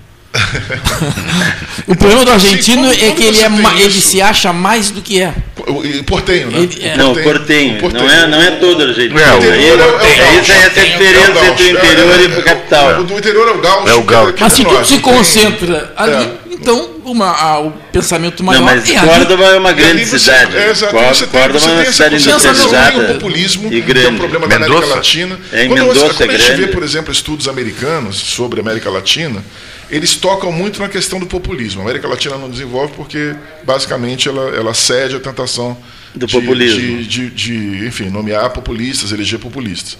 O 1.86 1.94
problema 1.96 2.24
do 2.24 2.30
argentino 2.32 2.82
como- 2.82 2.92
é 2.92 2.96
como 2.96 3.14
que 3.16 3.22
ele, 3.24 3.40
é 3.40 3.48
tem 3.48 3.58
ma- 3.60 3.80
ele 3.80 4.00
se 4.00 4.20
acha 4.20 4.52
mais 4.52 4.90
do 4.90 5.00
que 5.02 5.20
é. 5.20 5.32
O- 5.66 5.84
e 5.84 6.02
portenho, 6.02 6.50
né? 6.50 6.58
Ele- 6.60 6.78
é. 6.84 6.96
Não, 6.96 7.14
portenho. 7.14 7.78
Não 7.92 8.10
é, 8.10 8.26
não 8.26 8.40
é 8.42 8.50
todo 8.52 8.82
argentino. 8.82 9.18
É, 9.18 9.24
o- 9.24 9.34
Aí- 9.34 9.38
interior 9.38 9.78
é 9.78 9.82
é 9.82 9.86
o 9.86 9.96
essa 9.96 10.06
é 10.06 10.16
gaúcho, 10.16 10.40
diferença 10.42 10.80
É 10.80 10.86
entre 10.86 11.06
o 11.06 11.34
gaúcho, 11.34 11.52
interior 11.52 12.20
é, 12.20 12.22
e 12.22 12.26
o 12.26 12.42
capital. 12.42 13.00
O 13.00 13.04
do 13.04 13.18
interior 13.18 13.48
é 13.48 13.50
o 13.52 13.58
gaúcho. 13.60 13.88
É 13.88 13.94
o 13.94 14.02
gaúcho. 14.02 14.32
que 14.34 14.40
Mas 14.42 14.52
se 14.52 14.62
é 14.62 14.64
tudo 14.64 14.74
nós, 14.78 14.86
se 14.88 14.94
não 14.94 15.00
tem- 15.02 15.12
concentra 15.14 15.92
ali, 15.96 16.12
É, 16.24 16.30
então 16.52 16.90
uma, 17.04 17.30
a- 17.30 17.60
o 17.60 17.70
pensamento 17.92 18.42
maior 18.42 18.58
Não, 18.60 18.66
mas 18.66 18.90
é. 18.90 18.98
Córdoba 19.00 19.44
é 19.44 19.58
uma 19.58 19.72
grande 19.72 20.04
você- 20.04 20.18
cidade. 20.18 20.56
É, 20.56 20.70
exato. 20.70 20.92
Tem, 20.92 21.00
Córdoba 21.40 21.58
é 21.58 21.68
tem 21.68 21.72
uma 21.84 21.92
cidade 21.92 22.14
industrializada 22.16 23.00
do 23.06 23.14
populismo, 23.14 23.66
e 23.68 23.70
que 23.70 23.76
é 23.76 23.80
um 23.80 23.86
grande. 23.86 24.16
problema 24.18 24.48
da? 24.48 24.56
América 24.56 24.86
Latina. 24.86 25.38
É, 25.52 25.64
em 25.64 25.68
quando 25.68 25.84
você- 25.86 26.00
quando 26.00 26.30
é 26.30 26.34
a 26.34 26.38
gente 26.38 26.50
vê, 26.50 26.56
grande. 26.56 26.72
por 26.72 26.82
exemplo, 26.82 27.12
estudos 27.12 27.48
americanos 27.48 28.16
sobre 28.16 28.60
a 28.60 28.62
América 28.62 28.90
Latina, 28.90 29.42
eles 29.90 30.16
tocam 30.16 30.50
muito 30.52 30.80
na 30.80 30.88
questão 30.88 31.18
do 31.18 31.26
populismo. 31.26 31.80
A 31.80 31.84
América 31.84 32.08
Latina 32.08 32.36
não 32.36 32.50
desenvolve 32.50 32.92
porque, 32.94 33.34
basicamente, 33.64 34.28
ela, 34.28 34.54
ela 34.56 34.74
cede 34.74 35.16
à 35.16 35.20
tentação 35.20 35.76
Do 36.14 36.26
de, 36.26 36.32
populismo. 36.32 36.80
De, 36.80 37.04
de- 37.06 37.30
de, 37.30 37.86
enfim, 37.86 38.08
nomear 38.10 38.50
populistas, 38.50 39.12
eleger 39.12 39.38
populistas. 39.38 39.96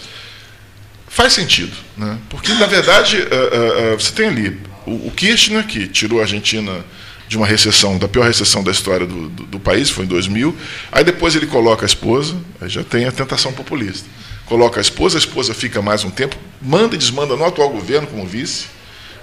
Faz 1.08 1.32
sentido, 1.32 1.72
né? 1.96 2.18
porque, 2.28 2.52
na 2.54 2.66
verdade, 2.66 3.16
ah, 3.30 3.92
ah, 3.92 3.94
você 3.94 4.12
tem 4.12 4.26
ali 4.28 4.60
o, 4.86 5.08
o 5.08 5.12
Kirchner, 5.16 5.64
que 5.66 5.86
tirou 5.86 6.18
a 6.18 6.22
Argentina 6.22 6.84
de 7.28 7.36
uma 7.36 7.46
recessão, 7.46 7.96
da 7.98 8.06
pior 8.06 8.24
recessão 8.26 8.62
da 8.62 8.70
história 8.70 9.06
do, 9.06 9.28
do, 9.30 9.42
do 9.44 9.60
país, 9.60 9.88
foi 9.90 10.04
em 10.04 10.08
2000. 10.08 10.54
Aí 10.92 11.02
depois 11.02 11.34
ele 11.34 11.46
coloca 11.46 11.84
a 11.84 11.86
esposa, 11.86 12.36
aí 12.60 12.68
já 12.68 12.84
tem 12.84 13.04
a 13.06 13.12
tentação 13.12 13.52
populista. 13.52 14.06
Coloca 14.44 14.78
a 14.78 14.82
esposa, 14.82 15.16
a 15.16 15.20
esposa 15.20 15.54
fica 15.54 15.80
mais 15.82 16.04
um 16.04 16.10
tempo, 16.10 16.36
manda 16.62 16.94
e 16.94 16.98
desmanda 16.98 17.34
no 17.34 17.44
atual 17.44 17.68
governo 17.70 18.06
como 18.06 18.26
vice. 18.26 18.66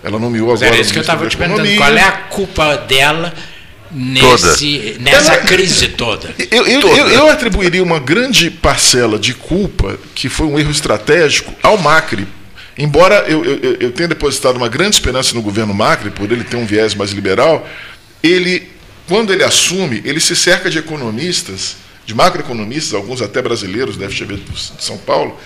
Ela 0.04 0.20
nomeou 0.20 0.50
Mas 0.50 0.62
agora 0.62 0.76
era 0.76 0.82
isso 0.82 0.92
que 0.92 1.00
eu 1.00 1.02
estava 1.02 1.24
da 1.24 1.30
te 1.30 1.38
perguntando. 1.38 1.76
Qual 1.78 1.90
é 1.96 2.02
a 2.02 2.12
culpa 2.12 2.76
dela 2.78 3.34
nesse, 3.90 4.98
nessa 5.00 5.34
Ela- 5.36 5.44
crise 5.46 5.90
toda? 5.90 6.34
Eu, 6.52 6.66
eu, 6.68 6.82
eu, 6.82 7.08
eu 7.10 7.30
atribuiria 7.30 7.82
uma 7.82 8.00
grande 8.00 8.50
parcela 8.50 9.18
de 9.18 9.34
culpa, 9.34 9.98
que 10.14 10.28
foi 10.30 10.48
um 10.48 10.60
erro 10.60 10.72
estratégico, 10.72 11.54
ao 11.64 11.78
Macri. 11.78 12.28
Embora 12.78 13.26
eu, 13.28 13.46
eu, 13.46 13.78
eu- 13.80 13.92
tenha 13.92 14.10
depositado 14.10 14.58
uma 14.58 14.68
grande 14.68 14.96
esperança 14.96 15.34
no 15.36 15.42
governo 15.42 15.74
Macri, 15.74 16.10
por 16.10 16.30
ele 16.32 16.44
ter 16.44 16.58
um 16.58 16.66
viés 16.66 16.96
mais 16.96 17.12
liberal, 17.12 17.68
ele, 18.22 18.68
quando 19.08 19.32
ele 19.32 19.44
assume, 19.44 20.02
ele 20.04 20.20
se 20.20 20.36
cerca 20.36 20.70
de 20.70 20.80
economistas, 20.80 21.78
de 22.06 22.14
macroeconomistas, 22.14 22.94
alguns 22.94 23.22
até 23.22 23.42
brasileiros, 23.42 23.96
deve 23.96 24.14
ter 24.14 24.26
de 24.36 24.84
São 24.84 24.98
Paulo, 24.98 25.40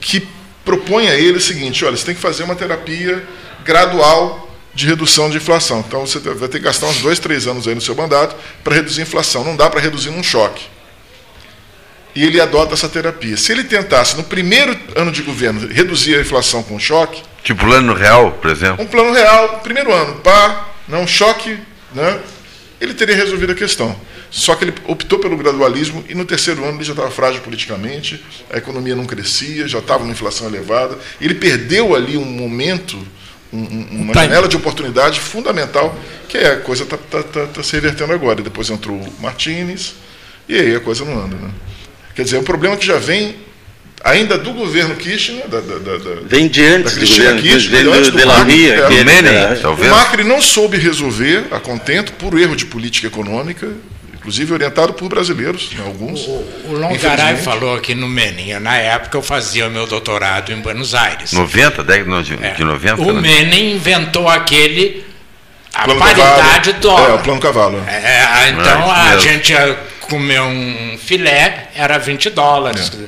que 0.00 0.26
propõe 0.64 1.08
a 1.08 1.14
ele 1.14 1.38
o 1.38 1.40
seguinte: 1.40 1.84
olha, 1.84 1.96
você 1.96 2.06
tem 2.06 2.14
que 2.14 2.20
fazer 2.20 2.42
uma 2.44 2.54
terapia 2.54 3.22
gradual 3.64 4.48
de 4.74 4.86
redução 4.86 5.30
de 5.30 5.36
inflação. 5.36 5.84
Então 5.86 6.06
você 6.06 6.18
vai 6.18 6.48
ter 6.48 6.58
que 6.58 6.64
gastar 6.64 6.86
uns 6.86 7.00
dois, 7.00 7.18
três 7.18 7.46
anos 7.46 7.66
aí 7.66 7.74
no 7.74 7.80
seu 7.80 7.94
mandato 7.94 8.36
para 8.62 8.74
reduzir 8.74 9.00
a 9.00 9.04
inflação. 9.04 9.44
Não 9.44 9.56
dá 9.56 9.68
para 9.68 9.80
reduzir 9.80 10.10
num 10.10 10.22
choque. 10.22 10.64
E 12.14 12.24
ele 12.24 12.40
adota 12.40 12.74
essa 12.74 12.88
terapia. 12.88 13.36
Se 13.36 13.52
ele 13.52 13.64
tentasse, 13.64 14.16
no 14.16 14.24
primeiro 14.24 14.76
ano 14.96 15.12
de 15.12 15.22
governo, 15.22 15.68
reduzir 15.68 16.16
a 16.16 16.20
inflação 16.20 16.62
com 16.62 16.78
choque, 16.78 17.22
Tipo 17.42 17.64
plano 17.64 17.94
real, 17.94 18.32
por 18.32 18.50
exemplo. 18.50 18.84
um 18.84 18.86
plano 18.86 19.12
real, 19.12 19.60
primeiro 19.60 19.92
ano, 19.92 20.16
pá, 20.16 20.68
não, 20.86 21.06
choque, 21.06 21.56
né? 21.94 22.20
ele 22.80 22.94
teria 22.94 23.14
resolvido 23.14 23.52
a 23.52 23.54
questão. 23.54 23.94
Só 24.30 24.54
que 24.54 24.64
ele 24.64 24.74
optou 24.86 25.18
pelo 25.18 25.36
gradualismo 25.36 26.04
e 26.08 26.14
no 26.14 26.24
terceiro 26.24 26.64
ano 26.64 26.78
ele 26.78 26.84
já 26.84 26.92
estava 26.92 27.10
frágil 27.10 27.40
politicamente, 27.40 28.24
a 28.50 28.58
economia 28.58 28.94
não 28.94 29.04
crescia, 29.04 29.66
já 29.66 29.78
estava 29.80 30.04
uma 30.04 30.12
inflação 30.12 30.46
elevada. 30.46 30.98
Ele 31.20 31.34
perdeu 31.34 31.94
ali 31.94 32.16
um 32.16 32.24
momento, 32.24 32.96
um- 33.52 33.58
um- 33.58 33.86
uma 34.02 34.12
time. 34.12 34.24
janela 34.26 34.48
de 34.48 34.56
oportunidade 34.56 35.20
fundamental, 35.20 35.96
que 36.28 36.38
é 36.38 36.52
a 36.52 36.56
coisa 36.58 36.84
está 36.84 36.96
tá, 36.96 37.22
tá, 37.22 37.46
tá 37.46 37.62
se 37.62 37.72
revertendo 37.72 38.12
agora. 38.12 38.40
E 38.40 38.44
depois 38.44 38.70
entrou 38.70 38.96
o 38.96 39.12
Martinez, 39.22 39.94
e 40.48 40.54
aí 40.56 40.74
a 40.74 40.80
coisa 40.80 41.04
não 41.04 41.24
anda. 41.24 41.36
Né? 41.36 41.50
Quer 42.14 42.24
dizer, 42.24 42.36
é 42.36 42.40
um 42.40 42.44
problema 42.44 42.76
que 42.76 42.86
já 42.86 42.98
vem 42.98 43.34
ainda 44.02 44.38
do 44.38 44.52
governo 44.52 44.94
Kirchner, 44.96 45.46
da, 45.48 45.60
da, 45.60 45.78
da, 45.78 45.96
da- 45.98 46.20
Vem 46.26 46.48
de 46.48 46.62
antes 46.64 46.84
da 46.84 46.90
do 46.90 46.96
Cristina 46.96 47.30
governo, 47.32 47.42
Kirchner, 47.50 47.84
vem 47.84 47.92
antes 47.92 48.10
do 48.10 48.18
do 48.18 48.26
Macri, 48.26 48.52
Ria, 48.54 48.74
é. 48.74 48.88
Do 48.88 49.04
Menem, 49.04 49.52
o 49.52 49.60
talvez. 49.60 49.90
Macri 49.90 50.24
não 50.24 50.40
soube 50.40 50.76
resolver 50.78 51.44
a 51.50 51.60
contento 51.60 52.12
por 52.14 52.38
erro 52.38 52.56
de 52.56 52.66
política 52.66 53.08
econômica, 53.08 53.68
inclusive 54.20 54.52
orientado 54.52 54.92
por 54.92 55.08
brasileiros, 55.08 55.72
né, 55.72 55.82
alguns. 55.84 56.20
O 56.26 56.44
Longaray 56.72 56.94
Infelizmente. 56.96 57.42
falou 57.42 57.74
aqui 57.74 57.94
no 57.94 58.06
Menem. 58.06 58.60
Na 58.60 58.76
época 58.76 59.16
eu 59.18 59.22
fazia 59.22 59.66
o 59.66 59.70
meu 59.70 59.86
doutorado 59.86 60.52
em 60.52 60.56
Buenos 60.60 60.94
Aires. 60.94 61.32
90, 61.32 61.82
década 61.82 62.22
de, 62.22 62.34
É. 62.34 62.50
de 62.52 62.62
90. 62.62 63.00
O 63.02 63.12
né? 63.12 63.20
Menem 63.22 63.72
inventou 63.72 64.28
aquele. 64.28 65.04
A 65.72 65.84
Plano 65.84 66.00
paridade 66.00 66.72
Cavalo. 66.74 66.80
dólar. 66.82 67.10
É, 67.10 67.14
o 67.14 67.18
plano 67.20 67.40
cavalo. 67.40 67.84
É, 67.88 68.48
então 68.50 68.90
Ah, 68.90 69.02
a 69.02 69.04
mesmo. 69.10 69.20
gente 69.20 69.52
ia 69.52 69.78
comer 70.00 70.40
um 70.40 70.98
filé, 70.98 71.68
era 71.74 71.96
20 71.96 72.28
dólares. 72.30 72.90
É. 72.92 73.06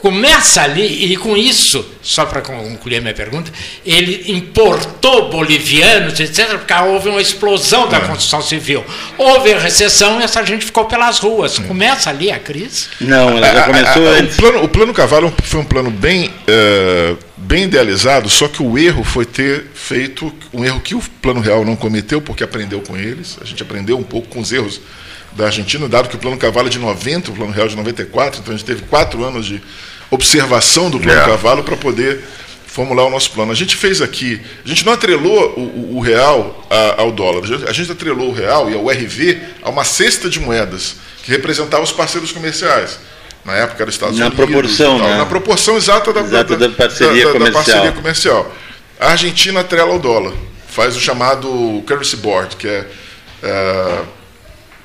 Começa 0.00 0.62
ali, 0.62 1.12
e 1.12 1.16
com 1.16 1.36
isso, 1.36 1.84
só 2.02 2.24
para 2.26 2.40
concluir 2.40 2.96
a 2.98 3.00
minha 3.00 3.14
pergunta, 3.14 3.50
ele 3.84 4.30
importou 4.32 5.30
bolivianos, 5.30 6.20
etc., 6.20 6.58
porque 6.58 6.72
houve 6.74 7.08
uma 7.08 7.20
explosão 7.20 7.86
É. 7.86 7.88
da 7.88 8.00
construção 8.00 8.40
civil. 8.42 8.84
Houve 9.18 9.52
a 9.54 9.58
recessão 9.58 10.20
e 10.20 10.24
essa 10.24 10.44
gente 10.44 10.64
ficou 10.64 10.84
pelas 10.84 11.18
É. 11.18 11.22
ruas. 11.22 11.58
Começa 11.58 12.10
ali 12.10 12.30
a 12.30 12.38
crise. 12.38 12.86
Não, 13.00 13.30
ela 13.36 13.52
já 13.52 13.62
começou 13.64 14.06
A- 14.06 14.10
a- 14.10 14.14
a- 14.14 14.18
antes. 14.20 14.34
o, 14.34 14.40
plano, 14.40 14.62
o 14.64 14.68
plano 14.68 14.94
cavalo 14.94 15.34
foi 15.42 15.60
um 15.60 15.64
plano 15.64 15.90
bem, 15.90 16.30
eh, 16.46 17.14
bem 17.36 17.64
idealizado, 17.64 18.28
só 18.28 18.48
que 18.48 18.62
o 18.62 18.78
erro 18.78 19.02
foi 19.02 19.24
ter 19.24 19.66
feito 19.74 20.32
um 20.52 20.64
erro 20.64 20.80
que 20.80 20.94
o 20.94 21.02
plano 21.22 21.40
real 21.40 21.64
não 21.64 21.74
cometeu, 21.74 22.20
porque 22.20 22.44
aprendeu 22.44 22.80
com 22.80 22.96
eles. 22.96 23.38
A 23.40 23.44
gente 23.44 23.62
aprendeu 23.62 23.98
um 23.98 24.02
pouco 24.04 24.28
com 24.28 24.40
os 24.40 24.52
erros 24.52 24.80
da 25.36 25.46
Argentina, 25.46 25.88
dado 25.88 26.08
que 26.08 26.16
o 26.16 26.18
plano 26.18 26.36
cavalo 26.36 26.66
é 26.68 26.70
de 26.70 26.78
90, 26.78 27.30
o 27.30 27.34
plano 27.34 27.52
real 27.52 27.66
é 27.66 27.70
de 27.70 27.76
94, 27.76 28.40
então 28.40 28.54
a 28.54 28.56
gente 28.56 28.66
teve 28.66 28.82
quatro 28.82 29.22
anos 29.22 29.44
de 29.46 29.60
observação 30.10 30.88
do 30.90 30.98
plano 30.98 31.20
É. 31.20 31.24
cavalo 31.24 31.62
para 31.62 31.76
poder 31.76 32.20
formular 32.66 33.04
o 33.04 33.10
nosso 33.10 33.30
plano. 33.30 33.52
A 33.52 33.54
gente 33.54 33.74
fez 33.76 34.00
aqui, 34.02 34.40
a 34.64 34.68
gente 34.68 34.84
não 34.84 34.92
atrelou 34.92 35.54
o, 35.56 35.60
o- 35.60 35.96
o 35.96 36.00
real 36.00 36.66
a- 36.70 37.00
ao 37.02 37.10
dólar, 37.12 37.42
a 37.68 37.72
gente- 37.72 37.90
atrelou 37.92 38.30
o 38.30 38.32
real 38.34 38.70
e 38.70 38.74
ao 38.74 38.88
RV 38.90 39.38
a 39.62 39.70
uma 39.70 39.84
cesta 39.84 40.28
de 40.28 40.38
moedas 40.40 40.96
que 41.22 41.30
representava 41.30 41.82
os 41.82 41.92
parceiros 41.92 42.32
comerciais. 42.32 42.98
Na 43.44 43.54
época 43.54 43.82
era 43.82 43.90
Estados 43.90 44.18
Na 44.18 44.26
Unidos. 44.26 44.44
proporção, 44.44 44.98
tal, 44.98 45.08
né? 45.08 45.16
Na 45.18 45.26
proporção 45.26 45.76
exata 45.76 46.12
da, 46.12 46.20
Exata 46.20 46.56
da 46.56 46.68
parceria 46.70 47.30
comercial. 47.32 47.52
parceria 47.64 47.92
comercial. 47.92 48.52
A 49.00 49.10
Argentina 49.10 49.60
atrela 49.60 49.92
ao 49.92 49.98
dólar, 49.98 50.32
faz 50.68 50.96
o 50.96 51.00
chamado 51.00 51.48
currency 51.86 52.16
board, 52.16 52.56
que 52.56 52.66
é, 52.68 52.86
é, 53.42 53.98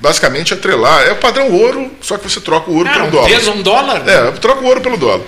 basicamente 0.02 0.52
atrelar. 0.52 1.04
É 1.06 1.12
o 1.12 1.16
padrão 1.16 1.50
ouro, 1.50 1.90
só 2.02 2.18
que 2.18 2.28
você 2.28 2.40
troca 2.40 2.70
o 2.70 2.74
ouro 2.74 2.88
Era 2.88 2.96
pelo 2.98 3.08
um 3.08 3.10
dólar. 3.12 3.28
peso, 3.30 3.50
um 3.52 3.62
dólar. 3.62 4.02
É, 4.08 4.30
troca 4.32 4.60
o 4.60 4.66
ouro 4.66 4.80
pelo 4.80 4.96
dólar. 4.98 5.24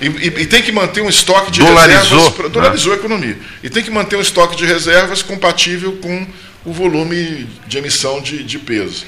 E, 0.00 0.06
e- 0.08 0.26
e 0.42 0.46
tem 0.46 0.60
que 0.60 0.70
manter 0.72 1.00
um 1.00 1.08
estoque 1.08 1.50
de 1.50 1.60
Dolarizou, 1.60 2.02
reservas. 2.18 2.34
pra- 2.34 2.44
né? 2.44 2.50
dolarizou 2.50 2.92
a 2.92 2.96
economia. 2.96 3.38
E 3.62 3.70
tem 3.70 3.82
que 3.82 3.90
manter 3.90 4.16
um 4.16 4.20
estoque 4.20 4.54
de 4.56 4.66
reservas 4.66 5.22
compatível 5.22 5.92
com 6.02 6.26
o 6.64 6.72
volume 6.72 7.48
de 7.66 7.78
emissão 7.78 8.20
de, 8.20 8.42
de 8.42 8.58
peso. 8.58 9.06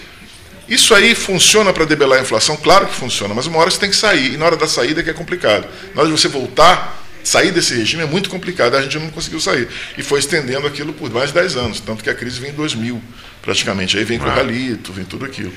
Isso 0.69 0.95
aí 0.95 1.15
funciona 1.15 1.73
para 1.73 1.85
debelar 1.85 2.19
a 2.19 2.23
inflação? 2.23 2.57
Claro 2.57 2.87
que 2.87 2.95
funciona, 2.95 3.35
mas 3.35 3.47
uma 3.47 3.59
hora 3.59 3.71
você 3.71 3.79
tem 3.79 3.91
que 3.91 3.97
sair. 3.97 4.35
E 4.35 4.37
na 4.37 4.47
hora 4.47 4.57
da 4.57 4.67
saída 4.69 5.01
é 5.01 5.03
que 5.03 5.11
é 5.11 5.15
complicado. 5.15 5.67
Na 5.95 6.03
hora 6.03 6.11
de 6.11 6.19
você 6.19 6.29
voltar, 6.29 7.03
sair 7.25 7.51
desse 7.51 7.75
regime 7.75 8.03
é 8.03 8.07
muito 8.07 8.31
complicado. 8.31 8.75
A 8.77 8.83
gente 8.83 8.99
não 8.99 9.09
conseguiu 9.11 9.41
sair. 9.41 9.67
E 9.97 10.03
foi 10.03 10.21
estendendo 10.21 10.67
aquilo 10.67 10.93
por 10.93 11.11
mais 11.11 11.29
de 11.29 11.35
10 11.35 11.57
anos. 11.57 11.81
Tanto 11.81 12.05
que 12.05 12.11
a 12.11 12.15
crise 12.15 12.39
vem 12.39 12.51
em 12.51 12.55
2000, 12.55 13.03
praticamente. 13.43 13.97
Aí 13.99 14.05
vem 14.05 14.19
com 14.19 14.27
o 14.27 14.29
ralito, 14.31 14.93
vem 14.93 15.05
tudo 15.05 15.25
aquilo 15.25 15.53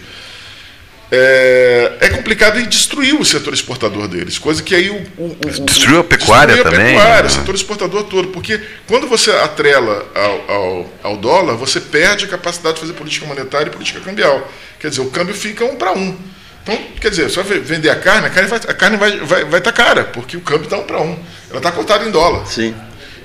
é, 1.14 1.98
é 2.00 2.10
complicado 2.10 2.58
e 2.58 2.66
destruiu 2.66 3.20
o 3.20 3.26
setor 3.26 3.54
exportador 3.54 4.08
deles, 4.08 4.38
coisa 4.40 4.64
que 4.64 4.74
aí 4.74 4.90
o, 4.90 4.96
o- 5.18 5.38
o- 5.46 5.66
Destruiu 5.66 6.00
a 6.00 6.04
pecuária 6.06 6.54
destruiu 6.56 6.74
a 6.74 6.78
também, 6.78 6.96
pecuária, 6.96 7.24
né? 7.24 7.28
o 7.28 7.32
setor 7.32 7.56
exportador 7.56 8.04
todo, 8.06 8.30
porque 8.30 8.62
quando 8.88 9.08
você 9.08 9.30
atrela 9.32 10.10
ao, 10.16 10.52
ao, 10.56 10.94
ao 11.04 11.18
dólar, 11.18 11.56
você 11.56 11.82
perde 11.82 12.24
a 12.24 12.28
capacidade 12.30 12.76
de 12.76 12.82
fazer 12.82 12.94
política 12.94 13.26
monetária 13.26 13.68
e 13.68 13.72
política 13.72 14.00
cambial. 14.00 14.50
Quer 14.80 14.88
dizer, 14.90 15.02
o 15.02 15.10
câmbio 15.12 15.36
fica 15.36 15.66
um 15.66 15.76
para 15.76 15.92
um. 15.92 16.18
Então, 16.64 16.80
quer 17.02 17.10
dizer, 17.10 17.30
você 17.30 17.44
vai 17.44 17.60
vender 17.60 17.90
a 17.90 17.96
carne, 17.96 18.28
a 18.28 18.30
carne 18.30 18.48
vai 18.50 18.60
a 18.66 18.74
carne 18.74 18.96
vai 18.96 19.18
vai, 19.18 19.44
vai 19.44 19.60
estar 19.60 19.72
cara, 19.74 20.06
porque 20.06 20.38
o 20.38 20.42
câmbio 20.42 20.64
está 20.66 20.78
um 20.78 20.84
para 20.84 21.02
um. 21.02 21.20
Ela 21.50 21.58
está 21.58 21.72
cotada 21.74 22.06
em 22.06 22.12
dólar. 22.12 22.46
Sim. 22.46 22.74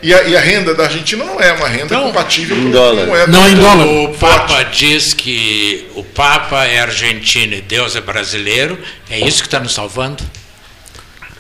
E 0.07 0.15
a, 0.15 0.23
e 0.23 0.37
a 0.37 0.41
renda 0.41 0.73
da 0.73 0.85
Argentina 0.85 1.25
não 1.25 1.41
é 1.41 1.53
uma 1.53 1.67
renda 1.67 1.87
Então, 1.87 2.03
compatível 2.05 2.55
com 2.57 2.71
dólar. 2.71 3.07
moeda 3.07 3.27
Não, 3.27 3.49
em 3.49 3.55
dólar. 3.57 3.87
O 3.87 4.15
forte. 4.15 4.19
Papa 4.21 4.63
diz 4.65 5.13
que 5.13 5.85
o 5.97 6.05
Papa 6.05 6.65
é 6.65 6.79
argentino 6.79 7.55
e 7.55 7.61
Deus 7.61 7.97
é 7.97 8.01
brasileiro. 8.01 8.79
É 9.11 9.19
isso 9.19 9.39
que 9.43 9.49
está 9.49 9.59
nos 9.59 9.75
salvando? 9.75 10.23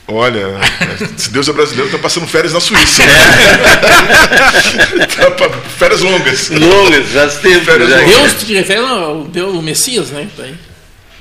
Olha, 0.09 0.47
se 1.17 1.31
Deus 1.31 1.49
é 1.49 1.53
brasileiro, 1.53 1.87
está 1.87 1.99
passando 1.99 2.27
férias 2.27 2.53
na 2.55 2.61
Suíça. 2.61 3.03
Tá 5.17 5.31
pa- 5.31 5.51
férias 5.79 6.01
longas. 6.01 6.49
Longas, 6.51 7.09
já 7.11 7.29
teve. 7.29 7.61
Férias 7.65 7.89
Já, 7.91 8.01
longas. 8.01 8.17
Deus 8.17 8.35
te 8.45 8.55
refere 8.55 8.81
ao 8.81 9.25
Deus, 9.25 9.55
o 9.55 9.63
Messias, 9.63 10.11
né? 10.11 10.29
Daí. 10.37 10.55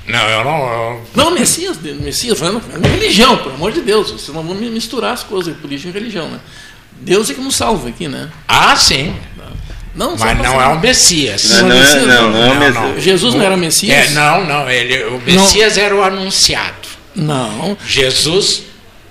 Não, 0.06 0.28
eu 0.28 0.44
não. 0.44 0.58
eu- 0.68 1.04
Não, 1.14 1.30
Messias, 1.32 1.78
Messias, 1.80 2.38
falando 2.38 2.60
religião, 2.82 3.36
pelo 3.38 3.54
amor 3.54 3.72
de 3.72 3.80
Deus. 3.82 4.10
Vocês 4.10 4.28
não 4.34 4.42
vão 4.42 4.54
me 4.54 4.68
misturar 4.70 5.12
as 5.14 5.22
coisas, 5.22 5.56
política 5.56 5.88
e 5.88 5.92
religião, 5.92 6.28
né? 6.28 6.38
Deus 7.00 7.30
é 7.30 7.34
que 7.34 7.40
nos 7.40 7.56
salva 7.56 7.88
aqui, 7.88 8.08
né? 8.08 8.28
Ah, 8.48 8.74
sim. 8.76 9.14
Não, 9.94 10.14
Mas 10.18 10.36
não 10.38 10.60
é 10.60 10.68
um 10.68 10.78
Messias. 10.78 11.48
não, 11.52 11.68
não, 11.68 11.76
é, 11.76 11.94
não, 12.04 12.30
não 12.30 12.42
é 12.42 12.50
o 12.50 12.54
Não, 12.54 12.60
mesmo. 12.60 12.80
não. 12.80 13.00
Jesus 13.00 13.34
não 13.34 13.42
era 13.42 13.56
Messias? 13.56 14.10
É, 14.10 14.10
não, 14.10 14.44
não. 14.44 14.68
Ele, 14.70 15.04
o 15.04 15.20
Messias 15.24 15.78
era 15.78 15.94
o 15.96 16.02
anunciado. 16.02 16.86
Não. 17.14 17.78
Jesus 17.86 18.64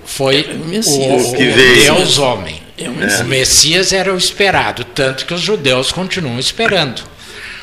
foi 0.05 0.45
É 0.47 0.53
o 0.53 0.59
Messias. 0.67 1.25
o, 1.25 1.31
Que 1.33 1.43
o 1.49 1.53
veio. 1.55 1.95
Deus 1.95 2.19
homem. 2.19 2.61
É 2.77 2.87
O 2.87 2.93
Messias. 2.93 3.25
Messias 3.27 3.93
era 3.93 4.13
o 4.13 4.17
esperado, 4.17 4.83
tanto 4.83 5.25
que 5.25 5.33
os 5.33 5.41
judeus 5.41 5.91
continuam 5.91 6.37
esperando. 6.37 7.01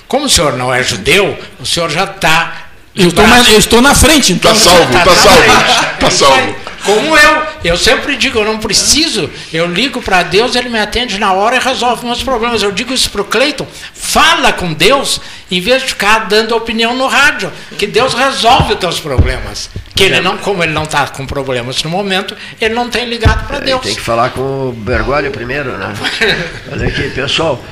Como 0.09 0.25
o 0.27 0.29
senhor 0.29 0.55
não 0.57 0.75
é 0.75 0.83
judeu, 0.83 1.39
o 1.61 1.65
senhor 1.67 1.91
já 1.91 2.05
está. 2.05 2.71
Eu 2.95 3.09
estou, 3.09 3.27
na, 3.27 3.39
eu 3.51 3.59
estou 3.59 3.81
na 3.81 3.95
frente, 3.95 4.33
então. 4.33 4.53
Tá 4.53 4.59
salvo, 4.59 4.93
tá 4.93 5.15
salvo. 5.15 5.99
Tá 6.01 6.11
salvo. 6.11 6.57
Como 6.85 7.17
eu, 7.17 7.47
eu 7.65 7.77
sempre 7.77 8.17
digo, 8.17 8.39
eu 8.39 8.45
não 8.45 8.59
preciso, 8.59 9.31
eu 9.53 9.67
ligo 9.67 10.03
para 10.03 10.23
Deus, 10.23 10.57
ele 10.57 10.69
me 10.69 10.79
atende 10.79 11.19
na 11.19 11.33
hora 11.33 11.57
e 11.57 11.59
resolve 11.61 12.05
meus 12.05 12.23
problemas. 12.23 12.63
Eu 12.63 12.73
digo 12.73 12.93
isso 12.93 13.11
para 13.11 13.23
o 13.23 13.25
Cleiton, 13.25 13.67
fala 13.95 14.53
com 14.53 14.73
Deus, 14.73 15.21
em 15.51 15.61
vez 15.61 15.83
de 15.83 15.89
ficar 15.89 16.27
dando 16.27 16.57
opinião 16.57 16.97
no 16.97 17.07
rádio, 17.07 17.53
que 17.79 17.87
Deus 17.87 18.15
resolve 18.15 18.75
os 18.75 18.81
teus 18.81 18.99
problemas. 18.99 19.71
Que 19.95 20.05
ele 20.05 20.21
não, 20.23 20.39
como 20.39 20.63
ele 20.65 20.73
não 20.73 20.85
está 20.85 21.07
com 21.09 21.27
problemas 21.27 21.83
no 21.83 21.91
momento, 21.91 22.35
ele 22.59 22.75
não 22.75 22.89
tem 22.89 23.07
ligado 23.09 23.47
para 23.47 23.59
Aí 23.59 23.65
Deus. 23.67 23.83
tem 23.83 23.95
que 23.95 24.01
falar 24.01 24.31
com 24.31 24.41
o 24.41 24.73
Bergoglio 24.73 25.31
primeiro, 25.31 25.77
né? 25.77 25.93
Olha 26.73 26.89
aqui, 26.89 27.11
pessoal. 27.11 27.63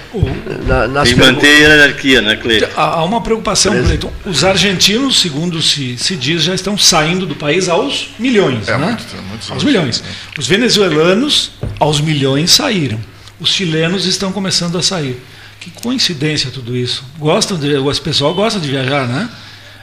na- 0.67 0.87
nas 0.87 1.09
Tem 1.09 1.17
que 1.17 1.25
manter 1.25 1.47
a 1.49 1.59
hierarquia, 1.77 2.21
né, 2.21 2.37
Cleiton? 2.37 2.69
Há 2.77 2.83
há 2.99 3.05
uma 3.05 3.23
preocupação, 3.23 3.73
Cleiton. 3.85 4.13
Os 4.27 4.45
argentinos, 4.45 5.19
segundo 5.21 5.63
se, 5.63 5.97
se 5.97 6.15
diz, 6.15 6.43
já 6.43 6.55
estão 6.55 6.77
saindo 6.77 7.25
do 7.25 7.35
país 7.35 7.69
aos 7.71 8.11
milhões. 8.19 8.69
É, 8.69 8.77
né? 8.77 8.87
muito- 8.89 9.23
muitos 9.29 9.51
aos 9.51 9.65
milhões. 9.65 10.05
Os 10.39 10.47
venezuelanos, 10.47 11.53
aos 11.79 12.01
milhões, 12.03 12.51
saíram. 12.51 13.01
Os 13.41 13.49
chilenos 13.51 14.05
estão 14.05 14.31
começando 14.31 14.77
a 14.77 14.83
sair. 14.83 15.19
Que 15.59 15.71
coincidência 15.71 16.51
tudo 16.51 16.77
isso. 16.77 17.03
Gostam 17.19 17.59
de, 17.59 17.75
o 17.77 17.95
pessoal 18.01 18.35
gosta 18.35 18.59
de 18.61 18.69
viajar, 18.69 19.07
né? 19.07 19.29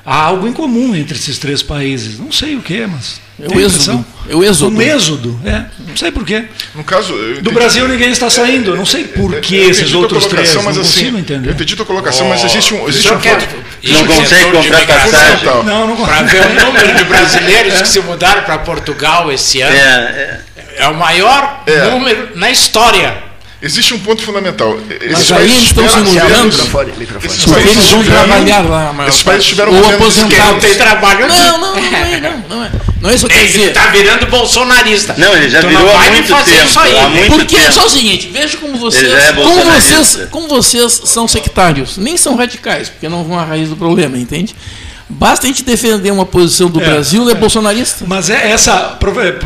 Há 0.10 0.16
algo 0.24 0.48
em 0.48 0.54
comum 0.54 0.96
entre 0.96 1.18
esses 1.18 1.38
três 1.38 1.62
países. 1.62 2.18
Não 2.18 2.32
sei 2.32 2.56
o 2.56 2.62
que, 2.62 2.88
mas. 2.88 3.20
É 3.38 3.54
o 3.54 3.60
êxodo. 3.60 4.06
É 4.30 4.36
o 4.36 4.42
êxodo. 4.42 4.76
Um 4.78 4.82
êxodo, 4.82 5.40
é. 5.46 5.66
Não 5.86 5.98
sei 5.98 6.12
por 6.12 6.26
quê. 6.26 6.46
No 6.74 6.82
caso, 6.86 7.14
Do 7.42 7.52
Brasil 7.52 7.86
ninguém 7.90 8.10
está 8.12 8.30
saindo. 8.30 8.72
Eu 8.72 8.78
não 8.78 8.86
sei 8.86 9.04
por 9.04 9.34
eu 9.34 9.42
que 9.42 9.58
esses 9.58 9.92
tua 9.92 10.00
outros 10.00 10.26
três. 10.26 10.54
colocação, 10.54 10.64
Não 10.64 10.70
mas 10.70 10.78
assim, 10.78 11.00
consigo 11.02 11.18
entender. 11.20 11.50
Eu 11.50 11.54
entendi 11.54 11.76
tua 11.76 11.86
colocação, 11.86 12.30
mas 12.30 12.42
existe 12.42 12.74
um, 12.74 12.88
existe 12.88 13.12
um 13.12 13.20
ponto. 13.20 13.48
Não 13.84 14.08
consegue 14.08 14.44
comprar 14.52 14.88
passagem. 14.88 15.46
Não, 15.66 15.88
não 15.88 15.98
Para 15.98 16.24
ver 16.24 16.42
o 16.46 16.66
número 16.66 16.96
de 16.96 17.04
brasileiros 17.04 17.82
que 17.82 17.88
se 17.90 18.00
mudaram 18.00 18.44
para 18.44 18.60
Portugal 18.60 19.30
esse 19.30 19.60
ano. 19.62 19.76
É, 19.76 20.40
é, 20.58 20.84
É 20.84 20.88
o 20.88 20.96
maior 20.96 21.64
É. 21.68 21.90
número 21.92 22.30
na 22.36 22.50
história. 22.50 23.27
Existe 23.60 23.92
um 23.96 24.00
ponto 24.00 24.22
fundamental. 24.22 24.78
Esses 25.02 25.32
aí 25.32 25.46
eles 25.46 25.64
estão 25.64 25.84
se 25.90 25.96
tiveram- 26.04 26.28
mudando. 26.28 26.46
Microfone, 26.52 26.92
microfone. 26.98 27.26
Esses 27.34 27.46
Porque 27.46 27.60
países 27.62 27.78
eles 27.78 27.90
vão 27.92 28.04
tiveram- 28.04 28.24
trabalhar 28.28 28.62
lá. 28.70 28.94
maior 28.94 29.10
Esses 29.10 29.24
países 29.24 29.46
tiveram 29.48 29.74
Ou 29.74 29.82
Quem 29.82 29.90
não 29.90 29.98
aposentados. 29.98 30.62
tem 30.64 30.76
trabalho 30.76 31.28
Não, 31.28 31.58
não, 31.58 31.76
não 31.76 31.78
é, 31.78 32.20
não, 32.22 32.44
não 32.58 32.64
é. 32.64 32.72
Não 33.02 33.10
é 33.10 33.16
isso 33.16 33.28
que 33.28 33.34
eu 33.34 33.38
quero 33.40 33.54
Ele 33.54 33.64
está 33.66 33.88
virando 33.88 34.26
bolsonarista. 34.28 35.16
Não, 35.18 35.34
ele 35.36 35.50
já 35.50 35.58
Então 35.60 35.70
virou 35.72 35.90
há 35.90 35.98
vai 35.98 36.10
me 36.10 36.16
muito 36.18 36.28
fazer 36.30 36.52
tempo, 36.52 36.68
isso 36.70 36.80
aí. 36.80 37.00
há 37.00 37.10
muito 37.10 37.32
Porque 37.36 37.56
é 37.56 37.60
tempo. 37.62 37.74
só 37.74 37.86
o 37.86 37.90
seguinte, 37.90 38.30
veja 38.32 38.58
como 38.58 38.78
vocês, 38.78 39.12
é 39.12 39.34
como 39.34 39.64
vocês, 39.64 40.20
como 40.30 40.48
vocês 40.48 41.02
são 41.06 41.28
sectários, 41.28 41.98
nem 41.98 42.16
são 42.16 42.36
radicais, 42.36 42.90
porque 42.90 43.10
não 43.10 43.24
vão 43.24 43.40
à 43.40 43.44
raiz 43.44 43.70
do 43.70 43.76
problema, 43.76 44.18
entende? 44.18 44.56
Basta 45.10 45.46
a 45.46 45.50
gente 45.50 45.64
defender 45.64 46.12
uma 46.12 46.26
posição 46.26 46.70
do 46.70 46.82
É, 46.82 46.86
Brasil, 46.86 47.30
é, 47.30 47.34
bolsonarista. 47.34 48.04
Mas 48.08 48.30
é 48.30 48.52
essa. 48.52 48.98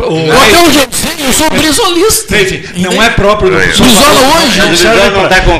o- 0.07 0.31
até 0.31 0.57
onde 0.57 0.77
eu 1.23 1.33
sou 1.33 1.49
brisolista. 1.51 2.35
Entende? 2.35 2.69
Não 2.77 3.01
é 3.01 3.11
próprio 3.11 3.51
do 3.51 3.57
Brizola 3.57 3.83
hoje. 4.43 4.57
Não 4.59 4.71
O 4.71 4.77
serve 4.77 5.11
pra- 5.11 5.27
tá 5.29 5.41
não 5.45 5.59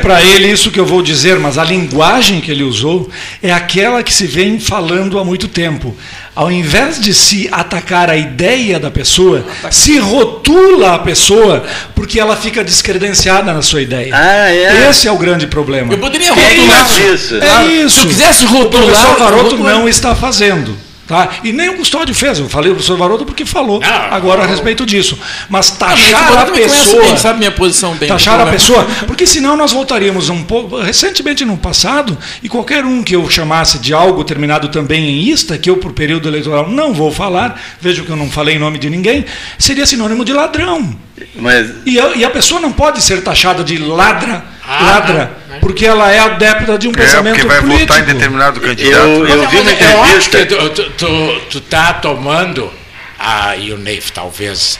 para 0.00 0.22
ele 0.22 0.50
isso 0.50 0.70
que 0.72 0.80
eu 0.80 0.84
vou 0.86 1.02
dizer, 1.02 1.38
mas 1.38 1.56
a 1.56 1.62
linguagem 1.64 2.40
que 2.40 2.50
ele 2.50 2.64
usou 2.64 3.08
é 3.40 3.52
aquela 3.52 4.02
que 4.02 4.12
se 4.12 4.26
vem 4.26 4.58
falando 4.58 5.18
há 5.20 5.24
muito 5.24 5.46
tempo. 5.46 5.96
Ao 6.34 6.52
invés 6.52 7.00
de 7.00 7.12
se 7.12 7.48
atacar 7.50 8.08
a 8.08 8.16
ideia 8.16 8.78
da 8.78 8.92
pessoa, 8.92 9.44
se 9.72 9.98
rotula 9.98 10.94
a 10.94 10.98
pessoa 11.00 11.64
porque 11.96 12.20
ela 12.20 12.36
fica 12.36 12.62
descredenciada 12.62 13.52
na 13.52 13.60
sua 13.60 13.82
ideia. 13.82 14.14
Ah, 14.14 14.48
é? 14.48 14.88
Esse 14.88 15.08
é 15.08 15.12
o 15.12 15.16
grande 15.18 15.48
problema. 15.48 15.92
Eu 15.92 15.98
poderia 15.98 16.28
É 16.28 16.30
rotular. 16.30 16.86
isso. 17.12 17.34
É 17.42 17.64
isso. 17.66 17.90
Se 17.96 18.00
eu 18.02 18.06
quisesse 18.06 18.44
O 18.44 18.48
rotular, 18.48 18.84
professor 18.86 19.16
Varoto 19.36 19.56
não 19.58 19.88
está 19.88 20.14
fazendo. 20.14 20.76
Tá? 21.06 21.26
E 21.42 21.54
nem 21.54 21.70
o 21.70 21.76
Custódio 21.78 22.14
fez. 22.14 22.38
Eu 22.38 22.50
falei 22.50 22.70
o 22.70 22.74
professor 22.74 22.98
Varoto 22.98 23.24
porque 23.24 23.46
falou 23.46 23.80
Não, 23.80 23.88
agora 23.88 24.42
a 24.42 24.46
respeito 24.46 24.84
disso. 24.84 25.18
Mas 25.48 25.70
Ah, 25.80 25.86
mas 25.86 26.00
taxar 26.02 26.38
a 26.38 26.44
pessoa. 26.44 27.02
bem, 27.02 27.16
sabe 27.16 27.38
minha 27.38 27.50
posição 27.50 27.94
bem. 27.94 28.06
Taxar 28.10 28.34
a 28.34 28.42
Não 28.44 28.48
é? 28.48 28.52
pessoa, 28.52 28.86
porque 29.06 29.26
senão 29.26 29.56
nós 29.56 29.72
voltaríamos 29.72 30.28
um 30.28 30.42
pouco. 30.42 30.76
Recentemente 30.78 31.46
no 31.46 31.56
passado, 31.56 32.14
e 32.42 32.48
qualquer 32.50 32.84
um 32.84 33.02
que 33.02 33.16
eu 33.16 33.26
chamasse 33.30 33.78
de 33.78 33.94
algo 33.94 34.22
terminado 34.22 34.68
também 34.68 35.02
em 35.08 35.30
ista, 35.30 35.56
que 35.56 35.70
eu 35.70 35.78
por 35.78 35.92
período 35.94 36.28
eleitoral 36.28 36.68
não 36.68 36.92
vou 36.92 37.10
falar, 37.10 37.58
vejo 37.80 38.04
que 38.04 38.10
eu 38.10 38.16
não 38.16 38.30
falei 38.30 38.56
em 38.56 38.58
nome 38.58 38.78
de 38.78 38.90
ninguém, 38.90 39.24
seria 39.58 39.86
sinônimo 39.86 40.26
de 40.26 40.34
ladrão. 40.34 40.94
Mas 41.36 41.70
E 41.86 41.98
a, 41.98 42.08
e 42.16 42.22
a 42.22 42.28
pessoa 42.28 42.60
não 42.60 42.70
pode 42.70 43.00
ser 43.02 43.22
taxada 43.22 43.64
de 43.64 43.78
ladra, 43.78 44.44
Ah, 44.70 44.82
ladra, 44.84 45.32
não, 45.48 45.54
não. 45.54 45.60
porque 45.60 45.86
ela 45.86 46.12
é 46.12 46.18
adepta 46.18 46.76
de 46.76 46.88
um 46.88 46.90
É, 46.90 46.94
pensamento 46.94 47.34
porque 47.36 47.48
vai 47.48 47.60
político. 47.60 47.86
votar 47.94 48.02
em 48.02 48.12
determinado 48.12 48.60
candidato. 48.60 49.02
Eu- 49.02 49.26
eu- 49.26 49.48
vi 49.48 49.56
uma 49.56 49.70
eu 49.70 50.02
acho 50.04 50.28
que 50.30 50.36
entrevista- 50.36 50.46
tu, 50.46 50.70
tu, 50.70 50.90
tu, 50.90 51.40
tu 51.50 51.60
tá 51.62 51.94
tomando, 51.94 52.70
ah, 53.18 53.56
e 53.56 53.72
o 53.72 53.78
Neif 53.78 54.12
talvez 54.12 54.78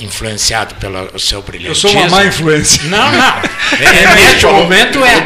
influenciado 0.00 0.74
pelo 0.76 1.18
seu 1.18 1.38
Eu 1.38 1.42
brilhantismo. 1.42 1.90
sou 1.90 2.00
uma 2.00 2.08
má 2.08 2.24
influência. 2.24 2.82
Não, 2.84 3.12
não. 3.12 3.42
É, 3.80 4.14
neste 4.14 4.40
falou- 4.42 4.62
momento 4.62 5.04
é 5.04 5.20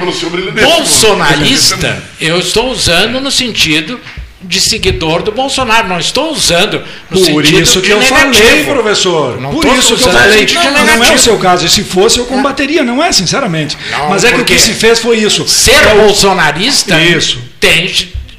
bolsonarista. 0.64 2.02
Eu 2.20 2.38
estou 2.38 2.70
usando 2.70 3.20
no 3.20 3.30
sentido 3.30 4.00
de 4.44 4.60
seguidor 4.60 5.22
do 5.22 5.32
Bolsonaro. 5.32 5.88
Não 5.88 5.98
estou 5.98 6.32
usando 6.32 6.82
no 7.10 7.18
Por 7.18 7.24
sentido 7.24 7.60
isso 7.60 7.80
que 7.80 7.86
de 7.86 7.92
eu 7.92 7.98
negativo. 8.00 8.34
falei, 8.34 8.64
professor. 8.64 9.40
Não 9.40 9.50
Por 9.50 9.66
isso 9.66 9.96
que 9.96 10.04
eu 10.04 10.12
falei. 10.12 10.46
Não, 10.54 10.96
não 10.98 11.04
é 11.04 11.12
o 11.12 11.18
seu 11.18 11.38
caso. 11.38 11.66
E 11.66 11.68
se 11.68 11.84
fosse, 11.84 12.18
eu 12.18 12.26
combateria. 12.26 12.82
Não 12.82 13.02
é, 13.02 13.12
sinceramente. 13.12 13.76
Não, 13.90 14.08
Mas 14.10 14.24
é 14.24 14.32
que 14.32 14.40
o 14.40 14.44
que 14.44 14.58
se 14.58 14.74
fez 14.74 14.98
foi 14.98 15.18
isso. 15.18 15.46
Ser 15.48 15.72
É 15.72 15.94
o- 15.94 16.02
bolsonarista 16.02 17.00
Isso. 17.00 17.40
tem 17.60 17.92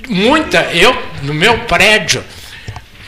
muita. 0.10 0.70
Eu, 0.74 0.96
no 1.22 1.34
meu 1.34 1.60
prédio, 1.60 2.24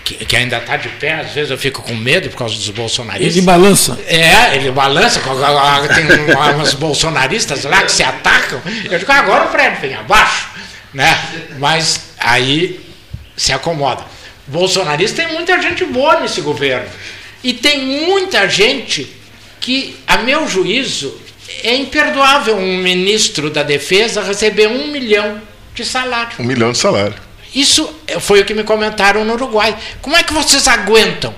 que, 0.03 0.13
que 0.25 0.35
ainda 0.35 0.57
está 0.57 0.77
de 0.77 0.87
pé, 0.89 1.13
às 1.15 1.31
vezes 1.31 1.49
eu 1.51 1.57
fico 1.57 1.81
com 1.81 1.93
medo 1.95 2.29
por 2.29 2.37
causa 2.37 2.55
dos 2.55 2.69
bolsonaristas. 2.69 3.35
Ele 3.35 3.45
balança. 3.45 3.97
É, 4.07 4.55
ele 4.55 4.71
balança, 4.71 5.19
tem 5.95 6.05
umas 6.55 6.73
bolsonaristas 6.73 7.63
lá 7.63 7.81
que 7.81 7.91
se 7.91 8.03
atacam. 8.03 8.61
Eu 8.89 8.97
digo, 8.99 9.11
agora 9.11 9.45
o 9.45 9.47
prédio 9.49 9.81
vem 9.81 9.95
abaixo. 9.95 10.47
Né? 10.93 11.17
Mas 11.59 11.99
aí 12.19 12.79
se 13.35 13.51
acomoda. 13.53 14.03
Bolsonarista 14.47 15.23
tem 15.23 15.33
muita 15.33 15.61
gente 15.61 15.83
boa 15.85 16.19
nesse 16.19 16.41
governo. 16.41 16.87
E 17.43 17.53
tem 17.53 17.81
muita 18.05 18.47
gente 18.49 19.07
que, 19.59 19.97
a 20.07 20.17
meu 20.17 20.47
juízo, 20.47 21.19
é 21.63 21.75
imperdoável 21.75 22.55
um 22.57 22.77
ministro 22.77 23.49
da 23.49 23.63
defesa 23.63 24.21
receber 24.23 24.67
um 24.67 24.87
milhão 24.87 25.41
de 25.73 25.83
salário. 25.85 26.31
Um 26.39 26.43
milhão 26.43 26.71
de 26.71 26.77
salário. 26.77 27.15
Isso 27.53 27.93
foi 28.19 28.41
o 28.41 28.45
que 28.45 28.53
me 28.53 28.63
comentaram 28.63 29.23
no 29.23 29.33
Uruguai. 29.33 29.75
Como 30.01 30.15
é 30.15 30.23
que 30.23 30.33
vocês 30.33 30.67
aguentam? 30.67 31.33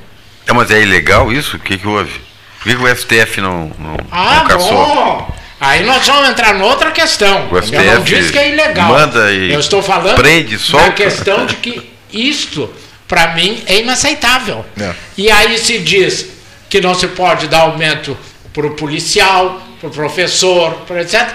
É, 0.46 0.54
mas 0.54 0.72
é 0.72 0.82
ilegal 0.82 1.32
isso? 1.32 1.58
O 1.58 1.60
que, 1.60 1.78
que 1.78 1.88
houve? 1.88 2.22
Por 2.58 2.64
que, 2.64 2.76
que 2.76 2.82
o 2.84 2.96
STF 2.96 3.42
não, 3.42 3.72
não, 3.78 3.98
Ah, 4.12 4.40
não 4.40 4.48
caçou? 4.48 4.72
bom. 4.72 5.37
Aí 5.60 5.84
nós 5.84 6.06
vamos 6.06 6.30
entrar 6.30 6.54
noutra 6.54 6.92
questão. 6.92 7.48
O 7.52 7.58
Eu 7.58 7.62
não 7.62 8.04
STF 8.04 8.04
disse 8.04 8.32
que 8.32 8.38
é 8.38 8.52
ilegal. 8.52 8.90
manda 8.90 9.32
e 9.32 9.52
Eu 9.52 9.60
estou 9.60 9.82
falando 9.82 10.16
prende, 10.16 10.58
da 10.72 10.92
questão 10.92 11.46
de 11.46 11.56
que 11.56 11.92
isto, 12.12 12.72
para 13.08 13.34
mim, 13.34 13.64
é 13.66 13.80
inaceitável. 13.80 14.64
É. 14.80 14.94
E 15.18 15.32
aí 15.32 15.58
se 15.58 15.80
diz 15.80 16.28
que 16.70 16.80
não 16.80 16.94
se 16.94 17.08
pode 17.08 17.48
dar 17.48 17.62
aumento 17.62 18.16
para 18.54 18.68
o 18.68 18.76
policial, 18.76 19.62
para 19.80 19.90
o 19.90 19.92
professor, 19.92 20.74
para 20.88 21.02
etc. 21.02 21.28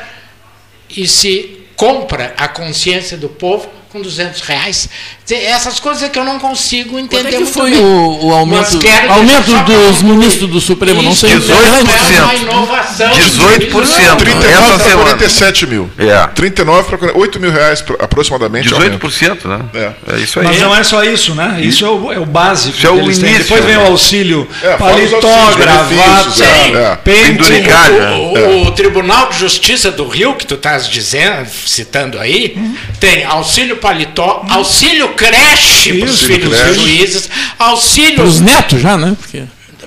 E 0.90 1.06
se 1.08 1.66
compra 1.74 2.34
a 2.36 2.46
consciência 2.46 3.16
do 3.16 3.28
povo 3.28 3.68
com 3.92 4.00
200 4.00 4.40
reais. 4.40 4.88
Essas 5.30 5.78
coisas 5.78 6.02
é 6.02 6.08
que 6.08 6.18
eu 6.18 6.24
não 6.24 6.38
consigo 6.38 6.90
Quanto 6.92 7.04
entender 7.16 7.36
é 7.36 7.38
que 7.38 7.46
foi 7.46 7.70
bem. 7.70 7.80
o, 7.80 8.26
o 8.26 8.32
aumento, 8.34 8.78
aumento 9.08 9.52
dos 9.64 10.02
ministros 10.02 10.50
do 10.50 10.60
Supremo? 10.60 11.02
Não 11.02 11.14
sei. 11.14 11.34
Isso 11.34 11.48
18%. 11.52 11.54
é 12.18 12.22
uma 12.22 12.34
inovação. 12.34 13.10
18%. 13.10 14.16
39 14.16 14.48
Essa 14.52 14.62
para 14.62 14.78
semana. 14.78 15.02
47 15.10 15.66
mil. 15.66 15.90
É. 15.98 16.26
39 16.28 16.96
para 16.96 17.16
8 17.18 17.40
mil 17.40 17.50
reais 17.50 17.80
pro- 17.82 17.96
aproximadamente. 18.00 18.72
aumento. 18.72 18.98
18%, 19.06 19.44
né? 19.46 19.60
É. 19.74 20.14
É 20.14 20.18
isso 20.20 20.40
aí. 20.40 20.46
Mas 20.46 20.60
não 20.60 20.74
é 20.74 20.82
só 20.84 21.02
isso, 21.04 21.34
né? 21.34 21.58
Isso 21.62 21.84
é 21.84 21.88
o, 21.88 22.12
é 22.12 22.18
o 22.18 22.26
básico. 22.26 22.76
Isso 22.76 22.86
é 22.86 22.90
o 22.90 23.00
início, 23.02 23.22
Depois 23.38 23.64
vem 23.64 23.76
né? 23.76 23.84
o 23.84 23.86
auxílio 23.88 24.48
É, 24.62 24.76
paletó, 24.76 25.52
gravata, 25.56 26.44
é, 26.44 26.72
é. 26.92 26.96
pente. 26.96 27.22
Penduricalho. 27.32 27.98
né? 28.00 28.10
O, 28.12 28.38
o- 28.38 28.66
o 28.68 28.70
Tribunal 28.72 29.28
de 29.30 29.38
Justiça 29.38 29.90
do 29.90 30.06
Rio, 30.08 30.34
que 30.34 30.46
tu 30.46 30.54
estás 30.54 30.88
dizendo, 30.88 31.48
citando 31.66 32.18
aí, 32.18 32.56
tem 33.00 33.24
auxílio 33.24 33.76
paletó, 33.82 34.44
auxílio 34.48 35.08
creche 35.10 35.94
para 35.98 36.08
os 36.08 36.22
filhos 36.22 36.48
creche. 36.56 36.64
dos 36.72 36.76
juízes, 36.82 37.30
auxílio. 37.58 38.14
Para 38.14 38.24
os 38.24 38.40
netos 38.40 38.80
já, 38.80 38.96
né? 38.96 39.14
Porque 39.20 39.42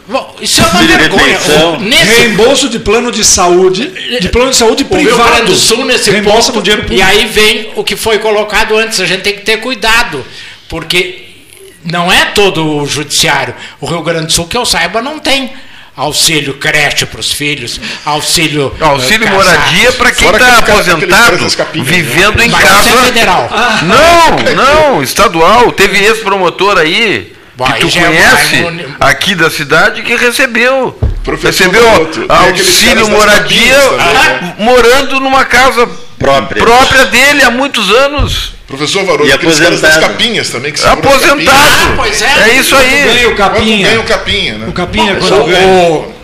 Bom, 0.08 0.36
isso 0.40 0.62
é 0.62 0.64
uma 0.66 0.74
Auxílio 0.74 0.98
vergonha. 1.00 1.26
refeição. 1.40 1.74
O- 1.78 1.80
Nesse 1.80 2.04
Reembolso 2.14 2.70
de 2.70 2.78
plano 2.78 3.12
de 3.12 3.24
saúde, 3.24 3.92
de 4.22 4.30
plano 4.30 4.52
de 4.52 4.58
saúde 4.58 4.86
o 4.88 4.96
Rio 4.96 5.06
Grande 5.16 5.24
privado. 5.24 5.46
do 5.48 5.56
Sul 5.56 5.84
nesse 5.86 6.12
Reembolsa 6.12 6.52
ponto. 6.52 6.54
com 6.58 6.62
dinheiro 6.62 6.84
E 6.84 6.86
público. 6.90 7.08
aí 7.10 7.26
vem 7.26 7.72
o 7.76 7.84
que 7.84 7.96
foi 7.96 8.20
colocado 8.20 8.78
antes. 8.78 9.00
A 9.00 9.06
gente 9.08 9.24
tem 9.24 9.34
que 9.34 9.42
ter 9.42 9.58
cuidado, 9.58 10.24
porque 10.70 11.24
não 11.84 12.12
é 12.12 12.26
todo 12.26 12.78
o 12.82 12.86
judiciário. 12.86 13.56
O 13.82 13.88
Rio 13.88 14.04
Grande 14.04 14.28
do 14.28 14.32
Sul, 14.34 14.46
que 14.46 14.56
eu 14.58 14.64
saiba, 14.66 15.02
não 15.02 15.18
tem 15.18 15.52
auxílio 15.96 16.56
creche 16.56 17.06
para 17.06 17.20
os 17.20 17.32
filhos, 17.32 17.80
auxílio. 18.06 18.76
Auxílio 18.80 19.28
eh, 19.28 19.32
moradia 19.32 19.92
para 19.94 20.12
quem 20.12 20.28
está 20.28 20.40
cara 20.40 20.58
aposentado, 20.60 21.56
capinhas, 21.56 21.88
vivendo 21.88 22.42
em 22.42 22.50
Mas 22.50 22.64
isso 22.64 22.74
casa. 22.74 22.90
é 22.90 23.04
federal. 23.06 23.50
Não, 23.84 24.56
não, 24.94 25.04
estadual. 25.04 25.72
Teve 25.72 26.00
ex-promotor 26.04 26.78
aí, 26.78 27.34
Bom, 27.56 27.66
que 27.66 27.74
aí 27.74 27.80
tu 27.80 27.88
é 27.88 28.02
conhece, 28.06 28.56
mais 28.62 28.86
um- 28.88 28.94
aqui 29.00 29.36
da 29.36 29.50
cidade, 29.50 30.02
que 30.02 30.16
recebeu. 30.16 30.98
Professor 31.24 31.68
recebeu 31.72 32.12
auxílio 32.30 33.10
moradia 33.10 33.80
também, 33.80 34.00
ah, 34.00 34.54
morando 34.60 35.20
numa 35.20 35.44
casa 35.46 35.90
Própria. 36.20 36.62
própria 36.62 37.06
dele 37.06 37.42
há 37.44 37.50
muitos 37.50 37.90
anos. 37.90 38.55
Professor 38.68 39.06
Varoto, 39.06 39.28
E 39.28 39.32
aqueles 39.32 39.60
caras 39.60 39.80
das 39.80 39.92
aposentado. 39.92 40.18
capinhas 40.18 40.50
também. 40.50 40.74
Que 40.74 40.84
Aposentado. 40.86 41.50
Ah, 41.52 41.94
pois 41.96 42.22
é. 42.22 42.50
É 42.50 42.60
isso 42.60 42.76
aí. 42.76 42.90
Ganha 43.04 43.28
o 43.30 43.36
Quando 43.36 43.38
capinha. 43.38 43.88
ganha 43.88 44.00
o 44.00 44.04
capinha, 44.04 44.54
né? 44.58 44.68
O 44.68 44.74
capinha 44.74 45.14
Bom, 45.16 45.28
quando 45.28 45.46
ganha. 45.46 45.68
o- 45.68 46.16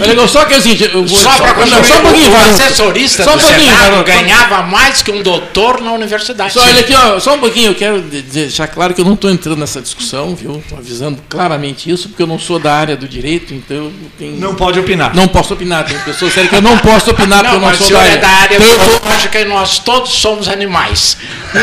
Olha, 0.00 0.10
legal, 0.10 0.28
só 0.28 0.44
que 0.44 0.54
assim, 0.54 0.76
eu 0.80 1.04
vou 1.04 1.18
Só 1.18 1.30
para 1.30 1.66
não, 1.66 1.84
só 1.84 1.98
um 1.98 2.02
pouquinho, 2.02 2.30
o 2.32 2.36
assessorista 2.36 3.24
Só 3.24 3.34
um 3.34 3.36
do 3.36 3.42
pouquinho, 3.42 3.70
Senado 3.70 3.90
Varoto. 3.90 4.04
ganhava 4.04 4.62
mais 4.62 5.02
que 5.02 5.10
um 5.10 5.22
doutor 5.22 5.80
na 5.80 5.92
universidade. 5.92 6.52
Só, 6.52 6.60
olha 6.62 6.80
aqui, 6.80 6.94
ó, 6.94 7.18
só 7.18 7.34
um 7.34 7.38
pouquinho, 7.40 7.70
eu 7.70 7.74
quero 7.74 8.00
de- 8.02 8.22
deixar 8.22 8.68
claro 8.68 8.94
que 8.94 9.00
eu 9.00 9.04
não 9.04 9.14
estou 9.14 9.28
entrando 9.30 9.58
nessa 9.58 9.80
discussão, 9.80 10.34
viu? 10.36 10.58
Estou 10.58 10.78
avisando 10.78 11.20
claramente 11.28 11.90
isso, 11.90 12.08
porque 12.08 12.22
eu 12.22 12.26
não 12.28 12.38
sou 12.38 12.58
da 12.60 12.72
área 12.74 12.96
do 12.96 13.08
direito, 13.08 13.52
então 13.54 13.76
eu 13.76 13.92
tenho, 14.18 14.36
Não 14.36 14.54
pode 14.54 14.78
opinar. 14.78 15.14
não 15.14 15.26
posso 15.28 15.52
opinar. 15.54 15.84
Tem 15.84 15.98
pessoas 15.98 16.32
que 16.32 16.54
eu 16.54 16.62
não 16.62 16.78
posso 16.78 17.10
opinar 17.10 17.40
porque 17.44 17.48
Não, 17.48 17.54
eu 17.54 17.60
não 17.60 17.66
mas 17.68 17.76
o 17.76 17.78
sou 17.78 17.86
senhor 17.88 17.98
da 17.98 18.04
área. 18.04 18.14
é 18.14 18.20
da 18.20 18.28
área 18.28 18.56
Então, 18.56 18.66
eu 18.68 18.78
vou- 18.78 19.00
biológica 19.00 19.40
e 19.40 19.44
nós 19.46 19.78
todos 19.80 20.10
somos 20.12 20.48
animais. 20.48 21.16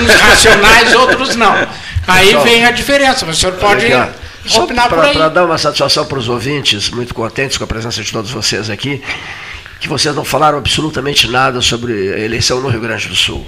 Uns 0.05 0.13
racionais, 0.21 0.93
outros 0.93 1.35
não. 1.35 1.53
Aí 2.07 2.27
Pessoal, 2.27 2.43
vem 2.43 2.65
a 2.65 2.71
diferença, 2.71 3.25
mas 3.25 3.37
o 3.37 3.39
senhor 3.39 3.53
pode 3.55 3.85
aqui, 3.85 3.95
ó. 3.95 4.61
Opinar 4.63 4.89
por 4.89 4.99
aí. 5.03 5.13
para 5.13 5.27
dar 5.29 5.43
uma 5.45 5.57
satisfação 5.57 6.05
para 6.05 6.19
os 6.19 6.29
ouvintes, 6.29 6.89
muito 6.91 7.13
contentes 7.15 7.57
com 7.57 7.63
a 7.63 7.67
presença 7.67 8.03
de 8.03 8.11
todos 8.11 8.29
vocês 8.29 8.69
aqui, 8.69 9.01
que 9.79 9.87
vocês 9.87 10.13
não 10.15 10.23
falaram 10.23 10.59
absolutamente 10.59 11.27
nada 11.27 11.61
sobre 11.61 12.13
a 12.13 12.19
eleição 12.19 12.61
no 12.61 12.69
Rio 12.69 12.79
Grande 12.79 13.07
do 13.07 13.15
Sul. 13.15 13.43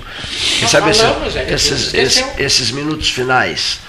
Quem 0.59 0.67
sabe 0.67 0.89
esse- 0.89 1.01
falamos, 1.01 1.35
é 1.35 1.53
esses, 1.53 1.93
esses, 1.93 2.25
esses 2.39 2.71
minutos 2.71 3.09
finais. 3.09 3.79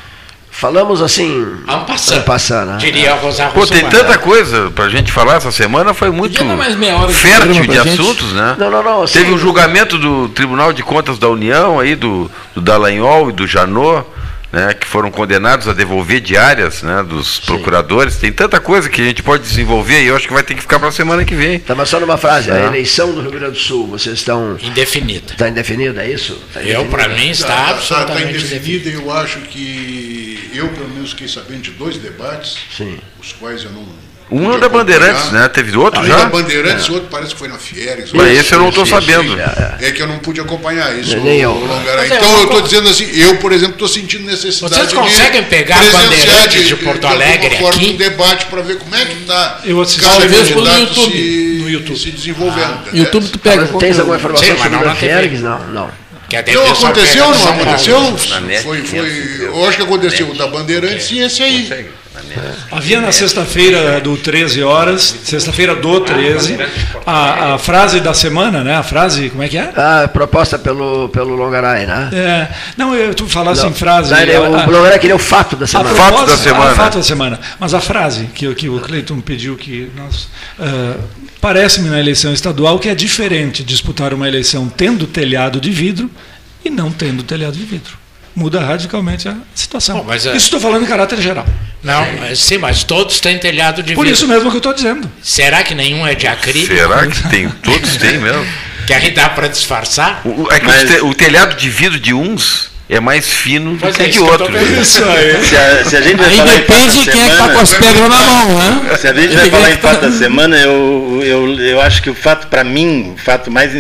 Falamos 0.59 1.01
assim. 1.01 1.57
En 1.69 2.23
passant, 2.23 2.67
né? 2.67 2.77
Diria 2.79 3.13
a 3.13 3.15
Rosa 3.15 3.47
Pô, 3.47 3.65
tem 3.65 3.85
tanta 3.89 4.19
coisa 4.19 4.73
pra 4.75 4.89
gente 4.89 5.13
falar 5.13 5.37
essa 5.37 5.53
semana, 5.53 5.95
foi 5.95 6.11
muito 6.11 6.33
de 6.33 7.13
fértil 7.15 7.65
de 7.65 7.79
assuntos, 7.79 8.33
né? 8.33 8.57
Não, 8.59 8.69
não, 8.69 8.83
não. 8.83 9.03
assim, 9.05 9.21
Teve 9.21 9.33
um 9.33 9.39
julgamento 9.39 9.97
do 9.97 10.29
Tribunal 10.31 10.73
de 10.73 10.83
Contas 10.83 11.17
da 11.17 11.29
União, 11.29 11.79
aí 11.79 11.95
do, 11.95 12.29
do 12.57 12.61
Dallagnol 12.61 13.31
e 13.31 13.33
do 13.33 13.47
Janot, 13.47 14.05
né, 14.51 14.75
que 14.75 14.87
foram 14.87 15.11
condenados 15.13 15.69
a 15.69 15.73
devolver 15.75 16.21
diárias 16.21 16.83
né, 16.83 17.05
dos 17.07 17.39
procuradores. 17.39 18.17
Tem 18.17 18.33
tanta 18.33 18.59
coisa 18.59 18.89
que 18.89 19.01
a 19.01 19.05
gente 19.05 19.23
pode 19.23 19.43
desenvolver 19.45 20.03
e 20.03 20.07
eu 20.07 20.17
acho 20.17 20.27
que 20.27 20.33
vai 20.33 20.43
ter 20.43 20.55
que 20.55 20.61
ficar 20.63 20.79
para 20.81 20.89
a 20.89 20.93
semana 20.93 21.25
que 21.25 21.35
vem. 21.37 21.61
Tá, 21.61 21.75
mas 21.75 21.89
só 21.89 22.01
numa 22.01 22.17
frase. 22.17 22.51
A 22.51 22.57
É. 22.57 22.67
eleição 22.67 23.13
do 23.13 23.21
Rio 23.21 23.31
Grande 23.31 23.53
do 23.53 23.59
Sul, 23.59 23.87
vocês 23.87 24.17
estão. 24.19 24.57
Indefinida. 24.61 25.33
Está 25.35 25.49
indefinido, 25.49 26.01
é 26.01 26.11
isso? 26.11 26.37
Tá 26.53 26.63
Eu, 26.63 26.87
para 26.87 27.09
mim, 27.09 27.31
está 27.31 27.47
Está 27.49 27.63
tá, 27.65 27.71
absolutamente 27.71 28.31
indefinido. 28.31 28.55
indefinida 28.57 28.89
e 28.89 28.95
eu 28.95 29.13
acho 29.13 29.39
que 29.41 30.18
eu, 30.55 30.69
pelo 30.69 30.89
menos, 30.89 31.11
fiquei 31.11 31.29
sabendo 31.29 31.63
de 31.63 31.71
dois 31.73 31.97
debates, 31.97 32.57
Sim. 32.77 32.99
os 33.21 33.33
quais 33.33 33.65
eu 33.65 33.71
não. 33.71 33.87
Um 34.31 34.45
pude 34.45 34.57
é 34.59 34.61
da 34.61 34.69
Bandeirantes, 34.69 35.31
né? 35.33 35.49
Teve 35.49 35.75
outro 35.75 36.03
Um 36.03 36.05
já? 36.05 36.17
da 36.19 36.25
Bandeirantes, 36.27 36.87
o 36.91 36.93
outro 36.93 37.09
parece 37.11 37.33
que 37.33 37.39
foi 37.39 37.49
na 37.49 37.57
Fieres. 37.57 38.13
Mas 38.13 38.39
esse 38.39 38.53
eu 38.53 38.59
não 38.59 38.69
estou 38.69 38.85
sabendo. 38.85 39.33
isso, 39.33 39.41
é, 39.41 39.89
É 39.89 39.91
que 39.91 40.03
eu 40.03 40.07
não 40.07 40.19
pude 40.19 40.39
acompanhar 40.39 40.95
isso. 40.99 41.17
Nem 41.17 41.41
eu. 41.41 41.55
Mas 41.67 42.11
é, 42.11 42.17
Então 42.19 42.29
uma 42.29 42.39
eu 42.41 42.45
estou 42.45 42.61
dizendo 42.61 42.91
assim, 42.91 43.09
eu, 43.19 43.37
por 43.39 43.53
exemplo, 43.53 43.73
estou 43.73 43.89
sentindo 43.89 44.25
necessidade 44.27 44.75
Vocês 44.75 44.89
de 44.91 44.95
conseguem 44.97 45.45
pegar 45.45 45.79
presenciar 45.79 46.03
Bandeirantes 46.11 46.67
de 46.69 46.77
Porto 46.77 47.07
Alegre 47.07 47.57
forma 47.57 47.69
aqui? 47.81 47.91
um 47.91 47.97
debate 47.97 48.45
para 48.47 48.61
ver 48.61 48.77
como 48.79 48.95
é 48.95 49.05
que 49.07 49.15
está 49.15 49.61
Eu 49.65 49.81
assisti 49.81 50.03
cada 50.03 50.29
candidato 50.29 50.79
YouTube, 50.79 51.11
se, 51.13 51.59
no 51.63 51.71
YouTube. 51.71 51.99
se 51.99 52.11
desenvolvendo. 52.11 52.81
entendeu? 52.83 53.05
YouTube 53.05 53.29
tu 53.31 53.39
pega. 53.39 53.63
Mas 53.73 53.81
tens 53.81 53.99
alguma 53.99 54.17
informação 54.19 54.47
sobre 54.47 54.69
TV. 54.69 54.95
Fiergs? 54.95 55.41
Não, 55.43 55.59
não. 55.69 55.91
Não 56.55 56.73
aconteceu, 56.73 57.25
pega 57.25 57.39
não 57.39 57.53
aconteceu? 57.63 58.19
Foi, 58.63 58.83
500 58.83 59.13
foi, 59.13 59.47
eu 59.47 59.67
acho 59.67 59.77
que 59.79 59.83
aconteceu 59.83 60.35
da 60.35 60.47
Bandeirantes 60.47 61.11
e 61.11 61.19
esse 61.21 61.43
aí. 61.43 61.89
Havia 62.71 63.01
na 63.01 63.13
sexta-feira 63.13 64.01
do 64.01 64.17
13 64.17 64.63
horas, 64.63 65.17
sexta-feira 65.25 65.75
do 65.75 66.01
13, 66.01 66.59
a, 67.07 67.55
a 67.55 67.59
frase 67.59 68.01
da 68.01 68.13
semana, 68.15 68.63
né? 68.63 68.77
A 68.77 68.83
frase, 68.83 69.31
como 69.31 69.43
é 69.43 69.49
que 69.49 69.57
é? 69.59 69.73
Ah, 69.77 70.09
proposta 70.13 70.59
pelo, 70.59 71.09
pelo 71.09 71.35
Longaray, 71.35 71.87
né? 71.87 72.11
É, 72.13 72.49
não, 72.77 72.95
eu, 72.95 73.15
tu 73.15 73.27
falasse 73.27 73.67
em 73.67 73.73
frase. 73.73 74.11
Não, 74.13 74.21
ele- 74.21 74.35
a- 74.35 74.41
o 74.43 74.57
a- 74.57 74.67
Longaray 74.67 74.99
queria 74.99 75.17
o 75.17 75.19
fato 75.19 75.57
da 75.57 75.65
a 75.65 75.69
semana. 75.69 75.91
Fato 75.95 76.09
proposta- 76.09 76.31
da 76.37 76.43
semana. 76.43 76.71
a 76.71 76.75
fato 76.75 76.97
da 76.99 77.03
semana. 77.03 77.41
Mas 77.59 77.75
a 77.75 77.81
frase 77.81 78.27
que, 78.35 78.55
que 78.55 78.69
o 78.69 78.81
Cleiton 78.81 79.21
pediu 79.21 79.57
que 79.57 79.91
nós. 79.97 80.29
ah, 80.59 80.97
Parece-me 81.41 81.89
na 81.89 82.01
eleição 82.01 82.33
estadual 82.33 82.81
que 82.81 82.89
é 82.89 82.95
diferente 82.97 83.63
disputar 83.63 84.13
uma 84.13 84.27
eleição 84.27 84.69
tendo 84.69 85.07
telhado 85.07 85.61
de 85.61 85.71
vidro 85.71 86.11
e 86.65 86.69
não 86.69 86.91
tendo 86.91 87.23
telhado 87.23 87.53
de 87.57 87.65
vidro. 87.65 87.97
Muda 88.39 88.61
radicalmente 88.61 89.29
a 89.29 89.35
situação. 89.55 89.99
Bom, 89.99 90.05
mas 90.07 90.25
é- 90.25 90.29
Isso 90.31 90.47
estou 90.47 90.61
falando 90.61 90.85
em 90.85 90.87
caráter 90.87 91.21
geral. 91.21 91.45
Não, 91.83 92.07
mas 92.21 92.39
sim, 92.39 92.57
mas 92.57 92.85
todos 92.85 93.19
têm 93.19 93.37
telhado 93.39 93.83
de 93.83 93.95
Por 93.95 94.05
vidro. 94.05 94.15
isso 94.17 94.29
mesmo 94.29 94.49
que 94.51 94.57
eu 94.57 94.59
estou 94.59 94.73
dizendo. 94.73 95.11
Será 95.23 95.63
que 95.65 95.75
nenhum 95.75 96.07
é 96.07 96.15
de 96.15 96.27
acrílico? 96.29 96.73
Será 96.75 97.05
que 97.07 97.29
tem? 97.29 97.49
Todos 97.49 97.97
têm 97.97 98.19
mesmo. 98.19 98.47
Que 98.87 98.95
aí 98.95 99.11
dá 99.11 99.29
para 99.29 99.49
disfarçar? 99.49 100.23
O, 100.25 100.49
é 100.51 100.59
que 100.61 100.67
Mas- 100.67 101.03
o 101.03 101.13
telhado 101.13 101.55
de 101.57 101.69
vidro 101.69 102.01
de 102.01 102.15
uns 102.15 102.71
é 102.89 102.99
mais 102.99 103.29
fino 103.29 103.73
do 103.77 103.93
que 103.93 104.03
é, 104.03 104.07
de 104.09 104.19
vendo. 104.19 104.81
Isso 104.81 105.05
aí. 105.05 105.45
Se 105.45 105.55
a, 105.57 105.85
se 105.85 105.97
a 105.97 106.01
gente 106.01 106.17
vai 106.17 106.29
Aí 106.31 106.37
falar 106.39 106.55
em 106.55 106.57
depende 106.61 107.05
de 107.05 107.11
quem 107.11 107.23
é 107.23 107.29
que 107.29 107.37
tá 107.37 107.49
com 107.51 107.59
as 107.59 107.69
semana- 107.69 107.93
pedras 107.93 108.09
na 108.09 108.23
mão, 108.23 108.59
né? 108.59 108.97
Se 108.97 109.09
a 109.09 109.13
gente 109.13 109.35
vai 109.37 109.51
falar 109.51 109.71
em 109.73 109.77
fato 109.77 110.01
da 110.01 110.11
semana, 110.13 110.57
eu, 110.59 111.21
eu, 111.23 111.61
eu 111.61 111.81
acho 111.83 112.01
que 112.03 112.09
o 112.09 112.15
fato, 112.15 112.47
para 112.47 112.65
mim, 112.65 113.13
o 113.15 113.19
fato 113.23 113.51
mais 113.51 113.73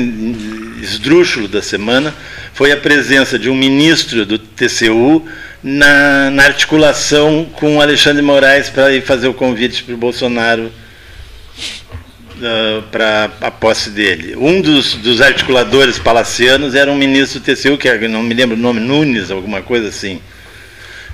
esdrúxulo 0.82 1.48
da 1.48 1.62
semana 1.62 2.14
foi 2.58 2.72
a 2.72 2.76
presença 2.76 3.38
de 3.38 3.48
um 3.48 3.54
ministro 3.54 4.26
do 4.26 4.36
TCU 4.36 5.24
na, 5.62 6.28
na 6.28 6.42
articulação 6.42 7.46
com 7.52 7.76
o 7.76 7.80
Alexandre 7.80 8.20
Moraes 8.20 8.68
para 8.68 8.92
ir 8.92 9.00
fazer 9.00 9.28
o 9.28 9.32
convite 9.32 9.84
para 9.84 9.94
o 9.94 9.96
Bolsonaro 9.96 10.68
para 12.90 13.30
a 13.40 13.50
posse 13.52 13.90
dele. 13.90 14.34
Um 14.34 14.60
dos, 14.60 14.94
dos 14.94 15.20
articuladores 15.20 16.00
palacianos 16.00 16.74
era 16.74 16.90
um 16.90 16.96
ministro 16.96 17.38
do 17.38 17.44
TCU, 17.44 17.78
que 17.78 17.88
é, 17.88 18.08
não 18.08 18.24
me 18.24 18.34
lembro 18.34 18.56
o 18.56 18.60
nome, 18.60 18.80
Nunes, 18.80 19.30
alguma 19.30 19.62
coisa 19.62 19.86
assim. 19.86 20.20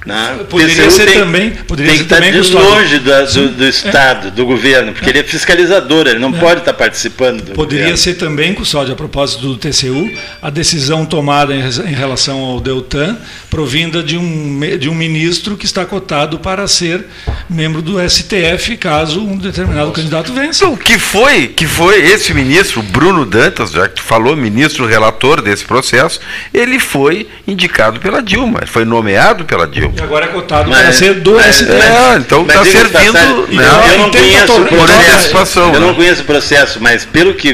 Na, 0.04 0.34
Poderia 0.50 0.74
TCU 0.74 0.90
ser 0.90 1.06
tem- 1.06 1.18
também- 1.18 1.50
poderia 1.50 1.90
tem 1.92 1.98
ser 1.98 2.04
que 2.04 2.12
estar 2.14 2.16
também 2.16 2.32
de 2.32 2.38
custódio. 2.38 2.68
longe 2.70 2.98
do, 2.98 3.32
do, 3.32 3.48
do 3.56 3.64
Estado, 3.66 4.30
do 4.30 4.44
governo, 4.44 4.92
porque 4.92 5.08
ele 5.08 5.20
é 5.20 5.22
fiscalizador, 5.22 6.06
ele 6.06 6.18
não 6.18 6.30
pode 6.32 6.60
estar 6.60 6.74
participando 6.74 7.42
do 7.42 7.52
Poderia 7.52 7.84
governo. 7.84 7.96
ser 7.96 8.14
também, 8.14 8.52
Custódio, 8.52 8.92
a 8.92 8.96
propósito 8.96 9.40
do 9.40 9.56
TCU, 9.56 10.10
a 10.42 10.50
decisão 10.50 11.06
tomada 11.06 11.54
em, 11.54 11.60
em 11.60 11.94
relação 11.94 12.40
ao 12.40 12.60
Deltan, 12.60 13.16
provinda 13.48 14.02
de 14.02 14.18
um, 14.18 14.60
de 14.78 14.88
um 14.90 14.94
ministro 14.94 15.56
que 15.56 15.64
está 15.64 15.86
cotado 15.86 16.38
para 16.38 16.66
ser 16.68 17.04
membro 17.48 17.80
do 17.80 17.98
STF, 18.08 18.76
caso 18.76 19.20
um 19.22 19.38
determinado 19.38 19.90
candidato 19.92 20.32
vença. 20.34 20.64
Então, 20.64 20.76
que 20.76 20.98
foi, 20.98 21.48
que 21.48 21.66
foi 21.66 22.00
esse 22.10 22.34
ministro, 22.34 22.82
Bruno 22.82 23.24
Dantas, 23.24 23.70
já 23.70 23.88
que 23.88 23.94
tu 23.96 24.02
falou, 24.02 24.36
ministro 24.36 24.86
relator 24.86 25.40
desse 25.40 25.64
processo, 25.64 26.20
ele 26.52 26.78
foi 26.78 27.26
indicado 27.48 28.00
pela 28.00 28.20
Dilma, 28.22 28.58
ele 28.60 28.70
foi 28.70 28.84
nomeado 28.84 29.44
pela 29.44 29.66
Dilma. 29.66 29.93
E 29.96 30.00
agora 30.02 30.26
é 30.26 30.28
cotado 30.28 30.68
Mas- 30.68 30.82
para 30.82 30.92
ser 30.92 31.14
do 31.20 31.34
mas- 31.34 31.56
STF. 31.56 31.72
É, 31.72 32.16
então 32.16 32.42
está 32.42 32.64
servindo. 32.64 32.92
passagem, 32.92 33.56
né, 33.56 33.64
eu, 33.92 33.98
não 33.98 34.10
conheço 34.10 34.52
o 34.60 34.66
processo, 34.66 35.12
antecipação, 35.12 35.74
eu 35.74 35.80
não 35.80 35.88
né? 35.88 35.94
conheço 35.94 36.22
o 36.22 36.24
processo, 36.24 36.78
mas 36.80 37.04
pelo 37.04 37.34
que, 37.34 37.52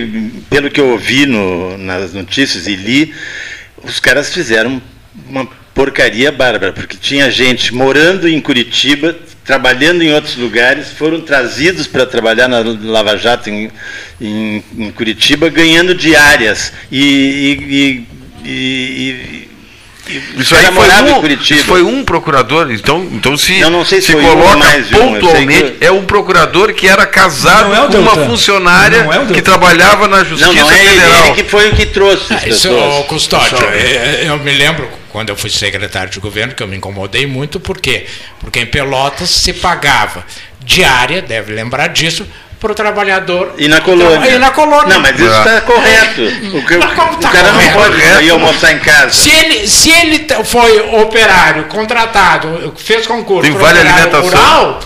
pelo 0.49 0.71
que 0.71 0.81
eu 0.81 0.89
ouvi 0.91 1.27
no- 1.27 1.77
nas 1.79 2.13
notícias 2.15 2.67
e 2.67 2.75
li, 2.75 3.15
os 3.85 4.01
caras 4.01 4.33
fizeram 4.33 4.81
uma 5.29 5.47
porcaria 5.75 6.33
bárbara, 6.33 6.73
porque 6.73 6.97
tinha 7.01 7.31
gente 7.31 7.75
morando 7.75 8.29
em 8.29 8.41
Curitiba, 8.41 9.15
trabalhando 9.45 10.03
em 10.03 10.13
outros 10.15 10.37
lugares, 10.37 10.89
foram 10.97 11.21
trazidos 11.21 11.87
para 11.87 12.07
trabalhar 12.07 12.49
na 12.49 12.61
Lava 12.83 13.17
Jato 13.17 13.51
em, 13.51 13.71
em- 14.21 14.63
em 14.79 14.91
Curitiba, 14.93 15.49
ganhando 15.49 15.95
diárias 15.95 16.73
e, 16.91 17.03
e- 17.03 17.75
e- 17.75 18.07
e- 18.45 18.51
e- 18.51 19.40
Isso 20.37 20.55
o 20.55 20.59
aí 20.59 20.67
foi 20.67 20.89
um, 21.03 21.65
foi 21.65 21.83
um 21.83 22.05
procurador, 22.05 22.71
então, 22.73 23.07
então 23.13 23.37
se, 23.37 23.59
Eu 23.59 23.71
não 23.71 23.85
sei 23.85 24.01
se 24.01 24.09
se 24.09 24.17
um 24.17 24.23
coloca 24.23 24.57
um, 24.57 24.63
eu 24.63 24.85
sei 24.85 24.99
pontualmente, 24.99 25.71
que- 25.79 25.85
é 25.85 25.91
um 25.93 26.05
procurador 26.05 26.73
que 26.73 26.87
era 26.89 27.07
casado 27.07 27.75
é 27.75 27.81
o 27.83 27.89
com 27.89 27.99
uma 27.99 28.17
funcionária 28.17 29.05
Não 29.05 29.13
é 29.13 29.19
o 29.21 29.27
que 29.27 29.43
trabalhava 29.43 30.09
na 30.09 30.25
Justiça 30.25 30.53
Não, 30.53 30.61
não 30.63 30.71
é 30.71 30.75
Federal. 30.75 31.27
ele 31.27 31.35
que 31.43 31.45
foi 31.51 31.69
o 31.71 31.77
que 31.77 31.87
trouxe 31.87 32.33
Ah, 32.35 32.49
Isso, 32.49 32.71
ô, 32.73 33.05
Custódio, 33.05 33.57
é, 33.73 34.25
eu 34.27 34.39
me 34.39 34.53
lembro 34.53 34.89
quando 35.11 35.31
eu 35.31 35.37
fui 35.37 35.51
secretário 35.51 36.11
de 36.11 36.21
governo 36.21 36.55
que 36.55 36.63
eu 36.63 36.69
me 36.69 36.77
incomodei 36.77 37.27
muito, 37.27 37.59
por 37.59 37.81
quê? 37.81 38.07
Porque 38.39 38.61
em 38.61 38.67
Pelotas 38.67 39.29
se 39.29 39.53
pagava 39.53 40.25
diária, 40.65 41.21
deve 41.21 41.53
lembrar 41.53 41.89
disso, 41.89 42.25
para 42.61 42.73
o 42.73 42.75
trabalhador. 42.75 43.55
E 43.59 43.67
na 43.69 43.81
colônia. 43.81 44.29
E 44.31 44.39
na 44.39 44.51
colônia. 44.51 44.95
Não, 44.95 45.01
mas 45.01 45.19
isso 45.19 45.29
É. 45.33 45.39
está 45.39 45.61
correto. 45.63 46.21
O, 46.57 46.67
que, 46.67 46.77
Mas 46.77 46.93
como 46.95 47.13
o 47.13 47.17
tá 47.17 47.31
cara 47.31 47.49
correto? 47.51 47.67
não 47.77 47.83
pode 47.83 48.25
ir 48.25 48.31
almoçar 48.31 48.73
em 48.73 48.79
casa. 48.79 49.11
Se 49.11 49.31
ele, 49.31 49.67
se 49.67 49.91
ele 49.91 50.27
foi 50.45 50.81
operário, 51.01 51.65
contratado, 51.65 52.75
fez 52.77 53.07
concurso 53.07 53.43
Tem 53.43 53.53
para 53.53 53.63
vale 53.67 53.81
alimentação. 53.81 54.23
rural, 54.23 54.81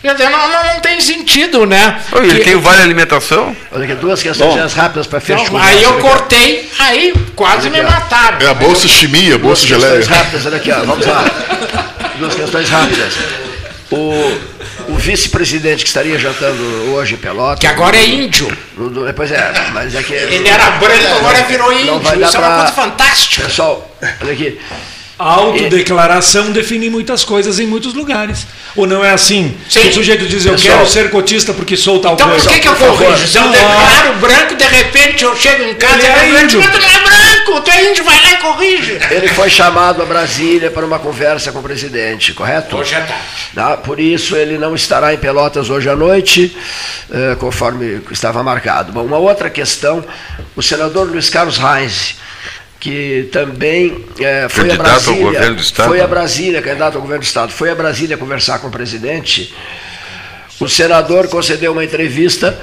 Quer 0.00 0.12
dizer, 0.14 0.30
não, 0.30 0.48
não, 0.48 0.64
não 0.74 0.80
tem 0.80 1.00
sentido, 1.00 1.66
né? 1.66 1.98
Ele 2.14 2.38
Que- 2.38 2.44
tem 2.44 2.54
o 2.54 2.60
vale 2.60 2.80
alimentação? 2.82 3.54
Olha 3.72 3.82
aqui, 3.84 3.94
duas 3.96 4.22
questões 4.22 4.72
rápidas 4.72 5.08
para 5.08 5.18
fechar. 5.18 5.50
Não, 5.50 5.60
aí 5.60 5.82
eu 5.82 5.94
cortei, 5.98 6.70
aí 6.78 7.12
quase 7.34 7.68
me 7.68 7.82
mataram. 7.82 8.38
É 8.40 8.48
a 8.48 8.54
bolsa 8.54 8.86
chimia, 8.86 9.34
a 9.34 9.38
bolsa 9.38 9.66
Duas 9.66 9.80
geleia. 9.82 9.96
questões 9.98 10.16
rápidas, 10.18 10.46
olha 10.46 10.56
aqui, 10.56 10.70
ó, 10.70 10.84
vamos 10.84 11.04
lá. 11.04 11.24
Duas 12.16 12.32
questões 12.34 12.68
rápidas. 12.70 13.12
O, 13.90 14.38
o 14.88 14.94
vice-presidente 14.94 15.82
que 15.82 15.88
estaria 15.88 16.18
jantando 16.18 16.62
hoje 16.94 17.14
em 17.14 17.18
Pelotas. 17.18 17.58
Que 17.60 17.66
agora 17.66 17.96
é 17.96 18.04
índio. 18.06 18.50
no- 18.76 18.90
no- 18.90 19.12
Pois 19.14 19.30
é, 19.32 19.52
mas 19.72 19.94
é 19.94 20.02
que. 20.02 20.12
Ele 20.14 20.48
era 20.48 20.70
branco, 20.72 21.06
agora 21.18 21.42
virou 21.44 21.70
Não 21.72 21.80
índio. 21.80 21.98
vai 22.00 22.16
dar 22.18 22.26
Isso 22.28 22.36
é 22.36 22.40
uma 22.40 22.48
pra- 22.48 22.56
coisa 22.58 22.72
fantástica. 22.72 23.44
Pessoal, 23.44 23.96
olha 24.22 24.32
aqui. 24.32 24.58
A 25.20 25.24
autodeclaração 25.32 26.52
define 26.52 26.88
muitas 26.88 27.24
coisas 27.24 27.58
em 27.58 27.66
muitos 27.66 27.92
lugares. 27.92 28.46
Ou 28.76 28.86
não 28.86 29.04
é 29.04 29.10
assim? 29.10 29.56
Sim. 29.68 29.88
O 29.88 29.92
sujeito 29.92 30.24
diz, 30.26 30.46
eu 30.46 30.52
Pessoal. 30.52 30.76
quero 30.78 30.88
ser 30.88 31.10
cotista 31.10 31.52
porque 31.52 31.76
sou 31.76 31.98
tal 31.98 32.14
Então, 32.14 32.28
por 32.28 32.34
coisa. 32.34 32.48
que, 32.50 32.60
que 32.60 32.68
eu 32.68 32.74
por 32.76 32.96
corrijo? 32.96 33.26
Se 33.26 33.36
eu 33.36 33.48
declaro 33.48 34.14
branco, 34.20 34.54
de 34.54 34.64
repente 34.64 35.24
eu 35.24 35.34
chego 35.36 35.64
em 35.64 35.74
casa 35.74 36.00
e 36.00 36.06
é 36.06 36.08
é 36.08 36.28
branco, 36.30 36.44
índio. 36.44 36.60
mas 36.60 36.70
tu 36.70 36.78
não 36.78 36.86
é 36.88 36.92
branco, 36.92 37.07
é 37.56 37.90
índio, 37.90 38.04
vai 38.04 38.20
lá 38.20 38.32
e 38.32 38.36
corrige. 38.36 38.98
Ele 39.10 39.28
foi 39.28 39.48
chamado 39.48 40.02
a 40.02 40.06
Brasília 40.06 40.70
para 40.70 40.84
uma 40.84 40.98
conversa 40.98 41.50
com 41.52 41.60
o 41.60 41.62
presidente, 41.62 42.32
correto? 42.32 42.76
Hoje 42.76 42.94
é 42.94 43.00
tarde. 43.54 43.82
Por 43.82 43.98
isso 43.98 44.36
ele 44.36 44.58
não 44.58 44.74
estará 44.74 45.14
em 45.14 45.18
Pelotas 45.18 45.70
hoje 45.70 45.88
à 45.88 45.96
noite, 45.96 46.56
eh, 47.10 47.36
conforme 47.38 48.02
estava 48.10 48.42
marcado. 48.42 48.92
Bom, 48.92 49.04
uma 49.04 49.18
outra 49.18 49.48
questão, 49.50 50.04
o 50.54 50.62
senador 50.62 51.08
Luiz 51.08 51.30
Carlos 51.30 51.58
Reis, 51.58 52.16
que 52.78 53.28
também 53.32 54.04
eh, 54.20 54.46
foi 54.48 54.64
a 54.64 54.76
Candidato 54.76 55.10
ao 55.10 55.16
Brasília, 55.16 55.24
governo 55.24 55.56
do 55.56 55.62
Estado. 55.62 55.88
foi 55.88 56.00
a 56.00 56.06
Brasília, 56.06 56.62
candidato 56.62 56.94
ao 56.94 57.00
governo 57.00 57.22
do 57.22 57.26
Estado, 57.26 57.52
foi 57.52 57.70
a 57.70 57.74
Brasília 57.74 58.16
conversar 58.16 58.58
com 58.58 58.68
o 58.68 58.70
presidente. 58.70 59.54
O 60.60 60.68
senador 60.68 61.28
concedeu 61.28 61.72
uma 61.72 61.84
entrevista 61.84 62.58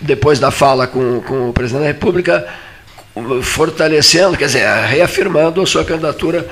depois 0.00 0.38
da 0.38 0.50
fala 0.50 0.86
com, 0.86 1.20
com 1.22 1.50
o 1.50 1.52
presidente 1.52 1.82
da 1.82 1.88
República, 1.88 2.46
fortalecendo, 3.42 4.36
quer 4.36 4.46
dizer, 4.46 4.66
reafirmando 4.86 5.60
a 5.60 5.66
sua 5.66 5.84
candidatura 5.84 6.46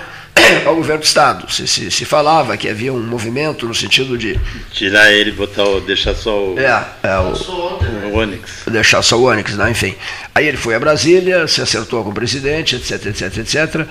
ao 0.65 0.77
governo 0.77 1.01
do 1.01 1.07
Estado. 1.07 1.51
Se, 1.51 1.67
se, 1.67 1.91
se 1.91 2.05
falava 2.05 2.57
que 2.57 2.69
havia 2.69 2.93
um 2.93 3.03
movimento 3.03 3.67
no 3.67 3.75
sentido 3.75 4.17
de 4.17 4.39
Tirar 4.71 5.11
ele 5.11 5.31
e 5.31 5.33
botar 5.33 5.65
o, 5.65 5.81
deixar 5.81 6.15
só 6.15 6.53
o, 6.53 6.59
é, 6.59 6.87
é, 7.03 7.19
o, 7.19 8.13
o 8.13 8.17
Onix. 8.17 8.63
deixar 8.67 9.03
só 9.03 9.19
o 9.19 9.25
Onyx, 9.25 9.57
né? 9.57 9.71
enfim. 9.71 9.95
Aí 10.35 10.47
ele 10.47 10.57
foi 10.57 10.75
a 10.75 10.81
Brasília, 10.81 11.49
se 11.49 11.61
acertou 11.61 12.05
com 12.05 12.11
o 12.11 12.15
presidente, 12.15 12.77
etc, 12.77 13.07
etc, 13.07 13.39
etc. 13.39 13.87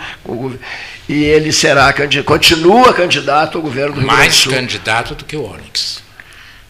E 1.09 1.23
ele 1.23 1.51
será, 1.51 1.93
continua 2.23 2.93
candidato 2.93 3.57
ao 3.57 3.61
governo 3.61 3.95
do 3.95 3.99
Rio 3.99 4.07
Grande 4.07 4.15
do 4.15 4.23
Mais 4.23 4.35
Sul. 4.35 4.51
candidato 4.51 5.15
do 5.15 5.25
que 5.25 5.35
o 5.35 5.43
Onyx. 5.43 6.04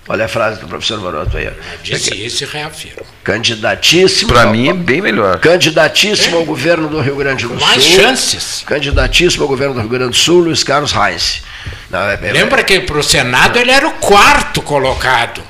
Olha 0.08 0.26
a 0.26 0.28
frase 0.28 0.60
do 0.60 0.68
professor 0.68 1.00
Maroto 1.02 1.36
aí. 1.36 1.48
ó. 1.48 1.52
Disse 1.82 2.14
isso 2.26 2.44
e 2.44 2.48
reafirmo. 2.48 3.02
Candidatíssimo. 3.24 4.32
Para 4.32 4.46
mim 4.46 4.70
é 4.70 4.74
bem 4.74 5.02
melhor. 5.02 5.40
Candidatíssimo 5.40 6.38
ao 6.38 6.46
governo 6.46 6.88
do 6.88 7.00
Rio 7.02 7.16
Grande 7.16 7.48
do 7.48 7.56
Mais 7.56 7.84
Sul. 7.84 7.96
chances. 8.02 8.64
Candidatíssimo 8.68 9.44
ao 9.44 9.48
governo 9.48 9.74
do 9.74 9.80
Rio 9.80 9.90
Grande 9.90 10.12
do 10.12 10.16
Sul, 10.16 10.42
Luiz 10.42 10.64
Carlos 10.64 10.92
Reis. 10.92 11.42
Não, 11.90 12.00
é- 12.02 12.20
é- 12.22 12.32
Lembra 12.32 12.64
que 12.64 12.80
para 12.82 13.00
o 13.00 13.04
Senado 13.04 13.58
ele 13.58 13.72
era 13.72 13.88
o 13.88 13.94
quarto 13.94 14.62
colocado. 14.62 15.42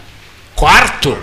Quarto. 0.56 1.18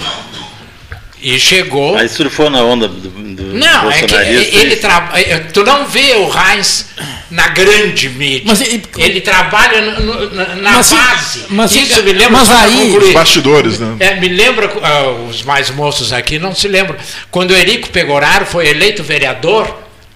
E 1.23 1.39
chegou. 1.39 1.97
Aí 1.97 2.09
surfou 2.09 2.51
na 2.51 2.63
onda 2.63 2.89
do, 2.89 3.09
do 3.09 3.43
Não, 3.55 3.89
é 3.91 4.03
que 4.03 4.13
ele 4.15 4.75
e- 4.75 4.77
trabalha. 4.77 5.47
Tu 5.53 5.63
não 5.65 5.87
vê 5.87 6.15
o 6.17 6.29
Heinz 6.29 6.89
na 7.31 7.47
grande 7.49 8.09
mídia. 8.09 8.43
Mas 8.45 8.61
ele- 8.61 8.83
ele 8.99 9.21
trabalha 9.21 9.81
no- 10.01 10.27
no- 10.27 10.35
na, 10.57 10.73
Mas 10.73 10.87
se- 10.87 10.95
base. 10.97 11.45
mas 11.49 11.71
se- 11.71 11.83
Isso 11.83 12.03
me 12.03 12.13
lembra. 12.13 12.31
mas 12.31 12.51
aí- 12.51 12.91
concluir. 12.91 13.13
Bastidores, 13.15 13.79
né? 13.79 13.97
É, 14.01 14.15
me 14.17 14.27
lembra, 14.29 14.69
ah, 14.83 15.11
os 15.31 15.43
mais 15.45 15.71
moços 15.71 16.13
aqui 16.13 16.41
não 16.41 16.53
se 16.55 16.67
lembram, 16.67 16.97
quando 17.31 17.53
o 17.53 17.57
Erico 17.57 17.89
Pegoraro 17.91 18.45
foi 18.45 18.67
eleito 18.69 19.05
vereador, 19.05 19.67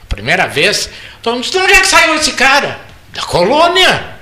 a 0.02 0.06
primeira 0.14 0.46
vez, 0.48 0.90
todo 1.22 1.34
mundo 1.34 1.42
disse, 1.44 1.52
de 1.56 1.58
onde 1.62 1.72
é 1.72 1.80
que 1.80 1.86
saiu 1.88 2.16
esse 2.16 2.32
cara? 2.32 2.80
Da 3.14 3.22
colônia. 3.22 4.15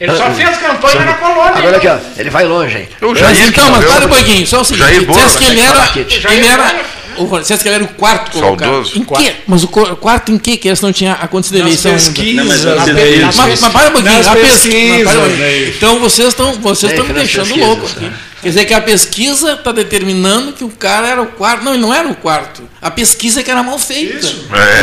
Ele 0.00 0.16
só 0.16 0.30
fez 0.32 0.56
campanha 0.58 1.00
na 1.04 1.14
colônia. 1.14 1.52
Ah, 1.54 1.58
Agora 1.58 1.76
aqui, 1.76 1.86
ó, 1.88 1.96
ele 2.18 2.30
vai 2.30 2.44
longe, 2.44 2.78
hein? 2.78 2.88
O 3.00 3.08
Mas 3.10 3.18
Jair, 3.20 3.48
então, 3.48 3.70
mas 3.70 3.84
para 3.84 4.06
um 4.06 4.08
pouquinho, 4.08 4.46
só 4.46 4.60
o 4.60 4.64
seguinte. 4.64 4.84
Jair 4.86 5.02
Boa, 5.06 5.18
que 5.28 5.44
ele 5.44 5.56
vai 5.62 5.66
era. 5.66 5.92
Ele 6.34 6.46
era. 6.46 6.62
Jair 6.68 6.84
o- 7.16 7.38
Disseste 7.38 7.62
que 7.62 7.68
ele 7.68 7.76
era 7.76 7.84
o 7.84 7.88
quarto 7.88 8.32
colocado. 8.32 8.68
Saudoso. 8.70 8.98
Em 8.98 9.04
quê? 9.04 9.34
Mas 9.46 9.62
o 9.62 9.68
quarto 9.68 10.32
em 10.32 10.36
quê? 10.38 10.56
Que 10.56 10.68
esse 10.68 10.82
não 10.82 10.92
tinha 10.92 11.12
acontecido 11.12 11.58
eleição 11.60 11.92
ainda. 11.92 12.02
pesquisas, 12.04 12.34
Não, 12.64 12.76
mas 12.76 12.86
né? 12.88 13.16
Nas 13.24 13.36
Mas, 13.36 13.60
mas 13.60 13.72
para 13.72 13.88
um 13.88 13.92
pouquinho, 13.92 14.14
Nas 14.16 14.26
a 14.26 14.34
pesquisa. 14.34 15.10
pesquisas. 15.10 15.76
Então 15.76 16.00
vocês 16.00 16.28
estão 16.28 16.52
vocês 16.54 16.90
É, 16.90 16.94
estão 16.96 17.06
me 17.06 17.12
que 17.14 17.20
nas 17.20 17.28
deixando 17.28 17.46
pesquisas, 17.46 17.68
louco 17.68 17.86
aqui. 17.86 18.10
Quer 18.42 18.48
dizer 18.48 18.64
que 18.66 18.74
a 18.74 18.80
pesquisa 18.80 19.52
está 19.52 19.70
determinando 19.72 20.52
que 20.52 20.64
o 20.64 20.68
cara 20.68 21.06
era 21.08 21.22
o 21.22 21.26
quarto. 21.28 21.64
Não, 21.64 21.72
ele 21.72 21.80
não 21.80 21.94
era 21.94 22.06
o 22.08 22.14
quarto. 22.16 22.62
A 22.82 22.90
pesquisa 22.90 23.40
é 23.40 23.42
que 23.44 23.50
era 23.50 23.62
mal 23.62 23.78
feita. 23.78 24.26
É, 24.26 24.82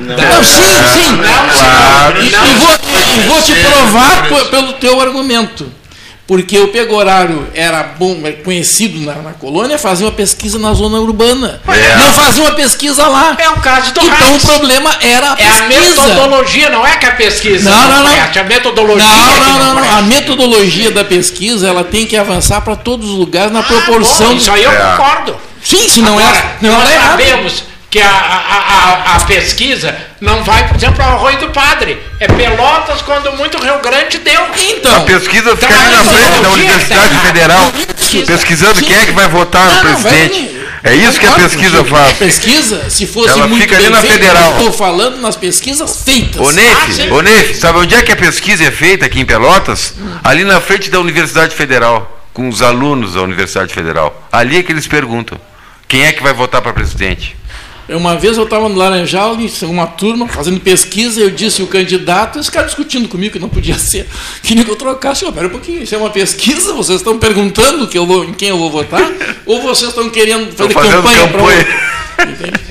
Né? 0.00 0.16
Não, 0.16 0.42
sim, 0.44 0.62
sim. 0.62 1.16
claro. 1.18 2.22
E, 2.22 2.26
e 2.28 2.30
vou, 2.30 2.78
e 3.16 3.20
vou 3.28 3.42
te 3.42 3.52
provar 3.54 4.28
pelo 4.50 4.72
teu 4.74 5.00
argumento. 5.00 5.72
Porque 6.26 6.58
o 6.58 6.66
Pegorário 6.68 7.46
era 7.54 7.84
bom, 7.84 8.20
é 8.24 8.32
conhecido 8.32 8.98
na, 9.06 9.14
na 9.22 9.32
colônia, 9.34 9.78
fazia 9.78 10.06
uma 10.06 10.12
pesquisa 10.12 10.58
na 10.58 10.72
zona 10.74 10.98
urbana. 10.98 11.60
É. 11.68 11.96
Não 11.98 12.12
fazia 12.12 12.42
uma 12.42 12.50
pesquisa 12.50 13.06
lá. 13.06 13.36
É 13.38 13.48
o 13.48 13.60
caso 13.60 13.92
do 13.92 14.00
Então 14.04 14.34
o 14.36 14.40
problema 14.40 14.90
era 15.00 15.34
a 15.34 15.36
É 15.40 15.46
a 15.46 15.62
pesquisa. 15.68 16.02
metodologia, 16.02 16.70
não 16.70 16.84
é 16.84 16.96
que 16.96 17.06
a 17.06 17.12
pesquisa 17.12 17.70
Não, 17.70 17.88
não, 17.88 18.02
não. 18.02 18.12
preste, 18.12 18.38
a 18.40 18.42
metodologia 18.42 19.06
Não, 19.06 19.32
que 19.34 19.38
não, 19.40 19.58
não, 19.58 19.66
não. 19.74 19.76
presta. 19.76 19.96
A 19.98 20.02
metodologia 20.02 20.90
da 20.90 21.04
pesquisa 21.04 21.68
ela 21.68 21.84
tem 21.84 22.04
que 22.06 22.16
avançar 22.16 22.60
para 22.62 22.74
todos 22.74 23.08
os 23.08 23.14
lugares 23.16 23.52
na 23.52 23.60
Ah, 23.60 23.62
proporção. 23.62 24.30
bom, 24.30 24.36
isso 24.36 24.50
aí 24.50 24.64
eu 24.64 24.72
É. 24.72 24.74
concordo. 24.96 25.36
Sim, 25.62 25.88
se 25.88 26.00
não 26.00 26.18
Agora, 26.18 26.36
é, 26.38 26.56
não 26.60 26.72
nós 26.72 26.90
é 26.90 26.94
errado. 26.94 27.10
sabemos 27.10 27.64
que 27.88 28.00
a, 28.00 28.10
a, 28.10 29.12
a, 29.12 29.16
a 29.16 29.20
pesquisa 29.20 29.96
não 30.20 30.42
vai, 30.42 30.66
por 30.66 30.76
exemplo, 30.76 31.04
ao 31.04 31.12
Arroio 31.12 31.38
do 31.38 31.48
Padre. 31.50 31.98
É 32.18 32.26
Pelotas, 32.26 33.02
quando 33.02 33.30
muito 33.32 33.58
Rio 33.62 33.78
Grande 33.80 34.18
deu. 34.18 34.40
Então, 34.70 34.96
A 34.96 35.00
pesquisa 35.00 35.54
fica 35.54 35.66
Então, 35.70 35.82
ali 35.84 35.96
na 35.96 36.04
frente 36.04 36.40
da 36.42 36.50
Universidade 36.50 37.08
tá- 37.14 37.20
Federal, 37.20 37.72
Pesquisa. 37.72 38.26
pesquisando 38.32 38.74
Sim. 38.76 38.84
quem 38.86 38.96
é 38.96 39.04
que 39.04 39.12
vai 39.12 39.28
votar 39.28 39.66
no 39.66 39.70
Não, 39.70 39.76
não, 39.76 39.82
vai 39.98 40.12
presidente. 40.12 40.38
ali. 40.38 40.66
É 40.84 40.94
isso 40.94 41.18
que 41.20 41.26
a 41.26 41.32
pesquisa 41.32 41.84
faz. 41.84 42.10
A 42.12 42.14
pesquisa, 42.14 42.88
se 42.90 43.06
fosse 43.06 43.30
Ela 43.30 43.46
muito 43.48 43.62
fica 43.62 43.74
ali 43.76 43.84
bem 43.84 43.92
na 43.92 44.00
feita, 44.00 44.14
federal. 44.18 44.50
eu 44.52 44.56
estou 44.58 44.72
falando 44.72 45.20
nas 45.20 45.36
pesquisas 45.36 46.02
feitas. 46.02 46.40
Ô 46.40 46.48
Ah, 46.48 46.52
Nefe, 46.52 47.10
ô 47.10 47.20
Nefe, 47.22 47.54
sabe 47.54 47.78
onde 47.80 47.94
é 47.94 48.02
que 48.02 48.12
a 48.12 48.16
pesquisa 48.16 48.64
é 48.64 48.70
feita 48.70 49.04
aqui 49.04 49.20
em 49.20 49.24
Pelotas? 49.26 49.94
Ali 50.24 50.44
na 50.44 50.60
frente 50.60 50.88
da 50.88 50.98
Universidade 51.00 51.54
Federal, 51.54 52.18
com 52.32 52.48
os 52.48 52.62
alunos 52.62 53.14
da 53.14 53.20
Universidade 53.22 53.74
Federal. 53.74 54.26
Ali 54.32 54.56
é 54.58 54.62
que 54.62 54.72
eles 54.72 54.86
perguntam 54.86 55.38
quem 55.88 56.04
é 56.06 56.12
que 56.12 56.22
vai 56.22 56.32
votar 56.32 56.62
para 56.62 56.72
presidente. 56.72 57.36
Uma 57.88 58.16
vez 58.16 58.36
eu 58.36 58.44
estava 58.44 58.68
no 58.68 58.74
Laranjal, 58.74 59.36
em 59.40 59.48
uma 59.66 59.86
turma, 59.86 60.26
fazendo 60.26 60.58
pesquisa, 60.58 61.20
eu 61.20 61.30
disse 61.30 61.62
o 61.62 61.68
candidato, 61.68 62.38
esse 62.38 62.50
cara 62.50 62.66
discutindo 62.66 63.08
comigo 63.08 63.34
que 63.34 63.38
não 63.38 63.48
podia 63.48 63.78
ser, 63.78 64.08
queria 64.42 64.64
que 64.64 64.70
eu 64.70 64.76
trocasse. 64.76 65.24
Eu, 65.24 65.32
pera 65.32 65.46
um 65.46 65.50
pouquinho, 65.50 65.82
isso 65.82 65.94
é 65.94 65.98
uma 65.98 66.10
pesquisa, 66.10 66.74
vocês 66.74 66.98
estão 66.98 67.16
perguntando 67.18 67.86
que 67.86 67.96
eu 67.96 68.04
vou, 68.04 68.24
em 68.24 68.32
quem 68.32 68.48
eu 68.48 68.58
vou 68.58 68.70
votar? 68.70 69.08
Ou 69.46 69.62
vocês 69.62 69.90
estão 69.90 70.10
querendo 70.10 70.52
fazer 70.52 70.72
fazendo 70.72 70.92
campanha 70.94 71.28
para 71.28 71.38
campanha. 71.38 72.32
Entende? 72.32 72.66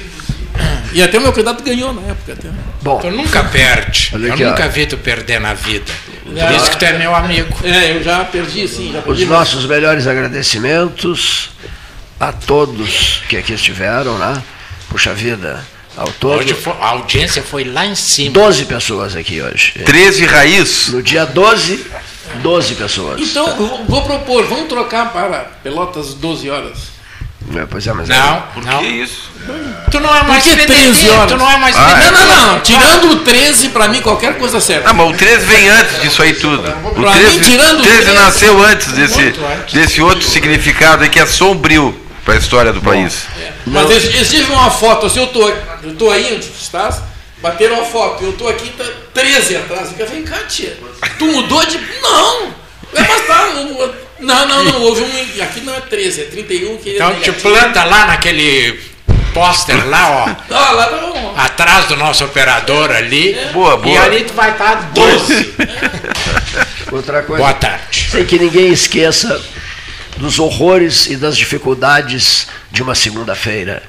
E 0.93 1.01
até 1.03 1.17
o 1.17 1.21
meu 1.21 1.31
candidato 1.31 1.61
ganhou 1.61 1.93
na 1.93 2.01
época. 2.03 2.33
Até. 2.33 2.49
Bom, 2.81 2.99
Tu 2.99 3.11
nunca 3.11 3.43
perde. 3.43 4.11
Eu 4.13 4.33
aqui, 4.33 4.45
ó. 4.45 4.49
nunca 4.49 4.69
vi 4.69 4.85
tu 4.85 4.97
perder 4.97 5.41
na 5.41 5.53
vida. 5.53 5.91
Por 6.23 6.55
isso 6.55 6.71
que 6.71 6.77
tu 6.77 6.85
é 6.85 6.97
meu 6.97 7.13
amigo. 7.13 7.53
É, 7.65 7.97
eu 7.97 8.01
já 8.03 8.23
perdi, 8.23 8.65
sim, 8.67 8.91
já 8.93 8.99
os 8.99 9.05
perdi. 9.05 9.25
nossos 9.25 9.65
melhores 9.65 10.07
agradecimentos 10.07 11.49
a 12.17 12.31
todos 12.31 13.21
que 13.27 13.35
aqui 13.35 13.53
estiveram, 13.53 14.17
né? 14.17 14.41
Puxa 14.89 15.13
vida, 15.13 15.65
ao 15.97 16.07
todo. 16.07 16.39
Hoje 16.39 16.53
fo- 16.53 16.75
a 16.79 16.89
audiência 16.89 17.43
foi 17.43 17.63
lá 17.63 17.85
em 17.85 17.95
cima. 17.95 18.31
12 18.33 18.65
pessoas 18.65 19.15
aqui 19.15 19.41
hoje. 19.41 19.73
13 19.85 20.25
raiz. 20.25 20.87
No 20.89 21.01
dia 21.01 21.25
12, 21.25 21.85
12 22.41 22.75
pessoas. 22.75 23.19
Então, 23.21 23.83
vou- 23.87 24.03
propor, 24.03 24.45
vamos 24.47 24.67
trocar 24.67 25.11
para 25.11 25.39
Pelotas 25.63 26.13
12 26.13 26.49
horas. 26.49 26.95
É, 27.55 27.63
pois 27.69 27.85
é, 27.85 27.93
mas 27.93 28.09
Não, 28.09 28.41
Que 28.55 28.61
não. 28.65 28.83
isso? 28.83 29.29
Tu 29.91 29.99
não 29.99 30.15
é 30.15 30.23
mais 30.23 30.43
que 30.43 30.49
PDT, 30.49 30.65
13 30.73 31.09
horas? 31.11 31.31
Tu 31.31 31.37
não 31.37 31.51
é 31.51 31.57
mais 31.57 31.75
Ah. 31.77 32.11
Não, 32.11 32.11
não, 32.11 32.53
não. 32.53 32.59
Tirando 32.61 33.11
o 33.11 33.15
13, 33.17 33.69
para 33.69 33.87
mim, 33.87 34.01
qualquer 34.01 34.35
coisa 34.39 34.59
serve. 34.59 34.81
Ah, 34.87 34.93
mas 34.93 35.07
o 35.11 35.13
13 35.13 35.45
vem 35.45 35.69
antes 35.69 36.01
disso 36.01 36.23
aí 36.23 36.33
tudo. 36.33 36.67
O 36.85 37.01
Pra 37.01 37.11
13, 37.11 37.37
mim, 37.37 37.45
tirando 37.45 37.79
o 37.81 37.83
13 37.83 38.01
13, 38.01 38.19
nasceu 38.19 38.63
antes 38.63 38.91
desse, 38.93 39.21
antes. 39.21 39.73
desse 39.73 40.01
outro 40.01 40.27
significado 40.27 41.03
aí 41.03 41.09
que 41.09 41.19
é 41.19 41.25
sombrio 41.27 41.95
para 42.25 42.33
a 42.33 42.37
história 42.37 42.73
do 42.73 42.81
país. 42.81 43.25
Mas 43.67 43.89
eles, 43.89 44.03
eles 44.05 44.29
tive 44.31 44.51
uma 44.51 44.71
foto, 44.71 45.05
assim, 45.05 45.19
eu 45.19 45.27
tô, 45.27 45.47
eu 45.83 45.95
tô 45.95 46.09
aí 46.09 46.33
onde 46.35 46.47
estás, 46.47 46.97
bateram 47.37 47.79
a 47.79 47.85
foto, 47.85 48.23
eu 48.23 48.33
tô 48.33 48.47
aqui, 48.47 48.69
tá 48.71 48.83
13 49.13 49.57
atrás. 49.57 49.89
Fica, 49.89 50.05
vem 50.07 50.23
cá, 50.23 50.37
tia, 50.49 50.75
tu 51.19 51.25
mudou 51.25 51.63
de. 51.65 51.77
Não! 52.01 52.47
É, 52.95 53.01
mas 53.07 53.27
tá, 53.27 53.47
não, 53.53 53.93
não, 54.19 54.47
não, 54.47 54.63
não, 54.63 54.81
houve 54.81 55.03
um. 55.03 55.43
Aqui 55.43 55.61
não 55.61 55.75
é 55.75 55.81
13, 55.81 56.21
é 56.21 56.23
31 56.25 56.77
que 56.77 56.95
Então 56.95 57.11
é 57.11 57.13
te 57.15 57.31
planta 57.31 57.83
lá 57.83 58.07
naquele 58.07 58.79
pôster 59.33 59.87
lá, 59.87 60.09
ó. 60.09 60.53
Ah, 60.53 60.71
lá 60.71 60.85
tá 60.87 60.97
bom. 60.97 61.35
Atrás 61.37 61.85
do 61.87 61.95
nosso 61.97 62.23
operador 62.23 62.89
ali. 62.89 63.37
Boa, 63.53 63.75
E 63.75 63.77
boa. 63.77 64.01
ali 64.01 64.23
tu 64.23 64.33
vai 64.33 64.51
estar 64.51 64.75
12. 64.95 65.53
Outra 66.91 67.21
coisa. 67.23 67.43
Boa 67.43 67.53
tarde. 67.53 68.07
Sem 68.11 68.25
que 68.25 68.39
ninguém 68.39 68.71
esqueça 68.71 69.41
dos 70.17 70.39
horrores 70.39 71.07
e 71.07 71.15
das 71.15 71.37
dificuldades 71.37 72.47
de 72.71 72.81
uma 72.81 72.95
segunda-feira. 72.95 73.83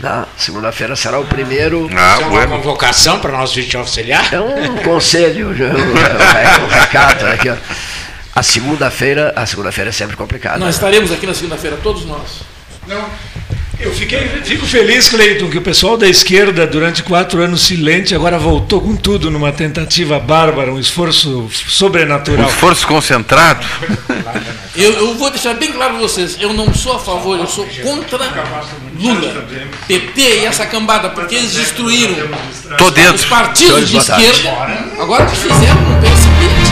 Né? 0.00 0.24
Segunda-feira 0.36 0.96
será 0.96 1.18
o 1.20 1.24
primeiro. 1.24 1.88
Ah, 1.96 2.14
Isso 2.14 2.22
é 2.22 2.26
uma 2.26 2.30
bueno. 2.30 2.56
convocação 2.56 3.20
para 3.20 3.32
nós 3.32 3.52
vídeo 3.52 3.78
auxiliar? 3.78 4.32
É 4.32 4.40
um 4.40 4.76
conselho, 4.78 5.48
um, 5.48 6.64
um 6.64 6.66
recado 6.68 7.26
aqui. 7.26 7.48
ó. 7.48 7.56
A 8.34 8.42
segunda-feira, 8.42 9.32
a 9.36 9.46
segunda-feira 9.46 9.90
é 9.90 9.92
sempre 9.92 10.16
complicada. 10.16 10.58
Nós 10.58 10.74
estaremos 10.74 11.12
aqui 11.12 11.26
na 11.26 11.34
segunda-feira, 11.34 11.78
todos 11.82 12.04
nós. 12.04 12.40
Eu 13.84 13.92
fiquei, 13.92 14.26
fico 14.44 14.64
feliz, 14.66 15.08
Cleiton, 15.08 15.48
que 15.50 15.58
o 15.58 15.62
pessoal 15.62 15.96
da 15.96 16.08
esquerda, 16.08 16.66
durante 16.66 17.02
quatro 17.02 17.42
anos 17.42 17.62
silente, 17.62 18.14
agora 18.14 18.38
voltou 18.38 18.80
com 18.80 18.96
tudo 18.96 19.30
numa 19.30 19.52
tentativa 19.52 20.18
bárbara, 20.18 20.72
um 20.72 20.80
esforço 20.80 21.40
Um 21.40 21.50
sobrenatural. 21.50 22.48
esforço 22.48 22.86
concentrado. 22.86 23.64
Eu, 24.74 24.90
eu 24.92 25.14
vou 25.14 25.30
deixar 25.30 25.54
bem 25.54 25.70
claro 25.70 25.92
para 25.94 26.02
vocês, 26.02 26.36
eu 26.40 26.52
não 26.54 26.72
sou 26.72 26.94
a 26.96 26.98
favor, 26.98 27.38
eu 27.38 27.46
sou 27.46 27.66
contra 27.82 28.18
Lula, 28.98 29.44
PT 29.86 30.20
e 30.20 30.44
essa 30.46 30.64
cambada, 30.66 31.10
porque 31.10 31.34
eles 31.34 31.52
destruíram 31.52 32.28
Tô 32.78 32.90
dentro. 32.90 33.14
os 33.14 33.24
partidos 33.26 33.88
de 33.88 33.98
esquerda. 33.98 34.50
Agora 34.98 35.24
o 35.24 35.30
que 35.30 35.36
fizeram, 35.36 35.80
não 35.82 36.00
pense 36.00 36.63